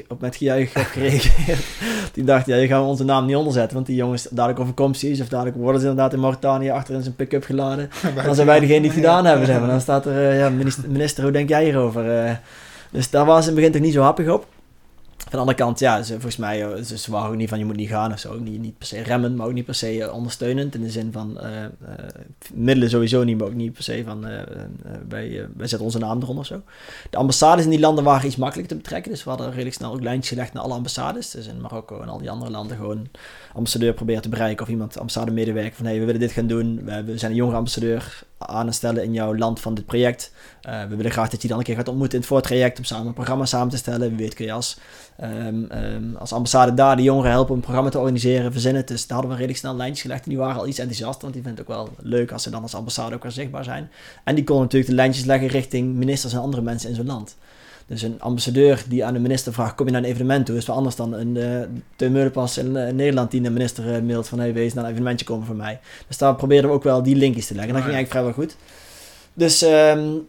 op 0.08 0.20
met 0.20 0.36
gejuich 0.36 0.76
op 0.76 0.82
gereageerd. 0.82 1.64
Die 2.14 2.24
dacht, 2.24 2.46
ja, 2.46 2.56
je 2.56 2.66
gaan 2.66 2.80
we 2.80 2.86
onze 2.86 3.04
naam 3.04 3.26
niet 3.26 3.36
onderzetten, 3.36 3.74
want 3.74 3.86
die 3.86 3.96
jongens 3.96 4.28
dadelijk 4.30 4.60
overkomt 4.60 4.98
ze 4.98 5.10
iets, 5.10 5.20
of 5.20 5.28
dadelijk 5.28 5.56
worden 5.56 5.80
ze 5.80 5.86
inderdaad 5.86 6.12
in 6.12 6.20
Mauritanië 6.20 6.70
achter 6.70 6.94
in 6.94 7.02
zijn 7.02 7.14
pick-up 7.14 7.44
geladen. 7.44 7.90
Dan 8.24 8.34
zijn 8.34 8.46
wij 8.46 8.60
degene 8.60 8.80
die 8.80 8.90
het 8.90 8.98
gedaan 8.98 9.24
hebben, 9.24 9.46
zeg 9.46 9.58
maar. 9.58 9.68
Dan 9.76 9.80
staat 9.80 10.06
er, 10.06 10.30
eh, 10.30 10.38
ja, 10.38 10.50
minister, 10.50 10.90
minister, 10.90 11.22
hoe 11.22 11.32
denk 11.32 11.48
jij 11.48 11.64
hierover? 11.64 12.24
Eh, 12.24 12.32
dus 12.90 13.10
daar 13.10 13.24
was 13.24 13.40
in 13.40 13.46
het 13.46 13.54
begin 13.54 13.72
toch 13.72 13.80
niet 13.80 13.92
zo 13.92 14.02
happig 14.02 14.28
op. 14.28 14.46
Van 15.28 15.38
de 15.38 15.44
andere 15.46 15.64
kant, 15.64 15.78
ja, 15.78 16.02
ze, 16.02 16.12
volgens 16.12 16.36
mij, 16.36 16.64
eh, 16.64 16.82
ze, 16.82 16.98
ze 16.98 17.10
waren 17.10 17.30
ook 17.30 17.36
niet 17.36 17.48
van 17.48 17.58
je 17.58 17.64
moet 17.64 17.76
niet 17.76 17.88
gaan 17.88 18.12
of 18.12 18.18
zo. 18.18 18.38
Niet, 18.38 18.60
niet 18.60 18.78
per 18.78 18.86
se 18.86 19.02
remmen, 19.02 19.36
maar 19.36 19.46
ook 19.46 19.52
niet 19.52 19.64
per 19.64 19.74
se 19.74 20.02
eh, 20.02 20.14
ondersteunend. 20.14 20.74
In 20.74 20.80
de 20.80 20.90
zin 20.90 21.12
van 21.12 21.40
eh, 21.40 21.50
middelen 22.54 22.90
sowieso 22.90 23.24
niet, 23.24 23.38
maar 23.38 23.46
ook 23.46 23.54
niet 23.54 23.72
per 23.72 23.82
se 23.82 24.02
van 24.04 24.20
wij, 25.08 25.48
wij 25.56 25.66
zetten 25.66 25.80
onze 25.80 25.98
naam 25.98 26.22
eronder 26.22 26.38
of 26.38 26.46
zo. 26.46 26.62
De 27.10 27.16
ambassades 27.16 27.64
in 27.64 27.70
die 27.70 27.80
landen 27.80 28.04
waren 28.04 28.26
iets 28.26 28.36
makkelijker 28.36 28.76
te 28.76 28.82
betrekken. 28.82 29.10
Dus 29.10 29.24
we 29.24 29.28
hadden 29.28 29.50
redelijk 29.50 29.74
snel 29.74 29.92
ook 29.92 30.02
lijntjes 30.02 30.28
gelegd 30.28 30.52
naar 30.52 30.62
alle 30.62 30.74
ambassades. 30.74 31.30
Dus 31.30 31.46
in 31.46 31.60
Marokko 31.60 32.00
en 32.00 32.08
al 32.08 32.18
die 32.18 32.30
andere 32.30 32.50
landen 32.50 32.76
gewoon 32.76 33.08
ambassadeur 33.52 33.92
proberen 33.92 34.22
te 34.22 34.28
bereiken. 34.28 34.64
Of 34.64 34.70
iemand, 34.70 34.98
ambassade 34.98 35.30
medewerker 35.30 35.76
van 35.76 35.86
hey, 35.86 35.98
we 35.98 36.04
willen 36.04 36.20
dit 36.20 36.32
gaan 36.32 36.46
doen. 36.46 36.84
We, 36.84 37.04
we 37.04 37.18
zijn 37.18 37.30
een 37.30 37.36
jongere 37.36 37.56
ambassadeur 37.56 38.22
aan 38.38 38.72
stellen 38.72 39.02
in 39.02 39.12
jouw 39.12 39.36
land 39.36 39.60
van 39.60 39.74
dit 39.74 39.86
project. 39.86 40.32
Eh, 40.62 40.84
we 40.84 40.96
willen 40.96 41.10
graag 41.10 41.28
dat 41.28 41.42
je 41.42 41.48
dan 41.48 41.58
een 41.58 41.64
keer 41.64 41.76
gaat 41.76 41.88
ontmoeten 41.88 42.14
in 42.14 42.20
het 42.20 42.32
voortraject 42.32 42.78
om 42.78 42.84
samen 42.84 43.06
een 43.06 43.12
programma 43.12 43.44
samen 43.44 43.68
te 43.68 43.76
stellen. 43.76 44.08
Wie 44.08 44.18
weet 44.18 44.38
je 44.38 44.52
als, 44.52 44.78
ehm, 45.16 45.64
ehm, 45.64 46.16
als 46.16 46.32
ambassade 46.32 46.74
daar 46.74 46.96
de 46.96 47.02
jongeren 47.02 47.30
helpen 47.30 47.50
om 47.50 47.56
een 47.56 47.62
programma 47.62 47.90
te 47.90 47.98
organiseren, 47.98 48.52
verzinnen. 48.52 48.86
Dus 48.86 49.06
daar 49.06 49.18
hadden 49.18 49.30
we 49.30 49.36
redelijk 49.36 49.58
snel 49.58 49.76
lijntjes 49.76 50.02
gelegd. 50.02 50.24
En 50.24 50.30
die 50.30 50.38
waren 50.38 50.60
al 50.60 50.66
iets 50.66 50.78
enthousiast, 50.78 51.22
want 51.22 51.32
die 51.32 51.42
vinden 51.42 51.64
het 51.64 51.70
ook 51.70 51.76
wel 51.76 51.94
leuk 51.98 52.32
als 52.32 52.42
ze 52.42 52.50
dan 52.50 52.62
als 52.62 52.74
ambassade 52.74 53.14
ook 53.14 53.22
weer 53.22 53.32
zichtbaar 53.32 53.64
zijn. 53.64 53.90
En 54.24 54.34
die 54.34 54.44
konden 54.44 54.64
natuurlijk 54.64 54.90
de 54.90 54.96
lijntjes 54.96 55.24
leggen 55.24 55.48
richting 55.48 55.94
ministers 55.94 56.32
en 56.32 56.40
andere 56.40 56.62
mensen 56.62 56.88
in 56.90 56.94
zo'n 56.94 57.06
land. 57.06 57.36
Dus 57.88 58.02
een 58.02 58.20
ambassadeur 58.20 58.84
die 58.88 59.04
aan 59.04 59.12
de 59.12 59.18
minister 59.18 59.52
vraagt: 59.52 59.74
kom 59.74 59.86
je 59.86 59.92
naar 59.92 60.02
een 60.02 60.08
evenement 60.08 60.46
toe? 60.46 60.56
Is 60.56 60.66
wel 60.66 60.76
anders 60.76 60.96
dan 60.96 61.12
een 61.12 61.34
uh, 61.34 61.60
de 61.96 62.10
Meulenpas 62.10 62.58
in 62.58 62.66
uh, 62.66 62.88
Nederland 62.88 63.30
die 63.30 63.40
de 63.40 63.50
minister 63.50 63.84
uh, 63.96 64.02
mailt 64.02 64.28
van: 64.28 64.38
hey, 64.38 64.52
wees 64.52 64.74
naar 64.74 64.84
een 64.84 64.90
evenementje 64.90 65.26
komen 65.26 65.46
voor 65.46 65.56
mij. 65.56 65.80
Dus 66.06 66.18
daar 66.18 66.34
probeerden 66.34 66.70
we 66.70 66.76
ook 66.76 66.82
wel 66.82 67.02
die 67.02 67.16
linkjes 67.16 67.46
te 67.46 67.54
leggen. 67.54 67.74
En 67.74 67.80
dat 67.80 67.84
ging 67.84 67.96
eigenlijk 67.96 68.34
vrijwel 68.36 68.44
goed. 68.44 68.56
Dus 69.34 69.62
um, 69.62 70.26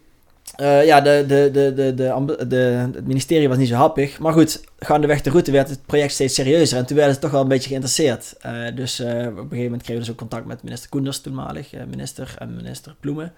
uh, 0.62 0.86
ja, 0.86 1.02
de, 1.02 1.24
de, 1.28 1.50
de, 1.52 1.74
de, 1.74 1.94
de, 1.94 2.48
de, 2.48 2.56
het 2.94 3.08
ministerie 3.08 3.50
was 3.50 3.58
niet 3.58 3.68
zo 3.68 3.76
happig. 3.76 4.20
Maar 4.20 4.34
goed, 4.34 4.64
gaandeweg 4.80 5.22
de 5.22 5.30
route 5.30 5.52
werd 5.52 5.70
het 5.70 5.86
project 5.86 6.12
steeds 6.12 6.34
serieuzer. 6.36 6.78
En 6.78 6.86
toen 6.86 6.96
werden 6.96 7.14
ze 7.16 7.22
toch 7.22 7.32
wel 7.32 7.42
een 7.42 7.48
beetje 7.48 7.68
geïnteresseerd. 7.68 8.36
Uh, 8.46 8.76
dus 8.76 9.00
uh, 9.00 9.08
op 9.08 9.14
een 9.14 9.24
gegeven 9.24 9.64
moment 9.64 9.82
kregen 9.82 9.94
we 9.94 10.00
dus 10.00 10.10
ook 10.10 10.18
contact 10.18 10.46
met 10.46 10.64
minister 10.64 10.90
Koenders, 10.90 11.20
toenmalig 11.20 11.72
minister, 11.90 12.36
en 12.38 12.56
minister 12.56 12.96
Ploemen. 13.00 13.34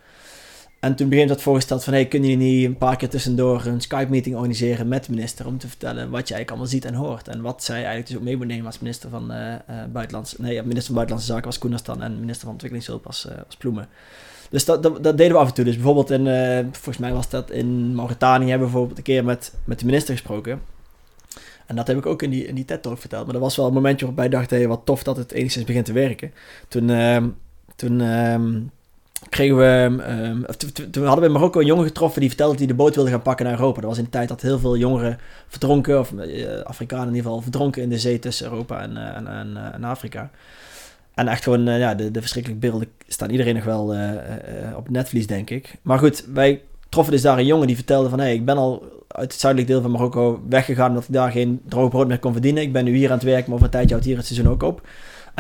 En 0.82 0.96
toen 0.96 1.10
begreep 1.10 1.28
dat 1.28 1.42
voorgesteld 1.42 1.84
van, 1.84 1.94
hey, 1.94 2.08
kunnen 2.08 2.30
jullie 2.30 2.46
niet 2.46 2.66
een 2.66 2.78
paar 2.78 2.96
keer 2.96 3.10
tussendoor 3.10 3.66
een 3.66 3.82
Skype-meeting 3.82 4.36
organiseren 4.36 4.88
met 4.88 5.06
de 5.06 5.12
minister 5.12 5.48
om 5.48 5.58
te 5.58 5.68
vertellen 5.68 6.10
wat 6.10 6.28
je 6.28 6.34
eigenlijk 6.34 6.50
allemaal 6.50 6.68
ziet 6.68 6.86
en 6.86 6.94
hoort. 6.94 7.28
En 7.28 7.42
wat 7.42 7.64
zij 7.64 7.76
eigenlijk 7.76 8.08
dus 8.08 8.16
ook 8.18 8.24
mee 8.24 8.38
moet 8.38 8.48
nemen 8.48 8.66
als 8.66 8.80
minister 8.80 9.10
van, 9.10 9.32
uh, 9.32 9.56
Buitenlandse, 9.92 10.36
nee, 10.40 10.62
minister 10.62 10.86
van 10.86 10.96
Buitenlandse 10.96 11.32
Zaken 11.32 11.46
was 11.46 11.58
Koenders 11.58 11.84
dan 11.84 12.02
en 12.02 12.20
minister 12.20 12.42
van 12.42 12.52
Ontwikkelingshulp 12.52 13.04
was, 13.04 13.26
uh, 13.30 13.36
was 13.46 13.56
Ploemen. 13.56 13.88
Dus 14.50 14.66
dat, 14.66 14.84
dat, 14.84 15.04
dat, 15.04 15.18
deden 15.18 15.34
we 15.34 15.40
af 15.40 15.48
en 15.48 15.54
toe. 15.54 15.66
Dus 15.66 15.76
bijvoorbeeld 15.76 16.10
in, 16.10 16.26
volgens 16.72 16.98
mij 16.98 17.14
was 17.14 17.30
dat 17.30 17.52
in 17.52 17.96
Mauritanië, 17.96 18.50
hebben 18.50 18.68
we 18.68 18.72
bijvoorbeeld 18.72 18.98
een 18.98 19.04
keer 19.04 19.26
met, 19.26 19.54
met 19.64 19.80
de 19.80 19.86
minister 19.86 20.14
gesproken. 20.14 20.62
En 21.66 21.76
dat 21.76 21.88
heb 21.88 21.98
ik 21.98 22.06
ook 22.06 22.22
in 22.22 22.30
die, 22.30 22.46
in 22.48 22.56
die 22.56 22.66
TED-talk 22.66 22.98
verteld. 22.98 23.24
Maar 23.24 23.34
dat 23.34 23.42
was 23.42 23.56
wel 23.56 23.68
een 23.68 23.74
momentje 23.74 24.06
waarop 24.06 24.20
wij 24.20 24.30
dachten, 24.30 24.58
hey, 24.58 24.68
wat 24.68 24.86
tof 24.86 25.04
dat 25.04 25.18
het 25.18 25.32
enigszins 25.32 25.66
begint 25.66 25.86
te 25.86 25.94
werken. 25.94 26.34
Toen, 26.68 26.90
uh, 26.90 27.24
toen 27.76 28.00
uh, 28.00 28.36
kregen 29.30 29.58
we, 29.58 29.98
um, 30.10 30.46
toen 30.92 31.04
hadden 31.04 31.20
we 31.20 31.26
in 31.26 31.32
Marokko 31.32 31.60
een 31.60 31.66
jongen 31.66 31.86
getroffen 31.86 32.20
die 32.20 32.30
vertelde 32.30 32.52
dat 32.52 32.62
hij 32.62 32.72
de 32.72 32.84
boot 32.84 32.96
wilde 32.96 33.10
gaan 33.10 33.22
pakken 33.22 33.46
naar 33.46 33.60
Europa. 33.60 33.82
Dat 33.82 33.90
was 33.90 33.98
in 33.98 34.04
de 34.04 34.10
tijd 34.10 34.28
dat 34.28 34.42
heel 34.42 34.60
veel 34.60 34.78
jongeren 34.78 35.18
verdronken, 35.48 36.00
of 36.00 36.12
uh, 36.12 36.62
Afrikanen 36.64 37.08
in 37.08 37.14
ieder 37.14 37.26
geval, 37.26 37.42
verdronken 37.42 37.82
in 37.82 37.90
de 37.90 38.00
zee 38.00 38.20
tussen 38.20 38.46
Europa 38.46 38.82
en, 38.82 38.92
uh, 38.92 39.16
en, 39.16 39.74
en, 39.74 39.84
Afrika. 39.84 40.30
En 41.14 41.28
echt 41.28 41.44
gewoon, 41.44 41.64
ja, 41.64 41.96
de, 41.96 42.12
verschrikkelijke 42.14 42.68
beelden 42.68 42.88
staan 43.08 43.30
iedereen 43.30 43.56
nog 43.56 43.64
wel 43.64 43.96
op 44.76 44.90
netvlies, 44.90 45.28
denk 45.28 45.50
ik. 45.50 45.76
Maar 45.82 46.00
goed, 46.00 46.26
wij 46.34 46.62
troffen 46.90 47.14
dus 47.14 47.22
daar 47.22 47.38
een 47.38 47.46
jongen 47.46 47.68
die 47.68 47.76
vertelde 47.76 48.10
van... 48.10 48.20
hé, 48.20 48.26
hey, 48.26 48.34
ik 48.34 48.46
ben 48.46 48.58
al 48.58 48.84
uit 49.08 49.32
het 49.32 49.42
zuidelijk 49.42 49.72
deel 49.72 49.82
van 49.82 49.92
Marokko 49.92 50.44
weggegaan... 50.50 50.90
omdat 50.90 51.04
ik 51.04 51.14
daar 51.14 51.32
geen 51.32 51.62
droog 51.68 51.90
brood 51.90 52.08
meer 52.08 52.20
kon 52.20 52.32
verdienen. 52.32 52.64
Ik 52.64 52.74
ben 52.74 52.84
nu 52.84 52.96
hier 52.96 53.10
aan 53.10 53.18
het 53.18 53.24
werken, 53.24 53.46
maar 53.46 53.54
over 53.54 53.66
een 53.66 53.72
tijdje 53.72 53.92
houdt 53.92 54.06
hier 54.06 54.18
het 54.18 54.26
seizoen 54.26 54.50
ook 54.50 54.64
op. 54.64 54.82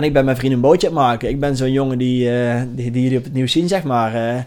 Ik 0.04 0.14
ben 0.14 0.26
mijn 0.26 0.38
vriend 0.38 0.54
een 0.54 0.62
bootje 0.62 0.88
aan 0.88 0.94
het 0.94 1.04
maken. 1.04 1.30
Ik 1.30 1.40
ben 1.40 1.56
zo'n 1.58 1.72
jongen 1.72 1.98
die, 1.98 2.30
uh, 2.32 2.62
die, 2.76 2.92
die 2.92 3.04
jullie 3.04 3.18
op 3.18 3.24
het 3.24 3.34
nieuws 3.34 3.52
zien, 3.52 3.68
zeg 3.68 3.84
maar... 3.84 4.16
Uh, 4.16 4.42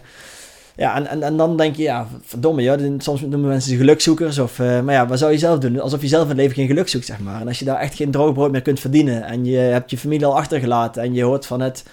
ja, 0.77 0.95
en, 0.95 1.07
en, 1.07 1.23
en 1.23 1.37
dan 1.37 1.57
denk 1.57 1.75
je, 1.75 1.83
ja, 1.83 2.07
verdomme, 2.23 2.61
ja, 2.61 2.77
soms 2.97 3.21
noemen 3.21 3.49
mensen 3.49 3.71
ze 3.71 3.77
gelukzoekers. 3.77 4.39
Of, 4.39 4.59
uh, 4.59 4.81
maar 4.81 4.93
ja, 4.93 5.07
wat 5.07 5.19
zou 5.19 5.31
je 5.31 5.37
zelf 5.37 5.59
doen? 5.59 5.79
Alsof 5.79 6.01
je 6.01 6.07
zelf 6.07 6.23
in 6.23 6.29
het 6.29 6.37
leven 6.37 6.55
geen 6.55 6.67
geluk 6.67 6.87
zoekt, 6.87 7.05
zeg 7.05 7.19
maar. 7.19 7.41
En 7.41 7.47
als 7.47 7.59
je 7.59 7.65
daar 7.65 7.79
echt 7.79 7.95
geen 7.95 8.11
droog 8.11 8.33
brood 8.33 8.51
meer 8.51 8.61
kunt 8.61 8.79
verdienen... 8.79 9.23
en 9.23 9.45
je 9.45 9.57
hebt 9.57 9.91
je 9.91 9.97
familie 9.97 10.25
al 10.25 10.37
achtergelaten... 10.37 11.03
en 11.03 11.13
je 11.13 11.23
hoort 11.23 11.45
van 11.45 11.61
het, 11.61 11.83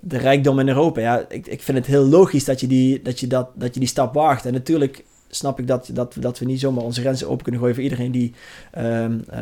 de 0.00 0.18
rijkdom 0.18 0.58
in 0.58 0.68
Europa... 0.68 1.00
ja, 1.00 1.24
ik, 1.28 1.46
ik 1.46 1.62
vind 1.62 1.78
het 1.78 1.86
heel 1.86 2.04
logisch 2.04 2.44
dat 2.44 2.60
je 2.60 2.66
die, 2.66 3.02
dat 3.02 3.20
je 3.20 3.26
dat, 3.26 3.48
dat 3.54 3.74
je 3.74 3.80
die 3.80 3.88
stap 3.88 4.14
waagt. 4.14 4.46
En 4.46 4.52
natuurlijk 4.52 5.04
snap 5.34 5.58
ik 5.58 5.66
dat, 5.66 5.90
dat, 5.92 6.14
dat 6.20 6.38
we 6.38 6.44
niet 6.44 6.60
zomaar 6.60 6.84
onze 6.84 7.00
grenzen 7.00 7.28
open 7.28 7.42
kunnen 7.42 7.60
gooien... 7.60 7.74
voor 7.74 7.84
iedereen 7.84 8.10
die, 8.10 8.34
um, 8.78 9.24
uh, 9.34 9.38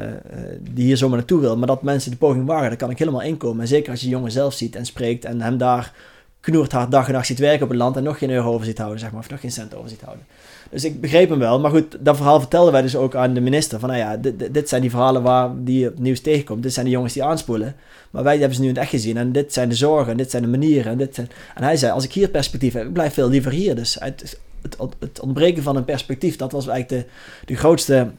die 0.61 0.85
hier 0.85 0.97
zomaar 0.97 1.17
naartoe 1.17 1.41
wil. 1.41 1.57
Maar 1.57 1.67
dat 1.67 1.83
mensen 1.83 2.11
de 2.11 2.17
poging 2.17 2.47
wagen, 2.47 2.69
daar 2.69 2.77
kan 2.77 2.91
ik 2.91 2.99
helemaal 2.99 3.23
inkomen. 3.23 3.61
En 3.61 3.69
zeker 3.69 3.91
als 3.91 4.01
je 4.01 4.09
jongen 4.09 4.31
zelf 4.31 4.55
ziet 4.55 4.77
en 4.77 4.87
spreekt... 4.87 5.25
en 5.25 5.41
hem 5.41 5.59
daar 5.59 5.93
knoert 6.41 6.73
hard 6.73 6.91
dag 6.91 7.07
en 7.07 7.13
nacht 7.13 7.27
ziet 7.27 7.39
werken 7.39 7.63
op 7.63 7.69
het 7.69 7.79
land 7.79 7.97
en 7.97 8.03
nog 8.03 8.19
geen 8.19 8.31
euro 8.31 8.53
over 8.53 8.67
ziet 8.67 8.79
houden, 8.79 9.01
zeg 9.01 9.11
maar, 9.11 9.21
of 9.21 9.31
nog 9.31 9.41
geen 9.41 9.53
cent 9.53 9.75
over 9.75 9.89
ziet 9.89 10.01
houden. 10.01 10.25
Dus 10.71 10.85
ik 10.85 11.01
begreep 11.01 11.29
hem 11.29 11.39
wel. 11.39 11.61
Maar 11.61 11.71
goed, 11.71 11.97
dat 12.01 12.17
verhaal 12.17 12.41
vertelden 12.41 12.73
wij 12.73 12.83
dus 12.83 12.97
ook 12.97 13.15
aan 13.15 13.35
de 13.35 13.41
minister. 13.41 13.79
Van 13.79 13.89
nou 13.89 14.01
ja, 14.01 14.17
dit, 14.51 14.69
zijn 14.69 14.81
die 14.81 14.91
verhalen 14.91 15.23
waar 15.23 15.51
die 15.57 15.87
op 15.87 15.93
het 15.93 16.03
nieuws 16.03 16.21
tegenkomt. 16.21 16.63
Dit 16.63 16.73
zijn 16.73 16.85
de 16.85 16.93
jongens 16.93 17.13
die 17.13 17.25
aanspoelen. 17.25 17.77
Maar 18.11 18.23
wij 18.23 18.39
hebben 18.39 18.55
ze 18.55 18.61
nu 18.61 18.69
in 18.69 18.75
het 18.75 18.83
echt 18.83 18.91
gezien. 18.91 19.17
En 19.17 19.33
dit 19.33 19.53
zijn 19.53 19.69
de 19.69 19.75
zorgen, 19.75 20.11
en 20.11 20.17
dit 20.17 20.31
zijn 20.31 20.43
de 20.43 20.49
manieren. 20.49 20.93
En, 20.93 20.99
dit 20.99 21.15
zijn... 21.15 21.31
en 21.55 21.63
hij 21.63 21.77
zei, 21.77 21.93
als 21.93 22.05
ik 22.05 22.13
hier 22.13 22.29
perspectief 22.29 22.73
heb, 22.73 22.87
ik 22.87 22.93
blijf 22.93 23.15
veel 23.15 23.29
liever 23.29 23.53
hier. 23.53 23.75
Dus 23.75 23.97
het, 24.01 24.39
het, 24.63 24.77
het 24.99 25.21
ontbreken 25.21 25.63
van 25.63 25.77
een 25.77 25.85
perspectief, 25.85 26.37
dat 26.37 26.53
was 26.53 26.67
eigenlijk 26.67 27.07
de, 27.07 27.13
de 27.47 27.57
grootste... 27.57 28.11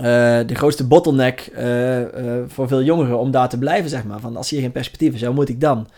Uh, 0.00 0.04
de 0.46 0.54
grootste 0.54 0.86
bottleneck 0.86 1.50
uh, 1.56 2.00
uh, 2.00 2.06
voor 2.46 2.68
veel 2.68 2.82
jongeren 2.82 3.18
om 3.18 3.30
daar 3.30 3.48
te 3.48 3.58
blijven, 3.58 3.90
zeg 3.90 4.04
maar. 4.04 4.20
Van 4.20 4.36
als 4.36 4.50
hier 4.50 4.60
geen 4.60 4.72
perspectief 4.72 5.14
is, 5.14 5.24
hoe 5.24 5.34
moet 5.34 5.48
ik 5.48 5.60
dan? 5.60 5.88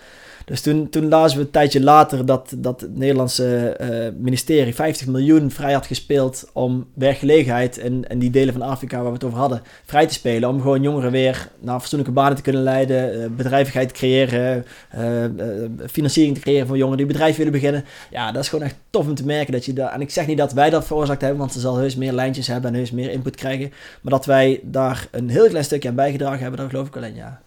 Dus 0.48 0.60
toen, 0.60 0.88
toen 0.88 1.08
lazen 1.08 1.38
we 1.38 1.44
een 1.44 1.50
tijdje 1.50 1.82
later 1.82 2.26
dat, 2.26 2.54
dat 2.56 2.80
het 2.80 2.96
Nederlandse 2.96 3.76
uh, 3.80 4.22
ministerie 4.22 4.74
50 4.74 5.06
miljoen 5.06 5.50
vrij 5.50 5.72
had 5.72 5.86
gespeeld 5.86 6.50
om 6.52 6.86
werkgelegenheid 6.94 7.76
in, 7.76 8.04
in 8.08 8.18
die 8.18 8.30
delen 8.30 8.52
van 8.54 8.62
Afrika 8.62 8.96
waar 8.96 9.06
we 9.06 9.12
het 9.12 9.24
over 9.24 9.38
hadden, 9.38 9.62
vrij 9.84 10.06
te 10.06 10.14
spelen. 10.14 10.48
Om 10.48 10.60
gewoon 10.60 10.82
jongeren 10.82 11.10
weer 11.10 11.48
naar 11.58 11.80
fatsoenlijke 11.80 12.14
banen 12.14 12.36
te 12.36 12.42
kunnen 12.42 12.62
leiden, 12.62 13.20
uh, 13.20 13.26
bedrijvigheid 13.36 13.88
te 13.88 13.94
creëren, 13.94 14.64
uh, 14.98 15.24
financiering 15.90 16.34
te 16.34 16.40
creëren 16.40 16.66
voor 16.66 16.76
jongeren 16.76 16.98
die 16.98 17.12
bedrijf 17.12 17.36
willen 17.36 17.52
beginnen. 17.52 17.84
Ja, 18.10 18.32
dat 18.32 18.42
is 18.42 18.48
gewoon 18.48 18.64
echt 18.64 18.76
tof 18.90 19.06
om 19.06 19.14
te 19.14 19.24
merken 19.24 19.52
dat 19.52 19.64
je 19.64 19.72
daar, 19.72 19.92
en 19.92 20.00
ik 20.00 20.10
zeg 20.10 20.26
niet 20.26 20.38
dat 20.38 20.52
wij 20.52 20.70
dat 20.70 20.86
veroorzaakt 20.86 21.20
hebben, 21.20 21.38
want 21.38 21.52
ze 21.52 21.60
zal 21.60 21.76
heus 21.76 21.96
meer 21.96 22.12
lijntjes 22.12 22.46
hebben 22.46 22.70
en 22.70 22.76
heus 22.76 22.90
meer 22.90 23.10
input 23.10 23.36
krijgen, 23.36 23.72
maar 24.00 24.12
dat 24.12 24.26
wij 24.26 24.60
daar 24.62 25.08
een 25.10 25.28
heel 25.28 25.48
klein 25.48 25.64
stukje 25.64 25.88
aan 25.88 25.94
bijgedragen 25.94 26.40
hebben, 26.40 26.60
dat 26.60 26.70
geloof 26.70 26.86
ik 26.86 26.96
alleen 26.96 27.14
ja. 27.14 27.40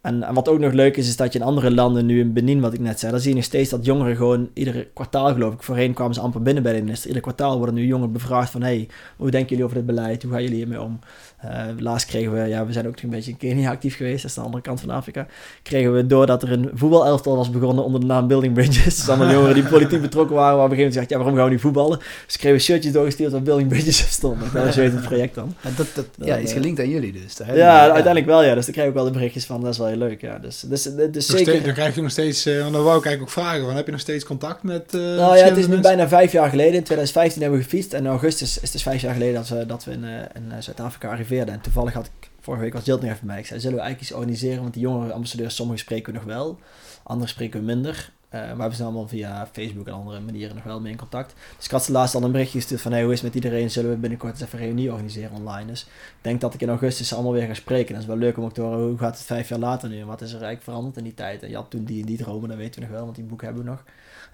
En, 0.00 0.22
en, 0.22 0.34
wat 0.34 0.48
ook 0.48 0.58
nog 0.58 0.72
leuk 0.72 0.96
is, 0.96 1.08
is 1.08 1.16
dat 1.16 1.32
je 1.32 1.38
in 1.38 1.44
andere 1.44 1.70
landen, 1.70 2.06
nu 2.06 2.20
in 2.20 2.32
Benin, 2.32 2.60
wat 2.60 2.72
ik 2.72 2.80
net 2.80 3.00
zei, 3.00 3.12
dan 3.12 3.20
zie 3.20 3.30
je 3.30 3.36
nog 3.36 3.44
steeds 3.44 3.70
dat 3.70 3.84
jongeren 3.84 4.16
gewoon 4.16 4.48
iedere 4.52 4.88
kwartaal, 4.94 5.32
geloof 5.32 5.54
ik, 5.54 5.62
voorheen 5.62 5.92
kwamen 5.92 6.14
ze 6.14 6.20
amper 6.20 6.42
binnen 6.42 6.62
bij 6.62 6.72
de 6.72 6.82
minister. 6.82 7.06
Ieder 7.06 7.22
kwartaal 7.22 7.56
worden 7.56 7.74
nu 7.74 7.86
jongeren 7.86 8.12
bevraagd 8.12 8.50
van, 8.50 8.62
hey, 8.62 8.88
hoe 9.16 9.30
denken 9.30 9.48
jullie 9.48 9.64
over 9.64 9.76
dit 9.76 9.86
beleid? 9.86 10.22
Hoe 10.22 10.32
gaan 10.32 10.42
jullie 10.42 10.56
hiermee 10.56 10.82
om? 10.82 10.98
Uh, 11.44 11.64
laatst 11.78 12.06
kregen 12.06 12.32
we, 12.32 12.48
ja, 12.48 12.66
we 12.66 12.72
zijn 12.72 12.86
ook 12.86 13.00
een 13.00 13.10
beetje 13.10 13.30
in 13.30 13.36
Kenia 13.36 13.70
actief 13.70 13.96
geweest, 13.96 14.22
dat 14.22 14.30
is 14.30 14.36
de 14.36 14.40
andere 14.40 14.62
kant 14.62 14.80
van 14.80 14.90
Afrika. 14.90 15.26
Kregen 15.62 15.94
we 15.94 16.06
door 16.06 16.26
dat 16.26 16.42
er 16.42 16.52
een 16.52 16.70
voetbalelftal 16.74 17.36
was 17.36 17.50
begonnen 17.50 17.84
onder 17.84 18.00
de 18.00 18.06
naam 18.06 18.26
Building 18.26 18.54
Bridges. 18.54 18.96
Dus 18.96 19.08
allemaal 19.08 19.32
jongeren 19.32 19.54
die 19.54 19.64
politiek 19.64 20.00
betrokken 20.00 20.36
waren, 20.36 20.56
waar 20.56 20.64
op 20.64 20.70
een 20.70 20.76
gegeven 20.76 20.94
moment 20.94 20.94
zegt, 20.94 21.10
ja, 21.10 21.16
waarom 21.16 21.34
gaan 21.36 21.44
we 21.44 21.50
niet 21.50 21.60
voetballen? 21.60 21.98
Dus 22.26 22.36
kregen 22.36 22.58
we 22.58 22.64
shirtjes 22.64 22.92
doorgestuurd 22.92 23.32
waar 23.32 23.42
Building 23.42 23.68
Bridges 23.68 24.02
op 24.02 24.08
stond. 24.08 24.40
Dat 24.52 24.64
was 24.64 24.76
het 24.76 25.02
project 25.02 25.34
dan. 25.34 25.54
Ja, 25.62 25.70
dat, 25.76 25.86
dat, 25.94 26.06
ja, 26.26 26.36
is 26.36 26.52
gelinkt 26.52 26.80
aan 26.80 26.88
jullie 26.88 27.12
dus. 27.12 27.36
Ja, 27.46 27.54
ja, 27.54 27.80
uiteindelijk 27.80 28.26
wel, 28.26 28.44
ja. 28.44 28.54
Dus 28.54 28.64
daar 28.64 28.74
krijg 28.74 28.88
ik 28.88 28.94
ook 28.94 29.02
wel 29.02 29.12
de 29.12 29.18
berichtjes 29.18 29.46
van, 29.46 29.60
dat 29.60 29.72
is 29.72 29.78
wel 29.78 29.87
heel 29.88 29.98
leuk, 29.98 30.20
ja. 30.20 30.38
Dus, 30.38 30.60
dus, 30.60 30.82
dus 30.82 31.26
zeker... 31.26 31.46
Steeds, 31.46 31.64
dan 31.64 31.74
krijg 31.74 31.94
je 31.94 32.02
nog 32.02 32.10
steeds, 32.10 32.46
uh, 32.46 32.58
dan 32.58 32.72
wou 32.72 32.98
ik 32.98 33.04
eigenlijk 33.04 33.22
ook 33.22 33.30
vragen, 33.30 33.64
van, 33.64 33.76
heb 33.76 33.86
je 33.86 33.92
nog 33.92 34.00
steeds 34.00 34.24
contact 34.24 34.62
met 34.62 34.94
uh, 34.94 35.00
Nou 35.00 35.36
ja, 35.36 35.44
het 35.44 35.56
is 35.56 35.66
nu 35.66 35.80
bijna 35.80 36.08
vijf 36.08 36.32
jaar 36.32 36.48
geleden. 36.48 36.74
In 36.74 36.82
2015 36.82 37.40
hebben 37.40 37.58
we 37.58 37.64
gefietst 37.64 37.92
en 37.92 38.04
in 38.04 38.10
augustus 38.10 38.56
is 38.56 38.62
het 38.62 38.72
dus 38.72 38.82
vijf 38.82 39.00
jaar 39.00 39.12
geleden 39.12 39.34
dat 39.34 39.48
we, 39.48 39.66
dat 39.66 39.84
we 39.84 39.92
in, 39.92 40.04
uh, 40.04 40.10
in 40.34 40.62
Zuid-Afrika 40.62 41.08
arriveerden. 41.08 41.54
En 41.54 41.60
toevallig 41.60 41.92
had 41.92 42.06
ik, 42.06 42.30
vorige 42.40 42.62
week 42.62 42.72
was 42.72 42.84
Jilt 42.84 43.00
nog 43.00 43.10
even 43.10 43.26
bij 43.26 43.34
mij. 43.34 43.42
Ik 43.42 43.46
zei, 43.46 43.60
zullen 43.60 43.76
we 43.76 43.82
eigenlijk 43.82 44.10
iets 44.10 44.20
organiseren? 44.20 44.62
Want 44.62 44.74
die 44.74 44.82
jongere 44.82 45.12
ambassadeurs, 45.12 45.54
sommige 45.54 45.78
spreken 45.78 46.12
we 46.12 46.18
nog 46.18 46.26
wel. 46.26 46.58
Andere 47.02 47.30
spreken 47.30 47.60
we 47.60 47.66
minder. 47.66 48.10
Uh, 48.34 48.52
maar 48.52 48.68
we 48.68 48.74
zijn 48.74 48.88
allemaal 48.88 49.08
via 49.08 49.48
Facebook 49.52 49.86
en 49.86 49.92
andere 49.92 50.20
manieren 50.20 50.54
nog 50.54 50.64
wel 50.64 50.80
mee 50.80 50.92
in 50.92 50.98
contact. 50.98 51.34
Dus 51.56 51.64
ik 51.64 51.70
had 51.70 51.84
ze 51.84 51.92
laatst 51.92 52.14
al 52.14 52.22
een 52.22 52.32
berichtje 52.32 52.58
gestuurd 52.58 52.80
van 52.80 52.92
hey, 52.92 53.02
hoe 53.02 53.12
is 53.12 53.22
het 53.22 53.34
met 53.34 53.44
iedereen? 53.44 53.70
Zullen 53.70 53.90
we 53.90 53.96
binnenkort 53.96 54.32
eens 54.32 54.42
even 54.42 54.58
een 54.58 54.64
reunie 54.64 54.90
organiseren 54.90 55.36
online? 55.36 55.66
Dus 55.66 55.82
ik 55.82 55.88
denk 56.20 56.40
dat 56.40 56.54
ik 56.54 56.60
in 56.60 56.68
augustus 56.68 57.14
allemaal 57.14 57.32
weer 57.32 57.46
ga 57.46 57.54
spreken. 57.54 57.92
Dat 57.92 58.02
is 58.02 58.08
wel 58.08 58.16
leuk 58.16 58.36
om 58.36 58.44
ook 58.44 58.52
te 58.52 58.60
horen 58.60 58.88
hoe 58.88 58.98
gaat 58.98 59.16
het 59.16 59.26
vijf 59.26 59.48
jaar 59.48 59.58
later 59.58 59.88
nu? 59.88 60.00
En 60.00 60.06
wat 60.06 60.20
is 60.20 60.28
er 60.28 60.42
eigenlijk 60.42 60.64
veranderd 60.64 60.96
in 60.96 61.04
die 61.04 61.14
tijd? 61.14 61.42
En 61.42 61.48
je 61.48 61.54
had 61.54 61.70
toen 61.70 61.84
die, 61.84 62.06
die 62.06 62.16
dromen, 62.16 62.48
dat 62.48 62.58
weten 62.58 62.80
we 62.80 62.86
nog 62.86 62.96
wel, 62.96 63.04
want 63.04 63.16
die 63.16 63.24
boek 63.24 63.42
hebben 63.42 63.62
we 63.62 63.70
nog. 63.70 63.84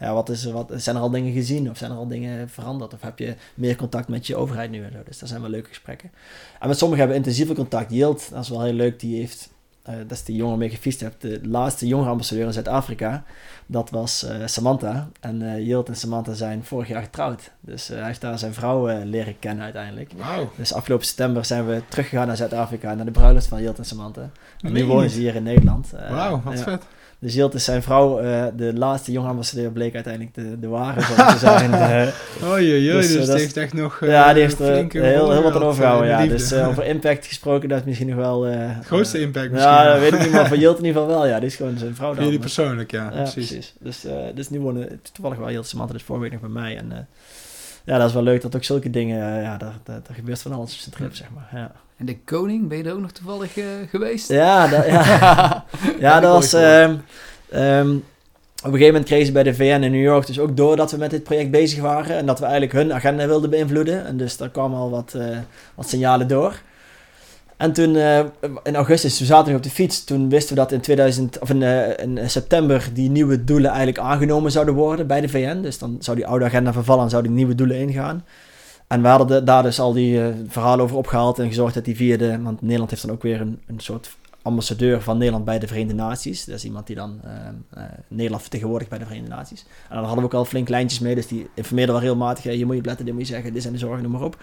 Ja, 0.00 0.14
wat 0.14 0.28
is 0.28 0.44
wat, 0.44 0.72
zijn 0.76 0.96
er 0.96 1.02
al 1.02 1.10
dingen 1.10 1.32
gezien 1.32 1.70
of 1.70 1.78
zijn 1.78 1.90
er 1.90 1.96
al 1.96 2.08
dingen 2.08 2.48
veranderd? 2.48 2.94
Of 2.94 3.00
heb 3.00 3.18
je 3.18 3.34
meer 3.54 3.76
contact 3.76 4.08
met 4.08 4.26
je 4.26 4.36
overheid 4.36 4.70
nu 4.70 4.84
en 4.84 4.92
zo? 4.92 4.98
Dus 5.04 5.18
dat 5.18 5.28
zijn 5.28 5.40
wel 5.40 5.50
leuke 5.50 5.68
gesprekken. 5.68 6.10
En 6.60 6.68
met 6.68 6.78
sommigen 6.78 7.04
hebben 7.06 7.22
we 7.22 7.28
intensieve 7.28 7.60
contact. 7.60 7.90
Yield, 7.90 8.30
dat 8.30 8.42
is 8.42 8.48
wel 8.48 8.62
heel 8.62 8.72
leuk, 8.72 9.00
die 9.00 9.18
heeft 9.18 9.52
uh, 9.88 9.96
dat 9.96 10.10
is 10.10 10.24
de 10.24 10.34
jongen 10.34 10.58
mee 10.58 10.70
gefietst 10.70 11.00
heb, 11.00 11.20
de 11.20 11.40
laatste 11.42 11.86
jonge 11.86 12.08
ambassadeur 12.08 12.46
in 12.46 12.52
Zuid-Afrika. 12.52 13.24
Dat 13.66 13.90
was 13.90 14.24
uh, 14.24 14.30
Samantha. 14.44 15.08
En 15.20 15.40
uh, 15.40 15.58
Yield 15.58 15.88
en 15.88 15.96
Samantha 15.96 16.32
zijn 16.32 16.64
vorig 16.64 16.88
jaar 16.88 17.02
getrouwd. 17.02 17.50
Dus 17.60 17.88
hij 17.88 18.04
heeft 18.04 18.20
daar 18.20 18.38
zijn 18.38 18.54
vrouw 18.54 19.04
leren 19.04 19.38
kennen 19.38 19.64
uiteindelijk. 19.64 20.12
Wow. 20.16 20.48
Dus 20.56 20.72
afgelopen 20.72 21.06
september 21.06 21.44
zijn 21.44 21.66
we 21.66 21.82
teruggegaan 21.88 22.26
naar 22.26 22.36
Zuid-Afrika, 22.36 22.94
naar 22.94 23.04
de 23.04 23.10
bruiloft 23.10 23.46
van 23.46 23.60
Yield 23.60 23.78
en 23.78 23.84
Samantha. 23.84 24.30
En 24.60 24.72
nu 24.72 24.84
wonen 24.84 25.10
ze 25.10 25.18
hier 25.18 25.34
in 25.34 25.42
Nederland. 25.42 25.90
Wauw, 25.90 26.40
wat 26.44 26.58
ja. 26.58 26.62
vet. 26.62 26.82
Dus 27.24 27.34
Jilt 27.34 27.54
is 27.54 27.64
zijn 27.64 27.82
vrouw, 27.82 28.22
uh, 28.22 28.44
de 28.56 28.72
laatste 28.74 29.12
jonge 29.12 29.28
ambassadeur, 29.28 29.70
bleek 29.70 29.94
uiteindelijk 29.94 30.34
de, 30.34 30.60
de 30.60 30.68
ware 30.68 31.00
te 31.00 31.38
zijn. 31.38 31.70
Uh, 31.70 32.52
oh 32.52 32.58
jee, 32.58 32.92
dus, 32.92 33.12
dus 33.12 33.26
die 33.26 33.34
heeft 33.34 33.56
echt 33.56 33.72
nog 33.72 34.00
Ja, 34.06 34.32
die 34.32 34.42
heeft 34.42 34.58
er 34.58 34.86
heel, 34.90 35.30
heel 35.30 35.42
wat 35.42 35.54
aan 35.54 35.62
overgehouden, 35.62 36.08
ja. 36.08 36.26
Dus 36.26 36.52
over 36.52 36.84
impact 36.94 37.26
gesproken, 37.26 37.68
dat 37.68 37.78
is 37.78 37.84
misschien 37.84 38.08
nog 38.08 38.16
wel... 38.16 38.42
Het 38.42 38.86
grootste 38.86 39.20
impact 39.20 39.50
misschien. 39.50 39.72
Ja, 39.72 39.92
dat 39.92 39.98
weet 39.98 40.12
ik 40.12 40.20
niet, 40.20 40.30
maar 40.30 40.48
voor 40.52 40.56
Jilt 40.56 40.78
in 40.78 40.84
ieder 40.84 41.02
geval 41.02 41.16
wel, 41.16 41.26
ja. 41.26 41.40
Dit 41.40 41.50
is 41.50 41.56
gewoon 41.56 41.78
zijn 41.78 41.94
vrouw 41.94 42.14
dan. 42.14 42.24
Jullie 42.24 42.38
persoonlijk, 42.38 42.90
ja, 42.90 43.04
ja 43.04 43.22
precies. 43.22 43.32
precies. 43.32 43.74
Dus, 43.78 44.06
dus 44.34 44.50
nu 44.50 44.60
wonen 44.60 45.00
toevallig 45.12 45.38
wel 45.38 45.50
Jilt 45.50 45.66
Samantha 45.66 45.92
dus 45.92 46.02
vorige 46.02 46.22
week 46.22 46.32
nog 46.32 46.52
bij 46.52 46.62
mij 46.62 46.76
en... 46.76 47.08
ja, 47.84 47.98
dat 47.98 48.08
is 48.08 48.14
wel 48.14 48.22
leuk 48.22 48.42
dat 48.42 48.56
ook 48.56 48.64
zulke 48.64 48.90
dingen, 48.90 49.42
ja, 49.42 49.56
daar, 49.56 49.74
daar, 49.84 50.00
daar 50.06 50.14
gebeurt 50.14 50.42
van 50.42 50.52
alles 50.52 50.72
op 50.72 50.78
zijn 50.78 50.94
trip, 50.94 51.14
zeg 51.14 51.28
maar. 51.34 51.48
Ja. 51.60 51.72
En 51.96 52.06
de 52.06 52.18
koning, 52.18 52.68
ben 52.68 52.78
je 52.78 52.84
er 52.84 52.92
ook 52.92 53.00
nog 53.00 53.12
toevallig 53.12 53.56
uh, 53.56 53.64
geweest? 53.88 54.28
Ja, 54.28 54.68
dat, 54.68 54.86
ja. 54.86 55.64
ja, 56.00 56.20
dat 56.20 56.32
was... 56.32 56.52
Um, 57.52 58.04
op 58.64 58.72
een 58.72 58.78
gegeven 58.78 58.92
moment 58.94 59.04
kregen 59.04 59.26
ze 59.26 59.32
bij 59.32 59.42
de 59.42 59.54
VN 59.54 59.82
in 59.82 59.90
New 59.90 60.02
York 60.02 60.26
dus 60.26 60.38
ook 60.38 60.56
door 60.56 60.76
dat 60.76 60.90
we 60.90 60.96
met 60.96 61.10
dit 61.10 61.22
project 61.22 61.50
bezig 61.50 61.80
waren. 61.80 62.16
En 62.16 62.26
dat 62.26 62.38
we 62.38 62.44
eigenlijk 62.44 62.72
hun 62.74 62.92
agenda 62.92 63.26
wilden 63.26 63.50
beïnvloeden. 63.50 64.06
En 64.06 64.16
dus 64.16 64.36
daar 64.36 64.48
kwamen 64.48 64.78
al 64.78 64.90
wat, 64.90 65.12
uh, 65.16 65.38
wat 65.74 65.88
signalen 65.88 66.28
door. 66.28 66.60
En 67.56 67.72
toen 67.72 67.94
uh, 67.94 68.18
in 68.62 68.76
augustus, 68.76 69.16
toen 69.16 69.26
zaten 69.26 69.50
we 69.50 69.56
op 69.56 69.62
de 69.62 69.70
fiets. 69.70 70.04
Toen 70.04 70.28
wisten 70.28 70.54
we 70.54 70.60
dat 70.60 70.72
in, 70.72 70.80
2000, 70.80 71.38
of 71.38 71.50
in, 71.50 71.60
uh, 71.60 71.98
in 71.98 72.30
september 72.30 72.88
die 72.92 73.10
nieuwe 73.10 73.44
doelen 73.44 73.70
eigenlijk 73.70 73.98
aangenomen 73.98 74.50
zouden 74.50 74.74
worden 74.74 75.06
bij 75.06 75.20
de 75.20 75.28
VN. 75.28 75.60
Dus 75.60 75.78
dan 75.78 75.96
zou 76.00 76.16
die 76.16 76.26
oude 76.26 76.44
agenda 76.44 76.72
vervallen 76.72 77.04
en 77.04 77.10
zouden 77.10 77.30
die 77.30 77.40
nieuwe 77.40 77.56
doelen 77.56 77.76
ingaan. 77.76 78.24
En 78.86 79.02
we 79.02 79.08
hadden 79.08 79.26
de, 79.26 79.44
daar 79.44 79.62
dus 79.62 79.80
al 79.80 79.92
die 79.92 80.20
verhalen 80.48 80.84
over 80.84 80.96
opgehaald 80.96 81.38
en 81.38 81.48
gezorgd 81.48 81.74
dat 81.74 81.84
die 81.84 81.96
via 81.96 82.16
de... 82.16 82.42
Want 82.42 82.62
Nederland 82.62 82.90
heeft 82.90 83.02
dan 83.02 83.10
ook 83.10 83.22
weer 83.22 83.40
een, 83.40 83.60
een 83.66 83.80
soort 83.80 84.16
ambassadeur 84.42 85.00
van 85.00 85.18
Nederland 85.18 85.44
bij 85.44 85.58
de 85.58 85.66
Verenigde 85.66 85.94
Naties. 85.94 86.44
Dat 86.44 86.54
is 86.54 86.64
iemand 86.64 86.86
die 86.86 86.96
dan 86.96 87.20
Nederland 88.08 88.42
vertegenwoordigt 88.42 88.90
bij 88.90 88.98
de 88.98 89.04
Verenigde 89.04 89.34
Naties. 89.34 89.64
En 89.88 89.96
dan 89.96 90.04
hadden 90.04 90.18
we 90.18 90.24
ook 90.24 90.34
al 90.34 90.44
flink 90.44 90.68
lijntjes 90.68 91.00
mee, 91.00 91.14
dus 91.14 91.26
die 91.26 91.48
informeerde 91.54 91.92
wel 91.92 92.00
regelmatig. 92.00 92.44
Je 92.44 92.66
moet 92.66 92.76
je 92.76 92.82
letten, 92.82 93.04
dit 93.04 93.14
moet 93.14 93.26
je 93.26 93.32
zeggen, 93.32 93.52
dit 93.52 93.62
zijn 93.62 93.74
de 93.74 93.80
zorgen, 93.80 94.02
noem 94.02 94.12
maar 94.12 94.22
op. 94.22 94.36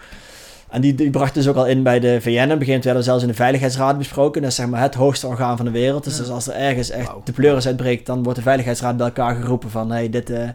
En 0.72 0.80
die, 0.80 0.94
die 0.94 1.10
bracht 1.10 1.34
dus 1.34 1.48
ook 1.48 1.56
al 1.56 1.66
in 1.66 1.82
bij 1.82 2.00
de 2.00 2.20
VN. 2.20 2.28
En 2.28 2.34
op 2.34 2.40
een 2.40 2.48
gegeven 2.48 2.66
moment 2.66 2.84
werden 2.84 3.04
zelfs 3.04 3.22
in 3.22 3.28
de 3.28 3.34
Veiligheidsraad 3.34 3.98
besproken. 3.98 4.42
Dat 4.42 4.50
is 4.50 4.56
zeg 4.56 4.66
maar 4.66 4.80
het 4.80 4.94
hoogste 4.94 5.26
orgaan 5.26 5.56
van 5.56 5.66
de 5.66 5.72
wereld. 5.72 6.04
Dus, 6.04 6.12
ja. 6.12 6.20
dus 6.20 6.30
als 6.30 6.46
er 6.46 6.54
ergens 6.54 6.90
echt 6.90 7.12
wow. 7.12 7.26
de 7.26 7.32
pleuris 7.32 7.66
uitbreekt, 7.66 8.06
dan 8.06 8.22
wordt 8.22 8.38
de 8.38 8.44
Veiligheidsraad 8.44 8.96
bij 8.96 9.06
elkaar 9.06 9.34
geroepen 9.34 9.70
van 9.70 9.90
hey, 9.90 10.10
dit, 10.10 10.30
uh, 10.30 10.48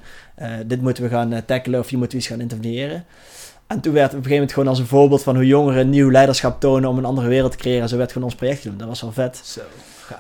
dit 0.65 0.81
moeten 0.81 1.03
we 1.03 1.09
gaan 1.09 1.45
tackelen 1.45 1.79
of 1.79 1.89
hier 1.89 1.99
moeten 1.99 2.17
we 2.17 2.23
iets 2.23 2.33
gaan 2.33 2.41
interveneren. 2.41 3.05
En 3.67 3.79
toen 3.79 3.93
werd 3.93 4.05
op 4.05 4.17
een 4.17 4.23
gegeven 4.23 4.35
moment 4.35 4.53
gewoon 4.53 4.69
als 4.69 4.79
een 4.79 4.87
voorbeeld 4.87 5.23
van 5.23 5.35
hoe 5.35 5.45
jongeren 5.45 5.89
nieuw 5.89 6.11
leiderschap 6.11 6.59
tonen 6.59 6.89
om 6.89 6.97
een 6.97 7.05
andere 7.05 7.27
wereld 7.27 7.51
te 7.51 7.57
creëren. 7.57 7.89
Zo 7.89 7.97
werd 7.97 8.11
gewoon 8.11 8.27
ons 8.27 8.37
project 8.37 8.61
genoemd. 8.61 8.79
Dat 8.79 8.87
was 8.87 9.01
wel 9.01 9.11
vet. 9.11 9.41
Zo, 9.43 9.61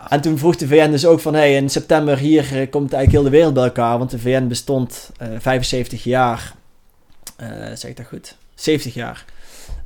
en 0.09 0.21
toen 0.21 0.37
vroeg 0.37 0.55
de 0.55 0.67
VN 0.67 0.91
dus 0.91 1.05
ook 1.05 1.19
van, 1.19 1.33
hey, 1.33 1.55
in 1.55 1.69
september 1.69 2.17
hier 2.17 2.43
komt 2.69 2.93
eigenlijk 2.93 3.11
heel 3.11 3.23
de 3.23 3.29
wereld 3.29 3.53
bij 3.53 3.63
elkaar. 3.63 3.97
Want 3.97 4.11
de 4.11 4.19
VN 4.19 4.47
bestond 4.47 5.11
uh, 5.21 5.27
75 5.39 6.03
jaar. 6.03 6.53
Uh, 7.41 7.47
zeg 7.73 7.83
ik 7.83 7.97
dat 7.97 8.05
goed? 8.05 8.35
70 8.55 8.93
jaar. 8.93 9.25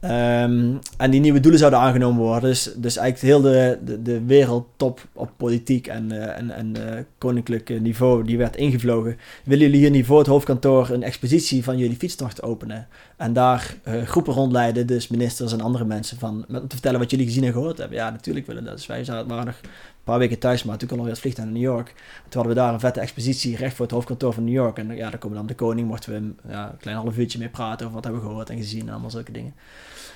Um, 0.04 0.80
en 0.97 1.12
die 1.12 1.20
nieuwe 1.20 1.39
doelen 1.39 1.60
zouden 1.60 1.80
aangenomen 1.80 2.22
worden. 2.22 2.49
Dus, 2.49 2.74
dus 2.78 2.97
eigenlijk 2.97 3.34
heel 3.34 3.52
de, 3.52 3.80
de, 3.86 4.02
de 4.02 4.26
wereldtop 4.26 5.08
op 5.14 5.32
politiek 5.38 5.88
en, 5.88 6.14
uh, 6.14 6.38
en, 6.38 6.52
en 6.52 6.78
uh, 6.78 6.99
koninklijk 7.18 7.82
niveau, 7.82 8.24
die 8.24 8.38
werd 8.38 8.56
ingevlogen. 8.56 9.18
Willen 9.43 9.66
jullie 9.66 9.80
hier 9.80 9.89
niet 9.89 10.06
voor 10.06 10.18
het 10.18 10.28
hoofdkantoor 10.28 10.89
een 10.89 11.04
expositie 11.04 11.64
van 11.64 11.78
jullie 11.78 11.97
fietstocht 11.97 12.41
openen? 12.43 12.88
En 13.18 13.34
daar 13.34 13.76
groepen 14.06 14.34
rondleiden, 14.34 14.88
dus 14.88 15.08
ministers 15.08 15.54
en 15.54 15.62
andere 15.62 15.86
mensen, 15.86 16.20
van, 16.20 16.45
met, 16.47 16.62
te 16.62 16.76
vertellen 16.76 16.99
wat 16.99 17.12
jullie 17.12 17.26
gezien 17.26 17.43
en 17.43 17.52
gehoord 17.52 17.78
hebben. 17.78 17.97
Ja, 17.97 18.10
natuurlijk 18.10 18.47
willen 18.47 18.64
dat. 18.64 18.76
Dus 18.76 18.86
wij 18.86 19.06
waren 19.06 19.45
nog 19.45 19.60
een 19.64 19.70
paar 20.04 20.20
weken 20.20 20.39
thuis, 20.39 20.64
maar 20.64 20.78
toen 20.78 20.88
kon 20.88 20.97
alweer 20.97 21.14
het 21.14 21.22
vliegtuig 21.22 21.47
naar 21.47 21.58
New 21.58 21.70
York. 21.72 21.88
Toen 22.30 22.41
hadden 22.41 22.54
we 22.54 22.60
daar 22.60 22.74
een 22.74 22.80
vette 22.80 22.99
expositie 22.99 23.56
recht 23.56 23.76
voor 23.76 23.86
het 23.86 23.93
hoofdkantoor 23.93 24.34
van 24.34 24.43
New 24.43 24.54
York. 24.54 24.78
En 24.78 24.95
ja, 24.95 25.10
daar 25.10 25.20
komen 25.20 25.38
dan 25.38 25.47
de 25.47 25.56
koning, 25.56 25.88
mochten 25.88 26.12
we 26.12 26.49
ja, 26.52 26.70
een 26.72 26.78
klein 26.78 26.97
half 26.97 27.18
uurtje 27.18 27.39
mee 27.39 27.49
praten 27.49 27.86
over 27.86 27.95
wat 27.95 28.04
hebben 28.04 28.22
we 28.22 28.28
gehoord 28.28 28.49
en 28.49 28.58
gezien 28.58 28.82
en 28.82 28.89
allemaal 28.89 29.10
zulke 29.10 29.32
dingen 29.32 29.54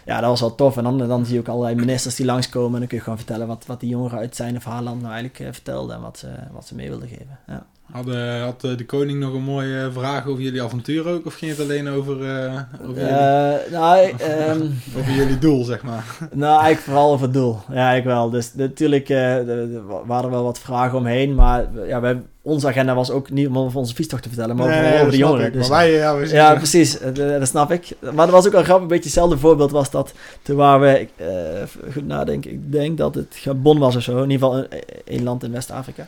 ja, 0.06 0.20
dat 0.20 0.30
was 0.30 0.40
wel 0.40 0.56
tof. 0.56 0.78
En 0.78 0.84
dan, 0.84 0.98
dan 0.98 1.26
zie 1.26 1.34
je 1.34 1.40
ook 1.40 1.48
allerlei 1.48 1.76
ministers 1.76 2.16
die 2.16 2.26
langskomen. 2.26 2.74
En 2.74 2.80
dan 2.80 2.88
kun 2.88 2.98
je 2.98 3.04
gewoon 3.04 3.18
vertellen 3.18 3.48
wat, 3.48 3.66
wat 3.66 3.80
die 3.80 3.90
jongeren 3.90 4.20
uit 4.20 4.36
zijn 4.36 4.56
of 4.56 4.64
haar 4.64 4.82
land 4.82 5.02
nou 5.02 5.14
eigenlijk 5.14 5.40
uh, 5.40 5.54
vertelden. 5.54 5.96
En 5.96 6.02
wat 6.02 6.18
ze, 6.18 6.34
wat 6.52 6.68
ze 6.68 6.76
mee 6.76 6.90
wilden 6.90 7.08
geven. 7.08 7.40
Ja. 7.48 7.66
Hadden, 7.92 8.42
had 8.42 8.64
eh, 8.64 8.78
de 8.78 8.86
koning 8.86 9.20
nog 9.20 9.34
een 9.34 9.44
mooie 9.44 9.90
vraag 9.94 10.28
over 10.28 10.44
jullie 10.44 10.64
avontuur 10.64 11.08
ook? 11.08 11.26
Of 11.26 11.34
ging 11.34 11.52
het 11.52 11.60
alleen 11.60 11.90
over, 11.90 12.18
uh, 12.22 12.60
over, 12.82 12.96
jullie, 12.96 13.10
Eh, 13.10 13.72
nou, 13.72 14.10
ehm, 14.18 14.62
over 14.98 15.12
jullie 15.12 15.38
doel, 15.40 15.64
zeg 15.64 15.84
maar? 15.84 16.04
nou, 16.32 16.52
eigenlijk 16.52 16.82
vooral 16.82 17.12
over 17.12 17.26
het 17.26 17.34
doel. 17.34 17.60
Ja, 17.72 17.92
ik 17.92 18.04
wel. 18.04 18.30
Dus 18.30 18.54
natuurlijk 18.54 19.10
eh, 19.10 19.18
de- 19.36 19.82
waren 20.06 20.26
er 20.26 20.32
wel 20.32 20.44
wat 20.44 20.60
vragen 20.60 20.98
omheen. 20.98 21.36
Maar 21.36 21.66
ja, 21.88 22.00
wij, 22.02 22.22
onze 22.42 22.68
agenda 22.68 22.96
was 22.96 23.10
ook 23.12 23.30
niet 23.30 23.48
om 23.48 23.58
over 23.58 23.80
onze 23.80 23.96
fietstocht 23.96 24.24
te 24.24 24.30
vertellen, 24.30 24.56
maar 24.56 24.68
Nee, 24.68 25.00
over 25.00 25.12
de 25.12 25.18
jongeren. 25.18 25.52
Dus, 25.52 25.68
wij, 25.68 25.92
ja, 25.92 26.16
we 26.18 26.28
ja, 26.28 26.56
precies. 26.56 27.00
Eh, 27.00 27.14
dat 27.14 27.48
snap 27.48 27.72
ik. 27.72 27.88
Maar 28.00 28.16
dat 28.26 28.30
was 28.30 28.46
ook 28.46 28.52
wel 28.52 28.64
grappig. 28.64 28.84
Een 28.84 28.90
beetje 28.90 29.04
hetzelfde 29.04 29.38
voorbeeld 29.38 29.72
was 29.72 29.92
dat 29.92 30.14
toen 30.42 30.56
waren 30.56 30.82
we, 30.82 31.08
eh, 31.24 31.92
goed 31.94 32.08
nadenken, 32.08 32.52
ik 32.52 32.72
denk 32.72 32.98
dat 32.98 33.16
het 33.16 33.28
Gabon 33.36 33.80
was 33.80 33.96
of 33.96 34.02
zo. 34.04 34.24
In 34.24 34.30
ieder 34.30 34.48
geval 34.48 34.58
een, 34.58 34.68
een 35.06 35.24
land 35.24 35.44
in 35.44 35.52
West-Afrika. 35.52 36.08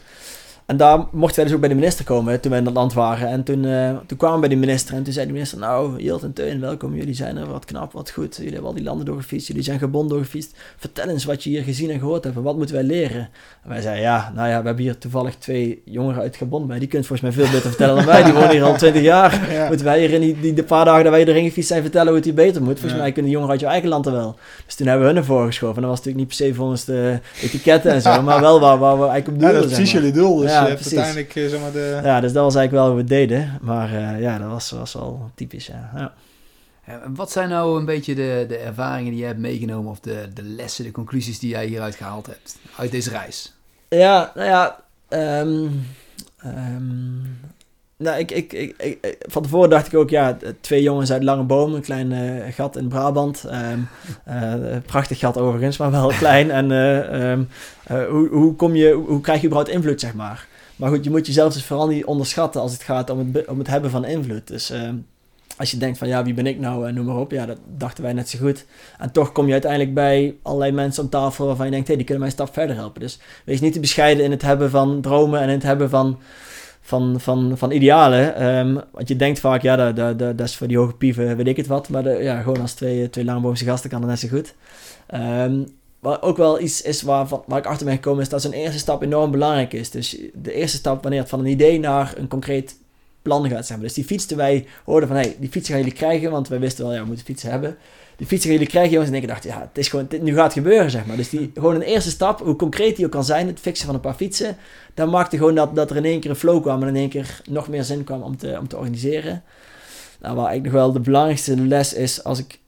En 0.67 0.77
daar 0.77 0.97
mochten 1.11 1.35
wij 1.35 1.45
dus 1.45 1.53
ook 1.53 1.59
bij 1.59 1.69
de 1.69 1.75
minister 1.75 2.05
komen 2.05 2.41
toen 2.41 2.49
wij 2.51 2.59
in 2.59 2.65
dat 2.65 2.73
land 2.73 2.93
waren. 2.93 3.27
En 3.27 3.43
toen, 3.43 3.65
eh, 3.65 3.89
toen 4.05 4.17
kwamen 4.17 4.35
we 4.35 4.47
bij 4.47 4.55
de 4.55 4.55
minister 4.65 4.95
en 4.95 5.03
toen 5.03 5.13
zei 5.13 5.25
de 5.25 5.31
minister... 5.31 5.57
Nou, 5.59 6.01
Jilt 6.03 6.23
en 6.23 6.33
Teun, 6.33 6.59
welkom. 6.59 6.95
Jullie 6.95 7.13
zijn 7.13 7.37
er 7.37 7.47
wat 7.47 7.65
knap, 7.65 7.91
wat 7.93 8.09
goed. 8.09 8.35
Jullie 8.35 8.51
hebben 8.51 8.69
al 8.69 8.75
die 8.75 8.83
landen 8.85 9.05
doorgefietst. 9.05 9.47
Jullie 9.47 9.63
zijn 9.63 9.79
Gabon 9.79 10.07
doorgefietst. 10.07 10.55
Vertel 10.77 11.07
eens 11.09 11.25
wat 11.25 11.43
je 11.43 11.49
hier 11.49 11.63
gezien 11.63 11.89
en 11.89 11.99
gehoord 11.99 12.23
hebt. 12.23 12.35
en 12.35 12.41
Wat 12.43 12.57
moeten 12.57 12.75
wij 12.75 12.83
leren? 12.83 13.29
En 13.63 13.69
wij 13.69 13.81
zeiden, 13.81 14.03
ja, 14.03 14.31
nou 14.35 14.49
ja, 14.49 14.59
we 14.59 14.65
hebben 14.65 14.83
hier 14.83 14.97
toevallig 14.97 15.35
twee 15.35 15.81
jongeren 15.85 16.21
uit 16.21 16.35
Gabon 16.35 16.67
bij. 16.67 16.79
Die 16.79 16.87
kunnen 16.87 17.07
volgens 17.07 17.35
mij 17.35 17.43
veel 17.45 17.53
beter 17.53 17.69
vertellen 17.69 17.95
dan 17.95 18.05
wij. 18.05 18.23
Die 18.23 18.33
wonen 18.33 18.49
hier 18.49 18.63
al 18.63 18.75
twintig 18.77 19.01
jaar. 19.01 19.39
Ja. 19.57 19.67
Moeten 19.67 19.85
wij 19.85 19.99
hier 19.99 20.11
in 20.13 20.21
die, 20.21 20.39
die 20.39 20.53
de 20.53 20.63
paar 20.63 20.85
dagen 20.85 21.03
dat 21.03 21.11
wij 21.13 21.25
erin 21.25 21.43
gefietst 21.45 21.69
zijn 21.69 21.81
vertellen 21.81 22.07
hoe 22.07 22.15
het 22.15 22.25
hier 22.25 22.33
beter 22.33 22.61
moet? 22.61 22.71
Volgens 22.79 22.91
Ja. 22.93 22.97
mij 22.99 23.11
kunnen 23.11 23.31
de 23.31 23.37
jongeren 23.37 23.51
uit 23.51 23.59
jouw 23.63 23.71
eigen 23.71 23.89
land 23.89 24.05
er 24.05 24.11
wel. 24.11 24.35
Dus 24.65 24.75
toen 24.75 24.87
hebben 24.87 25.05
we 25.07 25.13
hun 25.13 25.21
ervoor 25.21 25.45
geschoven. 25.45 25.75
En 25.75 25.81
dat 25.81 25.89
was 25.89 25.99
natuurlijk 26.05 26.27
niet 26.29 26.37
per 26.37 26.47
se 26.47 26.53
volgens 26.53 26.85
de 26.85 27.19
etiketten 27.41 27.91
en 27.91 28.01
zo, 28.01 28.21
maar 28.27 28.41
wel 28.41 28.59
waar, 28.59 28.77
waar 28.77 28.99
we 28.99 29.05
eigenlijk 29.07 29.27
op 29.27 29.33
Ja, 29.33 29.39
doelen. 29.41 29.61
dat 29.61 29.69
is 29.71 29.75
precies 29.75 29.93
maar. 29.93 30.03
jullie 30.03 30.17
doel. 30.17 30.35
Dus 30.37 30.55
Ja, 30.57 30.61
je 30.63 30.67
hebt 30.69 30.81
precies. 30.81 30.97
uiteindelijk 30.99 31.35
eh, 31.35 31.49
zeg 31.49 31.59
maar, 31.61 31.71
de... 31.71 31.99
Ja, 32.03 32.19
dus 32.21 32.33
dat 32.33 32.43
was 32.43 32.55
eigenlijk 32.55 32.71
wel 32.85 32.85
hoe 32.85 33.03
we 33.05 33.13
het 33.15 33.27
deden. 33.29 33.57
Maar 33.61 33.93
eh, 33.93 34.21
ja, 34.21 34.37
dat 34.37 34.49
was, 34.49 34.71
was 34.71 34.93
wel 34.93 35.31
typisch, 35.35 35.65
ja. 35.67 35.91
ja. 35.95 36.13
En 36.85 37.15
wat 37.15 37.31
zijn 37.31 37.49
nou 37.49 37.79
een 37.79 37.85
beetje 37.85 38.15
de, 38.15 38.45
de 38.47 38.57
ervaringen 38.57 39.11
die 39.11 39.19
je 39.21 39.25
hebt 39.27 39.39
meegenomen 39.39 39.91
of 39.91 39.99
de, 39.99 40.27
de 40.33 40.43
lessen, 40.43 40.83
de 40.83 40.91
conclusies 40.91 41.39
die 41.39 41.49
jij 41.49 41.65
hieruit 41.65 41.95
gehaald 41.95 42.25
hebt 42.25 42.57
uit 42.77 42.91
deze 42.91 43.09
reis? 43.09 43.53
Ja, 43.89 44.31
nou 44.35 44.47
ja. 44.47 44.79
ehm, 45.07 45.67
ehm, 46.37 47.15
nou, 47.97 48.19
ik, 48.19 48.31
ik, 48.31 48.53
ik, 48.53 48.73
ik- 48.77 48.97
ik- 49.05 49.17
van 49.29 49.41
tevoren 49.43 49.69
dacht 49.69 49.87
ik 49.87 49.99
ook, 49.99 50.09
ja, 50.09 50.37
twee 50.61 50.81
jongens 50.81 51.11
uit 51.11 51.23
Langeboom, 51.23 51.73
een 51.73 51.81
klein 51.81 52.11
eh, 52.11 52.53
gat 52.53 52.75
in 52.77 52.87
Brabant. 52.87 53.43
ehm, 53.43 53.79
eh, 54.25 54.77
prachtig 54.85 55.19
gat 55.19 55.37
overigens, 55.37 55.77
maar 55.77 55.91
wel 55.91 56.07
klein. 56.23 56.51
En 56.51 56.71
eh, 56.71 57.31
ehm, 57.31 57.39
eh, 57.39 57.45
hoe, 57.87 58.27
hoe, 58.31 58.55
kom 58.55 58.75
je, 58.75 58.91
hoe 58.91 59.21
krijg 59.21 59.41
je 59.41 59.47
überhaupt 59.47 59.75
invloed, 59.75 59.99
zeg 59.99 60.13
maar? 60.13 60.47
Maar 60.75 60.89
goed, 60.89 61.03
je 61.03 61.09
moet 61.09 61.27
jezelf 61.27 61.53
dus 61.53 61.65
vooral 61.65 61.87
niet 61.87 62.05
onderschatten 62.05 62.61
als 62.61 62.71
het 62.71 62.83
gaat 62.83 63.09
om 63.09 63.31
het, 63.33 63.47
om 63.47 63.57
het 63.57 63.67
hebben 63.67 63.91
van 63.91 64.05
invloed. 64.05 64.47
Dus 64.47 64.69
ehm, 64.69 64.95
als 65.57 65.71
je 65.71 65.77
denkt 65.77 65.97
van, 65.97 66.07
ja, 66.07 66.23
wie 66.23 66.33
ben 66.33 66.45
ik 66.45 66.59
nou 66.59 66.87
en 66.87 66.93
noem 66.93 67.05
maar 67.05 67.17
op. 67.17 67.31
Ja, 67.31 67.45
dat 67.45 67.57
dachten 67.77 68.03
wij 68.03 68.13
net 68.13 68.29
zo 68.29 68.39
goed. 68.39 68.65
En 68.97 69.11
toch 69.11 69.31
kom 69.31 69.45
je 69.45 69.51
uiteindelijk 69.51 69.93
bij 69.93 70.35
allerlei 70.41 70.71
mensen 70.71 71.03
om 71.03 71.09
tafel 71.09 71.45
waarvan 71.45 71.65
je 71.65 71.71
denkt, 71.71 71.87
hé, 71.87 71.95
die 71.95 72.05
kunnen 72.05 72.23
mij 72.23 72.31
een 72.31 72.37
stap 72.37 72.53
verder 72.53 72.75
helpen. 72.75 73.01
Dus 73.01 73.19
wees 73.45 73.59
niet 73.59 73.73
te 73.73 73.79
bescheiden 73.79 74.23
in 74.23 74.31
het 74.31 74.41
hebben 74.41 74.69
van 74.69 75.01
dromen 75.01 75.39
en 75.39 75.47
in 75.47 75.53
het 75.53 75.63
hebben 75.63 75.89
van, 75.89 76.19
van, 76.81 77.19
van, 77.19 77.57
van 77.57 77.71
idealen. 77.71 78.35
Ehm, 78.35 78.73
want 78.91 79.07
je 79.07 79.15
denkt 79.15 79.39
vaak, 79.39 79.61
ja, 79.61 79.75
dat, 79.75 79.95
dat, 79.95 80.37
dat, 80.37 80.47
is 80.47 80.55
voor 80.55 80.67
die 80.67 80.77
hoge 80.77 80.95
pieven, 80.95 81.37
weet 81.37 81.47
ik 81.47 81.57
het 81.57 81.67
wat. 81.67 81.89
Maar 81.89 82.23
ja, 82.23 82.41
gewoon 82.41 82.61
als 82.61 82.73
twee, 82.73 83.09
twee 83.09 83.25
langboomse 83.25 83.65
gasten 83.65 83.89
kan 83.89 84.01
dat 84.01 84.09
net 84.09 84.19
zo 84.19 84.27
goed. 84.27 84.55
Ehm, 85.07 85.63
wat 85.99 86.21
ook 86.21 86.37
wel 86.37 86.59
iets 86.59 86.81
is 86.81 87.01
waar, 87.01 87.27
waar 87.45 87.59
ik 87.59 87.65
achter 87.65 87.85
ben 87.85 87.95
gekomen, 87.95 88.21
is 88.21 88.29
dat 88.29 88.41
zo'n 88.41 88.51
eerste 88.51 88.79
stap 88.79 89.01
enorm 89.01 89.31
belangrijk 89.31 89.73
is. 89.73 89.89
Dus 89.89 90.17
de 90.33 90.53
eerste 90.53 90.77
stap, 90.77 91.01
wanneer 91.01 91.19
het 91.19 91.29
van 91.29 91.39
een 91.39 91.45
idee 91.45 91.79
naar 91.79 92.13
een 92.17 92.27
concreet 92.27 92.75
plan 93.21 93.49
gaat, 93.49 93.69
maar. 93.69 93.79
Dus 93.79 93.93
die 93.93 94.03
fiets 94.03 94.25
wij 94.25 94.65
hoorden 94.83 95.07
van, 95.09 95.17
hey, 95.17 95.35
die 95.39 95.49
fietsen 95.49 95.73
gaan 95.73 95.83
jullie 95.83 95.97
krijgen, 95.97 96.31
want 96.31 96.47
wij 96.47 96.59
wisten 96.59 96.85
wel, 96.85 96.93
ja, 96.93 96.99
we 97.01 97.07
moeten 97.07 97.25
fietsen 97.25 97.51
hebben. 97.51 97.77
Die 98.15 98.27
fietsen 98.27 98.49
gaan 98.49 98.57
jullie 98.57 98.71
krijgen, 98.71 98.91
jongens. 98.91 99.11
En 99.11 99.17
ik 99.17 99.27
dacht, 99.27 99.43
ja, 99.43 99.59
het 99.59 99.77
is 99.77 99.87
gewoon, 99.87 100.05
dit, 100.09 100.21
nu 100.21 100.33
gaat 100.33 100.43
het 100.43 100.53
gebeuren, 100.53 100.91
zeg 100.91 101.05
maar. 101.05 101.17
Dus 101.17 101.29
die, 101.29 101.51
gewoon 101.53 101.75
een 101.75 101.81
eerste 101.81 102.09
stap, 102.09 102.39
hoe 102.39 102.55
concreet 102.55 102.95
die 102.95 103.05
ook 103.05 103.11
kan 103.11 103.23
zijn, 103.23 103.47
het 103.47 103.59
fixen 103.59 103.85
van 103.85 103.95
een 103.95 104.01
paar 104.01 104.13
fietsen, 104.13 104.57
dat 104.93 105.11
maakte 105.11 105.37
gewoon 105.37 105.55
dat, 105.55 105.75
dat 105.75 105.89
er 105.89 105.95
in 105.95 106.05
één 106.05 106.19
keer 106.19 106.29
een 106.29 106.35
flow 106.35 106.61
kwam 106.61 106.81
en 106.81 106.87
in 106.87 106.95
één 106.95 107.09
keer 107.09 107.41
nog 107.49 107.67
meer 107.67 107.83
zin 107.83 108.03
kwam 108.03 108.21
om 108.21 108.37
te, 108.37 108.57
om 108.59 108.67
te 108.67 108.77
organiseren. 108.77 109.43
Nou, 110.19 110.35
waar 110.35 110.45
eigenlijk 110.45 110.63
nog 110.63 110.83
wel 110.83 110.91
de 110.91 110.99
belangrijkste 110.99 111.57
les 111.57 111.93
is, 111.93 112.23
als 112.23 112.39
ik 112.39 112.59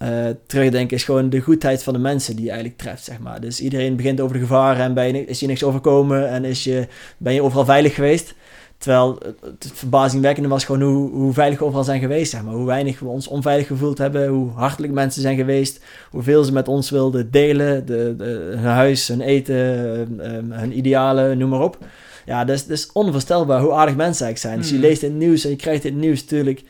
eh, 0.00 0.26
terugdenk, 0.46 0.90
is 0.90 1.04
gewoon 1.04 1.30
de 1.30 1.40
goedheid 1.40 1.82
van 1.82 1.92
de 1.92 1.98
mensen 1.98 2.36
die 2.36 2.44
je 2.44 2.50
eigenlijk 2.50 2.80
treft, 2.80 3.04
zeg 3.04 3.18
maar. 3.18 3.40
Dus 3.40 3.60
iedereen 3.60 3.96
begint 3.96 4.20
over 4.20 4.34
de 4.34 4.40
gevaren 4.40 4.84
en 4.84 4.94
bij 4.94 5.12
je, 5.12 5.24
is 5.24 5.40
je 5.40 5.46
niks 5.46 5.62
overkomen 5.62 6.28
en 6.28 6.44
is 6.44 6.64
je, 6.64 6.86
ben 7.16 7.34
je 7.34 7.42
overal 7.42 7.64
veilig 7.64 7.94
geweest. 7.94 8.34
Terwijl 8.78 9.18
het, 9.24 9.64
het 9.64 9.72
verbazingwekkende 9.74 10.48
was 10.48 10.64
gewoon 10.64 10.82
hoe, 10.82 11.10
hoe 11.10 11.32
veilig 11.32 11.58
we 11.58 11.64
overal 11.64 11.84
zijn 11.84 12.00
geweest, 12.00 12.30
zeg 12.30 12.42
maar. 12.42 12.54
Hoe 12.54 12.66
weinig 12.66 12.98
we 13.00 13.08
ons 13.08 13.28
onveilig 13.28 13.66
gevoeld 13.66 13.98
hebben, 13.98 14.28
hoe 14.28 14.50
hartelijk 14.50 14.92
mensen 14.92 15.22
zijn 15.22 15.36
geweest, 15.36 15.80
hoeveel 16.10 16.44
ze 16.44 16.52
met 16.52 16.68
ons 16.68 16.90
wilden 16.90 17.30
delen, 17.30 17.86
de, 17.86 18.14
de, 18.16 18.52
hun 18.56 18.70
huis, 18.70 19.08
hun 19.08 19.20
eten, 19.20 19.54
eh, 19.54 20.00
eh, 20.00 20.44
hun 20.48 20.76
idealen, 20.76 21.38
noem 21.38 21.48
maar 21.48 21.62
op. 21.62 21.78
Ja, 22.26 22.44
dat 22.44 22.56
is, 22.56 22.66
dat 22.66 22.76
is 22.76 22.92
onvoorstelbaar 22.92 23.60
hoe 23.60 23.72
aardig 23.72 23.96
mensen 23.96 24.26
eigenlijk 24.26 24.38
zijn. 24.38 24.56
Dus 24.56 24.68
je 24.68 24.74
Hmm. 24.74 24.84
leest 24.84 25.02
het 25.02 25.14
nieuws 25.14 25.44
en 25.44 25.50
je 25.50 25.56
krijgt 25.56 25.82
het 25.82 25.94
nieuws 25.94 26.20
natuurlijk 26.20 26.62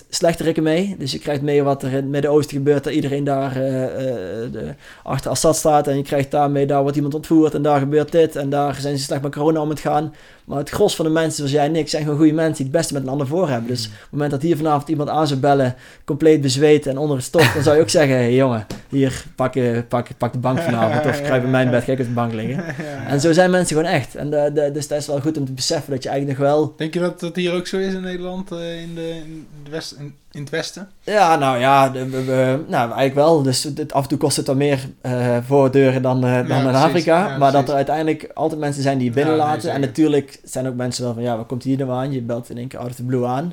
slechterikken 0.09 0.62
mee. 0.62 0.94
Dus 0.98 1.12
je 1.12 1.18
krijgt 1.18 1.42
mee 1.42 1.62
wat 1.62 1.82
er 1.82 1.88
in 1.88 1.94
het 1.94 2.07
Midden-Oosten 2.07 2.57
gebeurt, 2.57 2.84
dat 2.84 2.92
iedereen 2.92 3.24
daar 3.24 3.57
eh, 3.57 3.84
eh, 3.84 4.52
de, 4.52 4.74
achter 5.02 5.30
Assad 5.30 5.57
staat. 5.57 5.88
En 5.88 5.96
je 5.96 6.02
krijgt 6.02 6.30
daarmee, 6.30 6.66
daar 6.66 6.80
wordt 6.82 6.96
iemand 6.96 7.14
ontvoerd 7.14 7.54
en 7.54 7.62
daar 7.62 7.78
gebeurt 7.78 8.12
dit. 8.12 8.36
En 8.36 8.50
daar 8.50 8.74
zijn 8.74 8.98
ze 8.98 9.04
slecht 9.04 9.22
met 9.22 9.34
corona 9.34 9.61
om 9.61 9.68
het 9.68 9.80
gaan. 9.80 10.14
Maar 10.47 10.59
het 10.59 10.70
gros 10.70 10.97
van 10.97 11.05
de 11.05 11.11
mensen 11.11 11.36
zoals 11.36 11.53
jij 11.53 11.64
en 11.64 11.76
ik 11.76 11.88
zijn 11.88 12.03
gewoon 12.03 12.18
goede 12.18 12.32
mensen 12.32 12.55
die 12.55 12.64
het 12.64 12.72
beste 12.72 12.92
met 12.92 13.03
een 13.03 13.09
ander 13.09 13.26
voor 13.26 13.49
hebben. 13.49 13.68
Dus 13.68 13.86
op 13.86 13.92
het 13.92 14.11
moment 14.11 14.30
dat 14.30 14.42
hier 14.42 14.57
vanavond 14.57 14.88
iemand 14.88 15.09
aan 15.09 15.26
zou 15.26 15.40
bellen, 15.40 15.74
compleet 16.05 16.40
bezweet 16.40 16.86
en 16.86 16.99
onder 16.99 17.16
het 17.16 17.24
stof, 17.24 17.53
dan 17.53 17.62
zou 17.62 17.76
je 17.76 17.82
ook 17.82 17.88
zeggen, 17.99 18.16
hé 18.16 18.22
hey, 18.22 18.34
jongen, 18.34 18.66
hier, 18.88 19.24
pak, 19.34 19.57
eh, 19.57 19.78
pak, 19.88 20.09
pak 20.18 20.32
de 20.32 20.38
bank 20.38 20.59
vanavond. 20.59 21.07
Of 21.07 21.22
kruip 21.26 21.44
in 21.44 21.51
mijn 21.51 21.70
bed, 21.70 21.84
kijk 21.84 21.99
op 21.99 22.07
de 22.07 22.12
bank 22.12 22.32
liggen. 22.32 22.64
En 23.09 23.20
zo 23.20 23.32
zijn 23.32 23.51
mensen 23.51 23.76
gewoon 23.76 23.92
echt. 23.92 24.14
En 24.14 24.30
de, 24.30 24.51
de, 24.55 24.70
dus 24.72 24.88
dat 24.88 24.99
is 24.99 25.07
wel 25.07 25.20
goed 25.20 25.38
om 25.38 25.44
te 25.44 25.53
beseffen 25.53 25.92
dat 25.92 26.03
je 26.03 26.09
eigenlijk 26.09 26.38
nog 26.38 26.49
wel 26.49 26.74
Denk 26.76 26.94
je 26.94 27.01
dat 27.01 27.20
dat 27.20 27.36
hier 27.36 27.53
ook 27.53 27.66
zo 27.66 27.76
is 27.76 27.94
in 27.94 28.01
Nederland, 28.01 28.53
eh, 28.53 28.80
in, 28.80 28.94
de, 28.94 29.09
in, 29.24 29.47
de 29.64 29.70
west, 29.70 29.92
in, 29.99 30.14
in 30.37 30.43
het 30.43 30.51
westen? 30.51 30.89
Ja, 31.01 31.37
nou 31.37 31.59
ja, 31.59 31.93
we, 31.93 32.11
we- 32.11 32.59
nou, 32.68 32.84
eigenlijk 32.87 33.14
wel. 33.14 33.43
Dus 33.43 33.62
het, 33.62 33.93
af 33.93 34.03
en 34.03 34.09
toe 34.09 34.18
kost 34.18 34.37
het 34.37 34.47
dan 34.47 34.57
meer 34.57 34.78
eh 35.01 35.37
voordeuren 35.47 36.03
dan, 36.03 36.16
eh, 36.24 36.32
dan 36.34 36.47
Ja, 36.47 36.57
in 36.57 36.62
precies. 36.62 36.82
Afrika. 36.84 37.28
Ja, 37.28 37.39
maar 37.39 37.53
dat 37.53 37.68
er 37.68 37.74
uiteindelijk 37.74 38.30
altijd 38.34 38.61
mensen 38.61 38.82
zijn 38.82 38.99
die 38.99 39.11
je 39.11 39.16
Ja, 39.18 39.22
binnenlaten. 39.24 39.64
nee, 39.64 39.74
en 39.74 39.80
natuurlijk 39.80 40.41
zijn 40.45 40.66
ook 40.68 40.74
mensen 40.74 41.05
wel 41.05 41.14
van, 41.14 41.22
ja, 41.22 41.37
wat 41.37 41.47
komt 41.47 41.62
hier 41.62 41.78
nou 41.78 41.91
aan? 41.91 42.12
Je 42.12 42.20
belt 42.22 42.51
in 42.51 42.59
één 42.59 42.68
keer 42.68 42.78
out 42.78 42.91
of 42.91 42.95
the 42.97 43.05
blue 43.05 43.26
aan. 43.26 43.53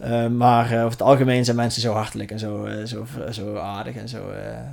Eh, 0.00 0.26
maar 0.26 0.64
eh, 0.70 0.78
over 0.78 0.90
het 0.90 1.02
algemeen 1.02 1.44
zijn 1.44 1.56
mensen 1.56 1.82
zo 1.82 1.92
hartelijk 1.92 2.30
en 2.30 2.38
zo, 2.38 2.64
eh, 2.64 2.84
zo, 2.84 3.06
zo 3.30 3.56
aardig 3.56 3.96
en 3.96 4.08
zo. 4.08 4.18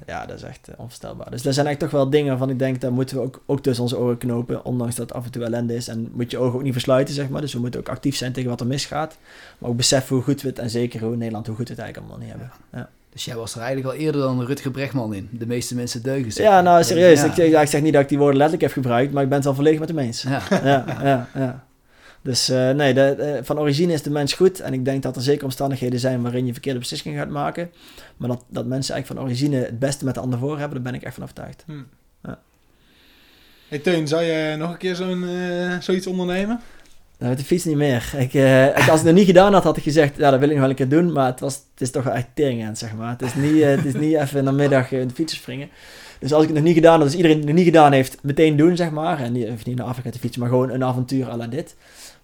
ja, 0.05 0.25
dat 0.25 0.35
is 0.35 0.41
echt 0.43 0.69
onvoorstelbaar. 0.77 1.31
Dus 1.31 1.45
er 1.45 1.53
zijn 1.53 1.65
eigenlijk 1.65 1.79
toch 1.79 2.01
wel 2.01 2.09
dingen 2.09 2.27
waarvan 2.29 2.49
ik 2.49 2.59
denk, 2.59 2.81
daar 2.81 2.93
moeten 2.93 3.15
we 3.17 3.21
ook, 3.23 3.41
ook 3.45 3.61
tussen 3.61 3.83
onze 3.83 3.97
oren 3.97 4.17
knopen. 4.17 4.65
Ondanks 4.65 4.95
dat 4.95 5.07
het 5.09 5.17
af 5.17 5.25
en 5.25 5.31
toe 5.31 5.43
ellende 5.43 5.75
is. 5.75 5.87
En 5.87 6.09
moet 6.13 6.31
je 6.31 6.37
ogen 6.37 6.55
ook 6.55 6.63
niet 6.63 6.71
versluiten, 6.73 7.13
zeg 7.13 7.29
maar. 7.29 7.41
Dus 7.41 7.53
we 7.53 7.59
moeten 7.59 7.79
ook 7.79 7.89
actief 7.89 8.15
zijn 8.15 8.31
tegen 8.31 8.49
wat 8.49 8.59
er 8.61 8.67
misgaat. 8.67 9.17
Maar 9.57 9.69
ook 9.69 9.77
beseffen 9.77 10.15
hoe 10.15 10.23
goed 10.23 10.41
we 10.41 10.47
het, 10.47 10.59
en 10.59 10.69
zeker 10.69 10.99
hoe 11.01 11.15
Nederland, 11.15 11.47
hoe 11.47 11.55
goed 11.55 11.67
we 11.67 11.73
het 11.73 11.81
eigenlijk 11.83 12.11
allemaal 12.11 12.27
niet 12.27 12.37
hebben. 12.39 12.57
Ja. 12.73 12.89
Dus 13.13 13.25
jij 13.25 13.35
was 13.35 13.55
er 13.55 13.61
eigenlijk 13.61 13.95
al 13.95 14.01
eerder 14.01 14.21
dan 14.21 14.43
Rutger 14.45 14.71
Bregman 14.71 15.13
in. 15.13 15.29
De 15.31 15.47
meeste 15.47 15.75
mensen 15.75 16.03
deugen 16.03 16.31
zich. 16.31 16.43
Ja, 16.43 16.61
nou 16.61 16.83
serieus. 16.83 17.19
Ja. 17.19 17.25
Ik, 17.25 17.33
zeg- 17.33 17.61
ik 17.61 17.67
zeg 17.67 17.81
niet 17.81 17.93
dat 17.93 18.01
ik 18.01 18.09
die 18.09 18.17
woorden 18.17 18.37
letterlijk 18.37 18.73
heb 18.73 18.83
gebruikt, 18.83 19.13
maar 19.13 19.23
ik 19.23 19.27
ben 19.29 19.37
het 19.37 19.45
wel 19.47 19.55
volledig 19.55 19.79
met 19.79 19.89
hem 19.89 19.97
eens. 19.99 20.21
Ja. 20.21 20.41
Ja, 20.63 20.83
ja, 21.03 21.27
ja. 21.33 21.63
Dus 22.27 22.49
eh, 22.49 22.71
nee, 22.71 22.93
de, 22.93 23.01
eh, 23.01 23.43
van 23.43 23.59
origine 23.59 23.93
is 23.93 24.01
de 24.01 24.09
mens 24.09 24.33
goed. 24.33 24.59
En 24.59 24.73
ik 24.73 24.85
denk 24.85 25.03
dat 25.03 25.15
er 25.15 25.21
zeker 25.21 25.43
omstandigheden 25.43 25.99
zijn 25.99 26.21
waarin 26.21 26.45
je 26.45 26.51
verkeerde 26.51 26.79
beslissingen 26.79 27.19
gaat 27.19 27.29
maken. 27.29 27.71
Maar 28.17 28.29
dat, 28.29 28.43
dat 28.49 28.65
mensen 28.65 28.93
eigenlijk 28.93 29.21
van 29.21 29.29
origine 29.29 29.65
het 29.65 29.79
beste 29.79 30.05
met 30.05 30.13
de 30.13 30.19
ander 30.19 30.39
voor 30.39 30.59
hebben, 30.59 30.83
daar 30.83 30.91
ben 30.91 30.99
ik 30.99 31.05
echt 31.05 31.13
van 31.13 31.23
overtuigd. 31.23 31.65
Hey 33.67 33.79
Teun, 33.79 34.07
zou 34.07 34.23
je 34.23 34.55
nog 34.57 34.71
een 34.71 34.77
keer 34.77 34.95
zo'n, 34.95 35.27
eh, 35.27 35.79
zoiets 35.79 36.07
ondernemen? 36.07 36.59
Nou, 37.17 37.29
met 37.29 37.39
de 37.39 37.45
fiets 37.45 37.65
niet 37.65 37.75
meer. 37.75 38.13
Ik, 38.17 38.35
als 38.75 38.83
ik 38.83 38.91
het 38.91 39.03
nog 39.03 39.13
niet 39.13 39.25
gedaan 39.33 39.53
had, 39.53 39.63
had 39.63 39.77
ik 39.77 39.83
gezegd, 39.83 40.17
ja, 40.17 40.31
dat 40.31 40.39
wil 40.39 40.47
ik 40.47 40.53
nog 40.53 40.61
wel 40.61 40.69
een 40.69 40.75
keer 40.75 40.89
doen. 40.89 41.11
Maar 41.11 41.25
het, 41.25 41.39
was, 41.39 41.53
het 41.53 41.81
is 41.81 41.91
toch 41.91 42.03
wel 42.03 42.13
echt 42.13 42.27
teringend, 42.33 42.77
zeg 42.77 42.95
maar. 42.95 43.09
Het 43.09 43.21
is 43.21 43.35
niet, 43.35 43.63
het 43.63 43.85
is 43.85 43.93
niet 43.93 44.15
even 44.15 44.39
in 44.39 44.45
de 44.45 44.51
middag 44.51 44.91
in 44.91 45.07
de 45.07 45.13
fiets 45.13 45.35
springen. 45.35 45.69
Dus 46.19 46.33
als 46.33 46.41
ik 46.41 46.47
het 46.47 46.57
nog 46.57 46.67
niet 46.67 46.75
gedaan 46.75 46.99
had, 46.99 47.03
dus 47.03 47.15
iedereen 47.15 47.37
die 47.37 47.45
het 47.45 47.55
nog 47.55 47.63
niet 47.65 47.73
gedaan 47.73 47.91
heeft, 47.91 48.17
meteen 48.21 48.57
doen, 48.57 48.75
zeg 48.75 48.91
maar. 48.91 49.19
En 49.19 49.33
die 49.33 49.49
hoeft 49.49 49.65
niet 49.65 49.77
naar 49.77 49.85
Afrika 49.85 50.09
te 50.09 50.19
fietsen, 50.19 50.41
maar 50.41 50.49
gewoon 50.49 50.69
een 50.69 50.83
avontuur 50.83 51.29
à 51.29 51.37
la 51.37 51.47
dit. 51.47 51.75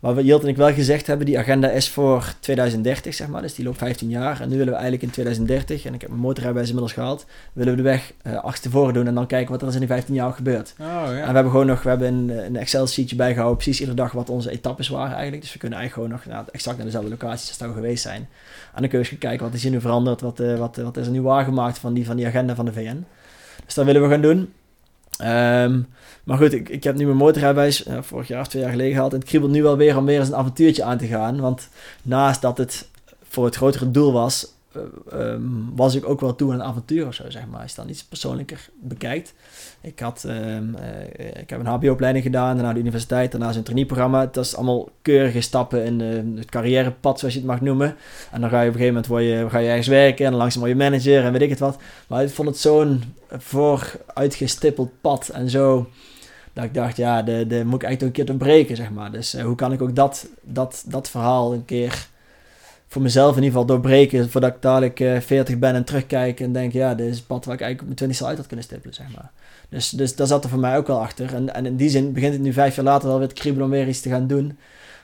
Maar 0.04 0.14
wat 0.14 0.26
Jilt 0.26 0.44
en 0.44 0.48
ik 0.48 0.58
wel 0.58 0.74
gezegd 0.74 1.08
hebben, 1.08 1.26
die 1.26 1.40
agenda 1.40 1.70
is 1.70 1.90
voor 1.90 2.34
2030, 2.40 3.14
zeg 3.14 3.28
maar. 3.28 3.42
Dus 3.42 3.54
die 3.56 3.66
loopt 3.66 3.78
15 3.78 4.10
jaar. 4.10 4.42
En 4.42 4.50
nu 4.50 4.58
willen 4.58 4.74
we 4.74 4.80
eigenlijk 4.80 5.04
in 5.04 5.10
2030, 5.10 5.86
en 5.86 5.94
ik 5.94 6.02
heb 6.02 6.10
mijn 6.10 6.22
motorrijbewijs 6.22 6.68
inmiddels 6.68 6.96
gehaald, 6.96 7.26
willen 7.54 7.72
we 7.72 7.78
de 7.78 7.90
weg 7.90 8.14
uh, 8.24 8.36
achterstevoren 8.36 8.94
doen 8.94 9.08
en 9.08 9.14
dan 9.14 9.28
kijken 9.28 9.52
wat 9.52 9.62
er 9.62 9.68
is 9.68 9.74
in 9.74 9.80
die 9.80 9.90
15 9.90 10.14
jaar 10.14 10.34
gebeurd. 10.34 10.74
Oh 10.80 10.86
ja. 10.86 11.10
En 11.10 11.28
we 11.28 11.34
hebben 11.34 11.52
gewoon 11.52 11.66
nog, 11.66 11.84
we 11.84 11.90
hebben 11.90 12.08
een, 12.14 12.46
een 12.46 12.56
Excel-sheetje 12.56 13.16
bijgehouden, 13.16 13.58
precies 13.58 13.80
iedere 13.80 13.98
dag 13.98 14.12
wat 14.12 14.30
onze 14.30 14.52
etappes 14.52 14.88
waren 14.88 15.14
eigenlijk. 15.14 15.42
Dus 15.42 15.54
we 15.54 15.60
kunnen 15.60 15.80
eigenlijk 15.80 16.10
gewoon 16.10 16.26
nog 16.26 16.36
nou, 16.36 16.48
exact 16.52 16.76
naar 16.76 16.86
dezelfde 16.86 17.10
locaties 17.10 17.50
als 17.50 17.70
we 17.70 17.76
geweest 17.76 18.04
zijn. 18.04 18.28
En 18.74 18.82
dan 18.82 18.90
kun 18.90 18.92
je 18.92 18.98
eens 18.98 19.08
gaan 19.08 19.18
kijken 19.18 19.46
wat 19.46 19.56
is 19.56 19.64
hier 19.64 19.72
nu 19.72 19.82
veranderd, 19.82 20.22
wat, 20.22 20.40
uh, 20.40 20.58
wat, 20.58 20.76
wat 20.76 20.98
is 20.98 21.06
er 21.06 21.12
nu 21.12 21.22
waargemaakt 21.22 21.78
van 21.78 21.94
die, 21.94 22.06
van 22.06 22.16
die 22.16 22.28
agenda 22.28 22.56
van 22.56 22.66
de 22.66 22.74
VN. 22.74 23.06
Dus 23.66 23.74
dat 23.74 23.86
willen 23.86 24.02
we 24.02 24.10
gaan 24.10 24.22
doen. 24.22 24.54
Ehm, 25.18 25.82
maar 26.24 26.38
goed, 26.38 26.54
ik, 26.54 26.70
ik 26.70 26.84
heb 26.84 26.96
nu 26.96 27.06
mijn 27.06 27.18
motorrijbewijs 27.18 27.88
uh, 27.88 27.98
vorig 28.02 28.28
jaar 28.28 28.42
of 28.42 28.48
twee 28.48 28.62
jaar 28.62 28.72
geleden 28.72 28.94
gehad. 28.94 29.14
En 29.14 29.20
het 29.20 29.28
kriebelt 29.28 29.52
nu 29.52 29.64
wel 29.64 29.78
weer 29.78 29.98
om 29.98 30.06
weer 30.06 30.20
eens 30.20 30.28
een 30.28 30.36
avontuurtje 30.36 30.84
aan 30.84 30.98
te 30.98 31.08
gaan. 31.08 31.40
Want 31.40 31.70
naast 32.02 32.42
dat 32.42 32.58
het 32.58 32.88
voor 33.30 33.46
het 33.46 33.56
grotere 33.56 33.92
doel 33.92 34.12
was, 34.12 34.53
um, 35.14 35.72
was 35.76 35.96
ik 35.96 36.10
ook 36.10 36.20
wel 36.20 36.36
toe 36.36 36.52
aan 36.52 36.60
een 36.60 36.66
avontuur 36.66 37.08
of 37.08 37.14
zo, 37.14 37.30
zeg 37.30 37.48
maar. 37.48 37.62
Als 37.62 37.70
je 37.70 37.76
dan 37.76 37.90
iets 37.90 38.04
persoonlijker 38.04 38.70
bekijkt. 38.82 39.34
Ik, 39.82 40.00
had, 40.00 40.24
um, 40.28 40.76
uh, 40.80 41.42
ik 41.42 41.50
heb 41.50 41.60
een 41.60 41.66
hbo-opleiding 41.66 42.26
gedaan, 42.26 42.56
daarna 42.56 42.74
de 42.74 42.80
universiteit, 42.80 43.32
daarna 43.32 43.52
zo'n 43.52 43.64
traineeprogramma. 43.64 44.26
Dat 44.26 44.46
is 44.46 44.56
allemaal 44.56 44.90
keurige 45.02 45.42
stappen 45.42 45.86
in 45.86 46.00
uh, 46.00 46.40
het 46.40 46.50
carrièrepad, 46.50 47.20
zoals 47.20 47.34
je 47.34 47.40
het 47.40 47.50
mag 47.50 47.62
noemen. 47.62 47.96
En 48.32 48.42
dan 48.42 48.50
ga 48.50 48.62
je 48.62 48.70
op 48.70 48.74
een 48.74 48.80
gegeven 48.80 48.94
moment 48.94 49.08
word 49.08 49.24
je, 49.24 49.46
ga 49.50 49.58
je 49.58 49.70
ergens 49.70 49.88
werken 49.88 50.26
en 50.26 50.34
langzaam 50.34 50.68
je 50.68 50.76
manager 50.76 51.24
en 51.24 51.32
weet 51.32 51.42
ik 51.42 51.50
het 51.50 51.60
wat. 51.60 51.78
Maar 52.08 52.24
ik 52.24 52.30
vond 52.30 52.48
het 52.48 52.58
zo'n 52.58 53.04
vooruitgestippeld 53.30 54.92
pad 55.02 55.30
en 55.30 55.50
zo... 55.50 55.90
Dat 56.54 56.64
ik 56.64 56.74
dacht, 56.74 56.98
ja, 56.98 57.22
de, 57.22 57.48
de 57.48 57.66
moet 57.66 57.82
ik 57.82 57.88
eigenlijk 57.88 58.02
een 58.02 58.12
keer 58.12 58.26
doorbreken, 58.26 58.76
zeg 58.76 58.92
maar. 58.92 59.12
Dus 59.12 59.42
hoe 59.42 59.56
kan 59.56 59.72
ik 59.72 59.82
ook 59.82 59.96
dat, 59.96 60.28
dat, 60.42 60.84
dat 60.88 61.10
verhaal 61.10 61.54
een 61.54 61.66
keer 61.66 62.08
voor 62.94 63.02
mezelf 63.02 63.30
in 63.30 63.44
ieder 63.44 63.60
geval 63.60 63.66
doorbreken. 63.66 64.30
Voordat 64.30 64.56
ik 64.56 64.62
dadelijk 64.62 65.00
uh, 65.00 65.20
40 65.20 65.60
ben 65.60 65.76
en 65.76 65.84
terugkijk 65.84 66.40
en 66.40 66.54
denk, 66.54 66.74
ja, 66.74 66.96
dit 66.96 67.08
is 67.08 67.18
het 67.18 67.28
pad 67.28 67.46
waar 67.46 67.56
ik 67.56 67.62
eigenlijk 67.62 67.82
op 67.82 67.86
mijn 67.86 68.12
20 68.14 68.28
uit 68.28 68.38
had 68.38 68.48
kunnen 68.48 68.66
stippelen, 68.66 68.94
zeg 68.94 69.06
maar. 69.16 69.32
Dus, 69.70 69.90
dus 69.90 70.16
daar 70.16 70.28
zat 70.28 70.44
er 70.44 70.50
voor 70.50 70.60
mij 70.60 70.78
ook 70.78 70.88
wel 70.88 71.02
achter. 71.02 71.34
En, 71.34 71.54
en 71.54 71.66
in 71.66 71.76
die 71.76 71.90
zin 71.90 72.14
begint 72.14 72.34
het 72.34 72.42
nu 72.42 72.54
vijf 72.54 72.76
jaar 72.76 72.86
later 72.86 73.08
wel 73.08 73.20
weer 73.20 73.28
te 73.28 73.34
kriebelen 73.34 73.66
om 73.66 73.72
weer 73.72 73.88
iets 73.88 74.02
te 74.02 74.10
gaan 74.10 74.28
doen. 74.28 74.58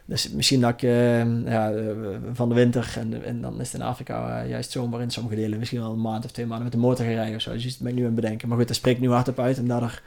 Dus 0.09 0.29
misschien 0.29 0.61
dat 0.61 0.69
ik 0.69 0.81
uh, 0.81 1.45
ja, 1.45 1.71
uh, 1.71 1.91
van 2.33 2.49
de 2.49 2.55
winter 2.55 2.93
en, 2.97 3.23
en 3.25 3.41
dan 3.41 3.59
is 3.59 3.71
het 3.71 3.81
in 3.81 3.87
Afrika 3.87 4.43
uh, 4.43 4.49
juist 4.49 4.71
zomer 4.71 5.01
in 5.01 5.09
sommige 5.09 5.35
delen 5.35 5.59
misschien 5.59 5.79
wel 5.79 5.91
een 5.91 6.01
maand 6.01 6.25
of 6.25 6.31
twee 6.31 6.45
maanden 6.45 6.63
met 6.63 6.73
de 6.73 6.79
motor 6.79 7.05
gaan 7.05 7.13
rijden 7.13 7.35
of 7.35 7.41
zo. 7.41 7.51
Dus 7.51 7.63
dat 7.63 7.77
ben 7.79 7.87
ik 7.87 7.93
nu 7.93 7.99
aan 7.99 8.05
het 8.05 8.15
bedenken. 8.15 8.47
Maar 8.47 8.57
goed, 8.57 8.67
daar 8.67 8.75
spreek 8.75 8.95
ik 8.95 9.01
nu 9.01 9.09
hardop 9.09 9.39
uit 9.39 9.57
en 9.57 9.67
daardoor 9.67 10.01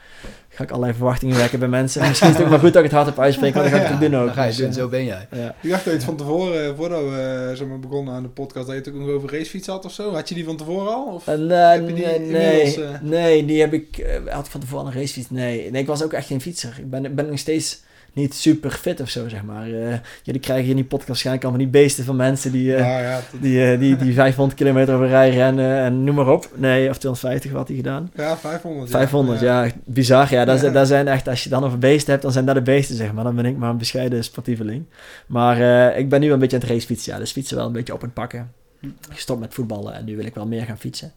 ga 0.48 0.62
ik 0.62 0.70
allerlei 0.70 0.94
verwachtingen 0.94 1.36
wekken 1.36 1.59
bij 1.59 1.68
mensen. 1.68 2.00
En 2.00 2.09
misschien 2.09 2.28
is 2.28 2.34
het 2.34 2.44
ook 2.44 2.50
maar 2.50 2.59
goed 2.59 2.72
dat 2.72 2.84
ik 2.84 2.90
het 2.90 2.98
hardop 2.98 3.18
uitspreek, 3.18 3.55
want 3.55 3.70
dan 3.70 3.78
ga 3.78 3.84
ik 3.84 3.90
het 3.90 4.00
doen 4.00 4.20
ook. 4.20 4.32
ga 4.32 4.44
je 4.44 4.57
doen, 4.57 4.72
zo 4.72 4.88
ben 4.88 5.05
jij. 5.05 5.28
Ja. 5.30 5.55
Ik 5.61 5.70
dacht 5.70 5.84
dat 5.84 5.92
je 5.92 5.98
het 5.98 6.05
van 6.05 6.16
tevoren, 6.16 6.76
voordat 6.76 7.00
we 7.00 7.53
zeg 7.55 7.68
maar, 7.68 7.80
begonnen 7.80 8.14
aan 8.14 8.22
de 8.22 8.28
podcast, 8.28 8.66
dat 8.66 8.74
je 8.74 8.80
het 8.80 8.88
ook 8.88 9.00
nog 9.00 9.09
over 9.09 9.30
racefiets 9.30 9.66
had 9.66 9.84
of 9.84 9.92
zo. 9.92 10.12
Had 10.12 10.28
je 10.28 10.34
die 10.34 10.44
van 10.44 10.57
tevoren 10.57 10.92
al? 10.92 11.05
Of 11.05 11.26
heb 11.26 11.38
je 11.88 11.94
die 11.94 12.05
nee, 12.05 12.28
nee, 12.28 12.76
nee, 13.03 13.44
die 13.44 13.61
heb 13.61 13.72
ik, 13.72 14.20
had 14.28 14.44
ik 14.44 14.50
van 14.50 14.61
tevoren 14.61 14.86
een 14.86 14.92
racefiets? 14.92 15.30
Nee. 15.30 15.70
nee, 15.70 15.80
ik 15.80 15.88
was 15.88 16.03
ook 16.03 16.12
echt 16.12 16.26
geen 16.26 16.40
fietser. 16.40 16.76
Ik 16.78 16.90
ben, 16.90 17.14
ben 17.14 17.28
nog 17.28 17.38
steeds 17.38 17.82
niet 18.13 18.35
super 18.35 18.71
fit 18.71 19.01
of 19.01 19.09
zo, 19.09 19.29
zeg 19.29 19.43
maar. 19.43 19.69
Uh, 19.69 19.95
jullie 20.23 20.41
krijgen 20.41 20.71
in 20.71 20.77
die 20.77 20.85
podcast 20.85 21.09
waarschijnlijk 21.09 21.45
allemaal 21.45 21.63
die 21.63 21.73
beesten 21.73 22.05
van 22.05 22.17
mensen 22.17 22.53
die, 22.53 22.67
uh, 22.69 22.79
ja, 22.79 23.01
ja, 23.01 23.21
die, 23.41 23.73
uh, 23.73 23.79
die, 23.79 23.97
die 23.97 24.15
500 24.15 24.59
kilometer 24.59 24.95
over 24.95 25.09
rij 25.09 25.31
rennen 25.31 25.79
en 25.79 26.05
noem 26.05 26.15
maar 26.15 26.29
op. 26.29 26.49
Nee, 26.55 26.89
of 26.89 26.99
250 26.99 27.53
had 27.53 27.69
hij 27.69 27.77
gedaan. 27.77 28.11
Ja, 28.17 28.37
500. 28.37 28.91
500, 28.91 29.41
ja. 29.41 29.63
ja. 29.63 29.73
Bizar, 29.85 30.31
ja. 30.31 30.45
Dat, 30.45 30.61
ja. 30.61 30.85
zijn 30.85 31.09
echt, 31.09 31.29
als 31.29 31.45
je 31.45 31.49
dan 31.51 31.65
over 31.65 31.79
beesten 31.79 32.11
hebt, 32.11 32.23
dan 32.23 32.33
zijn 32.33 32.45
dat 32.45 32.55
de 32.55 32.63
beesten, 32.63 32.97
zeg 32.97 33.13
maar. 33.13 33.25
Dan 33.25 33.37
ben 33.37 33.47
ik 33.47 33.57
maar 33.57 33.71
een 33.71 33.79
bescheiden 33.79 34.25
sportieveling. 34.25 34.85
Maar 35.27 35.59
ik 35.97 36.09
ben 36.09 36.21
nu 36.21 36.33
een 36.33 36.39
beetje 36.39 36.57
aan 36.57 36.63
het 36.63 36.71
racefietsen, 36.71 37.13
ja. 37.13 37.19
Dus 37.19 37.33
fietsen 37.33 37.57
wel 37.57 37.67
een 37.67 37.73
beetje 37.73 37.95
op 37.95 38.01
het 38.01 38.15
pakken. 38.15 38.53
Gestopt 39.11 39.41
met 39.41 39.55
voetballen 39.55 39.95
en 39.95 40.05
nu 40.05 40.17
wil 40.17 40.27
ik 40.27 40.35
wel 40.35 40.47
meer 40.47 40.65
gaan 40.65 40.79
fietsen. 40.79 41.13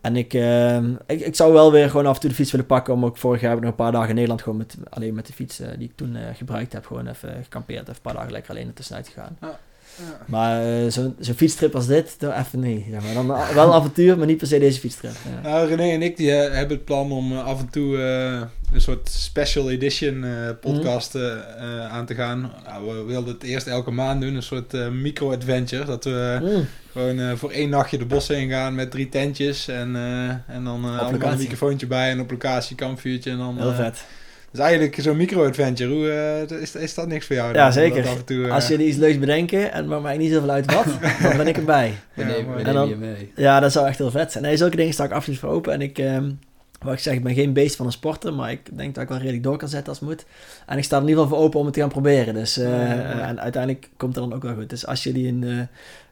En 0.00 0.16
ik, 0.16 0.34
uh, 0.34 0.76
ik, 1.06 1.20
ik 1.20 1.34
zou 1.34 1.52
wel 1.52 1.72
weer 1.72 1.90
gewoon 1.90 2.06
af 2.06 2.14
en 2.14 2.20
toe 2.20 2.30
de 2.30 2.36
fiets 2.36 2.50
willen 2.50 2.66
pakken. 2.66 2.94
Om 2.94 3.04
ook 3.04 3.16
vorig 3.16 3.40
jaar 3.40 3.50
heb 3.50 3.58
ik 3.58 3.64
nog 3.64 3.72
een 3.72 3.84
paar 3.84 3.92
dagen 3.92 4.08
in 4.08 4.14
Nederland 4.14 4.42
gewoon 4.42 4.58
met, 4.58 4.76
alleen 4.90 5.14
met 5.14 5.26
de 5.26 5.32
fiets 5.32 5.60
uh, 5.60 5.68
die 5.78 5.88
ik 5.88 5.96
toen 5.96 6.16
uh, 6.16 6.22
gebruikt 6.34 6.72
heb. 6.72 6.86
Gewoon 6.86 7.06
even 7.06 7.42
gekampeerd. 7.42 7.80
Even 7.80 7.94
een 7.94 8.00
paar 8.02 8.14
dagen 8.14 8.32
lekker 8.32 8.50
alleen 8.50 8.66
ertussenuit 8.66 9.08
gegaan. 9.08 9.36
Ja. 9.40 9.58
Ja. 9.96 10.24
Maar 10.26 10.66
uh, 10.66 10.90
zo'n 10.90 11.16
zo 11.20 11.32
fietstrip 11.32 11.74
als 11.74 11.86
dit, 11.86 12.14
dan 12.18 12.32
even 12.32 12.60
niet. 12.60 12.84
Ja, 12.86 13.00
maar 13.00 13.14
dan 13.14 13.26
wel 13.26 13.66
een 13.66 13.72
avontuur, 13.72 14.18
maar 14.18 14.26
niet 14.26 14.36
per 14.36 14.46
se 14.46 14.58
deze 14.58 14.80
fietstrip. 14.80 15.12
Ja. 15.42 15.48
Nou, 15.48 15.68
René 15.68 15.92
en 15.92 16.02
ik 16.02 16.16
die, 16.16 16.30
uh, 16.30 16.36
hebben 16.36 16.76
het 16.76 16.84
plan 16.84 17.12
om 17.12 17.32
uh, 17.32 17.44
af 17.44 17.60
en 17.60 17.68
toe 17.70 17.96
een 18.72 18.80
soort 18.80 19.08
special 19.08 19.70
edition 19.70 20.24
podcast 20.60 21.14
mm. 21.14 21.40
aan 21.90 22.06
te 22.06 22.14
gaan. 22.14 22.52
Nou, 22.66 22.96
we 22.96 23.02
wilden 23.02 23.34
het 23.34 23.42
eerst 23.42 23.66
elke 23.66 23.90
maand 23.90 24.20
doen, 24.20 24.34
een 24.34 24.42
soort 24.42 24.90
micro-adventure. 24.90 25.84
Dat 25.84 26.04
we 26.04 26.38
mm. 26.42 26.66
gewoon 26.92 27.38
voor 27.38 27.50
één 27.50 27.68
nachtje 27.68 27.98
de 27.98 28.06
bossen 28.06 28.36
heen 28.36 28.48
gaan 28.48 28.74
met 28.74 28.90
drie 28.90 29.08
tentjes. 29.08 29.68
En, 29.68 29.96
en 30.46 30.64
dan 30.64 30.84
allemaal 30.84 31.30
een 31.32 31.38
microfoontje 31.38 31.86
bij 31.86 32.10
en 32.10 32.20
op 32.20 32.30
locatie, 32.30 32.76
kampvuurtje. 32.76 33.30
En 33.30 33.38
dan, 33.38 33.58
Heel 33.58 33.74
vet. 33.74 34.04
Dus 34.50 34.60
eigenlijk 34.60 34.96
zo'n 35.00 35.16
micro-adventure. 35.16 35.94
Hoe, 35.94 36.06
uh, 36.50 36.60
is, 36.60 36.74
is 36.74 36.94
dat 36.94 37.08
niks 37.08 37.26
voor 37.26 37.36
jou? 37.36 37.54
Ja, 37.54 37.62
dan? 37.62 37.72
zeker. 37.72 38.06
Af 38.06 38.16
en 38.16 38.24
toe, 38.24 38.36
uh... 38.36 38.52
Als 38.52 38.68
jullie 38.68 38.86
iets 38.86 38.96
leuks 38.96 39.18
bedenken 39.18 39.72
en 39.72 39.88
maar 39.88 40.00
mij 40.00 40.16
niet 40.16 40.32
zoveel 40.32 40.50
uit 40.50 40.72
wat, 40.74 40.84
dan 41.22 41.36
ben 41.36 41.46
ik 41.46 41.56
erbij. 41.56 41.94
We 42.14 42.24
nemen, 42.24 42.56
we 42.56 42.62
nemen 42.62 42.88
je 42.88 42.96
mee. 42.96 43.32
Ja, 43.36 43.60
dat 43.60 43.72
zou 43.72 43.86
echt 43.86 43.98
heel 43.98 44.10
vet 44.10 44.32
zijn. 44.32 44.44
Nee, 44.44 44.56
zulke 44.56 44.76
dingen 44.76 44.92
sta 44.92 45.04
ik 45.04 45.10
absoluut 45.10 45.38
voor 45.38 45.50
open. 45.50 45.72
En 45.72 45.80
ik, 45.80 45.98
um, 45.98 46.38
wat 46.78 46.92
ik 46.92 46.98
zeg, 46.98 47.14
ik 47.14 47.22
ben 47.22 47.34
geen 47.34 47.52
beest 47.52 47.76
van 47.76 47.86
een 47.86 47.92
sporter, 47.92 48.34
maar 48.34 48.50
ik 48.50 48.76
denk 48.76 48.94
dat 48.94 49.02
ik 49.02 49.08
wel 49.08 49.18
redelijk 49.18 49.42
door 49.42 49.56
kan 49.56 49.68
zetten 49.68 49.88
als 49.88 50.00
het 50.00 50.08
moet. 50.08 50.24
En 50.66 50.78
ik 50.78 50.84
sta 50.84 50.96
er 50.96 51.02
in 51.02 51.08
ieder 51.08 51.22
geval 51.22 51.38
voor 51.38 51.46
open 51.46 51.58
om 51.58 51.64
het 51.64 51.74
te 51.74 51.80
gaan 51.80 51.88
proberen. 51.88 52.34
Dus, 52.34 52.58
uh, 52.58 52.64
ja, 52.64 52.94
ja. 52.94 53.28
en 53.28 53.40
uiteindelijk 53.40 53.90
komt 53.96 54.14
het 54.14 54.24
dan 54.24 54.34
ook 54.34 54.42
wel 54.42 54.54
goed. 54.54 54.70
Dus 54.70 54.86
als 54.86 55.02
jullie 55.02 55.28
een, 55.28 55.42
uh, 55.42 55.60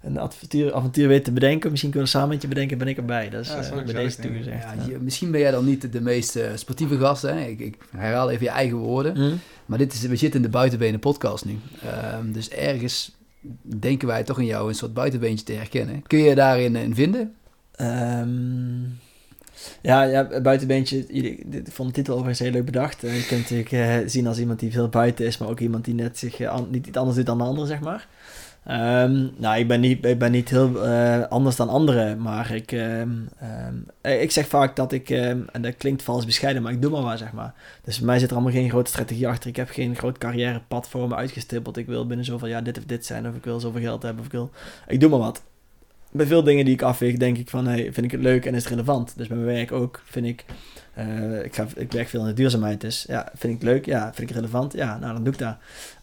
een 0.03 0.21
avontuur, 0.21 0.75
avontuur 0.75 1.09
weten 1.09 1.25
te 1.25 1.33
bedenken, 1.33 1.71
misschien 1.71 1.91
kunnen 1.91 2.09
we 2.09 2.14
samen 2.17 2.33
met 2.33 2.43
je 2.43 2.49
bedenken, 2.49 2.79
ben 2.79 2.89
ik 2.89 2.97
erbij. 2.97 3.29
Dus 3.29 3.49
ja, 3.49 3.62
uh, 3.62 3.85
bij 3.85 3.95
deze 3.95 4.21
toegezegd. 4.21 4.62
Ja, 4.62 4.87
je, 4.89 4.99
misschien 4.99 5.31
ben 5.31 5.41
jij 5.41 5.51
dan 5.51 5.64
niet 5.64 5.93
de 5.93 6.01
meest 6.01 6.39
sportieve 6.55 6.99
gast. 6.99 7.23
Hè? 7.23 7.41
Ik, 7.41 7.61
ik, 7.61 7.77
herhaal 7.97 8.31
even 8.31 8.45
je 8.45 8.51
eigen 8.51 8.77
woorden. 8.77 9.19
Mm. 9.19 9.41
Maar 9.67 9.79
dit 9.79 9.93
is, 9.93 10.01
we 10.01 10.17
zitten 10.17 10.41
in 10.41 10.47
de 10.47 10.53
buitenbenen 10.53 11.01
podcast 11.01 11.45
nu. 11.45 11.59
Um, 12.21 12.33
dus 12.33 12.49
ergens 12.49 13.17
denken 13.62 14.09
wij 14.09 14.25
toch 14.25 14.39
in 14.39 14.47
jou 14.47 14.69
een 14.69 14.75
soort 14.75 14.95
buitenbeentje 14.95 15.45
te 15.45 15.53
herkennen. 15.53 16.03
Kun 16.07 16.19
je 16.19 16.35
daarin 16.35 16.77
in 16.77 16.95
vinden? 16.95 17.35
Um... 17.81 18.99
Ja, 19.81 20.03
ja 20.03 20.41
buitenbeentje. 20.41 21.07
Ik 21.07 21.45
vond 21.71 21.89
de 21.89 21.95
titel 21.95 22.14
overigens 22.14 22.41
heel 22.41 22.51
leuk 22.51 22.64
bedacht. 22.64 23.01
Je 23.01 23.25
kunt 23.29 23.41
natuurlijk 23.41 23.73
uh, 23.73 23.97
zien 24.07 24.27
als 24.27 24.39
iemand 24.39 24.61
die 24.61 24.73
veel 24.73 24.89
buiten 24.89 25.27
is, 25.27 25.39
maar 25.39 25.49
ook 25.49 25.61
iemand 25.61 25.85
die 25.85 25.95
net 25.95 26.19
zich 26.19 26.41
an, 26.41 26.69
niet 26.71 26.87
iets 26.87 26.99
anders 26.99 27.17
doet 27.17 27.27
dan 27.27 27.39
de 27.39 27.45
ander, 27.45 27.67
zeg 27.67 27.81
maar. 27.81 28.07
Um, 28.71 29.31
nou, 29.37 29.59
ik 29.59 29.69
ben 29.69 29.81
niet, 29.81 30.05
ik 30.05 30.19
ben 30.19 30.33
niet 30.33 30.49
heel 30.49 30.87
anders 31.29 31.57
dan 31.57 31.69
anderen, 31.69 32.23
maar 32.23 32.55
ik, 32.55 32.73
um, 32.73 33.29
um, 34.03 34.11
ik 34.12 34.31
zeg 34.31 34.47
vaak 34.47 34.77
dat 34.77 34.93
ik, 34.93 35.11
en 35.11 35.49
dat 35.61 35.77
klinkt 35.77 36.03
vals 36.03 36.25
bescheiden, 36.25 36.62
maar 36.62 36.73
ik 36.73 36.83
doe 36.83 36.91
maar 36.91 37.03
wat, 37.03 37.19
zeg 37.19 37.33
maar. 37.33 37.55
Dus 37.85 38.01
mij 38.01 38.19
zit 38.19 38.29
er 38.29 38.35
allemaal 38.35 38.53
geen 38.53 38.71
grote 38.71 38.91
strategie 38.91 39.29
achter. 39.29 39.49
Ik 39.49 39.57
heb 39.57 39.71
geen 39.71 39.97
groot 39.97 40.19
carrièrepad 40.19 40.89
voor 40.89 41.09
me 41.09 41.14
uitgestippeld. 41.14 41.77
Ik 41.77 41.87
wil 41.87 42.07
binnen 42.07 42.27
zoveel 42.27 42.49
jaar 42.49 42.64
dit 42.64 42.79
of 42.79 42.85
dit 42.85 43.07
zijn, 43.07 43.29
of 43.29 43.35
ik 43.35 43.45
wil 43.45 43.61
zoveel 43.61 43.81
geld 43.81 44.03
hebben, 44.03 44.21
of 44.21 44.27
ik 44.27 44.33
wil... 44.33 44.51
Ik 44.87 45.01
doe 45.01 45.11
maar 45.11 45.19
wat 45.19 45.43
bij 46.17 46.27
veel 46.27 46.43
dingen 46.43 46.64
die 46.64 46.75
ik 46.75 46.83
afweeg, 46.83 47.17
denk 47.17 47.39
ik 47.39 47.51
van, 47.51 47.67
hey, 47.67 47.93
vind 47.93 48.07
ik 48.07 48.11
het 48.11 48.21
leuk 48.21 48.47
en 48.47 48.55
is 48.55 48.62
het 48.62 48.73
relevant? 48.73 49.12
Dus 49.17 49.27
bij 49.27 49.37
mijn 49.37 49.55
werk 49.57 49.73
ook, 49.73 50.03
vind 50.05 50.27
ik, 50.27 50.45
uh, 50.99 51.45
ik, 51.45 51.57
ik 51.77 51.93
werk 51.93 52.09
veel 52.09 52.21
in 52.21 52.27
de 52.27 52.33
duurzaamheid, 52.33 52.81
dus 52.81 53.05
ja, 53.09 53.29
vind 53.35 53.53
ik 53.53 53.61
het 53.61 53.69
leuk? 53.69 53.87
Ja, 53.87 54.05
vind 54.05 54.19
ik 54.19 54.29
het 54.29 54.37
relevant? 54.37 54.73
Ja, 54.73 54.99
nou, 54.99 55.12
dan 55.12 55.25
doe 55.25 55.33
ik 55.33 55.39
dat. 55.39 55.57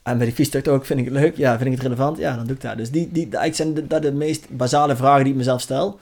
En 0.03 0.17
bij 0.17 0.25
die 0.25 0.35
fietstocht 0.35 0.67
ook, 0.67 0.85
vind 0.85 0.99
ik 0.99 1.05
het 1.05 1.13
leuk? 1.13 1.37
Ja, 1.37 1.57
vind 1.57 1.65
ik 1.65 1.75
het 1.75 1.81
relevant? 1.81 2.17
Ja, 2.17 2.35
dan 2.35 2.45
doe 2.45 2.55
ik 2.55 2.61
dat. 2.61 2.77
Dus 2.77 2.91
die, 2.91 3.09
die, 3.11 3.23
eigenlijk 3.23 3.55
zijn 3.55 3.87
dat 3.87 4.01
de, 4.01 4.09
de 4.09 4.17
meest 4.17 4.49
basale 4.49 4.95
vragen 4.95 5.23
die 5.23 5.31
ik 5.31 5.37
mezelf 5.37 5.61
stel. 5.61 5.99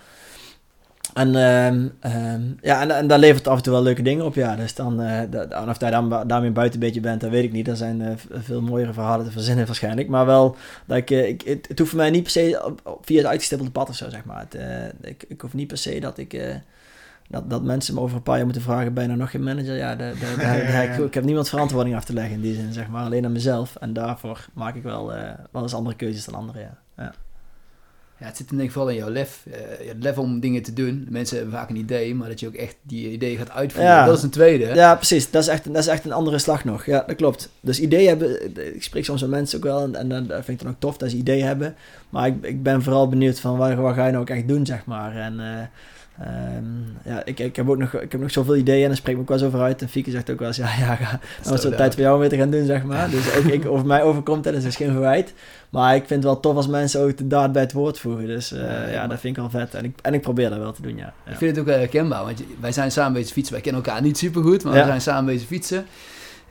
En, 1.14 1.36
um, 1.36 1.92
um, 2.06 2.58
ja, 2.62 2.82
en, 2.82 2.92
en 2.92 3.08
daar 3.08 3.20
levert 3.20 3.48
af 3.48 3.58
en 3.58 3.64
toe 3.64 3.74
wel 3.74 3.84
leuke 3.84 4.02
dingen 4.02 4.26
op. 4.26 4.36
Ja. 4.36 4.56
Dus 4.56 4.76
dan, 4.76 5.02
uh, 5.02 5.20
da, 5.30 5.66
of 5.68 5.80
jij 5.80 5.92
dan 5.92 6.10
daarmee 6.28 6.52
buiten 6.52 6.80
een 6.80 6.86
beetje 6.86 7.02
bent, 7.02 7.22
dat 7.22 7.30
weet 7.30 7.44
ik 7.44 7.52
niet. 7.52 7.68
Er 7.68 7.76
zijn 7.76 8.02
uh, 8.02 8.10
veel 8.32 8.62
mooiere 8.62 8.94
verhalen 8.94 9.26
te 9.26 9.32
verzinnen 9.32 9.66
waarschijnlijk. 9.66 10.08
Maar 10.08 10.26
wel, 10.26 10.56
dat 10.86 10.98
ik, 10.98 11.12
uh, 11.12 11.28
ik, 11.28 11.42
het, 11.42 11.68
het, 11.68 11.78
hoeft 11.80 11.92
voor 11.92 12.00
mij 12.00 12.10
niet 12.10 12.24
per 12.24 12.32
se 12.32 12.74
via 13.02 13.18
het 13.18 13.26
uitgestippelde 13.26 13.72
pad 13.72 13.90
of 13.90 13.96
zo, 13.96 14.10
zeg 14.10 14.26
maar. 14.26 14.46
Het, 14.50 14.58
ik, 15.02 15.26
ik 15.28 15.42
hoef 15.42 15.54
niet 15.54 15.68
per 15.68 15.78
se 15.78 16.00
dat 16.00 16.18
ik... 16.18 16.60
dat, 17.28 17.50
dat 17.50 17.64
mensen 17.64 17.94
me 17.94 18.00
over 18.00 18.16
een 18.16 18.24
paar 18.24 18.36
jaar 18.36 18.46
moeten 18.46 18.64
vragen, 18.64 18.94
ben 18.94 19.10
je 19.10 19.16
nog 19.16 19.32
geen 19.32 19.44
manager? 19.44 19.76
Ja, 19.76 19.96
de, 19.96 20.14
de, 20.20 20.36
de, 20.38 20.84
ik, 20.84 20.98
ik, 21.08 21.14
heb 21.14 21.24
niemand 21.24 21.50
verantwoording 21.50 21.96
af 21.96 22.06
te 22.06 22.14
leggen 22.14 22.34
in 22.34 22.42
die 22.42 22.56
zin, 22.56 22.74
zeg 22.74 22.88
maar. 22.88 23.06
Alleen 23.06 23.26
aan 23.26 23.32
mezelf. 23.32 23.76
En 23.76 23.94
daarvoor 23.94 24.48
maak 24.54 24.76
ik 24.76 24.84
wel, 24.84 25.12
wel 25.52 25.62
eens 25.62 25.74
andere 25.74 25.96
keuzes 25.96 26.26
dan 26.26 26.36
anderen, 26.36 26.62
ja. 26.62 26.78
ja. 26.98 27.14
Ja, 28.22 28.28
het 28.28 28.38
zit 28.38 28.50
denk 28.50 28.62
ik 28.62 28.72
vooral 28.72 28.90
in 28.90 28.98
jouw 28.98 29.10
lef. 29.10 29.46
Uh, 29.48 29.88
het 29.88 30.04
lef 30.04 30.18
om 30.18 30.40
dingen 30.40 30.62
te 30.62 30.74
doen. 30.74 31.08
Mensen 31.10 31.38
hebben 31.38 31.54
vaak 31.54 31.70
een 31.70 31.76
idee, 31.76 32.16
maar 32.16 32.30
dat 32.30 32.40
je 32.40 32.48
ook 32.48 32.54
echt 32.54 32.76
die 32.82 33.12
idee 33.12 33.38
gaat 33.38 33.52
uitvoeren. 33.52 33.92
Ja. 33.92 34.06
Dat 34.06 34.18
is 34.18 34.24
een 34.24 34.30
tweede. 34.30 34.66
Ja, 34.66 34.96
precies. 34.96 35.32
Dat 35.32 35.42
is, 35.42 35.48
echt, 35.48 35.64
dat 35.64 35.78
is 35.78 35.88
echt 35.88 36.06
een 36.06 36.12
andere 36.12 36.40
slag 36.40 36.64
nog. 36.64 36.86
Ja, 36.86 37.04
dat 37.08 37.16
klopt. 37.16 37.50
Dus 37.60 37.80
ideeën 37.80 38.08
hebben... 38.08 38.56
Ik 38.76 38.84
spreek 38.84 39.06
soms 39.06 39.22
met 39.22 39.30
mensen 39.30 39.58
ook 39.58 39.64
wel 39.64 39.84
en, 39.84 39.96
en, 39.96 40.12
en 40.12 40.28
dat 40.28 40.46
vind 40.46 40.60
ik 40.60 40.66
dan 40.66 40.74
ook 40.74 40.80
tof 40.80 40.98
dat 40.98 41.10
ze 41.10 41.18
ideeën 41.18 41.46
hebben. 41.46 41.76
Maar 42.10 42.28
ik, 42.28 42.36
ik 42.42 42.64
ben 42.64 42.84
vooral 42.84 43.10
benieuwd 43.10 43.40
van 43.40 43.58
wat, 43.58 43.74
wat 43.74 43.96
ga 43.96 44.06
je 44.06 44.12
nou 44.12 44.24
ook 44.24 44.30
echt 44.30 44.48
doen, 44.48 44.66
zeg 44.66 44.86
maar. 44.86 45.16
En... 45.16 45.34
Uh, 45.34 45.62
Um, 46.20 46.98
ja, 47.06 47.26
ik, 47.26 47.40
ik 47.40 47.56
heb 47.56 47.70
ook 47.70 47.78
nog, 47.78 47.94
ik 47.94 48.12
heb 48.12 48.22
nog 48.22 48.32
zoveel 48.32 48.56
ideeën 48.56 48.82
en 48.82 48.88
dan 48.88 48.96
spreek 48.96 49.16
ik 49.16 49.22
ook 49.22 49.28
wel 49.28 49.38
eens 49.38 49.46
over 49.46 49.60
uit. 49.60 49.82
En 49.82 49.90
Fieke 49.90 50.12
zegt 50.12 50.30
ook 50.30 50.40
wel 50.40 50.48
eens, 50.48 50.58
ja, 50.58 50.70
ja, 50.80 50.96
ga, 50.96 51.20
dan 51.44 51.54
is 51.54 51.64
het 51.64 51.78
tijd 51.78 51.94
voor 51.94 52.04
jou 52.04 52.14
om 52.14 52.20
weer 52.20 52.30
te 52.30 52.38
gaan 52.38 52.52
doen, 52.52 52.66
zeg 52.66 52.84
maar. 52.84 53.10
Dus 53.10 53.36
ook 53.36 53.44
ik, 53.44 53.66
over 53.66 53.86
mij 53.86 54.04
overkomt 54.04 54.44
dat, 54.44 54.54
dus 54.54 54.62
dat 54.62 54.72
is 54.72 54.78
geen 54.78 54.92
verwijt. 54.92 55.34
Maar 55.70 55.96
ik 55.96 56.04
vind 56.06 56.24
het 56.24 56.24
wel 56.24 56.40
tof 56.40 56.56
als 56.56 56.68
mensen 56.68 57.02
ook 57.02 57.18
de 57.18 57.28
daad 57.28 57.52
bij 57.52 57.62
het 57.62 57.72
woord 57.72 58.00
voegen. 58.00 58.28
Dus 58.28 58.52
uh, 58.52 58.60
ja, 58.60 58.88
ja, 58.88 59.08
dat 59.08 59.20
vind 59.20 59.38
ik 59.38 59.42
wel 59.42 59.50
vet. 59.50 59.74
En 59.74 59.86
ik, 59.86 59.94
en 60.02 60.14
ik 60.14 60.22
probeer 60.22 60.50
dat 60.50 60.60
wel 60.60 60.72
te 60.72 60.82
doen, 60.82 60.98
ja. 60.98 61.14
Ik 61.26 61.38
vind 61.38 61.52
het 61.52 61.60
ook 61.60 61.66
wel 61.66 61.78
herkenbaar, 61.78 62.24
want 62.24 62.44
wij 62.60 62.72
zijn 62.72 62.92
samen 62.92 63.14
bezig 63.14 63.34
fietsen. 63.34 63.54
Wij 63.54 63.64
kennen 63.64 63.84
elkaar 63.84 64.02
niet 64.02 64.18
super 64.18 64.42
goed, 64.42 64.64
maar 64.64 64.74
we 64.74 64.84
zijn 64.84 65.02
samen 65.02 65.26
bezig 65.34 65.48
fietsen. 65.48 65.86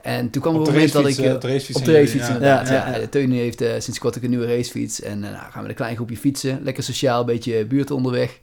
En 0.03 0.31
toen 0.31 0.43
kwam 0.43 0.55
op 0.55 0.61
het 0.61 0.71
moment 0.71 0.93
dat 0.93 1.07
ik... 1.07 1.19
Uh, 1.19 1.35
op 1.35 1.41
de 1.41 1.49
racefiets. 1.49 1.79
Op 1.79 1.85
de 1.85 1.93
racefiets, 1.93 2.27
ja. 2.27 2.35
inderdaad. 2.35 2.69
Ja, 2.69 2.97
ja. 2.97 3.07
Teun 3.07 3.33
heeft 3.33 3.63
uh, 3.63 3.69
sinds 3.79 3.99
kort 3.99 4.17
ook 4.17 4.23
een 4.23 4.31
nieuwe 4.31 4.47
racefiets. 4.47 5.03
En 5.03 5.19
uh, 5.19 5.31
nou, 5.31 5.51
gaan 5.51 5.63
we 5.63 5.69
een 5.69 5.75
klein 5.75 5.97
groepje 5.97 6.17
fietsen. 6.17 6.61
Lekker 6.63 6.83
sociaal, 6.83 7.21
een 7.21 7.27
beetje 7.27 7.65
buurt 7.65 7.91
onderweg. 7.91 8.39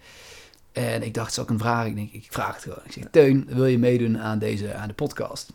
En 0.77 1.03
ik 1.03 1.13
dacht, 1.13 1.33
zal 1.33 1.43
ik 1.43 1.49
hem 1.49 1.59
vragen? 1.59 1.89
Ik 1.89 1.95
denk, 1.95 2.11
ik 2.11 2.25
vraag 2.29 2.53
het 2.53 2.63
gewoon. 2.63 2.79
Ik 2.83 2.91
zeg, 2.91 3.03
Teun, 3.11 3.47
wil 3.49 3.65
je 3.65 3.79
meedoen 3.79 4.19
aan, 4.19 4.39
deze, 4.39 4.73
aan 4.73 4.87
de 4.87 4.93
podcast? 4.93 5.53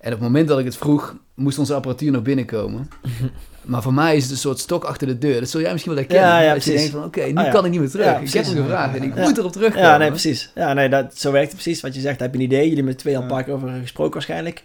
En 0.00 0.12
op 0.12 0.18
het 0.18 0.20
moment 0.20 0.48
dat 0.48 0.58
ik 0.58 0.64
het 0.64 0.76
vroeg, 0.76 1.16
moest 1.34 1.58
onze 1.58 1.74
apparatuur 1.74 2.10
nog 2.10 2.22
binnenkomen. 2.22 2.88
Maar 3.62 3.82
voor 3.82 3.94
mij 3.94 4.16
is 4.16 4.22
het 4.22 4.32
een 4.32 4.38
soort 4.38 4.58
stok 4.58 4.84
achter 4.84 5.06
de 5.06 5.18
deur. 5.18 5.40
Dat 5.40 5.48
zul 5.48 5.60
jij 5.60 5.72
misschien 5.72 5.94
wel 5.94 6.02
herkennen. 6.02 6.28
Ja, 6.30 6.40
ja, 6.40 6.54
dat 6.54 6.64
je 6.64 6.72
denkt 6.72 6.90
van, 6.90 7.04
oké, 7.04 7.24
nu 7.24 7.34
Ah, 7.34 7.52
kan 7.52 7.64
ik 7.64 7.70
niet 7.70 7.80
meer 7.80 7.90
terug. 7.90 8.06
Ja, 8.06 8.18
ik 8.18 8.32
heb 8.32 8.44
hem 8.44 8.56
gevraagd 8.56 8.96
en 8.96 9.02
ik 9.02 9.14
moet 9.14 9.38
erop 9.38 9.52
terugkomen. 9.52 9.88
Ja, 9.88 9.96
nee, 9.96 10.08
precies. 10.08 10.50
Ja, 10.54 10.72
nee, 10.72 10.88
dat, 10.88 11.18
zo 11.18 11.32
werkt 11.32 11.52
het 11.52 11.62
precies. 11.62 11.80
Wat 11.80 11.94
je 11.94 12.00
zegt, 12.00 12.20
heb 12.20 12.32
je 12.32 12.38
een 12.38 12.44
idee. 12.44 12.60
Jullie 12.60 12.74
hebben 12.74 12.92
er 12.92 12.98
twee 12.98 13.16
al 13.16 13.22
een 13.22 13.28
paar 13.28 13.44
keer 13.44 13.54
over 13.54 13.68
gesproken 13.80 14.12
waarschijnlijk. 14.12 14.64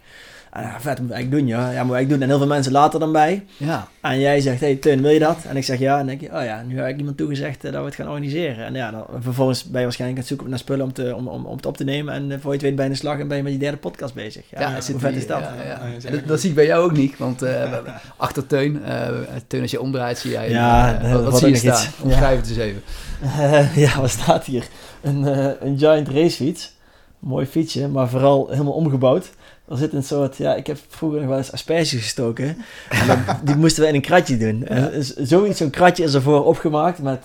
Ah, 0.58 0.64
ja, 0.64 0.80
vet, 0.80 1.00
moet 1.02 1.18
ik 1.18 1.32
doen, 1.32 1.48
ja. 1.48 1.72
Ja, 1.72 1.84
moet 1.84 1.98
ik 1.98 2.10
doen. 2.10 2.22
En 2.22 2.28
heel 2.28 2.38
veel 2.38 2.48
mensen 2.48 2.72
later 2.72 3.00
dan 3.00 3.12
bij. 3.12 3.46
Ja, 3.58 3.88
En 4.02 4.20
jij 4.20 4.40
zegt, 4.42 4.60
hey 4.60 4.76
Teun, 4.76 5.02
wil 5.02 5.12
je 5.12 5.20
dat? 5.20 5.38
En 5.50 5.58
ik 5.58 5.64
zeg 5.64 5.80
ja. 5.80 5.92
En 5.92 5.98
dan 5.98 6.08
denk 6.08 6.22
je, 6.22 6.38
oh 6.38 6.44
ja, 6.44 6.62
nu 6.68 6.78
heb 6.80 6.88
ik 6.88 6.98
iemand 6.98 7.18
toegezegd 7.18 7.64
eh, 7.66 7.72
dat 7.72 7.80
we 7.80 7.86
het 7.86 7.96
gaan 7.96 8.08
organiseren. 8.08 8.66
En 8.66 8.74
ja, 8.74 8.92
dan, 8.92 9.06
vervolgens 9.20 9.64
ben 9.64 9.78
je 9.80 9.84
waarschijnlijk 9.86 10.20
aan 10.20 10.26
het 10.28 10.28
zoeken 10.28 10.50
naar 10.50 10.60
spullen 10.60 10.86
om, 10.86 10.94
te, 10.94 11.16
om, 11.16 11.28
om, 11.28 11.46
om 11.46 11.56
het 11.56 11.66
op 11.66 11.78
te 11.78 11.84
nemen. 11.84 12.14
En 12.14 12.32
eh, 12.32 12.38
voor 12.42 12.52
je 12.52 12.58
het 12.58 12.62
weet 12.62 12.76
ben 12.76 12.84
je 12.86 12.90
in 12.90 12.96
de 12.96 13.02
slag 13.02 13.20
en 13.20 13.28
ben 13.28 13.38
je 13.38 13.44
met 13.44 13.52
die 13.52 13.62
derde 13.62 13.78
podcast 13.78 14.14
bezig. 14.14 14.44
Ja, 14.50 14.60
ja, 14.60 14.74
hoe 14.74 14.82
zit 14.82 14.96
vet 15.00 15.10
die- 15.12 15.20
is 15.20 15.28
dat? 15.28 15.40
Ja, 15.66 16.10
dat, 16.12 16.28
dat 16.28 16.40
zie 16.40 16.50
ik 16.50 16.56
bij 16.56 16.66
jou 16.66 16.84
ook 16.84 16.98
niet, 16.98 17.18
want 17.18 17.42
eh, 17.42 17.52
we- 17.72 17.82
achter 18.18 18.48
Teun, 18.48 18.84
eh, 18.84 19.08
Teun 19.48 19.62
als 19.62 19.72
je 19.72 19.82
omdraait 19.82 20.18
zie 20.18 20.32
jij, 20.32 20.50
Ja, 20.50 21.00
wat, 21.24 21.38
zie 21.40 21.48
je 21.50 21.56
staan? 21.56 21.74
iets. 21.74 21.90
Omschrijf 22.02 22.40
het 22.40 22.50
eens 22.50 22.58
even. 22.58 22.82
Eh, 23.22 23.78
ja, 23.86 24.00
wat 24.02 24.10
staat 24.10 24.46
hier? 24.46 24.68
Een, 25.02 25.26
eh, 25.28 25.48
een 25.60 25.78
giant 25.80 26.08
racefiets. 26.10 26.76
Mooi 27.20 27.46
fietsje, 27.46 27.88
maar 27.88 28.10
vooral 28.10 28.48
helemaal 28.50 28.74
omgebouwd. 28.74 29.30
Er 29.70 29.78
zit 29.78 29.94
een 29.94 30.04
soort, 30.04 30.38
ja, 30.38 30.56
ik 30.56 30.68
heb 30.68 30.78
vroeger 30.90 31.20
nog 31.20 31.30
wel 31.30 31.38
eens 31.38 31.52
asperges 31.52 32.02
gestoken. 32.02 32.58
En 32.90 33.08
dat- 33.08 33.18
die 33.44 33.56
moesten 33.56 33.84
we 33.84 33.90
in 33.90 33.96
een 33.96 34.02
kratje 34.02 34.38
doen. 34.38 34.66
En 34.66 35.04
zoiets, 35.18 35.58
zo'n 35.58 35.70
kratje 35.70 36.04
is 36.04 36.14
ervoor 36.14 36.46
opgemaakt 36.46 37.02
met, 37.02 37.20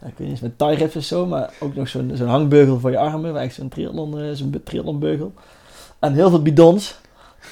ja, 0.00 0.06
ik 0.06 0.14
weet 0.16 0.18
niet 0.18 0.28
eens, 0.28 0.40
met 0.40 0.58
tie 0.58 0.90
of 0.96 1.04
zo, 1.04 1.26
maar 1.26 1.50
ook 1.60 1.74
nog 1.74 1.88
zo'n 1.88 2.10
zo'n 2.14 2.28
hangbeugel 2.28 2.80
voor 2.80 2.90
je 2.90 2.98
armen, 2.98 3.36
echt 3.36 3.54
zo'n 3.54 3.68
triathlon, 3.68 4.20
eh, 4.20 4.26
zo'n 4.32 4.60
triathlonbeugel. 4.64 5.32
En 5.98 6.14
heel 6.14 6.30
veel 6.30 6.42
bidons. 6.42 6.98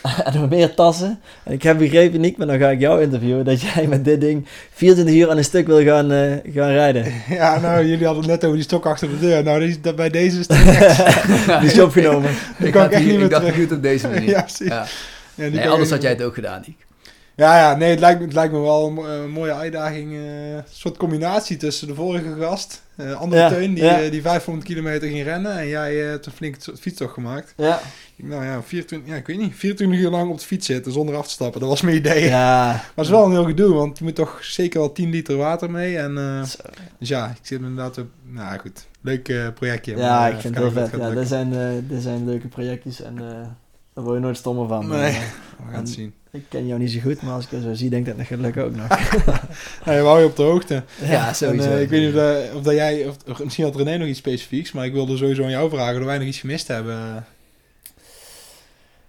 en 0.25 0.41
nog 0.41 0.49
meer 0.51 0.75
tassen. 0.75 1.21
En 1.45 1.53
ik 1.53 1.63
heb 1.63 1.79
begrepen, 1.79 2.21
Nick, 2.21 2.37
maar 2.37 2.47
dan 2.47 2.59
ga 2.59 2.71
ik 2.71 2.81
jou 2.81 3.03
interviewen, 3.03 3.45
dat 3.45 3.61
jij 3.61 3.87
met 3.87 4.05
dit 4.05 4.21
ding 4.21 4.47
24 4.73 5.15
uur 5.15 5.31
aan 5.31 5.37
een 5.37 5.45
stuk 5.45 5.67
wil 5.67 5.83
gaan, 5.85 6.13
eh, 6.13 6.33
gaan 6.55 6.71
rijden. 6.71 7.13
Ja, 7.29 7.59
nou, 7.61 7.87
jullie 7.87 8.05
hadden 8.05 8.23
het 8.23 8.33
net 8.33 8.45
over 8.45 8.57
die 8.57 8.65
stok 8.67 8.87
achter 8.87 9.09
de 9.09 9.19
deur. 9.19 9.43
Nou, 9.43 9.61
die, 9.67 9.81
dat, 9.81 9.97
bij 9.97 10.11
deze 10.11 10.39
is 10.39 10.47
echt... 10.47 10.97
Die 11.61 11.71
is 11.71 11.81
opgenomen. 11.81 12.31
Die 12.59 12.67
ik, 12.67 12.73
kan 12.73 12.81
had 12.83 12.91
ik 12.91 12.97
echt 12.97 13.03
hier- 13.03 13.11
niet 13.11 13.17
meer 13.17 13.25
ik 13.25 13.31
dacht, 13.31 13.43
terug. 13.45 13.61
ik 13.61 13.69
doe 13.69 13.69
het 13.69 13.77
op 13.77 13.83
deze 13.83 14.09
manier. 14.09 14.29
Ja, 14.29 14.41
precies. 14.43 14.67
Ja. 14.67 14.87
Nee, 15.35 15.69
anders 15.69 15.91
had 15.91 16.03
jij 16.03 16.11
niet 16.11 16.19
het 16.19 16.29
ook 16.29 16.35
gedaan, 16.35 16.63
Nick. 16.67 16.77
Ja, 17.37 17.59
ja, 17.59 17.77
nee, 17.77 17.91
het 17.91 18.01
lijkt, 18.01 18.19
me- 18.19 18.25
het 18.25 18.35
lijkt 18.35 18.53
me 18.53 18.61
wel 18.61 18.87
een, 18.89 18.97
een 19.11 19.31
mooie 19.31 19.55
uitdaging. 19.55 20.13
eh, 20.13 20.55
een 20.55 20.63
soort 20.71 20.97
combinatie 20.97 21.57
tussen 21.57 21.87
de 21.87 21.95
vorige 21.95 22.35
gast, 22.41 22.83
eh 22.97 23.13
andere 23.21 23.43
Ja, 23.43 23.49
Teun, 23.49 23.75
die, 23.75 23.85
ja. 23.85 24.01
eh, 24.01 24.11
die 24.11 24.23
500 24.23 24.67
kilometer 24.67 25.09
ging 25.09 25.23
rennen. 25.25 25.59
En 25.59 25.69
jij 25.69 26.03
eh, 26.03 26.09
hebt 26.11 26.27
een 26.27 26.33
flinke 26.33 26.59
t- 26.59 26.81
fietstocht 26.81 27.13
gemaakt. 27.15 27.55
Ja. 27.57 27.81
Nou 28.17 28.45
ja, 28.45 28.63
24, 28.63 29.09
ja, 29.11 29.17
ik 29.17 29.27
weet 29.27 29.39
niet, 29.39 29.55
24 29.55 29.99
uur 29.99 30.11
lang 30.11 30.31
op 30.31 30.39
de 30.39 30.45
fiets 30.45 30.67
zitten 30.67 30.93
zonder 30.93 31.17
af 31.17 31.25
te 31.27 31.33
stappen. 31.33 31.61
Dat 31.61 31.69
was 31.69 31.81
mijn 31.83 31.97
idee. 31.97 32.25
Ja. 32.29 32.67
Maar 32.73 32.85
het 32.95 33.05
is 33.05 33.11
wel 33.11 33.25
een 33.25 33.31
heel 33.31 33.45
gedoe, 33.45 33.75
want 33.75 33.99
je 33.99 34.05
moet 34.05 34.15
toch 34.15 34.39
zeker 34.45 34.79
wel 34.81 34.93
10 34.93 35.11
liter 35.11 35.37
water 35.37 35.71
mee. 35.71 35.99
En, 35.99 36.19
eh, 36.19 36.41
dus 36.99 37.09
ja, 37.09 37.27
ik 37.29 37.39
zit 37.43 37.59
inderdaad 37.61 37.99
op... 37.99 38.07
Nou 38.23 38.59
goed, 38.59 38.87
leuk 39.01 39.29
eh, 39.29 39.47
projectje. 39.55 39.97
Ja, 39.97 40.19
maar, 40.19 40.29
ik 40.29 40.35
eh, 40.35 40.41
vind 40.41 40.55
het 40.55 40.65
heel 40.65 40.73
vet. 40.73 40.91
Ja, 41.01 41.07
lukken. 41.09 41.27
zijn, 41.27 41.53
eh, 41.55 41.69
dit 41.89 42.03
zijn 42.03 42.25
leuke 42.25 42.49
projectjes 42.49 43.03
en 43.03 43.19
eh, 43.19 43.47
daar 43.95 44.05
word 44.05 44.17
je 44.17 44.23
nooit 44.23 44.37
stommer 44.37 44.69
van. 44.69 44.89
Nee. 44.89 45.11
Eh, 45.11 45.19
We 45.67 45.71
gaan 45.71 45.81
het 45.81 45.89
zien. 45.89 46.15
ik 46.31 46.45
ken 46.49 46.67
jou 46.67 46.81
niet 46.81 46.91
zo 46.91 47.01
goed, 47.01 47.23
maar 47.23 47.33
als 47.35 47.45
ik 47.45 47.51
je 47.51 47.61
zo 47.61 47.75
zie, 47.75 47.91
denk 47.91 48.07
ik 48.07 48.29
dat 48.31 48.39
lukken 48.41 48.65
ook 48.65 48.77
nog. 48.77 48.89
Nou, 49.85 49.97
je 49.97 50.03
wou 50.03 50.21
je 50.21 50.27
op 50.27 50.37
de 50.37 50.43
hoogte. 50.43 50.83
Ja, 51.05 51.29
En, 51.29 51.35
sowieso. 51.35 51.71
eh, 51.71 51.81
ik 51.83 51.89
weet 51.89 52.01
niet 52.01 52.09
of, 52.09 52.15
dat- 52.15 52.53
of 52.55 52.63
dat 52.63 52.75
jij, 52.75 53.07
of, 53.07 53.17
of 53.29 53.45
misschien 53.45 53.65
had 53.65 53.77
René 53.77 53.97
nog 53.97 54.09
iets 54.09 54.19
specifieks, 54.19 54.73
maar 54.73 54.85
ik 54.85 54.93
wilde 54.93 55.17
sowieso 55.17 55.43
aan 55.45 55.51
jou 55.51 55.71
vragen 55.71 55.99
of 56.01 56.05
wij 56.05 56.19
nog 56.19 56.27
iets 56.27 56.39
gemist 56.41 56.69
hebben. 56.69 57.25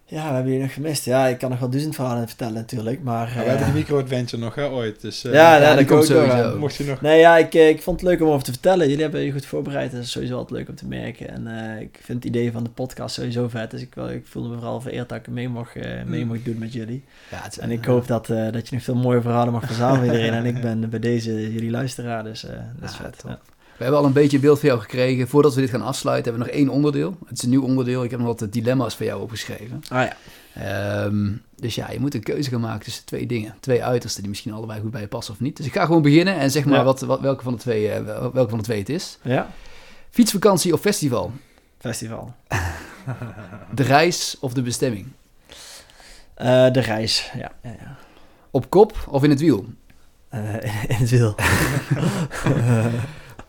Ja, 0.08 0.28
we 0.30 0.34
hebben 0.36 0.54
je 0.54 0.60
nog 0.60 0.74
gemist. 0.74 1.06
Ja, 1.06 1.28
ik 1.28 1.38
kan 1.38 1.50
nog 1.50 1.60
wel 1.60 1.70
duizend 1.70 1.96
verhalen 1.96 2.28
vertellen 2.28 2.54
natuurlijk, 2.54 3.04
maar... 3.04 3.28
Ja, 3.28 3.34
we 3.34 3.40
eh, 3.42 3.48
hebben 3.48 3.66
die 3.66 3.74
micro-adventure 3.76 4.42
nog, 4.44 4.56
hè, 4.56 4.70
ooit. 4.70 5.02
Dus, 5.02 5.24
eh, 5.24 5.34
Ja, 5.34 5.60
dat 5.76 5.86
komt 5.86 6.06
sowieso. 6.06 6.36
sowieso. 6.38 6.58
mocht 6.60 6.76
je 6.76 6.84
nog... 6.84 7.02
Nee, 7.02 7.20
ja, 7.20 7.38
ik, 7.38 7.54
eh, 7.54 7.70
ik 7.70 7.82
vond 7.82 8.00
het 8.02 8.10
leuk 8.10 8.22
om 8.22 8.28
over 8.28 8.44
te 8.44 8.52
vertellen. 8.52 8.88
Jullie 8.88 9.02
hebben 9.04 9.22
je 9.22 9.32
goed 9.32 9.46
voorbereid. 9.46 9.92
Dat 9.92 10.02
is 10.04 10.12
sowieso 10.12 10.38
altijd 10.38 10.60
leuk 10.60 10.70
om 10.70 10.76
te 10.76 10.86
merken. 10.88 11.30
En 11.30 11.48
eh, 11.76 11.82
ik 11.82 12.00
vind 12.04 12.24
het 12.24 12.34
idee 12.34 12.52
van 12.52 12.64
de 12.64 12.70
podcast 12.70 13.16
sowieso 13.16 13.48
vet. 13.48 13.72
Dus 13.72 13.82
ik, 13.82 13.96
wel, 13.96 14.10
ik 14.10 14.28
voelde 14.28 14.50
me 14.50 14.56
vooral 14.56 14.82
vereerd 14.82 15.10
dat 15.10 15.18
ik 15.18 15.28
mee 15.28 15.50
mocht, 15.50 15.76
eh, 15.76 16.04
mee 16.06 16.22
Mm. 16.22 16.28
mocht 16.28 16.46
doen 16.46 16.58
met 16.58 16.74
jullie. 16.74 17.04
Ja, 17.32 17.40
het 17.42 17.58
En 17.58 17.72
ik 17.72 17.86
hoop 17.86 18.08
dat, 18.08 18.30
eh, 18.30 18.52
dat 18.52 18.68
je 18.70 18.76
nog 18.76 18.84
veel 18.84 18.96
mooie 18.96 19.22
verhalen 19.22 19.54
mag 19.54 19.66
verzamelen 19.66 20.06
iedereen. 20.16 20.34
En 20.34 20.46
ik 20.46 20.62
ben 20.62 20.90
bij 20.90 21.00
deze 21.00 21.54
jullie 21.54 21.72
luisteraar, 21.72 22.24
dus 22.24 22.46
eh, 22.46 22.56
dat 22.80 22.90
is 22.90 22.98
Ja, 22.98 23.04
vet. 23.04 23.24
We 23.78 23.84
hebben 23.84 24.00
al 24.02 24.06
een 24.06 24.14
beetje 24.14 24.36
een 24.38 24.44
beeld 24.44 24.60
van 24.60 24.70
jou 24.70 24.82
gekregen. 24.82 25.28
Voordat 25.28 25.54
we 25.56 25.62
dit 25.62 25.70
gaan 25.70 25.82
afsluiten, 25.82 26.32
hebben 26.32 26.48
we 26.50 26.54
nog 26.54 26.62
één 26.62 26.76
onderdeel. 26.76 27.18
Het 27.28 27.38
is 27.38 27.44
een 27.44 27.50
nieuw 27.50 27.64
onderdeel. 27.64 28.04
Ik 28.04 28.12
heb 28.12 28.20
nog 28.20 28.40
wat 28.40 28.54
dilemma's 28.54 28.96
voor 28.96 29.06
jou 29.06 29.22
opgeschreven. 29.22 29.84
Ah 29.90 30.04
ja. 30.08 30.16
Ehm, 30.54 31.32
dus 31.56 31.76
ja, 31.76 31.92
je 31.92 32.00
moet 32.00 32.14
een 32.14 32.24
keuze 32.24 32.50
gaan 32.50 32.60
maken 32.62 32.84
tussen 32.84 33.06
twee 33.06 33.26
dingen. 33.26 33.56
Twee 33.60 33.84
uitersten 33.84 34.22
die 34.22 34.30
misschien 34.30 34.54
allebei 34.54 34.82
goed 34.82 34.92
bij 34.92 35.02
je 35.02 35.08
passen 35.08 35.34
of 35.34 35.40
niet. 35.40 35.58
Dus 35.58 35.66
ik 35.66 35.74
ga 35.74 35.86
gewoon 35.86 36.02
beginnen 36.02 36.36
en 36.36 36.52
zeg 36.52 36.66
maar 36.66 36.78
Ja. 36.78 36.84
wat, 36.84 37.02
wat, 37.02 37.20
welke, 37.20 37.44
van 37.44 37.54
de 37.54 37.60
twee, 37.60 37.90
eh, 37.92 38.04
wel- 38.04 38.32
welke 38.34 38.50
van 38.50 38.58
de 38.58 38.64
twee 38.64 38.80
het 38.80 38.90
is. 38.90 39.18
Ja. 39.22 39.50
Fietsvakantie 40.10 40.74
of 40.74 40.80
festival? 40.82 41.32
Festival. 41.80 42.34
De 43.74 43.84
reis 43.84 44.38
of 44.40 44.54
de 44.54 44.62
bestemming? 44.62 45.08
Eh, 46.34 46.72
de 46.72 46.80
reis, 46.80 47.32
ja. 47.38 47.52
ja, 47.64 47.76
ja. 47.80 47.98
Op 48.52 48.70
kop 48.70 49.06
of 49.10 49.24
in 49.24 49.30
het 49.30 49.40
wiel? 49.40 49.66
Eh, 50.30 50.54
in 50.94 50.96
het 50.96 51.10
wiel. 51.10 51.36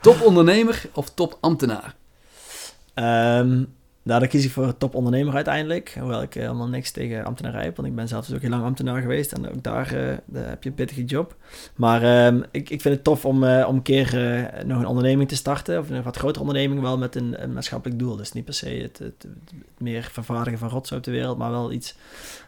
Topondernemer 0.07 0.83
of 0.93 1.11
topambtenaar? 1.15 1.95
Ehm 2.95 3.65
nou, 4.07 4.21
dan 4.21 4.29
kies 4.29 4.45
ik 4.45 4.51
voor 4.51 4.77
topondernemer 4.77 5.35
uiteindelijk. 5.35 5.97
Hoewel 5.99 6.23
ik 6.23 6.35
eh, 6.35 6.43
helemaal 6.43 6.69
niks 6.69 6.91
tegen 6.91 7.25
ambtenarij 7.25 7.65
heb. 7.65 7.77
Want 7.77 7.89
ik 7.89 7.95
ben 7.95 8.09
zelf 8.09 8.27
dus 8.27 8.35
ook 8.35 8.41
heel 8.41 8.51
lang 8.51 8.65
ambtenaar 8.65 9.01
geweest. 9.01 9.33
En 9.33 9.49
ook 9.49 9.63
daar, 9.63 9.95
eh, 9.95 10.45
heb 10.47 10.63
je 10.63 10.69
een 10.69 10.75
pittige 10.75 11.05
job. 11.05 11.37
Maar 11.77 12.03
ehm, 12.03 12.43
ik, 12.51 12.71
ik 12.71 12.81
vind 12.81 12.95
het 12.95 13.05
tof 13.05 13.25
om, 13.25 13.45
eh, 13.45 13.69
om 13.69 13.77
een 13.77 13.83
keer 13.83 14.07
nog 14.67 14.79
een 14.79 14.87
onderneming 14.87 15.29
te 15.29 15.37
starten. 15.37 15.79
Of 15.79 15.91
een 15.91 16.03
wat 16.03 16.17
grotere 16.17 16.41
onderneming 16.41 16.81
wel 16.81 16.99
met 16.99 17.15
een, 17.15 17.43
een 17.43 17.53
maatschappelijk 17.53 17.99
doel. 17.99 18.17
Dus 18.17 18.33
niet 18.33 18.45
per 18.45 18.55
se 18.55 18.69
het, 18.69 18.99
het, 18.99 19.27
meer 19.79 20.09
vervaardigen 20.13 20.59
van 20.59 20.69
rotzooi 20.69 21.01
op 21.01 21.07
de 21.07 21.13
wereld. 21.13 21.39
Maar 21.39 21.51
wel 21.51 21.73
iets... 21.73 21.95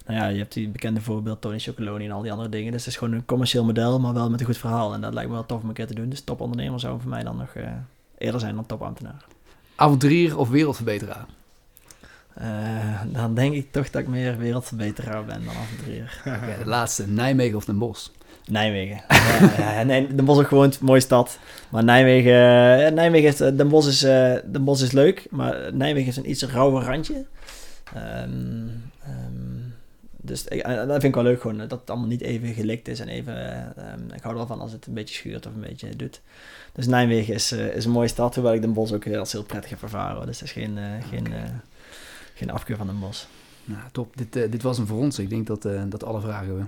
Nou 0.06 0.18
ja, 0.18 0.26
je 0.26 0.38
hebt 0.38 0.52
die 0.52 0.68
bekende 0.68 1.00
voorbeeld 1.00 1.40
Tony 1.40 1.58
Chocoloni 1.58 2.04
en 2.04 2.12
al 2.12 2.22
die 2.22 2.32
andere 2.32 2.48
dingen. 2.48 2.72
Dus 2.72 2.84
het 2.84 2.90
is 2.92 2.98
gewoon 2.98 3.14
een 3.14 3.24
commercieel 3.24 3.64
model, 3.64 4.00
maar 4.00 4.14
wel 4.14 4.30
met 4.30 4.40
een 4.40 4.46
goed 4.46 4.58
verhaal. 4.58 4.94
En 4.94 5.00
dat 5.00 5.14
lijkt 5.14 5.28
me 5.28 5.34
wel 5.34 5.46
tof 5.46 5.62
om 5.62 5.68
een 5.68 5.74
keer 5.74 5.86
te 5.86 5.94
doen. 5.94 6.08
Dus 6.08 6.20
topondernemer 6.20 6.80
zou 6.80 7.00
voor 7.00 7.10
mij 7.10 7.22
dan 7.22 7.36
nog 7.36 7.52
eerder 8.18 8.40
zijn 8.40 8.54
dan 8.54 8.66
topambtenaar. 8.66 9.24
Avonturier 9.74 10.38
of 10.38 10.48
wereldverbeteraar? 10.48 11.26
Eh, 12.38 13.00
dan 13.06 13.34
denk 13.34 13.54
ik 13.54 13.72
toch 13.72 13.90
dat 13.90 14.02
ik 14.02 14.08
meer 14.08 14.36
wereldverbeteraar 14.38 15.24
ben 15.24 15.44
dan 15.44 15.54
avonturier. 15.54 16.20
Oké, 16.42 16.56
de 16.62 16.68
laatste, 16.68 17.08
Nijmegen 17.08 17.56
of 17.56 17.64
Den 17.64 17.78
Bosch? 17.78 18.08
Nijmegen. 18.46 19.00
ja, 19.58 19.82
nee, 19.82 20.14
Den 20.14 20.24
Bosch 20.24 20.38
is 20.38 20.42
ook 20.44 20.48
gewoon 20.48 20.64
een 20.64 20.74
mooie 20.80 21.00
stad. 21.00 21.38
Maar 21.68 21.84
Nijmegen, 21.84 22.32
eh, 22.86 22.92
Nijmegen 22.92 23.28
is, 23.28 23.40
eh, 23.40 23.56
Den, 23.56 23.68
Bosch 23.68 23.88
is, 23.88 23.98
Den 24.52 24.64
Bosch 24.64 24.82
is 24.82 24.92
leuk, 24.92 25.26
maar 25.30 25.74
Nijmegen 25.74 26.08
is 26.08 26.16
een 26.16 26.30
iets 26.30 26.42
rauwer 26.46 26.82
randje. 26.84 27.24
Ehm, 27.94 28.66
ehm, 29.02 29.58
dus 30.16 30.44
ik- 30.44 30.64
dat 30.64 30.86
vind 30.90 31.04
ik 31.04 31.14
wel 31.14 31.22
leuk 31.22 31.40
gewoon, 31.40 31.58
dat 31.58 31.70
het 31.70 31.90
allemaal 31.90 32.08
niet 32.08 32.20
even 32.20 32.54
gelikt 32.54 32.88
is 32.88 33.00
en 33.00 33.08
even... 33.08 33.36
eh, 33.76 33.90
ehm, 33.92 34.00
ik 34.14 34.22
hou 34.22 34.28
er 34.32 34.34
wel 34.38 34.46
van 34.46 34.60
als 34.60 34.72
het 34.72 34.86
een 34.86 34.94
beetje 34.94 35.14
schuurt 35.14 35.46
of 35.46 35.54
een 35.54 35.60
beetje 35.68 35.96
doet. 35.96 36.20
Dus 36.72 36.86
Nijmegen 36.86 37.34
is, 37.34 37.52
is 37.52 37.84
een 37.84 37.90
mooie 37.90 38.08
stad, 38.08 38.34
hoewel 38.34 38.54
ik 38.54 38.60
Den 38.60 38.72
Bosch 38.72 38.92
ook 38.92 39.04
heel, 39.04 39.18
als 39.18 39.32
heel 39.32 39.42
prettig 39.44 39.70
heb 39.70 39.82
ervaren. 39.82 40.26
Dus 40.26 40.38
dat 40.38 40.48
is 40.48 40.52
geen, 40.54 40.78
geen, 41.10 41.26
geen 42.38 42.50
afkeur 42.50 42.76
van 42.76 42.86
Den 42.86 42.98
Bosch. 42.98 43.24
Nou, 43.64 43.80
top. 43.92 44.16
Dit, 44.16 44.36
eh, 44.36 44.50
dit 44.50 44.62
was 44.62 44.76
hem 44.76 44.86
voor 44.86 44.98
ons. 44.98 45.18
Ik 45.18 45.30
denk 45.30 45.46
dat, 45.46 45.64
eh, 45.64 45.82
dat 45.88 46.04
alle 46.04 46.20
vragen 46.20 46.58
eh, 46.58 46.64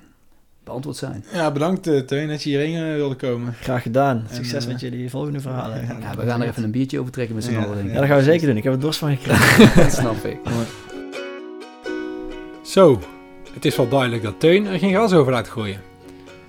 beantwoord 0.64 0.96
zijn. 0.96 1.24
Ja, 1.32 1.50
bedankt 1.52 1.86
eh, 1.86 1.98
Teun 1.98 2.28
dat 2.28 2.42
je 2.42 2.48
hierheen 2.50 2.94
wilde 2.94 3.14
komen. 3.14 3.54
Graag 3.60 3.82
gedaan. 3.82 4.24
En, 4.28 4.34
Succes 4.34 4.66
met 4.66 4.80
jullie 4.80 5.10
volgende 5.10 5.40
verhalen. 5.40 5.76
ja, 5.86 5.96
Ja, 6.00 6.16
we 6.16 6.26
gaan 6.26 6.42
er 6.42 6.48
even 6.48 6.64
een 6.64 6.70
biertje 6.70 7.00
over 7.00 7.12
trekken 7.12 7.34
met 7.34 7.44
z'n 7.44 7.52
Ja, 7.52 7.64
allen. 7.64 7.88
Ja, 7.88 7.94
dat 7.94 8.04
gaan 8.04 8.16
we 8.16 8.22
zeker 8.22 8.46
doen. 8.46 8.56
Ik 8.56 8.64
heb 8.64 8.72
er 8.72 8.80
dorst 8.80 8.98
van 8.98 9.16
gekregen. 9.16 9.74
Dat 9.84 9.92
snap 9.92 10.24
ik. 10.24 10.38
Zo, 12.62 13.00
het 13.52 13.64
is 13.64 13.76
wel 13.76 13.88
duidelijk 13.88 14.22
dat 14.22 14.40
Teun 14.40 14.66
er 14.66 14.78
geen 14.78 14.94
gas 14.94 15.12
over 15.12 15.32
laat 15.32 15.48
gooien. 15.48 15.80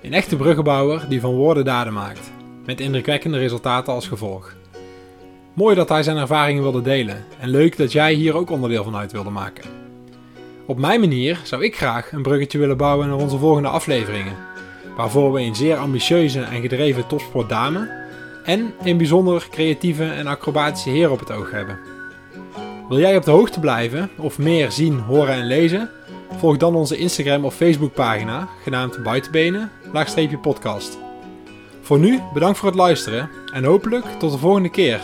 Een 0.02 0.12
echte 0.12 0.36
bruggenbouwer 0.36 1.08
die 1.08 1.20
van 1.20 1.34
woorden 1.34 1.64
daden 1.64 1.92
maakt. 1.92 2.30
Met 2.66 2.80
indrukwekkende 2.80 3.38
resultaten 3.38 3.92
als 3.92 4.08
gevolg. 4.08 4.54
Mooi 5.54 5.74
dat 5.74 5.88
hij 5.88 6.02
zijn 6.02 6.16
ervaringen 6.16 6.62
wilde 6.62 6.82
delen. 6.82 7.24
En 7.40 7.48
leuk 7.48 7.76
dat 7.76 7.92
jij 7.92 8.12
hier 8.12 8.36
ook 8.36 8.50
onderdeel 8.50 8.84
van 8.84 8.96
uit 8.96 9.12
wilde 9.12 9.30
maken. 9.30 9.64
Op 10.66 10.78
mijn 10.78 11.00
manier 11.00 11.40
zou 11.44 11.64
ik 11.64 11.76
graag 11.76 12.12
een 12.12 12.22
bruggetje 12.22 12.58
willen 12.58 12.76
bouwen 12.76 13.08
naar 13.08 13.16
onze 13.16 13.38
volgende 13.38 13.68
afleveringen. 13.68 14.36
Waarvoor 14.96 15.32
we 15.32 15.40
een 15.40 15.54
zeer 15.54 15.76
ambitieuze 15.76 16.40
en 16.40 16.60
gedreven 16.60 17.06
topsportdame 17.06 17.90
en 18.44 18.74
een 18.84 18.96
bijzonder 18.96 19.46
creatieve 19.50 20.04
en 20.04 20.26
acrobatische 20.26 20.90
heer 20.90 21.10
op 21.10 21.18
het 21.18 21.32
oog 21.32 21.50
hebben. 21.50 21.78
Wil 22.88 22.98
jij 22.98 23.16
op 23.16 23.24
de 23.24 23.30
hoogte 23.30 23.60
blijven 23.60 24.10
of 24.16 24.38
meer 24.38 24.70
zien, 24.70 24.98
horen 24.98 25.34
en 25.34 25.46
lezen? 25.46 25.90
Volg 26.36 26.56
dan 26.56 26.74
onze 26.74 26.96
Instagram 26.96 27.44
of 27.44 27.54
Facebook 27.54 27.94
pagina, 27.94 28.48
genaamd 28.62 29.02
Buitenbenen, 29.02 29.70
podcast. 30.42 30.98
Voor 31.80 31.98
nu, 31.98 32.20
bedankt 32.32 32.58
voor 32.58 32.68
het 32.68 32.78
luisteren 32.78 33.30
en 33.52 33.64
hopelijk 33.64 34.04
tot 34.18 34.32
de 34.32 34.38
volgende 34.38 34.70
keer, 34.70 35.00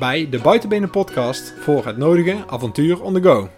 bij 0.00 0.28
de 0.30 0.38
Buitenbenen 0.38 0.90
Podcast 0.90 1.54
voor 1.58 1.86
het 1.86 1.96
nodige 1.96 2.44
avontuur 2.46 3.02
on 3.02 3.14
the 3.14 3.22
go. 3.22 3.48